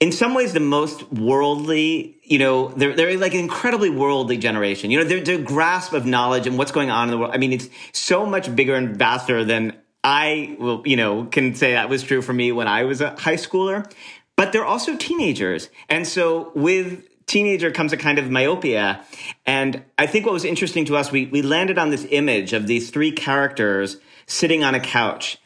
in 0.00 0.12
some 0.12 0.34
ways 0.34 0.52
the 0.52 0.60
most 0.60 1.10
worldly 1.12 2.18
you 2.22 2.38
know 2.38 2.68
they're, 2.68 2.94
they're 2.94 3.16
like 3.18 3.34
an 3.34 3.40
incredibly 3.40 3.90
worldly 3.90 4.36
generation. 4.36 4.90
You 4.90 5.02
know 5.02 5.20
their, 5.20 5.38
grasp 5.38 5.92
of 5.92 6.06
knowledge 6.06 6.46
and 6.46 6.58
what's 6.58 6.72
going 6.72 6.90
on 6.90 7.08
in 7.08 7.12
the 7.12 7.18
world 7.18 7.32
i 7.34 7.38
mean 7.38 7.52
it's 7.52 7.68
so 7.92 8.26
much 8.26 8.54
bigger 8.54 8.74
and 8.74 8.96
vaster 8.96 9.44
than 9.44 9.76
i 10.02 10.56
will 10.58 10.82
you 10.84 10.96
know 10.96 11.24
can 11.24 11.54
say 11.54 11.72
that 11.72 11.88
was 11.88 12.02
true 12.02 12.22
for 12.22 12.32
me 12.32 12.52
when 12.52 12.68
i 12.68 12.84
was 12.84 13.00
a 13.00 13.10
high 13.10 13.36
schooler. 13.36 13.90
But 14.36 14.52
they're 14.52 14.64
also 14.64 14.96
teenagers. 14.96 15.70
And 15.88 16.08
so 16.08 16.50
with 16.56 17.04
teenager 17.26 17.70
comes 17.70 17.92
a 17.92 17.96
kind 17.96 18.18
of 18.18 18.30
myopia. 18.30 19.04
And 19.46 19.82
i 19.98 20.06
think 20.06 20.26
what 20.26 20.32
was 20.32 20.44
interesting 20.44 20.84
to 20.86 20.96
us 20.96 21.10
we, 21.12 21.26
we 21.26 21.40
landed 21.40 21.78
on 21.78 21.90
this 21.90 22.06
image 22.10 22.52
of 22.52 22.66
these 22.66 22.90
three 22.90 23.12
characters 23.12 23.98
sitting 24.26 24.64
on 24.64 24.74
a 24.74 24.80
couch 24.80 25.38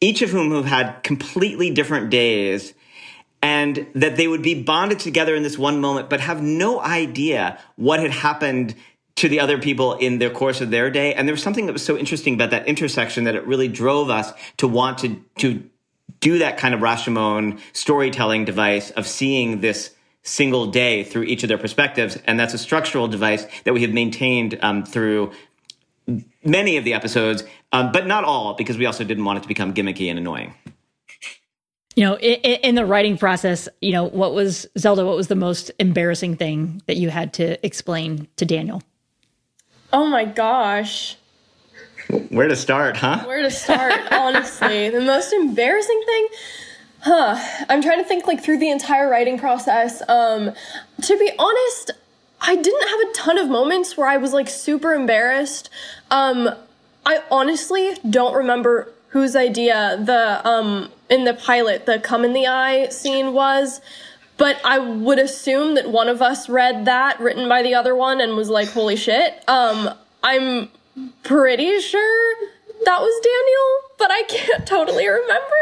each 0.00 0.22
of 0.22 0.30
whom 0.30 0.52
have 0.52 0.64
had 0.64 1.02
completely 1.02 1.70
different 1.70 2.10
days 2.10 2.74
and 3.42 3.86
that 3.94 4.16
they 4.16 4.26
would 4.26 4.42
be 4.42 4.62
bonded 4.62 4.98
together 4.98 5.34
in 5.34 5.42
this 5.42 5.58
one 5.58 5.80
moment, 5.80 6.10
but 6.10 6.20
have 6.20 6.42
no 6.42 6.80
idea 6.80 7.58
what 7.76 8.00
had 8.00 8.10
happened 8.10 8.74
to 9.16 9.28
the 9.28 9.40
other 9.40 9.58
people 9.58 9.94
in 9.94 10.18
the 10.18 10.30
course 10.30 10.60
of 10.60 10.70
their 10.70 10.90
day. 10.90 11.14
And 11.14 11.26
there 11.26 11.32
was 11.32 11.42
something 11.42 11.66
that 11.66 11.72
was 11.72 11.84
so 11.84 11.96
interesting 11.96 12.34
about 12.34 12.50
that 12.50 12.66
intersection 12.68 13.24
that 13.24 13.34
it 13.34 13.46
really 13.46 13.68
drove 13.68 14.10
us 14.10 14.32
to 14.58 14.68
want 14.68 14.98
to, 14.98 15.20
to 15.38 15.68
do 16.20 16.38
that 16.38 16.56
kind 16.56 16.74
of 16.74 16.80
Rashomon 16.80 17.58
storytelling 17.72 18.44
device 18.44 18.90
of 18.92 19.06
seeing 19.06 19.60
this 19.60 19.90
single 20.22 20.66
day 20.66 21.04
through 21.04 21.24
each 21.24 21.42
of 21.42 21.48
their 21.48 21.58
perspectives. 21.58 22.16
And 22.26 22.38
that's 22.38 22.54
a 22.54 22.58
structural 22.58 23.08
device 23.08 23.46
that 23.64 23.72
we 23.72 23.82
have 23.82 23.92
maintained 23.92 24.58
um, 24.62 24.84
through 24.84 25.32
many 26.44 26.76
of 26.76 26.84
the 26.84 26.94
episodes, 26.94 27.44
um, 27.72 27.92
but 27.92 28.06
not 28.06 28.24
all, 28.24 28.54
because 28.54 28.78
we 28.78 28.86
also 28.86 29.04
didn't 29.04 29.24
want 29.24 29.38
it 29.38 29.42
to 29.42 29.48
become 29.48 29.74
gimmicky 29.74 30.08
and 30.08 30.18
annoying. 30.18 30.54
You 31.96 32.04
know, 32.04 32.18
in, 32.18 32.60
in, 32.60 32.74
the 32.76 32.86
writing 32.86 33.18
process, 33.18 33.68
you 33.80 33.90
know, 33.90 34.04
what 34.04 34.32
was 34.32 34.68
Zelda? 34.78 35.04
What 35.04 35.16
was 35.16 35.26
the 35.26 35.34
most 35.34 35.72
embarrassing 35.80 36.36
thing 36.36 36.80
that 36.86 36.96
you 36.96 37.10
had 37.10 37.32
to 37.34 37.64
explain 37.66 38.28
to 38.36 38.44
Daniel? 38.44 38.82
Oh 39.92 40.06
my 40.06 40.24
gosh. 40.24 41.16
Where 42.28 42.48
to 42.48 42.56
start, 42.56 42.96
huh? 42.96 43.24
Where 43.24 43.42
to 43.42 43.50
start, 43.50 44.00
honestly. 44.12 44.90
The 44.98 45.00
most 45.00 45.32
embarrassing 45.32 46.02
thing? 46.06 46.28
Huh. 47.00 47.64
I'm 47.68 47.82
trying 47.82 47.98
to 47.98 48.04
think 48.04 48.26
like 48.26 48.42
through 48.42 48.58
the 48.58 48.70
entire 48.70 49.10
writing 49.10 49.38
process. 49.38 50.02
Um 50.08 50.52
to 51.02 51.18
be 51.18 51.30
honest, 51.38 51.90
I 52.40 52.54
didn't 52.56 52.88
have 52.88 53.00
a 53.00 53.12
ton 53.12 53.38
of 53.38 53.48
moments 53.48 53.96
where 53.96 54.08
I 54.08 54.16
was 54.16 54.32
like 54.32 54.48
super 54.48 54.94
embarrassed. 54.94 55.68
Um 56.10 56.50
I 57.08 57.22
honestly 57.30 57.96
don't 58.08 58.34
remember 58.34 58.92
whose 59.08 59.34
idea 59.34 59.98
the 60.00 60.46
um 60.46 60.90
in 61.08 61.24
the 61.24 61.34
pilot 61.34 61.86
the 61.86 61.98
come 61.98 62.24
in 62.24 62.34
the 62.34 62.46
eye 62.46 62.90
scene 62.90 63.32
was 63.32 63.80
but 64.38 64.60
I 64.64 64.78
would 64.78 65.18
assume 65.18 65.74
that 65.74 65.90
one 65.90 66.08
of 66.08 66.22
us 66.22 66.48
read 66.48 66.84
that 66.84 67.18
written 67.18 67.48
by 67.48 67.62
the 67.62 67.74
other 67.74 67.94
one 67.94 68.20
and 68.20 68.36
was 68.36 68.48
like, 68.48 68.68
holy 68.68 68.94
shit. 68.94 69.42
Um, 69.48 69.90
I'm 70.22 70.68
pretty 71.24 71.80
sure 71.80 72.48
that 72.84 73.00
was 73.00 73.20
Daniel, 73.20 73.96
but 73.98 74.10
I 74.12 74.22
can't 74.28 74.66
totally 74.66 75.08
remember. 75.08 75.56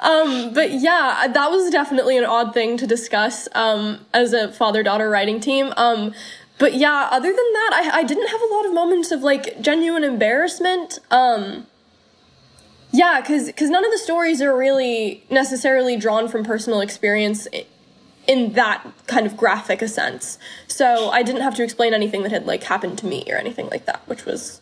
Um, 0.00 0.54
but 0.54 0.72
yeah, 0.72 1.26
that 1.32 1.50
was 1.50 1.70
definitely 1.70 2.16
an 2.16 2.24
odd 2.24 2.54
thing 2.54 2.78
to 2.78 2.86
discuss 2.86 3.46
um, 3.54 4.00
as 4.14 4.32
a 4.32 4.50
father 4.50 4.82
daughter 4.82 5.10
writing 5.10 5.38
team. 5.38 5.74
Um, 5.76 6.14
but 6.58 6.74
yeah, 6.74 7.08
other 7.10 7.28
than 7.28 7.52
that, 7.52 7.70
I, 7.72 7.98
I 7.98 8.02
didn't 8.04 8.28
have 8.28 8.40
a 8.40 8.54
lot 8.54 8.66
of 8.66 8.72
moments 8.72 9.10
of 9.10 9.22
like 9.22 9.60
genuine 9.60 10.04
embarrassment. 10.04 10.98
Um, 11.10 11.66
yeah, 12.92 13.20
because 13.20 13.46
because 13.46 13.70
none 13.70 13.84
of 13.84 13.90
the 13.90 13.98
stories 13.98 14.40
are 14.40 14.56
really 14.56 15.24
necessarily 15.30 15.96
drawn 15.96 16.28
from 16.28 16.44
personal 16.44 16.80
experience 16.80 17.48
in 18.26 18.52
that 18.52 18.86
kind 19.06 19.26
of 19.26 19.36
graphic 19.36 19.82
a 19.82 19.88
sense. 19.88 20.38
So 20.68 21.10
I 21.10 21.22
didn't 21.22 21.42
have 21.42 21.54
to 21.56 21.64
explain 21.64 21.92
anything 21.92 22.22
that 22.22 22.32
had 22.32 22.46
like 22.46 22.62
happened 22.62 22.98
to 22.98 23.06
me 23.06 23.24
or 23.28 23.36
anything 23.36 23.68
like 23.68 23.86
that, 23.86 24.02
which 24.06 24.24
was 24.24 24.60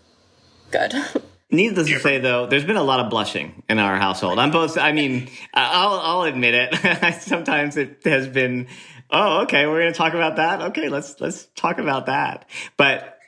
good. 0.71 0.95
Needless 1.51 1.89
to 1.89 2.01
say, 2.01 2.19
though, 2.19 2.47
there's 2.47 2.65
been 2.65 2.77
a 2.77 2.83
lot 2.83 3.01
of 3.01 3.11
blushing 3.11 3.63
in 3.69 3.79
our 3.79 3.99
household. 3.99 4.39
I'm 4.39 4.51
both. 4.51 4.79
I 4.79 4.93
mean, 4.93 5.29
I'll 5.53 6.01
I'll 6.01 6.23
admit 6.23 6.55
it. 6.55 7.21
Sometimes 7.21 7.77
it 7.77 8.01
has 8.05 8.27
been. 8.27 8.69
Oh, 9.13 9.43
okay. 9.43 9.67
We're 9.67 9.81
going 9.81 9.93
to 9.93 9.97
talk 9.97 10.15
about 10.15 10.37
that. 10.37 10.63
Okay, 10.63 10.89
let's 10.89 11.21
let's 11.21 11.47
talk 11.55 11.79
about 11.79 12.07
that. 12.07 12.49
But 12.77 13.19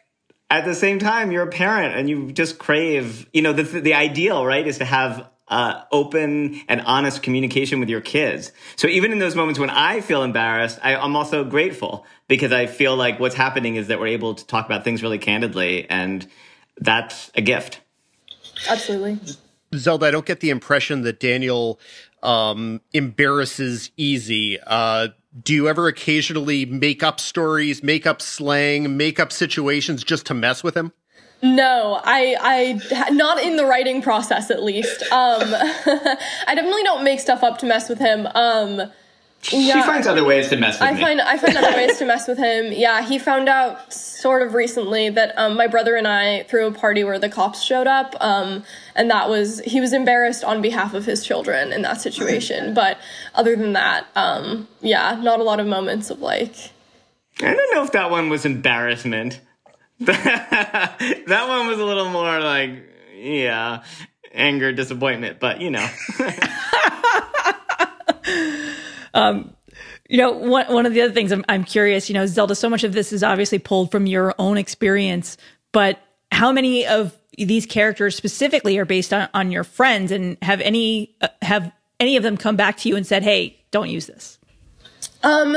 at 0.50 0.64
the 0.64 0.74
same 0.74 0.98
time, 0.98 1.30
you're 1.30 1.42
a 1.42 1.50
parent 1.50 1.94
and 1.94 2.08
you 2.08 2.32
just 2.32 2.58
crave. 2.58 3.28
You 3.32 3.42
know, 3.42 3.52
the 3.52 3.62
the 3.62 3.94
ideal, 3.94 4.44
right, 4.46 4.66
is 4.66 4.78
to 4.78 4.86
have 4.86 5.28
uh, 5.48 5.82
open 5.92 6.60
and 6.68 6.80
honest 6.82 7.22
communication 7.22 7.80
with 7.80 7.90
your 7.90 8.00
kids. 8.00 8.50
So 8.76 8.88
even 8.88 9.12
in 9.12 9.18
those 9.18 9.36
moments 9.36 9.60
when 9.60 9.70
I 9.70 10.00
feel 10.00 10.22
embarrassed, 10.22 10.78
I, 10.82 10.96
I'm 10.96 11.16
also 11.16 11.44
grateful 11.44 12.06
because 12.28 12.50
I 12.52 12.66
feel 12.66 12.96
like 12.96 13.20
what's 13.20 13.34
happening 13.34 13.76
is 13.76 13.88
that 13.88 14.00
we're 14.00 14.08
able 14.08 14.34
to 14.34 14.46
talk 14.46 14.64
about 14.64 14.84
things 14.84 15.02
really 15.02 15.18
candidly, 15.18 15.88
and 15.90 16.26
that's 16.78 17.30
a 17.34 17.42
gift. 17.42 17.80
Absolutely. 18.68 19.18
Zelda, 19.74 20.06
I 20.06 20.10
don't 20.10 20.24
get 20.24 20.40
the 20.40 20.50
impression 20.50 21.02
that 21.02 21.20
Daniel 21.20 21.78
um, 22.22 22.80
embarrasses 22.92 23.90
easy. 23.96 24.58
Uh, 24.64 25.08
do 25.42 25.52
you 25.52 25.68
ever 25.68 25.88
occasionally 25.88 26.64
make 26.64 27.02
up 27.02 27.18
stories, 27.20 27.82
make 27.82 28.06
up 28.06 28.22
slang, 28.22 28.96
make 28.96 29.18
up 29.18 29.32
situations 29.32 30.04
just 30.04 30.26
to 30.26 30.34
mess 30.34 30.62
with 30.62 30.76
him? 30.76 30.92
No, 31.42 32.00
I, 32.02 32.36
I, 32.40 33.10
not 33.10 33.42
in 33.42 33.56
the 33.56 33.66
writing 33.66 34.00
process 34.00 34.50
at 34.50 34.62
least. 34.62 35.02
Um, 35.02 35.42
I 35.42 36.54
definitely 36.54 36.84
don't 36.84 37.04
make 37.04 37.20
stuff 37.20 37.42
up 37.42 37.58
to 37.58 37.66
mess 37.66 37.88
with 37.88 37.98
him. 37.98 38.26
Um, 38.34 38.90
yeah, 39.52 39.74
she 39.74 39.82
finds 39.82 40.06
other 40.06 40.24
ways 40.24 40.48
to 40.48 40.56
mess 40.56 40.80
with 40.80 40.88
I 40.88 40.92
me. 40.92 41.00
find 41.00 41.20
I 41.20 41.36
find 41.36 41.56
other 41.56 41.76
ways 41.76 41.98
to 41.98 42.06
mess 42.06 42.26
with 42.26 42.38
him. 42.38 42.72
Yeah, 42.84 43.02
he 43.02 43.18
found 43.18 43.48
out 43.48 43.92
sort 43.92 44.42
of 44.42 44.54
recently 44.54 45.10
that 45.10 45.36
um, 45.38 45.56
my 45.56 45.66
brother 45.66 45.96
and 45.96 46.08
I 46.08 46.42
threw 46.44 46.66
a 46.66 46.72
party 46.72 47.04
where 47.04 47.18
the 47.18 47.28
cops 47.28 47.62
showed 47.62 47.86
up, 47.86 48.14
um, 48.20 48.64
and 48.94 49.10
that 49.10 49.28
was 49.28 49.60
he 49.60 49.80
was 49.80 49.92
embarrassed 49.92 50.44
on 50.44 50.62
behalf 50.62 50.94
of 50.94 51.04
his 51.04 51.24
children 51.24 51.72
in 51.72 51.82
that 51.82 52.00
situation. 52.00 52.74
but 52.82 52.98
other 53.34 53.54
than 53.56 53.74
that, 53.74 54.06
um, 54.16 54.66
yeah, 54.80 55.18
not 55.22 55.40
a 55.40 55.42
lot 55.42 55.60
of 55.60 55.66
moments 55.66 56.10
of 56.10 56.20
like. 56.20 56.54
I 57.40 57.52
don't 57.52 57.74
know 57.74 57.82
if 57.82 57.92
that 57.92 58.10
one 58.10 58.28
was 58.28 58.44
embarrassment. 58.46 59.40
that 60.00 60.96
one 61.48 61.66
was 61.66 61.78
a 61.78 61.84
little 61.84 62.08
more 62.08 62.40
like, 62.40 62.70
yeah, 63.14 63.82
anger, 64.32 64.72
disappointment, 64.72 65.38
but 65.40 65.60
you 65.60 65.70
know. 65.70 65.88
Um, 69.14 69.54
you 70.08 70.18
know, 70.18 70.32
one 70.32 70.66
one 70.72 70.86
of 70.86 70.92
the 70.92 71.00
other 71.00 71.12
things 71.12 71.32
I'm, 71.32 71.44
I'm 71.48 71.64
curious. 71.64 72.08
You 72.08 72.14
know, 72.14 72.26
Zelda. 72.26 72.54
So 72.54 72.68
much 72.68 72.84
of 72.84 72.92
this 72.92 73.12
is 73.12 73.22
obviously 73.22 73.58
pulled 73.58 73.90
from 73.90 74.06
your 74.06 74.34
own 74.38 74.58
experience, 74.58 75.36
but 75.72 75.98
how 76.30 76.52
many 76.52 76.86
of 76.86 77.16
these 77.38 77.66
characters 77.66 78.14
specifically 78.14 78.78
are 78.78 78.84
based 78.84 79.12
on, 79.12 79.28
on 79.34 79.50
your 79.50 79.64
friends, 79.64 80.12
and 80.12 80.36
have 80.42 80.60
any 80.60 81.14
uh, 81.20 81.28
have 81.42 81.72
any 81.98 82.16
of 82.16 82.22
them 82.22 82.36
come 82.36 82.56
back 82.56 82.76
to 82.78 82.88
you 82.88 82.96
and 82.96 83.06
said, 83.06 83.22
"Hey, 83.22 83.58
don't 83.70 83.88
use 83.88 84.06
this"? 84.06 84.38
Um, 85.22 85.56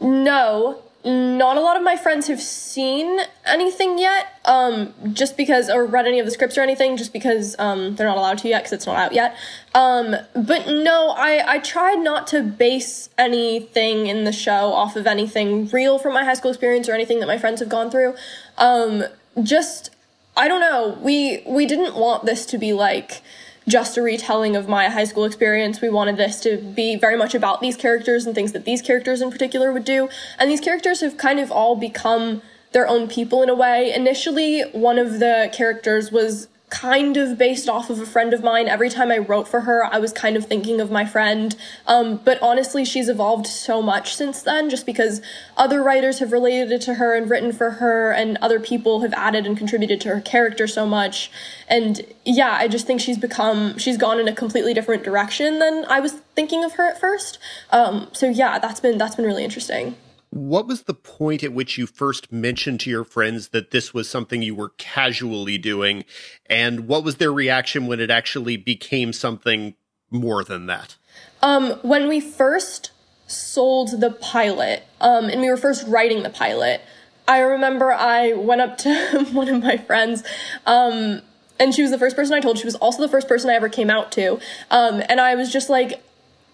no 0.00 0.82
not 1.04 1.56
a 1.56 1.60
lot 1.60 1.76
of 1.76 1.82
my 1.82 1.96
friends 1.96 2.26
have 2.26 2.40
seen 2.40 3.20
anything 3.46 3.98
yet 3.98 4.38
um, 4.44 4.92
just 5.12 5.36
because 5.36 5.70
or 5.70 5.86
read 5.86 6.06
any 6.06 6.18
of 6.18 6.26
the 6.26 6.32
scripts 6.32 6.58
or 6.58 6.60
anything 6.60 6.96
just 6.96 7.12
because 7.12 7.56
um, 7.58 7.96
they're 7.96 8.06
not 8.06 8.18
allowed 8.18 8.38
to 8.38 8.48
yet 8.48 8.60
because 8.60 8.72
it's 8.72 8.86
not 8.86 8.96
out 8.96 9.12
yet. 9.12 9.36
Um, 9.74 10.14
but 10.34 10.66
no 10.68 11.14
I, 11.16 11.54
I 11.54 11.58
tried 11.58 12.00
not 12.00 12.26
to 12.28 12.42
base 12.42 13.08
anything 13.16 14.06
in 14.08 14.24
the 14.24 14.32
show 14.32 14.72
off 14.72 14.96
of 14.96 15.06
anything 15.06 15.68
real 15.68 15.98
from 15.98 16.12
my 16.12 16.24
high 16.24 16.34
school 16.34 16.50
experience 16.50 16.88
or 16.88 16.92
anything 16.92 17.20
that 17.20 17.26
my 17.26 17.38
friends 17.38 17.60
have 17.60 17.68
gone 17.68 17.90
through. 17.90 18.14
Um, 18.58 19.04
just 19.42 19.90
i 20.36 20.48
don't 20.48 20.60
know 20.60 20.98
we 21.00 21.42
we 21.46 21.66
didn't 21.66 21.94
want 21.94 22.24
this 22.24 22.44
to 22.46 22.58
be 22.58 22.72
like 22.72 23.22
just 23.68 23.96
a 23.96 24.02
retelling 24.02 24.56
of 24.56 24.68
my 24.68 24.88
high 24.88 25.04
school 25.04 25.24
experience. 25.24 25.80
We 25.80 25.90
wanted 25.90 26.16
this 26.16 26.40
to 26.40 26.56
be 26.58 26.96
very 26.96 27.16
much 27.16 27.34
about 27.34 27.60
these 27.60 27.76
characters 27.76 28.26
and 28.26 28.34
things 28.34 28.52
that 28.52 28.64
these 28.64 28.82
characters 28.82 29.20
in 29.20 29.30
particular 29.30 29.72
would 29.72 29.84
do. 29.84 30.08
And 30.38 30.50
these 30.50 30.60
characters 30.60 31.00
have 31.00 31.16
kind 31.16 31.38
of 31.38 31.52
all 31.52 31.76
become 31.76 32.42
their 32.72 32.86
own 32.86 33.08
people 33.08 33.42
in 33.42 33.48
a 33.48 33.54
way. 33.54 33.92
Initially, 33.92 34.62
one 34.72 34.98
of 34.98 35.18
the 35.18 35.50
characters 35.52 36.10
was 36.10 36.48
kind 36.70 37.16
of 37.16 37.36
based 37.36 37.68
off 37.68 37.90
of 37.90 38.00
a 38.00 38.06
friend 38.06 38.32
of 38.32 38.42
mine. 38.42 38.68
Every 38.68 38.88
time 38.88 39.10
I 39.10 39.18
wrote 39.18 39.48
for 39.48 39.62
her, 39.62 39.84
I 39.84 39.98
was 39.98 40.12
kind 40.12 40.36
of 40.36 40.46
thinking 40.46 40.80
of 40.80 40.90
my 40.90 41.04
friend. 41.04 41.54
Um, 41.86 42.20
but 42.24 42.40
honestly, 42.40 42.84
she's 42.84 43.08
evolved 43.08 43.46
so 43.46 43.82
much 43.82 44.14
since 44.14 44.42
then, 44.42 44.70
just 44.70 44.86
because 44.86 45.20
other 45.56 45.82
writers 45.82 46.20
have 46.20 46.30
related 46.30 46.80
to 46.82 46.94
her 46.94 47.16
and 47.16 47.28
written 47.28 47.52
for 47.52 47.72
her, 47.72 48.12
and 48.12 48.38
other 48.40 48.60
people 48.60 49.00
have 49.00 49.12
added 49.14 49.46
and 49.46 49.58
contributed 49.58 50.00
to 50.02 50.08
her 50.10 50.20
character 50.20 50.68
so 50.68 50.86
much. 50.86 51.30
And 51.68 52.02
yeah, 52.24 52.52
I 52.52 52.68
just 52.68 52.86
think 52.86 53.00
she's 53.00 53.18
become, 53.18 53.76
she's 53.76 53.96
gone 53.96 54.20
in 54.20 54.28
a 54.28 54.34
completely 54.34 54.72
different 54.72 55.02
direction 55.02 55.58
than 55.58 55.84
I 55.88 55.98
was 55.98 56.12
thinking 56.36 56.62
of 56.64 56.74
her 56.74 56.88
at 56.88 57.00
first. 57.00 57.38
Um, 57.70 58.08
so 58.12 58.28
yeah, 58.28 58.60
that's 58.60 58.78
been, 58.78 58.96
that's 58.96 59.16
been 59.16 59.26
really 59.26 59.44
interesting. 59.44 59.96
What 60.30 60.68
was 60.68 60.82
the 60.82 60.94
point 60.94 61.42
at 61.42 61.52
which 61.52 61.76
you 61.76 61.86
first 61.86 62.30
mentioned 62.30 62.80
to 62.80 62.90
your 62.90 63.04
friends 63.04 63.48
that 63.48 63.72
this 63.72 63.92
was 63.92 64.08
something 64.08 64.42
you 64.42 64.54
were 64.54 64.70
casually 64.78 65.58
doing? 65.58 66.04
And 66.46 66.86
what 66.86 67.02
was 67.02 67.16
their 67.16 67.32
reaction 67.32 67.88
when 67.88 67.98
it 67.98 68.10
actually 68.10 68.56
became 68.56 69.12
something 69.12 69.74
more 70.10 70.44
than 70.44 70.66
that? 70.66 70.96
Um, 71.42 71.72
when 71.82 72.08
we 72.08 72.20
first 72.20 72.92
sold 73.26 74.00
the 74.00 74.10
pilot, 74.10 74.84
um, 75.00 75.24
and 75.24 75.40
we 75.40 75.48
were 75.48 75.56
first 75.56 75.86
writing 75.88 76.22
the 76.22 76.30
pilot, 76.30 76.80
I 77.26 77.40
remember 77.40 77.92
I 77.92 78.32
went 78.32 78.60
up 78.60 78.78
to 78.78 79.24
one 79.32 79.48
of 79.48 79.62
my 79.62 79.76
friends, 79.76 80.22
um, 80.66 81.22
and 81.58 81.74
she 81.74 81.82
was 81.82 81.90
the 81.90 81.98
first 81.98 82.16
person 82.16 82.34
I 82.34 82.40
told. 82.40 82.58
She 82.58 82.64
was 82.64 82.76
also 82.76 83.02
the 83.02 83.08
first 83.08 83.28
person 83.28 83.50
I 83.50 83.54
ever 83.54 83.68
came 83.68 83.90
out 83.90 84.12
to. 84.12 84.38
Um, 84.70 85.02
and 85.08 85.20
I 85.20 85.34
was 85.34 85.52
just 85.52 85.68
like, 85.68 86.02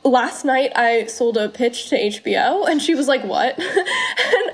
last 0.07 0.45
night 0.45 0.73
I 0.77 1.07
sold 1.07 1.37
a 1.37 1.49
pitch 1.49 1.89
to 1.91 1.97
HBO 1.97 2.69
and 2.69 2.81
she 2.81 2.95
was 2.95 3.09
like, 3.09 3.25
What? 3.25 3.59
and 3.61 4.51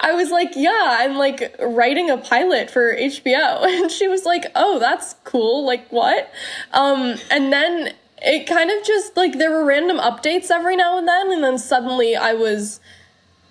I 0.00 0.12
was 0.12 0.30
like, 0.30 0.52
Yeah, 0.54 0.96
I'm 1.00 1.16
like 1.16 1.54
writing 1.60 2.10
a 2.10 2.18
pilot 2.18 2.70
for 2.70 2.94
HBO. 2.94 3.62
And 3.76 3.90
she 3.90 4.08
was 4.08 4.24
like, 4.24 4.44
Oh, 4.54 4.78
that's 4.78 5.14
cool. 5.24 5.64
Like, 5.64 5.88
what? 5.90 6.30
Um, 6.72 7.16
and 7.30 7.52
then 7.52 7.94
it 8.22 8.46
kind 8.46 8.70
of 8.70 8.84
just 8.84 9.16
like 9.16 9.38
there 9.38 9.50
were 9.50 9.64
random 9.64 9.98
updates 9.98 10.50
every 10.50 10.76
now 10.76 10.98
and 10.98 11.06
then. 11.06 11.32
And 11.32 11.44
then 11.44 11.58
suddenly 11.58 12.16
I 12.16 12.32
was, 12.32 12.80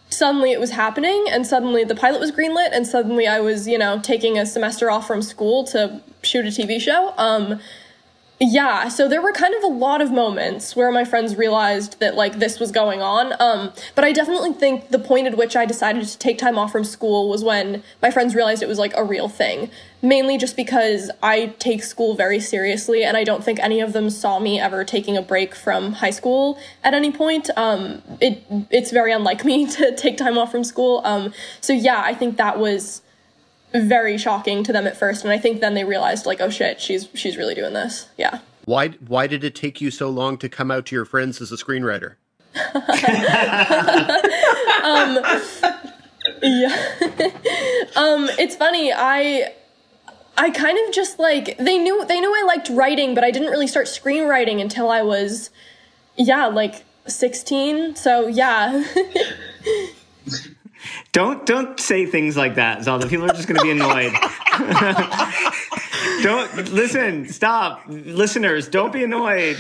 suddenly 0.10 0.52
it 0.52 0.60
was 0.60 0.72
happening 0.72 1.26
and 1.30 1.46
suddenly 1.46 1.84
the 1.84 1.96
pilot 1.96 2.20
was 2.20 2.32
greenlit 2.32 2.70
and 2.72 2.86
suddenly 2.86 3.28
I 3.28 3.40
was, 3.40 3.68
you 3.68 3.78
know, 3.78 4.00
taking 4.00 4.38
a 4.38 4.46
semester 4.46 4.92
off 4.92 5.08
from 5.08 5.22
school 5.22 5.64
to 5.66 6.02
shoot 6.24 6.46
a 6.46 6.50
TV 6.50 6.82
show. 6.82 7.14
Um, 7.18 7.60
Yeah, 8.40 8.90
so 8.90 9.08
there 9.08 9.22
were 9.22 9.32
kind 9.32 9.56
of 9.56 9.64
a 9.64 9.68
lot 9.68 10.02
of 10.02 10.12
moments 10.12 10.76
where 10.76 10.92
my 10.92 11.06
friends 11.06 11.38
realized 11.38 12.02
that 12.02 12.16
like 12.16 12.38
this 12.40 12.60
was 12.60 12.70
going 12.70 13.02
on. 13.02 13.34
Um, 13.40 13.72
but 13.96 14.04
I 14.04 14.12
definitely 14.12 14.52
think 14.52 14.90
the 14.90 15.00
point 15.00 15.28
at 15.28 15.38
which 15.38 15.56
I 15.56 15.66
decided 15.66 16.06
to 16.06 16.18
take 16.18 16.38
time 16.38 16.58
off 16.58 16.70
from 16.74 16.84
school 16.84 17.30
was 17.30 17.46
when 17.46 17.82
my 18.02 18.12
friends 18.12 18.36
realized 18.36 18.62
it 18.62 18.68
was 18.68 18.78
like 18.78 18.92
a 18.98 19.06
real 19.06 19.30
thing. 19.30 19.70
Mainly 20.02 20.38
just 20.38 20.58
because 20.58 21.10
I 21.24 21.56
take 21.60 21.82
school 21.82 22.14
very 22.14 22.42
seriously, 22.42 23.06
and 23.06 23.16
I 23.16 23.24
don't 23.24 23.42
think 23.42 23.58
any 23.60 23.80
of 23.80 23.94
them 23.94 24.10
saw 24.10 24.40
me 24.40 24.60
ever 24.60 24.84
taking 24.84 25.16
a 25.16 25.22
break 25.22 25.56
from 25.56 25.94
high 25.94 26.10
school 26.10 26.60
at 26.84 26.94
any 26.94 27.14
point. 27.14 27.50
Um, 27.56 28.02
it 28.20 28.44
it's 28.70 28.92
very 28.92 29.14
unlike 29.14 29.46
me 29.46 29.66
to 29.66 29.96
take 29.96 30.18
time 30.18 30.38
off 30.38 30.52
from 30.52 30.66
school. 30.66 31.02
Um, 31.06 31.34
so 31.62 31.72
yeah, 31.72 32.02
I 32.04 32.14
think 32.14 32.36
that 32.36 32.60
was 32.60 33.02
very 33.84 34.18
shocking 34.18 34.64
to 34.64 34.72
them 34.72 34.88
at 34.88 34.98
first 34.98 35.24
and 35.24 35.34
i 35.34 35.38
think 35.38 35.62
then 35.62 35.74
they 35.74 35.84
realized 35.84 36.26
like 36.26 36.40
oh 36.42 36.50
shit 36.50 36.80
she's 36.80 37.08
she's 37.14 37.38
really 37.38 37.56
doing 37.56 37.74
this. 37.74 38.08
Yeah. 38.18 38.40
Why 38.66 38.90
why 38.90 39.28
did 39.28 39.44
it 39.44 39.56
take 39.56 39.82
you 39.82 39.92
so 39.92 40.10
long 40.10 40.38
to 40.40 40.50
come 40.50 40.72
out 40.72 40.86
to 40.88 40.96
your 40.96 41.06
friends 41.06 41.42
as 41.42 41.52
a 41.52 41.58
screenwriter? 41.58 42.16
Um 44.86 45.20
yeah. 46.42 46.76
Um 47.96 48.30
it's 48.38 48.56
funny 48.56 48.92
i 48.94 49.54
i 50.38 50.50
kind 50.50 50.78
of 50.86 50.94
just 50.94 51.18
like 51.20 51.58
they 51.58 51.78
knew 51.78 52.06
they 52.06 52.20
knew 52.20 52.32
i 52.32 52.44
liked 52.46 52.70
writing 52.70 53.16
but 53.16 53.24
i 53.24 53.32
didn't 53.32 53.50
really 53.50 53.68
start 53.68 53.88
screenwriting 53.88 54.62
until 54.62 54.90
i 54.90 55.02
was 55.02 55.50
yeah 56.18 56.46
like 56.48 56.84
16 57.08 57.96
so 57.96 58.28
yeah 58.28 58.84
Don't 61.12 61.46
don't 61.46 61.80
say 61.80 62.06
things 62.06 62.38
like 62.38 62.56
that, 62.56 62.84
Zelda. 62.84 63.08
People 63.08 63.26
are 63.26 63.34
just 63.34 63.48
going 63.48 63.58
to 63.58 63.64
be 63.64 63.72
annoyed. 63.72 64.14
don't 66.24 66.72
listen. 66.72 67.28
Stop, 67.30 67.84
listeners. 67.88 68.68
Don't 68.68 68.94
be 68.94 69.04
annoyed. 69.04 69.58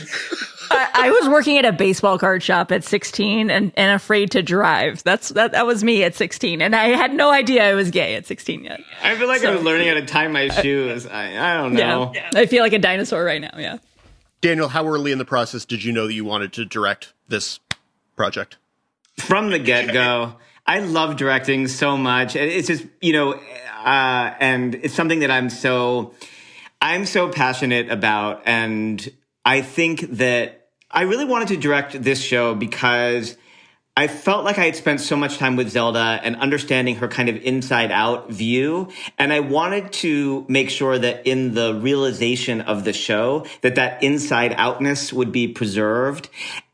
I, 0.71 0.89
I, 0.93 1.11
was 1.11 1.30
working 1.30 1.57
at 1.57 1.65
a 1.65 1.71
baseball 1.71 2.17
card 2.17 2.41
shop 2.41 2.71
at 2.71 2.84
16 2.84 3.49
and, 3.49 3.71
and 3.76 3.95
afraid 3.95 4.32
to 4.32 4.41
drive. 4.41 5.03
That's 5.03 5.30
that 5.30 5.51
that 5.51 5.65
was 5.65 5.84
me 5.84 6.03
at 6.03 6.15
16, 6.15 6.61
and 6.61 6.76
I 6.76 6.88
had 6.88 7.13
no 7.13 7.32
idea 7.32 7.69
I 7.69 7.76
was 7.76 7.91
gay 7.91 8.15
at 8.15 8.26
16 8.26 8.63
yet. 8.63 8.82
I 9.03 9.15
feel 9.15 9.28
like 9.28 9.41
so, 9.41 9.51
I 9.51 9.55
was 9.55 9.63
learning 9.63 9.88
how 9.88 9.95
to 9.95 10.05
tie 10.05 10.28
my 10.28 10.49
shoes. 10.49 11.05
I, 11.05 11.38
I 11.38 11.57
don't 11.57 11.73
know. 11.73 12.11
Yeah, 12.13 12.30
I 12.34 12.45
feel 12.45 12.63
like 12.63 12.73
a 12.73 12.80
dinosaur 12.80 13.23
right 13.23 13.41
now. 13.41 13.55
Yeah. 13.57 13.78
Daniel, 14.41 14.67
how 14.67 14.88
early 14.88 15.11
in 15.11 15.17
the 15.17 15.26
process 15.26 15.65
did 15.65 15.84
you 15.84 15.91
know 15.91 16.07
that 16.07 16.13
you 16.13 16.26
wanted 16.26 16.53
to 16.53 16.65
direct 16.65 17.13
this 17.28 17.59
project? 18.15 18.57
From 19.17 19.49
the 19.49 19.59
get 19.59 19.93
go. 19.93 20.36
I 20.68 20.80
love 20.80 21.16
directing 21.16 21.68
so 21.68 21.95
much. 21.95 22.36
It's 22.36 22.68
just, 22.68 22.86
you 23.01 23.13
know, 23.13 23.34
uh, 23.34 24.34
and 24.39 24.76
it's 24.76 24.95
something 24.95 25.20
that 25.20 25.30
I'm 25.30 25.49
so, 25.49 26.16
I'm 26.82 27.05
so 27.05 27.30
passionate 27.30 27.89
about. 27.89 28.41
And 28.45 29.07
I 29.45 29.61
think 29.61 30.01
that 30.18 30.70
I 30.89 31.03
really 31.03 31.26
wanted 31.26 31.49
to 31.49 31.57
direct 31.57 32.01
this 32.01 32.20
show 32.20 32.55
because 32.55 33.38
I 33.97 34.07
felt 34.07 34.43
like 34.43 34.57
I 34.57 34.66
had 34.66 34.76
spent 34.76 34.99
so 34.99 35.16
much 35.16 35.38
time 35.38 35.55
with 35.55 35.70
Zelda 35.70 36.20
and 36.22 36.36
understanding 36.36 36.95
her 36.95 37.07
kind 37.07 37.30
of 37.30 37.38
inside 37.43 37.91
out 37.91 38.30
view. 38.30 38.89
And 39.18 39.32
I 39.32 39.39
wanted 39.39 39.93
to 39.93 40.45
make 40.49 40.70
sure 40.70 40.99
that 40.99 41.26
in 41.26 41.53
the 41.53 41.76
realization 41.76 42.59
of 42.59 42.84
the 42.84 42.91
show, 42.91 43.45
that 43.61 43.76
that 43.76 44.03
inside 44.03 44.53
outness 44.57 45.13
would 45.13 45.32
be 45.32 45.47
preserved. 45.47 46.28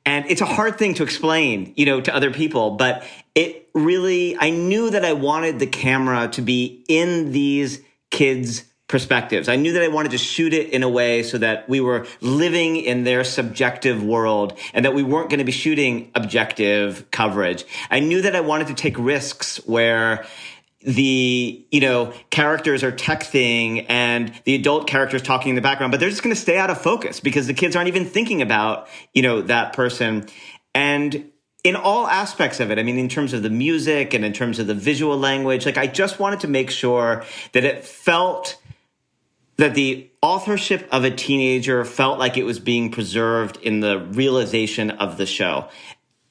And 0.06 0.26
it's 0.30 0.42
a 0.42 0.46
hard 0.46 0.78
thing 0.78 0.96
to 0.96 1.04
explain, 1.04 1.74
you 1.76 1.86
know, 1.86 2.02
to 2.02 2.16
other 2.16 2.32
people, 2.32 2.72
but 2.72 3.04
it 3.36 3.70
really, 3.74 4.36
I 4.38 4.50
knew 4.50 4.90
that 4.90 5.06
I 5.06 5.14
wanted 5.14 5.60
the 5.60 5.68
camera 5.68 6.28
to 6.30 6.42
be 6.42 6.84
in 6.88 7.32
these 7.32 7.82
kids' 8.10 8.66
perspectives. 8.88 9.48
I 9.48 9.56
knew 9.56 9.74
that 9.74 9.84
I 9.84 9.88
wanted 9.88 10.12
to 10.12 10.18
shoot 10.18 10.54
it 10.54 10.70
in 10.72 10.84
a 10.84 10.90
way 10.90 11.24
so 11.24 11.38
that 11.38 11.70
we 11.70 11.80
were 11.80 12.06
living 12.20 12.76
in 12.76 13.06
their 13.06 13.24
subjective 13.24 14.04
world 14.04 14.58
and 14.74 14.84
that 14.84 14.94
we 14.94 15.02
weren't 15.02 15.30
going 15.30 15.40
to 15.40 15.46
be 15.46 15.52
shooting 15.54 16.12
objective 16.14 17.10
coverage. 17.10 17.64
I 17.90 18.02
knew 18.02 18.22
that 18.22 18.36
I 18.36 18.42
wanted 18.42 18.68
to 18.68 18.74
take 18.74 19.00
risks 19.00 19.58
where 19.66 20.26
the 20.84 21.66
you 21.72 21.80
know 21.80 22.14
characters 22.30 22.84
are 22.84 22.92
texting 22.92 23.86
and 23.88 24.34
the 24.46 24.56
adult 24.56 24.88
characters 24.88 25.22
talking 25.22 25.50
in 25.50 25.56
the 25.56 25.62
background 25.62 25.92
but 25.92 26.00
they're 26.00 26.10
just 26.10 26.24
going 26.24 26.36
to 26.36 26.42
stay 26.42 26.58
out 26.58 26.70
of 26.70 26.82
focus 26.82 27.20
because 27.20 27.48
the 27.48 27.54
kids 27.54 27.76
aren't 27.76 27.88
even 27.88 28.06
thinking 28.06 28.42
about 28.42 28.88
you 29.14 29.22
know 29.22 29.42
that 29.42 29.74
person. 29.74 30.28
And 30.74 31.30
in 31.64 31.76
all 31.76 32.08
aspects 32.08 32.60
of 32.60 32.72
it 32.72 32.80
i 32.80 32.84
mean 32.84 32.98
in 32.98 33.08
terms 33.08 33.34
of 33.34 33.44
the 33.44 33.50
music 33.50 34.16
and 34.16 34.26
in 34.26 34.34
terms 34.34 34.58
of 34.58 34.66
the 34.66 34.74
visual 34.74 35.16
language 35.16 35.64
like 35.64 35.78
i 35.78 35.86
just 35.86 36.18
wanted 36.18 36.40
to 36.40 36.48
make 36.48 36.72
sure 36.72 37.24
that 37.52 37.64
it 37.64 37.86
felt 37.86 38.58
that 39.62 39.76
the 39.76 40.10
authorship 40.24 40.88
of 40.92 41.04
a 41.04 41.12
teenager 41.12 41.86
felt 41.86 42.18
like 42.18 42.36
it 42.36 42.44
was 42.44 42.60
being 42.60 42.90
preserved 42.90 43.58
in 43.58 43.80
the 43.80 44.00
realization 44.00 44.90
of 44.90 45.18
the 45.18 45.26
show. 45.28 45.68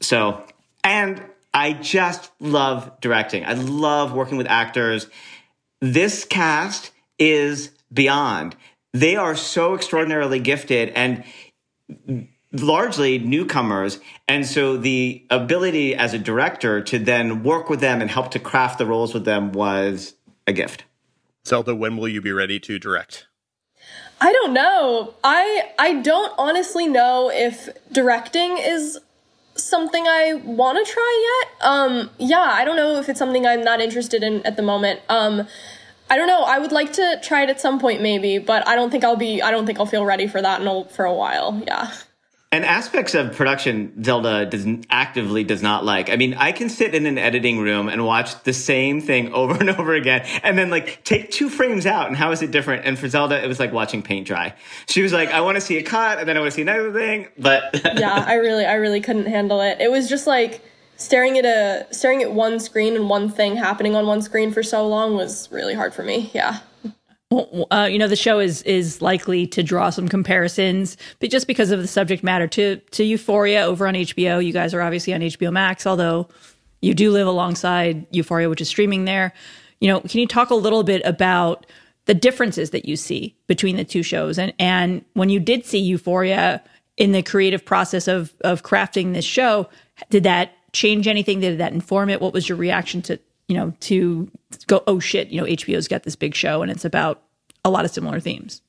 So 0.00 0.44
and 0.82 1.22
I 1.52 1.72
just 1.72 2.30
love 2.40 3.00
directing. 3.00 3.44
I 3.44 3.54
love 3.54 4.12
working 4.12 4.38
with 4.38 4.46
actors. 4.48 5.06
This 5.80 6.24
cast 6.24 6.92
is 7.18 7.70
beyond. 7.92 8.56
They 8.92 9.16
are 9.16 9.36
so 9.36 9.74
extraordinarily 9.74 10.40
gifted 10.40 10.90
and 10.90 11.24
largely 12.52 13.18
newcomers. 13.18 14.00
And 14.28 14.46
so 14.46 14.76
the 14.76 15.24
ability 15.30 15.94
as 15.94 16.14
a 16.14 16.18
director 16.18 16.80
to 16.82 16.98
then 16.98 17.42
work 17.42 17.68
with 17.68 17.80
them 17.80 18.00
and 18.00 18.10
help 18.10 18.30
to 18.32 18.38
craft 18.38 18.78
the 18.78 18.86
roles 18.86 19.14
with 19.14 19.24
them 19.24 19.52
was 19.52 20.14
a 20.46 20.52
gift. 20.52 20.84
Zelda, 21.46 21.74
when 21.74 21.96
will 21.96 22.08
you 22.08 22.20
be 22.20 22.32
ready 22.32 22.60
to 22.60 22.78
direct? 22.78 23.26
I 24.20 24.32
don't 24.32 24.52
know. 24.52 25.14
I 25.24 25.70
I 25.78 25.94
don't 25.94 26.32
honestly 26.36 26.86
know 26.86 27.30
if 27.32 27.70
directing 27.90 28.58
is 28.58 28.98
something 29.62 30.06
I 30.06 30.34
want 30.44 30.84
to 30.84 30.92
try 30.92 31.42
yet. 31.42 31.66
Um, 31.66 32.10
yeah, 32.18 32.40
I 32.40 32.64
don't 32.64 32.76
know 32.76 32.98
if 32.98 33.08
it's 33.08 33.18
something 33.18 33.46
I'm 33.46 33.62
not 33.62 33.80
interested 33.80 34.22
in 34.22 34.44
at 34.46 34.56
the 34.56 34.62
moment. 34.62 35.00
Um, 35.08 35.46
I 36.08 36.16
don't 36.16 36.26
know. 36.26 36.42
I 36.42 36.58
would 36.58 36.72
like 36.72 36.92
to 36.94 37.20
try 37.22 37.42
it 37.44 37.50
at 37.50 37.60
some 37.60 37.78
point, 37.78 38.02
maybe, 38.02 38.38
but 38.38 38.66
I 38.66 38.74
don't 38.74 38.90
think 38.90 39.04
I'll 39.04 39.16
be. 39.16 39.40
I 39.40 39.50
don't 39.50 39.66
think 39.66 39.78
I'll 39.78 39.86
feel 39.86 40.04
ready 40.04 40.26
for 40.26 40.42
that 40.42 40.60
in 40.60 40.66
a, 40.66 40.84
for 40.86 41.04
a 41.04 41.14
while. 41.14 41.62
Yeah. 41.66 41.92
And 42.52 42.64
aspects 42.64 43.14
of 43.14 43.36
production 43.36 44.02
Zelda 44.02 44.44
does 44.44 44.66
actively 44.90 45.44
does 45.44 45.62
not 45.62 45.84
like. 45.84 46.10
I 46.10 46.16
mean, 46.16 46.34
I 46.34 46.50
can 46.50 46.68
sit 46.68 46.96
in 46.96 47.06
an 47.06 47.16
editing 47.16 47.60
room 47.60 47.88
and 47.88 48.04
watch 48.04 48.42
the 48.42 48.52
same 48.52 49.00
thing 49.00 49.32
over 49.32 49.54
and 49.54 49.70
over 49.70 49.94
again, 49.94 50.26
and 50.42 50.58
then 50.58 50.68
like 50.68 51.04
take 51.04 51.30
two 51.30 51.48
frames 51.48 51.86
out, 51.86 52.08
and 52.08 52.16
how 52.16 52.32
is 52.32 52.42
it 52.42 52.50
different? 52.50 52.84
And 52.84 52.98
for 52.98 53.06
Zelda, 53.08 53.40
it 53.40 53.46
was 53.46 53.60
like 53.60 53.72
watching 53.72 54.02
paint 54.02 54.26
dry. 54.26 54.56
She 54.88 55.00
was 55.00 55.12
like, 55.12 55.28
"I 55.30 55.42
want 55.42 55.58
to 55.58 55.60
see 55.60 55.78
a 55.78 55.84
cut, 55.84 56.18
and 56.18 56.28
then 56.28 56.36
I 56.36 56.40
want 56.40 56.50
to 56.50 56.56
see 56.56 56.62
another 56.62 56.92
thing." 56.92 57.28
But 57.38 57.82
yeah, 57.96 58.24
I 58.26 58.34
really, 58.34 58.66
I 58.66 58.74
really 58.74 59.00
couldn't 59.00 59.26
handle 59.26 59.60
it. 59.60 59.80
It 59.80 59.92
was 59.92 60.08
just 60.08 60.26
like 60.26 60.60
staring 60.96 61.38
at 61.38 61.44
a 61.44 61.86
staring 61.94 62.20
at 62.20 62.32
one 62.32 62.58
screen 62.58 62.96
and 62.96 63.08
one 63.08 63.28
thing 63.28 63.54
happening 63.54 63.94
on 63.94 64.08
one 64.08 64.22
screen 64.22 64.50
for 64.50 64.64
so 64.64 64.88
long 64.88 65.14
was 65.14 65.48
really 65.52 65.74
hard 65.74 65.94
for 65.94 66.02
me. 66.02 66.32
Yeah 66.34 66.58
uh, 67.30 67.88
you 67.90 67.98
know 67.98 68.08
the 68.08 68.16
show 68.16 68.40
is 68.40 68.62
is 68.62 69.00
likely 69.00 69.46
to 69.46 69.62
draw 69.62 69.90
some 69.90 70.08
comparisons, 70.08 70.96
but 71.20 71.30
just 71.30 71.46
because 71.46 71.70
of 71.70 71.80
the 71.80 71.86
subject 71.86 72.24
matter 72.24 72.48
to 72.48 72.76
to 72.76 73.04
Euphoria 73.04 73.62
over 73.62 73.86
on 73.86 73.94
HBO. 73.94 74.44
You 74.44 74.52
guys 74.52 74.74
are 74.74 74.80
obviously 74.80 75.14
on 75.14 75.20
HBO 75.20 75.52
Max, 75.52 75.86
although 75.86 76.28
you 76.80 76.94
do 76.94 77.10
live 77.10 77.26
alongside 77.26 78.06
Euphoria, 78.10 78.48
which 78.48 78.60
is 78.60 78.68
streaming 78.68 79.04
there. 79.04 79.32
You 79.80 79.88
know, 79.88 80.00
can 80.00 80.20
you 80.20 80.26
talk 80.26 80.50
a 80.50 80.54
little 80.56 80.82
bit 80.82 81.02
about 81.04 81.66
the 82.06 82.14
differences 82.14 82.70
that 82.70 82.86
you 82.86 82.96
see 82.96 83.36
between 83.46 83.76
the 83.76 83.84
two 83.84 84.02
shows, 84.02 84.38
and 84.38 84.52
and 84.58 85.04
when 85.12 85.28
you 85.28 85.38
did 85.38 85.64
see 85.64 85.78
Euphoria 85.78 86.62
in 86.96 87.12
the 87.12 87.22
creative 87.22 87.64
process 87.64 88.08
of 88.08 88.34
of 88.40 88.64
crafting 88.64 89.14
this 89.14 89.24
show, 89.24 89.68
did 90.10 90.24
that 90.24 90.52
change 90.72 91.06
anything? 91.06 91.38
Did 91.40 91.58
that 91.58 91.72
inform 91.72 92.10
it? 92.10 92.20
What 92.20 92.32
was 92.32 92.48
your 92.48 92.58
reaction 92.58 93.02
to 93.02 93.20
you 93.50 93.56
know, 93.56 93.74
to 93.80 94.30
go, 94.68 94.84
oh 94.86 95.00
shit, 95.00 95.28
you 95.28 95.40
know, 95.40 95.46
HBO's 95.46 95.88
got 95.88 96.04
this 96.04 96.14
big 96.14 96.36
show 96.36 96.62
and 96.62 96.70
it's 96.70 96.84
about 96.84 97.20
a 97.64 97.70
lot 97.70 97.84
of 97.84 97.90
similar 97.90 98.20
themes. 98.20 98.62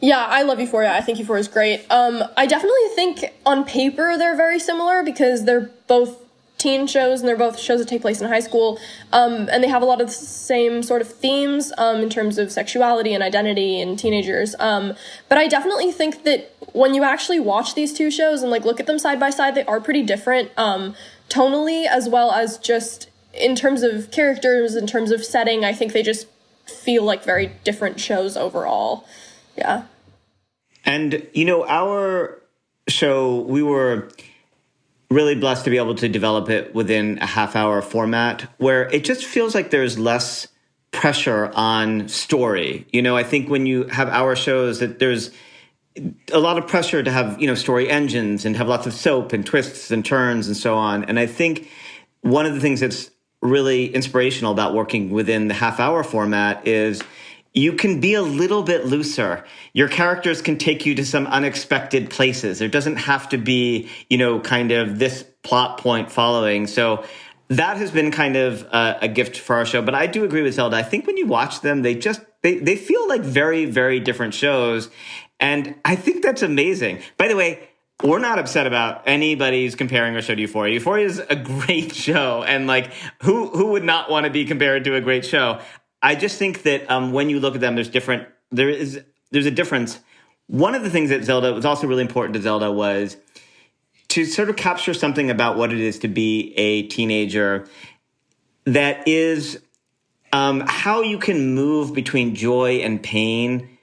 Yeah, 0.00 0.18
I 0.18 0.42
love 0.42 0.58
Euphoria. 0.58 0.92
I 0.92 1.00
think 1.00 1.20
Euphoria 1.20 1.40
is 1.40 1.48
great. 1.48 1.86
Um, 1.90 2.24
I 2.36 2.46
definitely 2.46 2.88
think 2.96 3.32
on 3.46 3.64
paper 3.64 4.18
they're 4.18 4.36
very 4.36 4.58
similar 4.58 5.04
because 5.04 5.44
they're 5.44 5.70
both 5.86 6.24
teen 6.58 6.88
shows 6.88 7.20
and 7.20 7.28
they're 7.28 7.36
both 7.36 7.60
shows 7.60 7.78
that 7.78 7.86
take 7.86 8.02
place 8.02 8.20
in 8.20 8.28
high 8.28 8.40
school. 8.40 8.80
Um, 9.12 9.48
and 9.48 9.62
they 9.62 9.68
have 9.68 9.80
a 9.80 9.84
lot 9.84 10.00
of 10.00 10.08
the 10.08 10.12
same 10.12 10.82
sort 10.82 11.02
of 11.02 11.08
themes 11.08 11.72
um, 11.78 11.98
in 11.98 12.10
terms 12.10 12.36
of 12.36 12.50
sexuality 12.50 13.14
and 13.14 13.22
identity 13.22 13.80
and 13.80 13.96
teenagers. 13.96 14.56
Um, 14.58 14.94
but 15.28 15.38
I 15.38 15.46
definitely 15.46 15.92
think 15.92 16.24
that 16.24 16.52
when 16.72 16.94
you 16.94 17.04
actually 17.04 17.38
watch 17.38 17.76
these 17.76 17.92
two 17.92 18.10
shows 18.10 18.42
and 18.42 18.50
like 18.50 18.64
look 18.64 18.80
at 18.80 18.86
them 18.86 18.98
side 18.98 19.20
by 19.20 19.30
side, 19.30 19.54
they 19.54 19.64
are 19.66 19.80
pretty 19.80 20.02
different 20.02 20.50
um, 20.56 20.96
tonally 21.28 21.86
as 21.86 22.08
well 22.08 22.32
as 22.32 22.58
just 22.58 23.08
in 23.38 23.54
terms 23.54 23.82
of 23.82 24.10
characters, 24.10 24.74
in 24.74 24.86
terms 24.86 25.10
of 25.10 25.24
setting, 25.24 25.64
I 25.64 25.72
think 25.72 25.92
they 25.92 26.02
just 26.02 26.26
feel 26.66 27.04
like 27.04 27.24
very 27.24 27.52
different 27.64 28.00
shows 28.00 28.36
overall. 28.36 29.06
Yeah. 29.56 29.84
And, 30.84 31.26
you 31.32 31.44
know, 31.44 31.66
our 31.66 32.40
show, 32.88 33.40
we 33.40 33.62
were 33.62 34.08
really 35.10 35.34
blessed 35.34 35.64
to 35.64 35.70
be 35.70 35.76
able 35.76 35.94
to 35.96 36.08
develop 36.08 36.50
it 36.50 36.74
within 36.74 37.18
a 37.18 37.26
half 37.26 37.54
hour 37.54 37.80
format 37.80 38.42
where 38.58 38.88
it 38.90 39.04
just 39.04 39.24
feels 39.24 39.54
like 39.54 39.70
there's 39.70 39.98
less 39.98 40.48
pressure 40.90 41.50
on 41.54 42.08
story. 42.08 42.86
You 42.92 43.02
know, 43.02 43.16
I 43.16 43.22
think 43.22 43.48
when 43.48 43.66
you 43.66 43.84
have 43.84 44.08
hour 44.08 44.34
shows 44.34 44.80
that 44.80 44.98
there's 44.98 45.30
a 46.32 46.38
lot 46.38 46.58
of 46.58 46.66
pressure 46.66 47.02
to 47.02 47.10
have 47.10 47.40
you 47.40 47.46
know 47.46 47.54
story 47.54 47.88
engines 47.88 48.44
and 48.44 48.56
have 48.56 48.68
lots 48.68 48.86
of 48.86 48.92
soap 48.92 49.32
and 49.32 49.46
twists 49.46 49.90
and 49.90 50.04
turns 50.04 50.46
and 50.46 50.56
so 50.56 50.74
on. 50.74 51.04
And 51.04 51.18
I 51.18 51.26
think 51.26 51.68
one 52.22 52.46
of 52.46 52.54
the 52.54 52.60
things 52.60 52.80
that's 52.80 53.10
really 53.42 53.92
inspirational 53.94 54.52
about 54.52 54.74
working 54.74 55.10
within 55.10 55.48
the 55.48 55.54
half 55.54 55.78
hour 55.80 56.02
format 56.02 56.66
is 56.66 57.02
you 57.56 57.72
can 57.72 58.00
be 58.00 58.14
a 58.14 58.22
little 58.22 58.62
bit 58.62 58.84
looser. 58.84 59.44
Your 59.72 59.88
characters 59.88 60.42
can 60.42 60.58
take 60.58 60.84
you 60.84 60.94
to 60.94 61.06
some 61.06 61.26
unexpected 61.26 62.10
places. 62.10 62.58
There 62.58 62.68
doesn't 62.68 62.96
have 62.96 63.30
to 63.30 63.38
be, 63.38 63.88
you 64.10 64.18
know, 64.18 64.40
kind 64.40 64.72
of 64.72 64.98
this 64.98 65.24
plot 65.42 65.78
point 65.78 66.12
following. 66.12 66.66
So 66.66 67.04
that 67.48 67.78
has 67.78 67.90
been 67.90 68.10
kind 68.10 68.36
of 68.36 68.62
a, 68.64 68.98
a, 69.02 69.08
gift 69.08 69.38
for 69.38 69.56
our 69.56 69.64
show. 69.64 69.80
But 69.80 69.94
I 69.94 70.06
do 70.06 70.24
agree 70.24 70.42
with 70.42 70.54
Zelda. 70.54 70.76
I 70.76 70.82
think 70.82 71.06
when 71.06 71.16
you 71.16 71.26
watch 71.26 71.60
them, 71.60 71.82
they 71.82 71.94
just 71.94 72.20
they 72.42 72.58
they 72.58 72.76
feel 72.76 73.08
like 73.08 73.22
very 73.22 73.64
very 73.64 74.00
different 74.00 74.34
shows, 74.34 74.90
and 75.40 75.76
I 75.84 75.96
think 75.96 76.22
that's 76.22 76.42
amazing. 76.42 77.00
By 77.16 77.28
the 77.28 77.36
way. 77.36 77.70
We're 78.02 78.18
not 78.18 78.38
upset 78.38 78.66
about 78.66 79.02
anybody's 79.06 79.74
comparing 79.74 80.14
our 80.14 80.22
show 80.22 80.34
to 80.34 80.40
Euphoria. 80.40 80.74
Euphoria 80.74 81.06
is 81.06 81.18
a 81.18 81.36
great 81.36 81.94
show, 82.06 82.42
and 82.42 82.66
like, 82.66 82.92
who 83.22 83.48
who 83.48 83.68
would 83.68 83.84
not 83.84 84.10
want 84.10 84.24
to 84.24 84.30
be 84.30 84.44
compared 84.44 84.84
to 84.84 84.94
a 84.94 85.00
great 85.00 85.24
show? 85.24 85.60
I 86.02 86.14
just 86.14 86.38
think 86.38 86.62
that 86.62 86.90
um, 86.90 87.12
when 87.12 87.30
you 87.30 87.40
look 87.40 87.54
at 87.54 87.60
them, 87.60 87.74
there's 87.74 87.88
different. 87.88 88.28
There 88.50 88.68
is 88.68 89.00
there's 89.30 89.46
a 89.46 89.50
difference. 89.50 89.98
One 90.46 90.74
of 90.74 90.84
the 90.84 90.90
things 90.90 91.10
that 91.10 91.24
Zelda 91.24 91.52
was 91.52 91.64
also 91.64 91.86
really 91.86 92.02
important 92.02 92.34
to 92.34 92.42
Zelda 92.42 92.70
was 92.70 93.16
to 94.08 94.24
sort 94.24 94.48
of 94.48 94.56
capture 94.56 94.94
something 94.94 95.30
about 95.30 95.56
what 95.56 95.72
it 95.72 95.80
is 95.80 95.98
to 96.00 96.08
be 96.08 96.54
a 96.56 96.84
teenager 96.84 97.66
that 98.64 99.06
is 99.08 99.60
um, 100.32 100.62
how 100.66 101.02
you 101.02 101.18
can 101.18 101.54
move 101.54 101.94
between 101.94 102.34
joy 102.34 102.76
and 102.76 103.02
pain 103.02 103.78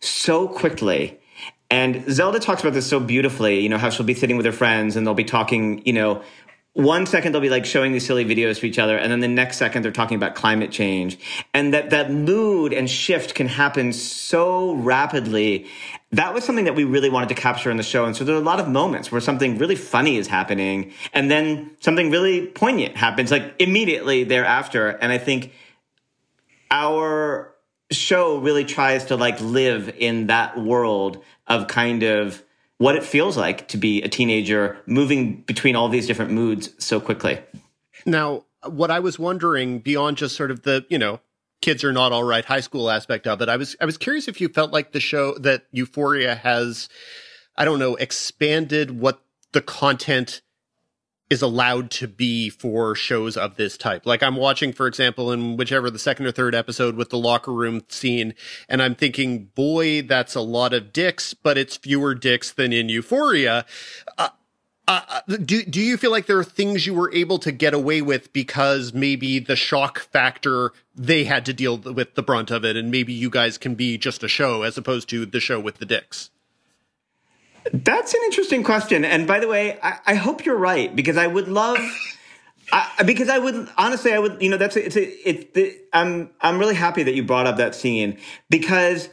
so 0.00 0.48
quickly. 0.48 1.17
And 1.70 2.10
Zelda 2.10 2.38
talks 2.38 2.62
about 2.62 2.72
this 2.72 2.86
so 2.86 2.98
beautifully, 2.98 3.60
you 3.60 3.68
know, 3.68 3.78
how 3.78 3.90
she'll 3.90 4.06
be 4.06 4.14
sitting 4.14 4.36
with 4.36 4.46
her 4.46 4.52
friends 4.52 4.96
and 4.96 5.06
they'll 5.06 5.14
be 5.14 5.24
talking, 5.24 5.84
you 5.84 5.92
know, 5.92 6.22
one 6.72 7.06
second 7.06 7.32
they'll 7.32 7.42
be 7.42 7.50
like 7.50 7.66
showing 7.66 7.92
these 7.92 8.06
silly 8.06 8.24
videos 8.24 8.60
to 8.60 8.66
each 8.66 8.78
other 8.78 8.96
and 8.96 9.10
then 9.10 9.18
the 9.18 9.28
next 9.28 9.56
second 9.56 9.82
they're 9.82 9.90
talking 9.90 10.16
about 10.16 10.34
climate 10.34 10.70
change. 10.70 11.18
And 11.52 11.74
that 11.74 11.90
that 11.90 12.10
mood 12.10 12.72
and 12.72 12.88
shift 12.88 13.34
can 13.34 13.48
happen 13.48 13.92
so 13.92 14.74
rapidly. 14.74 15.66
That 16.12 16.32
was 16.32 16.44
something 16.44 16.64
that 16.64 16.74
we 16.74 16.84
really 16.84 17.10
wanted 17.10 17.28
to 17.30 17.34
capture 17.34 17.70
in 17.70 17.76
the 17.76 17.82
show 17.82 18.04
and 18.04 18.16
so 18.16 18.24
there 18.24 18.36
are 18.36 18.40
a 18.40 18.44
lot 18.44 18.60
of 18.60 18.68
moments 18.68 19.10
where 19.10 19.20
something 19.20 19.58
really 19.58 19.74
funny 19.74 20.16
is 20.16 20.28
happening 20.28 20.92
and 21.12 21.30
then 21.30 21.70
something 21.80 22.10
really 22.10 22.46
poignant 22.46 22.96
happens 22.96 23.30
like 23.30 23.54
immediately 23.58 24.24
thereafter. 24.24 24.88
And 24.88 25.10
i 25.12 25.18
think 25.18 25.52
our 26.70 27.54
show 27.90 28.38
really 28.38 28.64
tries 28.64 29.06
to 29.06 29.16
like 29.16 29.40
live 29.40 29.88
in 29.98 30.26
that 30.26 30.58
world 30.58 31.24
of 31.48 31.66
kind 31.66 32.02
of 32.02 32.42
what 32.78 32.94
it 32.94 33.02
feels 33.02 33.36
like 33.36 33.68
to 33.68 33.76
be 33.76 34.02
a 34.02 34.08
teenager 34.08 34.78
moving 34.86 35.42
between 35.42 35.74
all 35.74 35.88
these 35.88 36.06
different 36.06 36.30
moods 36.30 36.70
so 36.78 37.00
quickly. 37.00 37.40
Now, 38.06 38.44
what 38.64 38.90
I 38.90 39.00
was 39.00 39.18
wondering 39.18 39.80
beyond 39.80 40.16
just 40.16 40.36
sort 40.36 40.50
of 40.50 40.62
the, 40.62 40.86
you 40.88 40.98
know, 40.98 41.20
kids 41.60 41.82
are 41.82 41.92
not 41.92 42.12
all 42.12 42.22
right 42.22 42.44
high 42.44 42.60
school 42.60 42.90
aspect 42.90 43.26
of 43.26 43.42
it, 43.42 43.48
I 43.48 43.56
was 43.56 43.76
I 43.80 43.84
was 43.84 43.98
curious 43.98 44.28
if 44.28 44.40
you 44.40 44.48
felt 44.48 44.72
like 44.72 44.92
the 44.92 45.00
show 45.00 45.34
that 45.38 45.64
Euphoria 45.72 46.36
has 46.36 46.88
I 47.56 47.64
don't 47.64 47.80
know, 47.80 47.96
expanded 47.96 49.00
what 49.00 49.20
the 49.52 49.60
content 49.60 50.42
is 51.30 51.42
allowed 51.42 51.90
to 51.90 52.08
be 52.08 52.48
for 52.48 52.94
shows 52.94 53.36
of 53.36 53.56
this 53.56 53.76
type. 53.76 54.06
Like 54.06 54.22
I'm 54.22 54.36
watching, 54.36 54.72
for 54.72 54.86
example, 54.86 55.30
in 55.30 55.56
whichever 55.56 55.90
the 55.90 55.98
second 55.98 56.26
or 56.26 56.32
third 56.32 56.54
episode 56.54 56.96
with 56.96 57.10
the 57.10 57.18
locker 57.18 57.52
room 57.52 57.82
scene, 57.88 58.34
and 58.68 58.82
I'm 58.82 58.94
thinking, 58.94 59.46
boy, 59.54 60.02
that's 60.02 60.34
a 60.34 60.40
lot 60.40 60.72
of 60.72 60.92
dicks, 60.92 61.34
but 61.34 61.58
it's 61.58 61.76
fewer 61.76 62.14
dicks 62.14 62.50
than 62.50 62.72
in 62.72 62.88
Euphoria. 62.88 63.66
Uh, 64.16 64.30
uh, 64.86 65.02
uh 65.06 65.36
do 65.36 65.62
do 65.64 65.82
you 65.82 65.98
feel 65.98 66.10
like 66.10 66.24
there 66.24 66.38
are 66.38 66.44
things 66.44 66.86
you 66.86 66.94
were 66.94 67.12
able 67.12 67.38
to 67.38 67.52
get 67.52 67.74
away 67.74 68.00
with 68.00 68.32
because 68.32 68.94
maybe 68.94 69.38
the 69.38 69.56
shock 69.56 69.98
factor 69.98 70.72
they 70.94 71.24
had 71.24 71.44
to 71.44 71.52
deal 71.52 71.76
with 71.76 72.14
the 72.14 72.22
brunt 72.22 72.50
of 72.50 72.64
it, 72.64 72.74
and 72.74 72.90
maybe 72.90 73.12
you 73.12 73.28
guys 73.28 73.58
can 73.58 73.74
be 73.74 73.98
just 73.98 74.22
a 74.22 74.28
show 74.28 74.62
as 74.62 74.78
opposed 74.78 75.10
to 75.10 75.26
the 75.26 75.40
show 75.40 75.60
with 75.60 75.76
the 75.76 75.86
dicks? 75.86 76.30
That's 77.72 78.14
an 78.14 78.20
interesting 78.24 78.62
question. 78.62 79.04
And 79.04 79.26
by 79.26 79.40
the 79.40 79.48
way, 79.48 79.78
I, 79.82 79.98
I 80.06 80.14
hope 80.14 80.44
you're 80.44 80.56
right 80.56 80.94
because 80.94 81.16
I 81.16 81.26
would 81.26 81.48
love. 81.48 81.78
I, 82.72 83.02
because 83.04 83.28
I 83.30 83.38
would 83.38 83.68
honestly, 83.78 84.12
I 84.12 84.18
would, 84.18 84.42
you 84.42 84.50
know, 84.50 84.58
that's 84.58 84.76
it's 84.76 84.96
a, 84.96 85.28
it's 85.28 85.52
the, 85.54 85.78
I'm 85.92 86.30
I'm 86.40 86.58
really 86.58 86.74
happy 86.74 87.02
that 87.02 87.14
you 87.14 87.22
brought 87.22 87.46
up 87.46 87.56
that 87.56 87.74
scene 87.74 88.18
because 88.50 89.08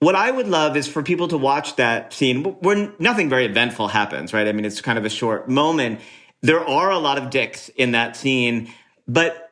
what 0.00 0.14
I 0.14 0.30
would 0.30 0.48
love 0.48 0.76
is 0.76 0.88
for 0.88 1.02
people 1.02 1.28
to 1.28 1.38
watch 1.38 1.76
that 1.76 2.12
scene 2.12 2.44
where 2.44 2.92
nothing 2.98 3.28
very 3.28 3.46
eventful 3.46 3.88
happens, 3.88 4.32
right? 4.32 4.46
I 4.46 4.52
mean, 4.52 4.64
it's 4.64 4.80
kind 4.80 4.98
of 4.98 5.04
a 5.04 5.10
short 5.10 5.48
moment. 5.48 6.00
There 6.42 6.66
are 6.66 6.90
a 6.90 6.98
lot 6.98 7.18
of 7.18 7.30
dicks 7.30 7.68
in 7.70 7.92
that 7.92 8.16
scene, 8.16 8.70
but 9.08 9.50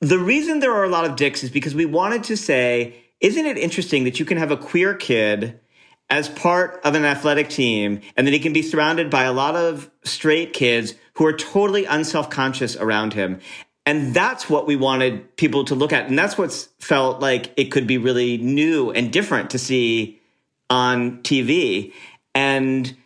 the 0.00 0.18
reason 0.18 0.60
there 0.60 0.72
are 0.72 0.84
a 0.84 0.88
lot 0.88 1.04
of 1.04 1.16
dicks 1.16 1.42
is 1.42 1.50
because 1.50 1.74
we 1.74 1.86
wanted 1.86 2.24
to 2.24 2.36
say, 2.36 2.94
isn't 3.20 3.44
it 3.44 3.58
interesting 3.58 4.04
that 4.04 4.18
you 4.18 4.24
can 4.24 4.38
have 4.38 4.50
a 4.50 4.56
queer 4.56 4.94
kid 4.94 5.60
as 6.10 6.28
part 6.28 6.80
of 6.84 6.94
an 6.94 7.04
athletic 7.04 7.48
team 7.48 8.00
and 8.16 8.26
that 8.26 8.32
he 8.32 8.40
can 8.40 8.52
be 8.52 8.62
surrounded 8.62 9.08
by 9.08 9.24
a 9.24 9.32
lot 9.32 9.54
of 9.54 9.90
straight 10.04 10.52
kids 10.52 10.94
who 11.14 11.24
are 11.24 11.32
totally 11.32 11.84
unself-conscious 11.84 12.76
around 12.76 13.14
him. 13.14 13.40
And 13.86 14.12
that's 14.12 14.50
what 14.50 14.66
we 14.66 14.76
wanted 14.76 15.36
people 15.36 15.64
to 15.64 15.74
look 15.74 15.92
at 15.92 16.06
and 16.06 16.18
that's 16.18 16.36
what's 16.36 16.68
felt 16.78 17.20
like 17.20 17.52
it 17.56 17.66
could 17.66 17.86
be 17.86 17.98
really 17.98 18.36
new 18.38 18.90
and 18.90 19.12
different 19.12 19.50
to 19.50 19.58
see 19.58 20.20
on 20.68 21.22
tv 21.22 21.92
and 22.34 22.96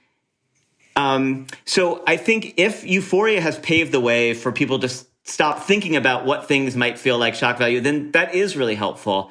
um, 0.97 1.47
so 1.64 2.02
i 2.06 2.16
think 2.16 2.55
if 2.56 2.85
euphoria 2.85 3.40
has 3.40 3.59
paved 3.60 3.93
the 3.93 4.01
way 4.01 4.35
for 4.35 4.52
people 4.52 4.78
to 4.78 4.89
stop 5.22 5.60
thinking 5.62 5.97
about 5.97 6.26
what 6.26 6.47
things 6.47 6.76
might 6.76 6.98
feel 6.98 7.18
like 7.18 7.35
shock 7.35 7.56
value 7.56 7.81
then 7.81 8.10
that 8.12 8.35
is 8.35 8.56
really 8.56 8.74
helpful 8.74 9.31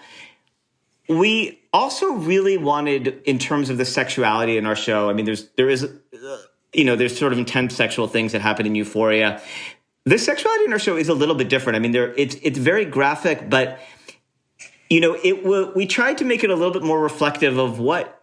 we 1.10 1.60
also 1.74 2.14
really 2.14 2.58
wanted, 2.58 3.22
in 3.26 3.40
terms 3.40 3.70
of 3.70 3.78
the 3.78 3.86
sexuality 3.86 4.58
in 4.58 4.66
our 4.66 4.76
show, 4.76 5.10
I 5.10 5.14
mean, 5.14 5.26
there's, 5.26 5.50
there 5.58 5.70
is, 5.70 5.84
uh, 5.84 6.38
you 6.74 6.86
know, 6.86 6.96
there's 6.96 7.18
sort 7.18 7.34
of 7.34 7.40
intense 7.40 7.76
sexual 7.76 8.08
things 8.08 8.32
that 8.32 8.42
happen 8.42 8.66
in 8.66 8.76
Euphoria. 8.76 9.42
The 10.06 10.18
sexuality 10.18 10.66
in 10.66 10.74
our 10.74 10.80
show 10.80 10.98
is 10.98 11.10
a 11.10 11.14
little 11.14 11.36
bit 11.36 11.50
different. 11.50 11.76
I 11.76 11.80
mean, 11.80 11.92
there, 11.92 12.14
it's, 12.14 12.36
it's 12.42 12.58
very 12.58 12.86
graphic, 12.86 13.50
but, 13.50 13.80
you 14.90 15.02
know, 15.02 15.18
it 15.24 15.76
we 15.76 15.88
tried 15.88 16.20
to 16.20 16.26
make 16.26 16.44
it 16.44 16.50
a 16.50 16.56
little 16.56 16.74
bit 16.74 16.84
more 16.84 17.02
reflective 17.02 17.58
of 17.58 17.80
what 17.80 18.22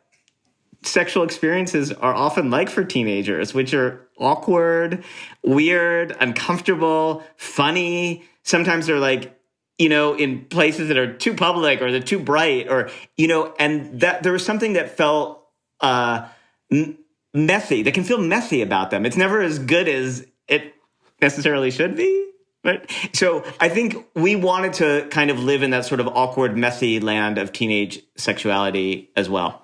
sexual 0.83 1.25
experiences 1.25 1.93
are 1.93 2.15
often 2.15 2.51
like 2.51 2.69
for 2.71 2.85
teenagers, 2.85 3.53
which 3.53 3.75
are 3.75 4.09
awkward, 4.19 5.05
weird, 5.43 6.17
uncomfortable, 6.21 7.23
funny. 7.37 8.25
Sometimes 8.43 8.87
they're 8.87 8.99
like 8.99 9.40
you 9.81 9.89
know, 9.89 10.13
in 10.15 10.45
places 10.45 10.89
that 10.89 10.99
are 10.99 11.11
too 11.15 11.33
public 11.33 11.81
or 11.81 11.91
they're 11.91 12.03
too 12.03 12.19
bright 12.19 12.69
or, 12.69 12.91
you 13.17 13.27
know, 13.27 13.55
and 13.59 14.01
that 14.01 14.23
there 14.23 14.31
was 14.31 14.45
something 14.45 14.75
that 14.75 14.95
felt 14.95 15.43
uh, 15.81 16.29
m- 16.71 16.99
messy, 17.33 17.81
that 17.83 17.95
can 17.95 18.05
feel 18.05 18.21
messy 18.21 18.61
about 18.61 18.91
them. 18.91 19.07
It's 19.07 19.17
never 19.17 19.41
as 19.41 19.59
good 19.59 19.89
as 19.89 20.27
it 20.47 20.75
necessarily 21.23 21.71
should 21.71 21.97
be. 21.97 22.31
Right. 22.63 22.91
So 23.15 23.43
I 23.59 23.71
think 23.71 24.07
we 24.15 24.37
wanted 24.37 24.75
to 24.75 25.09
kind 25.11 25.31
of 25.31 25.39
live 25.39 25.63
in 25.63 25.71
that 25.71 25.87
sort 25.87 26.01
of 26.01 26.09
awkward, 26.09 26.59
messy 26.59 27.01
land 27.01 27.39
of 27.39 27.51
teenage 27.51 28.03
sexuality 28.19 29.09
as 29.17 29.31
well. 29.31 29.63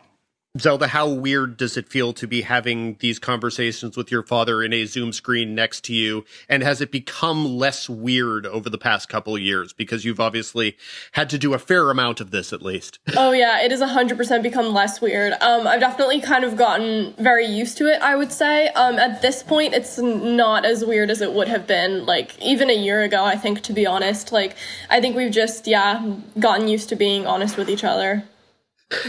Zelda, 0.60 0.88
how 0.88 1.08
weird 1.08 1.56
does 1.56 1.76
it 1.76 1.88
feel 1.88 2.12
to 2.14 2.26
be 2.26 2.42
having 2.42 2.96
these 3.00 3.18
conversations 3.18 3.96
with 3.96 4.10
your 4.10 4.22
father 4.22 4.62
in 4.62 4.72
a 4.72 4.84
Zoom 4.84 5.12
screen 5.12 5.54
next 5.54 5.84
to 5.84 5.94
you? 5.94 6.24
And 6.48 6.62
has 6.62 6.80
it 6.80 6.90
become 6.92 7.44
less 7.44 7.88
weird 7.88 8.46
over 8.46 8.70
the 8.70 8.78
past 8.78 9.08
couple 9.08 9.36
years? 9.38 9.72
Because 9.72 10.04
you've 10.04 10.20
obviously 10.20 10.76
had 11.12 11.30
to 11.30 11.38
do 11.38 11.54
a 11.54 11.58
fair 11.58 11.90
amount 11.90 12.20
of 12.20 12.30
this 12.30 12.52
at 12.52 12.62
least. 12.62 12.98
Oh, 13.18 13.32
yeah, 13.32 13.60
it 13.62 13.70
has 13.70 13.80
100% 13.80 14.42
become 14.42 14.72
less 14.72 15.00
weird. 15.00 15.32
Um, 15.40 15.66
I've 15.66 15.80
definitely 15.80 16.20
kind 16.20 16.44
of 16.44 16.56
gotten 16.56 17.12
very 17.18 17.46
used 17.46 17.76
to 17.78 17.86
it, 17.86 18.00
I 18.00 18.14
would 18.14 18.30
say. 18.30 18.68
Um, 18.68 18.98
at 18.98 19.20
this 19.22 19.42
point, 19.42 19.74
it's 19.74 19.98
not 19.98 20.64
as 20.64 20.84
weird 20.84 21.10
as 21.10 21.22
it 21.22 21.32
would 21.32 21.48
have 21.48 21.66
been, 21.66 22.06
like, 22.06 22.40
even 22.40 22.70
a 22.70 22.74
year 22.74 23.02
ago, 23.02 23.24
I 23.24 23.36
think, 23.36 23.62
to 23.62 23.72
be 23.72 23.86
honest. 23.86 24.32
Like, 24.32 24.54
I 24.90 25.00
think 25.00 25.16
we've 25.16 25.32
just, 25.32 25.66
yeah, 25.66 26.18
gotten 26.38 26.68
used 26.68 26.90
to 26.90 26.96
being 26.96 27.26
honest 27.26 27.56
with 27.56 27.68
each 27.68 27.82
other. 27.82 28.24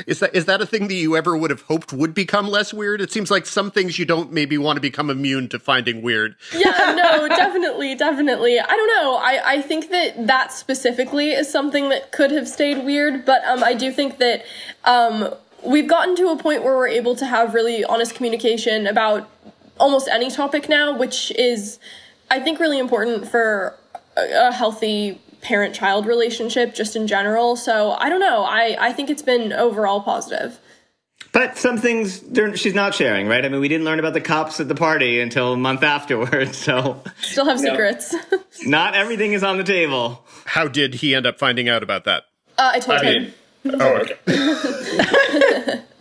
Is 0.07 0.19
that 0.21 0.35
is 0.35 0.45
that 0.45 0.59
a 0.59 0.65
thing 0.65 0.87
that 0.87 0.95
you 0.95 1.15
ever 1.15 1.37
would 1.37 1.51
have 1.51 1.61
hoped 1.61 1.93
would 1.93 2.15
become 2.15 2.47
less 2.47 2.73
weird? 2.73 2.99
It 2.99 3.11
seems 3.11 3.29
like 3.29 3.45
some 3.45 3.69
things 3.69 3.99
you 3.99 4.05
don't 4.05 4.31
maybe 4.31 4.57
want 4.57 4.77
to 4.77 4.81
become 4.81 5.11
immune 5.11 5.49
to 5.49 5.59
finding 5.59 6.01
weird. 6.01 6.35
Yeah, 6.51 6.95
no, 6.97 7.27
definitely, 7.27 7.93
definitely. 7.93 8.59
I 8.59 8.65
don't 8.65 8.87
know. 8.87 9.17
I, 9.17 9.41
I 9.45 9.61
think 9.61 9.91
that 9.91 10.25
that 10.25 10.51
specifically 10.51 11.29
is 11.29 11.51
something 11.51 11.89
that 11.89 12.11
could 12.11 12.31
have 12.31 12.47
stayed 12.47 12.83
weird, 12.85 13.23
but 13.23 13.43
um, 13.45 13.63
I 13.63 13.75
do 13.75 13.91
think 13.91 14.17
that 14.17 14.45
um, 14.85 15.31
we've 15.63 15.87
gotten 15.87 16.15
to 16.15 16.29
a 16.29 16.37
point 16.37 16.63
where 16.63 16.75
we're 16.75 16.87
able 16.87 17.15
to 17.15 17.25
have 17.27 17.53
really 17.53 17.83
honest 17.85 18.15
communication 18.15 18.87
about 18.87 19.29
almost 19.79 20.07
any 20.07 20.31
topic 20.31 20.67
now, 20.67 20.97
which 20.97 21.31
is, 21.31 21.77
I 22.31 22.39
think, 22.39 22.59
really 22.59 22.79
important 22.79 23.27
for 23.27 23.77
a, 24.15 24.47
a 24.47 24.51
healthy 24.51 25.21
parent 25.47 25.73
child 25.73 26.05
relationship 26.05 26.75
just 26.75 26.97
in 26.97 27.07
general. 27.07 27.55
So 27.55 27.91
I 27.91 28.09
don't 28.09 28.19
know. 28.19 28.43
I, 28.43 28.75
I 28.77 28.91
think 28.91 29.09
it's 29.09 29.21
been 29.21 29.53
overall 29.53 30.01
positive. 30.01 30.59
But 31.31 31.57
some 31.57 31.77
things 31.77 32.21
she's 32.55 32.73
not 32.73 32.93
sharing, 32.93 33.27
right? 33.27 33.45
I 33.45 33.47
mean, 33.47 33.61
we 33.61 33.69
didn't 33.69 33.85
learn 33.85 33.99
about 33.99 34.13
the 34.13 34.21
cops 34.21 34.59
at 34.59 34.67
the 34.67 34.75
party 34.75 35.21
until 35.21 35.53
a 35.53 35.57
month 35.57 35.83
afterwards, 35.95 36.57
so 36.57 37.01
still 37.21 37.45
have 37.45 37.59
secrets. 37.59 38.13
not 38.65 38.93
everything 38.93 39.31
is 39.33 39.43
on 39.43 39.57
the 39.57 39.63
table. 39.63 40.25
How 40.45 40.67
did 40.67 40.95
he 40.95 41.15
end 41.15 41.25
up 41.25 41.39
finding 41.39 41.69
out 41.69 41.81
about 41.81 42.03
that? 42.05 42.23
Uh, 42.57 42.71
I 42.73 42.79
told 42.79 42.99
I 42.99 43.05
him. 43.05 43.33
Mean, 43.63 43.81
oh, 43.81 44.05
okay. 44.27 45.81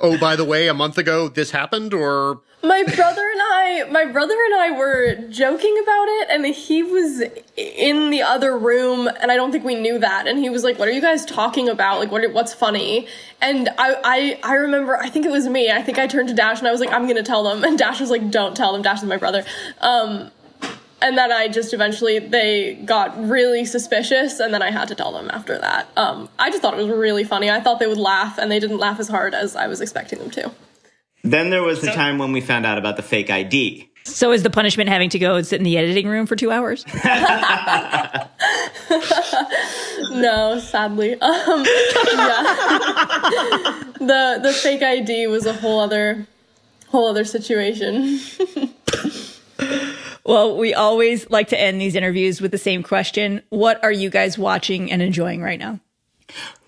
oh, 0.00 0.18
by 0.18 0.36
the 0.36 0.44
way, 0.44 0.68
a 0.68 0.74
month 0.74 0.98
ago 0.98 1.28
this 1.28 1.50
happened, 1.50 1.94
or 1.94 2.40
my 2.62 2.84
brother 2.84 3.28
and 3.28 3.40
I, 3.42 3.88
my 3.90 4.04
brother 4.04 4.34
and 4.34 4.54
I 4.54 4.70
were 4.70 5.16
joking 5.28 5.76
about 5.82 6.06
it, 6.08 6.28
and 6.30 6.46
he 6.46 6.82
was 6.82 7.22
in 7.56 8.10
the 8.10 8.22
other 8.22 8.56
room, 8.56 9.08
and 9.20 9.32
I 9.32 9.36
don't 9.36 9.50
think 9.50 9.64
we 9.64 9.74
knew 9.74 9.98
that. 9.98 10.28
And 10.28 10.38
he 10.38 10.48
was 10.48 10.62
like, 10.62 10.78
"What 10.78 10.88
are 10.88 10.92
you 10.92 11.00
guys 11.00 11.24
talking 11.24 11.68
about? 11.68 11.98
Like, 11.98 12.12
what? 12.12 12.32
What's 12.32 12.54
funny?" 12.54 13.08
And 13.40 13.68
I, 13.78 13.96
I, 14.04 14.38
I 14.44 14.54
remember, 14.54 14.96
I 14.96 15.08
think 15.08 15.26
it 15.26 15.32
was 15.32 15.48
me. 15.48 15.72
I 15.72 15.82
think 15.82 15.98
I 15.98 16.06
turned 16.06 16.28
to 16.28 16.34
Dash 16.34 16.60
and 16.60 16.68
I 16.68 16.70
was 16.70 16.80
like, 16.80 16.92
"I'm 16.92 17.06
gonna 17.06 17.22
tell 17.22 17.42
them," 17.42 17.64
and 17.68 17.78
Dash 17.78 18.00
was 18.00 18.10
like, 18.10 18.30
"Don't 18.30 18.56
tell 18.56 18.72
them." 18.72 18.82
Dash 18.82 18.98
is 19.02 19.08
my 19.08 19.16
brother. 19.16 19.44
Um, 19.80 20.30
and 21.02 21.18
then 21.18 21.32
I 21.32 21.48
just 21.48 21.74
eventually 21.74 22.20
they 22.20 22.74
got 22.84 23.28
really 23.28 23.64
suspicious, 23.64 24.40
and 24.40 24.54
then 24.54 24.62
I 24.62 24.70
had 24.70 24.88
to 24.88 24.94
tell 24.94 25.12
them 25.12 25.30
after 25.30 25.58
that. 25.58 25.88
Um, 25.96 26.28
I 26.38 26.50
just 26.50 26.62
thought 26.62 26.74
it 26.74 26.82
was 26.82 26.88
really 26.88 27.24
funny. 27.24 27.50
I 27.50 27.60
thought 27.60 27.80
they 27.80 27.86
would 27.86 27.98
laugh, 27.98 28.38
and 28.38 28.50
they 28.50 28.60
didn't 28.60 28.78
laugh 28.78 29.00
as 29.00 29.08
hard 29.08 29.34
as 29.34 29.56
I 29.56 29.66
was 29.66 29.80
expecting 29.80 30.20
them 30.20 30.30
to. 30.30 30.52
Then 31.24 31.50
there 31.50 31.62
was 31.62 31.80
the 31.80 31.88
so, 31.88 31.94
time 31.94 32.18
when 32.18 32.32
we 32.32 32.40
found 32.40 32.66
out 32.66 32.78
about 32.78 32.96
the 32.96 33.02
fake 33.02 33.30
ID. 33.30 33.88
So 34.04 34.32
is 34.32 34.42
the 34.42 34.50
punishment 34.50 34.88
having 34.88 35.10
to 35.10 35.18
go 35.18 35.36
and 35.36 35.46
sit 35.46 35.58
in 35.58 35.64
the 35.64 35.78
editing 35.78 36.08
room 36.08 36.26
for 36.26 36.34
two 36.34 36.50
hours? 36.50 36.84
no, 40.10 40.58
sadly. 40.58 41.16
Um, 41.22 41.64
yeah. 41.64 42.42
the 43.98 44.40
the 44.42 44.52
fake 44.52 44.82
ID 44.82 45.28
was 45.28 45.46
a 45.46 45.52
whole 45.52 45.80
other 45.80 46.26
whole 46.88 47.08
other 47.08 47.24
situation. 47.24 48.18
Well, 50.24 50.56
we 50.56 50.74
always 50.74 51.28
like 51.30 51.48
to 51.48 51.60
end 51.60 51.80
these 51.80 51.94
interviews 51.94 52.40
with 52.40 52.50
the 52.50 52.58
same 52.58 52.82
question. 52.82 53.42
What 53.48 53.82
are 53.82 53.92
you 53.92 54.10
guys 54.10 54.38
watching 54.38 54.90
and 54.90 55.02
enjoying 55.02 55.42
right 55.42 55.58
now? 55.58 55.80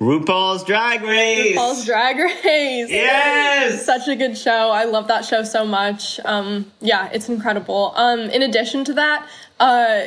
RuPaul's 0.00 0.64
Drag 0.64 1.02
Race. 1.02 1.56
RuPaul's 1.56 1.84
Drag 1.84 2.16
Race. 2.18 2.90
Yes. 2.90 3.84
Such 3.84 4.08
a 4.08 4.16
good 4.16 4.36
show. 4.36 4.70
I 4.70 4.84
love 4.84 5.08
that 5.08 5.24
show 5.24 5.42
so 5.44 5.64
much. 5.64 6.20
Um, 6.24 6.70
yeah, 6.80 7.08
it's 7.12 7.28
incredible. 7.28 7.92
Um, 7.96 8.20
in 8.20 8.42
addition 8.42 8.84
to 8.84 8.94
that, 8.94 9.26
uh, 9.60 10.02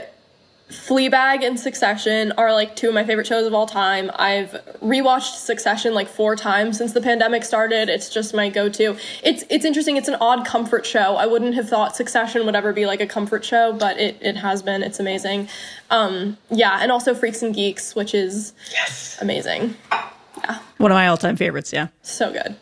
Fleabag 0.70 1.46
and 1.46 1.58
Succession 1.58 2.34
are 2.34 2.52
like 2.52 2.76
two 2.76 2.90
of 2.90 2.94
my 2.94 3.06
favorite 3.06 3.26
shows 3.26 3.48
of 3.48 3.54
all 3.54 3.66
time. 3.66 4.12
I've 4.16 4.52
rewatched 4.82 5.36
Succession 5.36 5.94
like 5.94 6.10
four 6.10 6.36
times 6.36 6.78
since 6.78 6.92
the 6.92 7.00
pandemic 7.00 7.46
started. 7.46 7.88
It's 7.88 8.10
just 8.10 8.34
my 8.34 8.50
go-to. 8.50 8.98
It's 9.24 9.46
it's 9.50 9.64
interesting. 9.64 9.96
It's 9.96 10.10
an 10.10 10.18
odd 10.20 10.46
comfort 10.46 10.86
show. 10.86 11.16
I 11.16 11.26
wouldn't 11.26 11.56
have 11.56 11.70
thought 11.70 11.96
Succession 11.96 12.46
would 12.46 12.56
ever 12.56 12.74
be 12.74 12.86
like 12.86 13.00
a 13.00 13.08
comfort 13.08 13.46
show, 13.46 13.72
but 13.72 13.98
it 13.98 14.18
it 14.22 14.36
has 14.36 14.62
been. 14.62 14.84
It's 14.84 15.00
amazing. 15.00 15.48
Um, 15.90 16.38
yeah, 16.50 16.80
and 16.82 16.92
also 16.92 17.16
Freaks 17.16 17.42
and 17.42 17.56
Geeks, 17.56 17.96
which 17.96 18.14
is 18.14 18.54
yes 18.70 19.18
amazing. 19.22 19.76
Yeah, 20.40 20.60
one 20.78 20.92
of 20.92 20.96
my 20.96 21.08
all-time 21.08 21.38
favorites. 21.38 21.72
Yeah, 21.72 21.88
so 22.02 22.32
good 22.34 22.58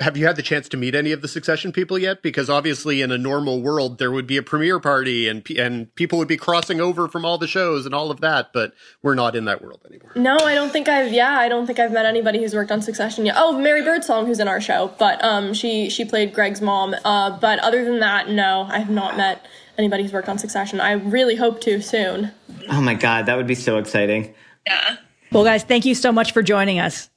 have 0.00 0.16
you 0.16 0.26
had 0.26 0.36
the 0.36 0.42
chance 0.42 0.68
to 0.70 0.76
meet 0.76 0.94
any 0.94 1.12
of 1.12 1.20
the 1.20 1.28
succession 1.28 1.72
people 1.72 1.98
yet? 1.98 2.22
Because 2.22 2.48
obviously 2.48 3.02
in 3.02 3.12
a 3.12 3.18
normal 3.18 3.60
world 3.62 3.98
there 3.98 4.10
would 4.10 4.26
be 4.26 4.38
a 4.38 4.42
premiere 4.42 4.80
party 4.80 5.28
and 5.28 5.48
and 5.50 5.94
people 5.94 6.18
would 6.18 6.28
be 6.28 6.36
crossing 6.36 6.80
over 6.80 7.06
from 7.06 7.24
all 7.24 7.36
the 7.38 7.46
shows 7.46 7.84
and 7.84 7.94
all 7.94 8.10
of 8.10 8.20
that 8.20 8.52
but 8.52 8.72
we're 9.02 9.14
not 9.14 9.36
in 9.36 9.44
that 9.44 9.62
world 9.62 9.80
anymore. 9.88 10.12
No 10.16 10.36
i 10.38 10.54
don't 10.54 10.70
think 10.70 10.88
i've 10.88 11.12
yeah 11.12 11.38
i 11.38 11.48
don't 11.48 11.66
think 11.66 11.78
i've 11.78 11.92
met 11.92 12.06
anybody 12.06 12.38
who's 12.38 12.54
worked 12.54 12.72
on 12.72 12.80
succession 12.82 13.26
yet. 13.26 13.34
Oh 13.38 13.58
mary 13.58 13.82
birdsong 13.82 14.26
who's 14.26 14.40
in 14.40 14.48
our 14.48 14.60
show 14.60 14.92
but 14.98 15.22
um 15.22 15.52
she 15.52 15.90
she 15.90 16.04
played 16.04 16.32
greg's 16.32 16.60
mom 16.60 16.94
uh 17.04 17.38
but 17.38 17.58
other 17.58 17.84
than 17.84 18.00
that 18.00 18.28
no 18.30 18.66
i 18.70 18.78
have 18.78 18.90
not 18.90 19.16
met 19.16 19.46
anybody 19.78 20.02
who's 20.02 20.12
worked 20.12 20.28
on 20.28 20.38
succession. 20.38 20.78
I 20.78 20.92
really 20.92 21.36
hope 21.36 21.60
to 21.62 21.80
soon. 21.80 22.32
Oh 22.68 22.80
my 22.80 22.94
god 22.94 23.26
that 23.26 23.36
would 23.36 23.46
be 23.46 23.54
so 23.54 23.78
exciting. 23.78 24.34
Yeah. 24.66 24.96
Well 25.32 25.44
guys 25.44 25.62
thank 25.64 25.84
you 25.84 25.94
so 25.94 26.10
much 26.10 26.32
for 26.32 26.42
joining 26.42 26.78
us. 26.78 27.10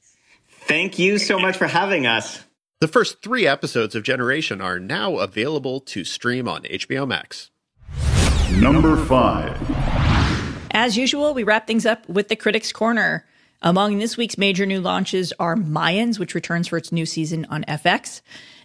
Thank 0.65 0.97
you 0.97 1.17
so 1.17 1.39
much 1.39 1.57
for 1.57 1.67
having 1.67 2.05
us 2.07 2.43
the 2.81 2.87
first 2.87 3.21
three 3.21 3.47
episodes 3.47 3.95
of 3.95 4.03
Generation 4.03 4.59
are 4.59 4.79
now 4.79 5.17
available 5.17 5.79
to 5.79 6.03
stream 6.03 6.47
on 6.47 6.63
HBO 6.63 7.07
Max. 7.07 7.49
Number 8.59 8.97
five. 9.05 9.57
As 10.71 10.97
usual, 10.97 11.33
we 11.33 11.43
wrap 11.43 11.67
things 11.67 11.85
up 11.85 12.07
with 12.09 12.27
the 12.27 12.35
Critics 12.35 12.71
Corner. 12.71 13.25
Among 13.61 13.99
this 13.99 14.17
week's 14.17 14.37
major 14.37 14.65
new 14.65 14.81
launches 14.81 15.31
are 15.39 15.55
Mayans, 15.55 16.19
which 16.19 16.35
returns 16.35 16.67
for 16.67 16.77
its 16.77 16.91
new 16.91 17.05
season 17.05 17.45
on 17.49 17.63
FX, 17.63 18.21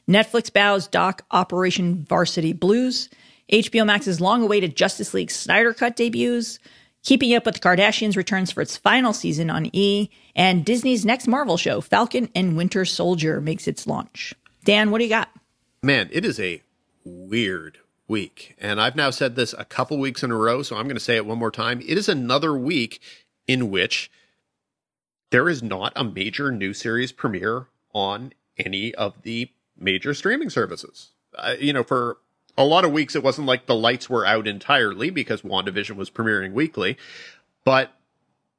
Netflix 0.08 0.52
bows 0.52 0.88
doc 0.88 1.24
Operation 1.30 2.04
Varsity 2.08 2.52
Blues, 2.52 3.08
HBO 3.52 3.86
Max's 3.86 4.20
long 4.20 4.42
awaited 4.42 4.76
Justice 4.76 5.14
League 5.14 5.30
Snyder 5.30 5.72
Cut 5.72 5.96
debuts, 5.96 6.58
Keeping 7.08 7.34
Up 7.34 7.46
with 7.46 7.54
the 7.54 7.60
Kardashians 7.60 8.18
returns 8.18 8.52
for 8.52 8.60
its 8.60 8.76
final 8.76 9.14
season 9.14 9.48
on 9.48 9.74
E, 9.74 10.10
and 10.36 10.62
Disney's 10.62 11.06
next 11.06 11.26
Marvel 11.26 11.56
show, 11.56 11.80
Falcon 11.80 12.28
and 12.34 12.54
Winter 12.54 12.84
Soldier, 12.84 13.40
makes 13.40 13.66
its 13.66 13.86
launch. 13.86 14.34
Dan, 14.64 14.90
what 14.90 14.98
do 14.98 15.04
you 15.04 15.08
got? 15.08 15.30
Man, 15.82 16.10
it 16.12 16.26
is 16.26 16.38
a 16.38 16.60
weird 17.06 17.78
week. 18.08 18.56
And 18.58 18.78
I've 18.78 18.94
now 18.94 19.08
said 19.08 19.36
this 19.36 19.54
a 19.56 19.64
couple 19.64 19.96
weeks 19.96 20.22
in 20.22 20.30
a 20.30 20.36
row, 20.36 20.62
so 20.62 20.76
I'm 20.76 20.84
going 20.84 20.96
to 20.96 21.00
say 21.00 21.16
it 21.16 21.24
one 21.24 21.38
more 21.38 21.50
time. 21.50 21.80
It 21.80 21.96
is 21.96 22.10
another 22.10 22.54
week 22.54 23.00
in 23.46 23.70
which 23.70 24.10
there 25.30 25.48
is 25.48 25.62
not 25.62 25.94
a 25.96 26.04
major 26.04 26.52
new 26.52 26.74
series 26.74 27.10
premiere 27.10 27.68
on 27.94 28.34
any 28.58 28.94
of 28.96 29.22
the 29.22 29.50
major 29.78 30.12
streaming 30.12 30.50
services. 30.50 31.12
Uh, 31.34 31.54
you 31.58 31.72
know, 31.72 31.84
for 31.84 32.18
a 32.58 32.64
lot 32.64 32.84
of 32.84 32.92
weeks 32.92 33.14
it 33.14 33.22
wasn't 33.22 33.46
like 33.46 33.66
the 33.66 33.74
lights 33.74 34.10
were 34.10 34.26
out 34.26 34.48
entirely 34.48 35.08
because 35.08 35.42
WandaVision 35.42 35.94
was 35.96 36.10
premiering 36.10 36.52
weekly, 36.52 36.98
but 37.64 37.92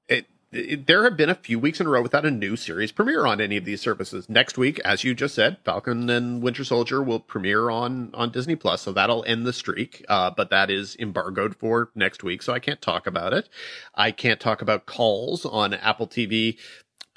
it, 0.08 0.26
it, 0.54 0.88
there 0.88 1.04
have 1.04 1.18
been 1.18 1.30
a 1.30 1.36
few 1.36 1.60
weeks 1.60 1.82
in 1.82 1.86
a 1.86 1.90
row 1.90 2.02
without 2.02 2.26
a 2.26 2.32
new 2.32 2.56
series 2.56 2.94
premiere 2.94 3.26
on 3.26 3.42
any 3.42 3.58
of 3.58 3.66
these 3.66 3.82
services. 3.82 4.30
Next 4.30 4.58
week, 4.58 4.80
as 4.80 5.04
you 5.04 5.14
just 5.14 5.36
said, 5.36 5.58
Falcon 5.66 6.10
and 6.10 6.42
Winter 6.42 6.64
Soldier 6.64 7.04
will 7.04 7.20
premiere 7.20 7.70
on 7.70 8.12
on 8.14 8.32
Disney 8.32 8.56
Plus, 8.56 8.82
so 8.84 8.94
that'll 8.94 9.26
end 9.26 9.46
the 9.46 9.54
streak. 9.54 10.06
Uh, 10.08 10.32
but 10.32 10.50
that 10.50 10.72
is 10.72 10.96
embargoed 10.98 11.58
for 11.58 11.90
next 11.94 12.24
week, 12.24 12.42
so 12.42 12.54
I 12.54 12.60
can't 12.60 12.82
talk 12.82 13.06
about 13.06 13.34
it. 13.34 13.50
I 13.96 14.12
can't 14.12 14.40
talk 14.40 14.62
about 14.62 14.86
calls 14.86 15.46
on 15.46 15.74
Apple 15.74 16.08
TV 16.08 16.58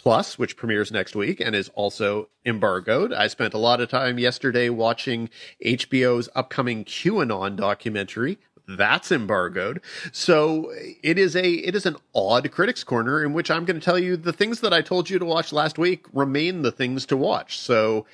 Plus, 0.02 0.36
which 0.36 0.56
premieres 0.56 0.90
next 0.90 1.14
week 1.14 1.38
and 1.38 1.54
is 1.54 1.70
also 1.76 2.28
embargoed. 2.44 3.12
I 3.12 3.28
spent 3.28 3.54
a 3.54 3.58
lot 3.58 3.80
of 3.80 3.88
time 3.88 4.18
yesterday 4.18 4.68
watching 4.68 5.30
HBO's 5.64 6.28
upcoming 6.34 6.84
QAnon 6.84 7.54
documentary. 7.54 8.38
That's 8.66 9.12
embargoed. 9.12 9.80
So 10.10 10.72
it 11.02 11.18
is 11.18 11.36
a 11.36 11.52
it 11.52 11.76
is 11.76 11.86
an 11.86 11.96
odd 12.16 12.50
critics 12.50 12.82
corner 12.82 13.24
in 13.24 13.32
which 13.32 13.48
I'm 13.48 13.64
going 13.64 13.78
to 13.78 13.84
tell 13.84 13.98
you 13.98 14.16
the 14.16 14.32
things 14.32 14.58
that 14.60 14.72
I 14.72 14.82
told 14.82 15.08
you 15.08 15.20
to 15.20 15.24
watch 15.24 15.52
last 15.52 15.78
week 15.78 16.06
remain 16.12 16.62
the 16.62 16.72
things 16.72 17.06
to 17.06 17.16
watch. 17.16 17.58
So 17.58 18.04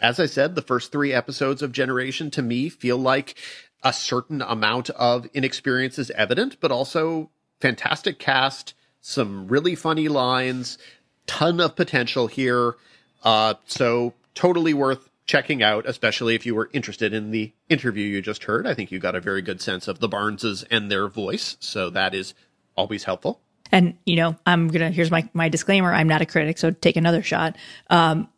as 0.00 0.18
I 0.18 0.26
said, 0.26 0.54
the 0.54 0.62
first 0.62 0.92
3 0.92 1.12
episodes 1.12 1.60
of 1.60 1.72
Generation 1.72 2.30
to 2.32 2.42
me 2.42 2.70
feel 2.70 2.96
like 2.96 3.34
a 3.82 3.92
certain 3.92 4.40
amount 4.40 4.88
of 4.90 5.26
inexperience 5.34 5.98
is 5.98 6.10
evident, 6.12 6.58
but 6.60 6.72
also 6.72 7.30
fantastic 7.60 8.18
cast, 8.18 8.72
some 9.00 9.46
really 9.46 9.74
funny 9.74 10.08
lines, 10.08 10.78
ton 11.26 11.60
of 11.60 11.76
potential 11.76 12.26
here. 12.26 12.76
Uh, 13.22 13.54
so 13.66 14.14
totally 14.34 14.74
worth 14.74 15.08
checking 15.26 15.62
out, 15.62 15.86
especially 15.88 16.34
if 16.34 16.44
you 16.44 16.54
were 16.54 16.68
interested 16.72 17.14
in 17.14 17.30
the 17.30 17.52
interview 17.68 18.04
you 18.04 18.20
just 18.20 18.44
heard. 18.44 18.66
I 18.66 18.74
think 18.74 18.90
you 18.90 18.98
got 18.98 19.14
a 19.14 19.20
very 19.20 19.42
good 19.42 19.60
sense 19.60 19.88
of 19.88 19.98
the 19.98 20.08
Barnzes 20.08 20.64
and 20.70 20.90
their 20.90 21.08
voice. 21.08 21.56
So 21.60 21.90
that 21.90 22.14
is 22.14 22.34
always 22.76 23.04
helpful. 23.04 23.40
And, 23.72 23.96
you 24.04 24.16
know, 24.16 24.36
I'm 24.44 24.68
going 24.68 24.82
to, 24.82 24.90
here's 24.90 25.10
my, 25.10 25.28
my 25.32 25.48
disclaimer. 25.48 25.92
I'm 25.92 26.08
not 26.08 26.20
a 26.20 26.26
critic, 26.26 26.58
so 26.58 26.70
take 26.70 26.96
another 26.96 27.22
shot. 27.22 27.56
Um, 27.88 28.28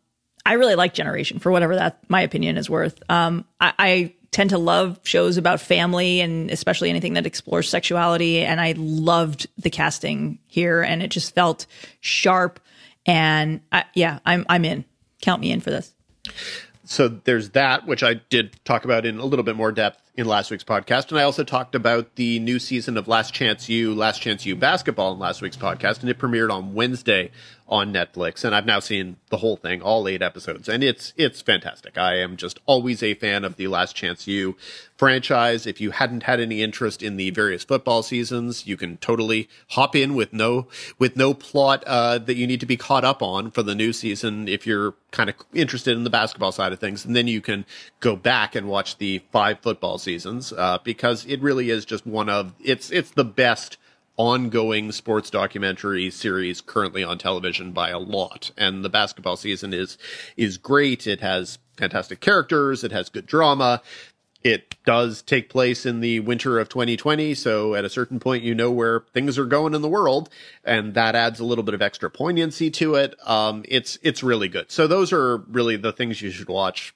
I 0.45 0.53
really 0.53 0.75
like 0.75 0.93
Generation 0.93 1.39
for 1.39 1.51
whatever 1.51 1.75
that 1.75 2.09
my 2.09 2.21
opinion 2.21 2.57
is 2.57 2.69
worth. 2.69 3.03
Um, 3.09 3.43
I, 3.59 3.73
I 3.77 4.13
tend 4.31 4.51
to 4.51 4.57
love 4.57 4.99
shows 5.03 5.37
about 5.37 5.59
family 5.59 6.21
and 6.21 6.49
especially 6.49 6.89
anything 6.89 7.13
that 7.13 7.25
explores 7.25 7.67
sexuality. 7.69 8.45
And 8.45 8.61
I 8.61 8.73
loved 8.77 9.47
the 9.57 9.69
casting 9.69 10.39
here 10.47 10.81
and 10.81 11.03
it 11.03 11.09
just 11.09 11.35
felt 11.35 11.65
sharp 11.99 12.59
and 13.07 13.61
I, 13.71 13.85
yeah, 13.93 14.19
I'm 14.25 14.45
I'm 14.49 14.65
in. 14.65 14.85
Count 15.21 15.41
me 15.41 15.51
in 15.51 15.61
for 15.61 15.71
this. 15.71 15.93
So 16.83 17.07
there's 17.07 17.49
that, 17.49 17.85
which 17.85 18.01
I 18.01 18.15
did 18.29 18.57
talk 18.63 18.85
about 18.85 19.05
in 19.05 19.17
a 19.17 19.25
little 19.25 19.43
bit 19.43 19.57
more 19.57 19.71
depth 19.73 20.01
in 20.15 20.25
last 20.25 20.51
week's 20.51 20.63
podcast, 20.63 21.09
and 21.09 21.19
I 21.19 21.23
also 21.23 21.43
talked 21.43 21.75
about 21.75 22.15
the 22.15 22.39
new 22.39 22.59
season 22.59 22.97
of 22.97 23.07
Last 23.07 23.33
Chance 23.33 23.67
U, 23.69 23.93
Last 23.93 24.21
Chance 24.21 24.45
U 24.45 24.55
basketball 24.55 25.13
in 25.13 25.19
last 25.19 25.41
week's 25.41 25.57
podcast, 25.57 26.01
and 26.01 26.09
it 26.09 26.17
premiered 26.17 26.51
on 26.51 26.73
Wednesday 26.73 27.31
on 27.69 27.93
Netflix, 27.93 28.45
and 28.45 28.55
I've 28.55 28.65
now 28.65 28.79
seen 28.79 29.17
the 29.29 29.37
whole 29.37 29.57
thing, 29.57 29.81
all 29.81 30.07
eight 30.07 30.21
episodes, 30.21 30.69
and 30.69 30.83
it's 30.83 31.13
it's 31.17 31.41
fantastic. 31.41 31.97
I 31.97 32.17
am 32.17 32.37
just 32.37 32.59
always 32.65 33.03
a 33.03 33.13
fan 33.13 33.43
of 33.43 33.57
the 33.57 33.67
Last 33.67 33.95
Chance 33.95 34.27
U 34.27 34.55
franchise. 34.95 35.67
If 35.67 35.81
you 35.81 35.91
hadn't 35.91 36.23
had 36.23 36.39
any 36.39 36.61
interest 36.61 37.03
in 37.03 37.17
the 37.17 37.29
various 37.31 37.63
football 37.63 38.03
seasons, 38.03 38.65
you 38.65 38.77
can 38.77 38.97
totally 38.97 39.49
hop 39.71 39.95
in 39.95 40.15
with 40.15 40.31
no 40.31 40.67
with 40.97 41.17
no 41.17 41.33
plot 41.33 41.83
uh, 41.85 42.17
that 42.19 42.35
you 42.35 42.47
need 42.47 42.61
to 42.61 42.65
be 42.65 42.77
caught 42.77 43.03
up 43.03 43.21
on 43.21 43.51
for 43.51 43.63
the 43.63 43.75
new 43.75 43.91
season. 43.91 44.47
If 44.47 44.65
you're 44.65 44.93
kind 45.11 45.29
of 45.29 45.35
interested 45.53 45.97
in 45.97 46.03
the 46.03 46.09
basketball 46.09 46.51
side 46.51 46.71
of 46.71 46.79
things, 46.79 47.03
and 47.03 47.15
then 47.15 47.27
you 47.27 47.41
can 47.41 47.65
go 47.99 48.15
back 48.15 48.55
and 48.55 48.67
watch 48.67 48.97
the 48.97 49.21
five 49.31 49.59
football 49.59 49.97
seasons 49.97 50.53
uh, 50.53 50.77
because 50.83 51.25
it 51.25 51.41
really 51.41 51.69
is 51.69 51.85
just 51.85 52.05
one 52.07 52.29
of 52.29 52.53
it's 52.63 52.91
it's 52.91 53.11
the 53.11 53.25
best 53.25 53.77
ongoing 54.17 54.91
sports 54.91 55.29
documentary 55.29 56.09
series 56.09 56.59
currently 56.59 57.03
on 57.03 57.17
television 57.17 57.71
by 57.71 57.89
a 57.89 57.99
lot. 57.99 58.51
And 58.57 58.83
the 58.83 58.89
basketball 58.89 59.37
season 59.37 59.73
is 59.73 59.97
is 60.35 60.57
great. 60.57 61.07
It 61.07 61.21
has 61.21 61.59
fantastic 61.77 62.19
characters, 62.19 62.83
it 62.83 62.91
has 62.91 63.09
good 63.09 63.27
drama. 63.27 63.81
It 64.43 64.75
does 64.85 65.23
take 65.23 65.49
place 65.49 65.85
in 65.85 65.99
the 65.99 66.19
winter 66.21 66.59
of 66.59 66.69
2020, 66.69 67.33
so 67.33 67.75
at 67.75 67.83
a 67.83 67.89
certain 67.89 68.19
point 68.19 68.43
you 68.43 68.53
know 68.55 68.71
where 68.71 69.01
things 69.13 69.37
are 69.37 69.45
going 69.45 69.73
in 69.73 69.81
the 69.81 69.89
world, 69.89 70.29
and 70.63 70.93
that 70.93 71.15
adds 71.15 71.39
a 71.39 71.43
little 71.43 71.63
bit 71.63 71.73
of 71.73 71.81
extra 71.81 72.09
poignancy 72.09 72.69
to 72.71 72.95
it. 72.95 73.15
Um, 73.27 73.65
it's 73.67 73.97
it's 74.03 74.23
really 74.23 74.47
good. 74.47 74.71
So 74.71 74.87
those 74.87 75.11
are 75.11 75.37
really 75.37 75.75
the 75.75 75.91
things 75.91 76.21
you 76.21 76.31
should 76.31 76.49
watch 76.49 76.93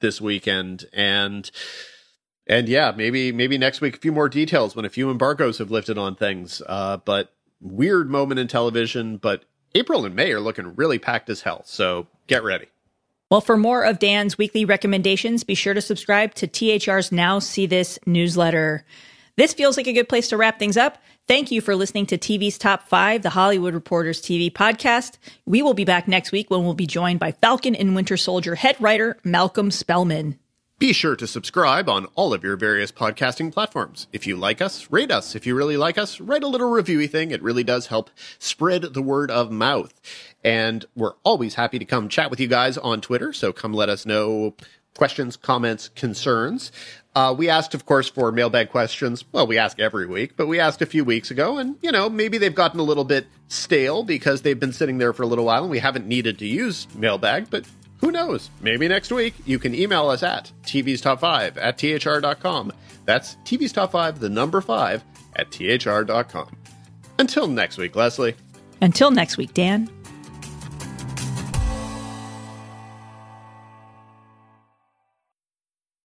this 0.00 0.20
weekend, 0.20 0.84
and 0.92 1.50
and 2.46 2.68
yeah, 2.68 2.92
maybe 2.96 3.32
maybe 3.32 3.58
next 3.58 3.80
week 3.80 3.96
a 3.96 4.00
few 4.00 4.12
more 4.12 4.28
details 4.28 4.74
when 4.74 4.84
a 4.84 4.90
few 4.90 5.10
embargoes 5.10 5.58
have 5.58 5.70
lifted 5.70 5.98
on 5.98 6.16
things. 6.16 6.62
Uh, 6.66 6.96
but 6.98 7.32
weird 7.60 8.10
moment 8.10 8.40
in 8.40 8.48
television. 8.48 9.16
But 9.16 9.44
April 9.74 10.04
and 10.04 10.14
May 10.14 10.32
are 10.32 10.40
looking 10.40 10.74
really 10.76 10.98
packed 10.98 11.30
as 11.30 11.42
hell. 11.42 11.62
So 11.64 12.06
get 12.26 12.42
ready. 12.42 12.66
Well, 13.30 13.40
for 13.40 13.56
more 13.56 13.84
of 13.84 13.98
Dan's 13.98 14.36
weekly 14.36 14.66
recommendations, 14.66 15.42
be 15.42 15.54
sure 15.54 15.72
to 15.72 15.80
subscribe 15.80 16.34
to 16.34 16.46
THR's 16.46 17.10
Now 17.10 17.38
See 17.38 17.64
This 17.64 17.98
newsletter. 18.04 18.84
This 19.36 19.54
feels 19.54 19.78
like 19.78 19.86
a 19.86 19.94
good 19.94 20.10
place 20.10 20.28
to 20.28 20.36
wrap 20.36 20.58
things 20.58 20.76
up. 20.76 20.98
Thank 21.26 21.50
you 21.50 21.62
for 21.62 21.74
listening 21.74 22.04
to 22.06 22.18
TV's 22.18 22.58
Top 22.58 22.86
5, 22.88 23.22
the 23.22 23.30
Hollywood 23.30 23.72
Reporters 23.72 24.20
TV 24.20 24.52
podcast. 24.52 25.16
We 25.46 25.62
will 25.62 25.72
be 25.72 25.86
back 25.86 26.06
next 26.06 26.32
week 26.32 26.50
when 26.50 26.64
we'll 26.64 26.74
be 26.74 26.86
joined 26.86 27.20
by 27.20 27.32
Falcon 27.32 27.74
and 27.74 27.94
Winter 27.94 28.18
Soldier 28.18 28.56
head 28.56 28.76
writer 28.78 29.16
Malcolm 29.24 29.70
Spellman. 29.70 30.38
Be 30.82 30.92
sure 30.92 31.14
to 31.14 31.28
subscribe 31.28 31.88
on 31.88 32.06
all 32.16 32.34
of 32.34 32.42
your 32.42 32.56
various 32.56 32.90
podcasting 32.90 33.52
platforms. 33.52 34.08
If 34.12 34.26
you 34.26 34.34
like 34.34 34.60
us, 34.60 34.90
rate 34.90 35.12
us. 35.12 35.36
If 35.36 35.46
you 35.46 35.54
really 35.54 35.76
like 35.76 35.96
us, 35.96 36.18
write 36.18 36.42
a 36.42 36.48
little 36.48 36.68
reviewy 36.68 37.08
thing. 37.08 37.30
It 37.30 37.40
really 37.40 37.62
does 37.62 37.86
help 37.86 38.10
spread 38.40 38.92
the 38.92 39.00
word 39.00 39.30
of 39.30 39.52
mouth. 39.52 39.94
And 40.42 40.84
we're 40.96 41.14
always 41.22 41.54
happy 41.54 41.78
to 41.78 41.84
come 41.84 42.08
chat 42.08 42.30
with 42.30 42.40
you 42.40 42.48
guys 42.48 42.76
on 42.78 43.00
Twitter. 43.00 43.32
So 43.32 43.52
come 43.52 43.72
let 43.72 43.88
us 43.88 44.04
know 44.04 44.56
questions, 44.96 45.36
comments, 45.36 45.88
concerns. 45.88 46.72
Uh, 47.14 47.32
we 47.38 47.48
asked, 47.48 47.74
of 47.74 47.86
course, 47.86 48.08
for 48.08 48.32
mailbag 48.32 48.70
questions. 48.70 49.24
Well, 49.30 49.46
we 49.46 49.58
ask 49.58 49.78
every 49.78 50.08
week, 50.08 50.36
but 50.36 50.48
we 50.48 50.58
asked 50.58 50.82
a 50.82 50.86
few 50.86 51.04
weeks 51.04 51.30
ago, 51.30 51.58
and 51.58 51.76
you 51.80 51.92
know, 51.92 52.10
maybe 52.10 52.38
they've 52.38 52.52
gotten 52.52 52.80
a 52.80 52.84
little 52.84 53.04
bit 53.04 53.28
stale 53.46 54.02
because 54.02 54.42
they've 54.42 54.58
been 54.58 54.72
sitting 54.72 54.98
there 54.98 55.12
for 55.12 55.22
a 55.22 55.26
little 55.26 55.44
while, 55.44 55.62
and 55.62 55.70
we 55.70 55.78
haven't 55.78 56.08
needed 56.08 56.40
to 56.40 56.46
use 56.46 56.88
mailbag. 56.96 57.50
But 57.50 57.66
who 58.02 58.10
knows? 58.10 58.50
Maybe 58.60 58.86
next 58.88 59.10
week 59.10 59.34
you 59.46 59.58
can 59.58 59.74
email 59.74 60.08
us 60.10 60.22
at 60.22 60.52
TV's 60.64 61.00
Top 61.00 61.20
5 61.20 61.56
at 61.56 61.78
THR.com. 61.78 62.72
That's 63.06 63.36
TV's 63.44 63.72
Top 63.72 63.92
5, 63.92 64.18
the 64.20 64.28
number 64.28 64.60
5 64.60 65.02
at 65.36 65.50
THR.com. 65.50 66.56
Until 67.18 67.46
next 67.46 67.78
week, 67.78 67.96
Lesley. 67.96 68.34
Until 68.80 69.12
next 69.12 69.36
week, 69.36 69.54
Dan. 69.54 69.88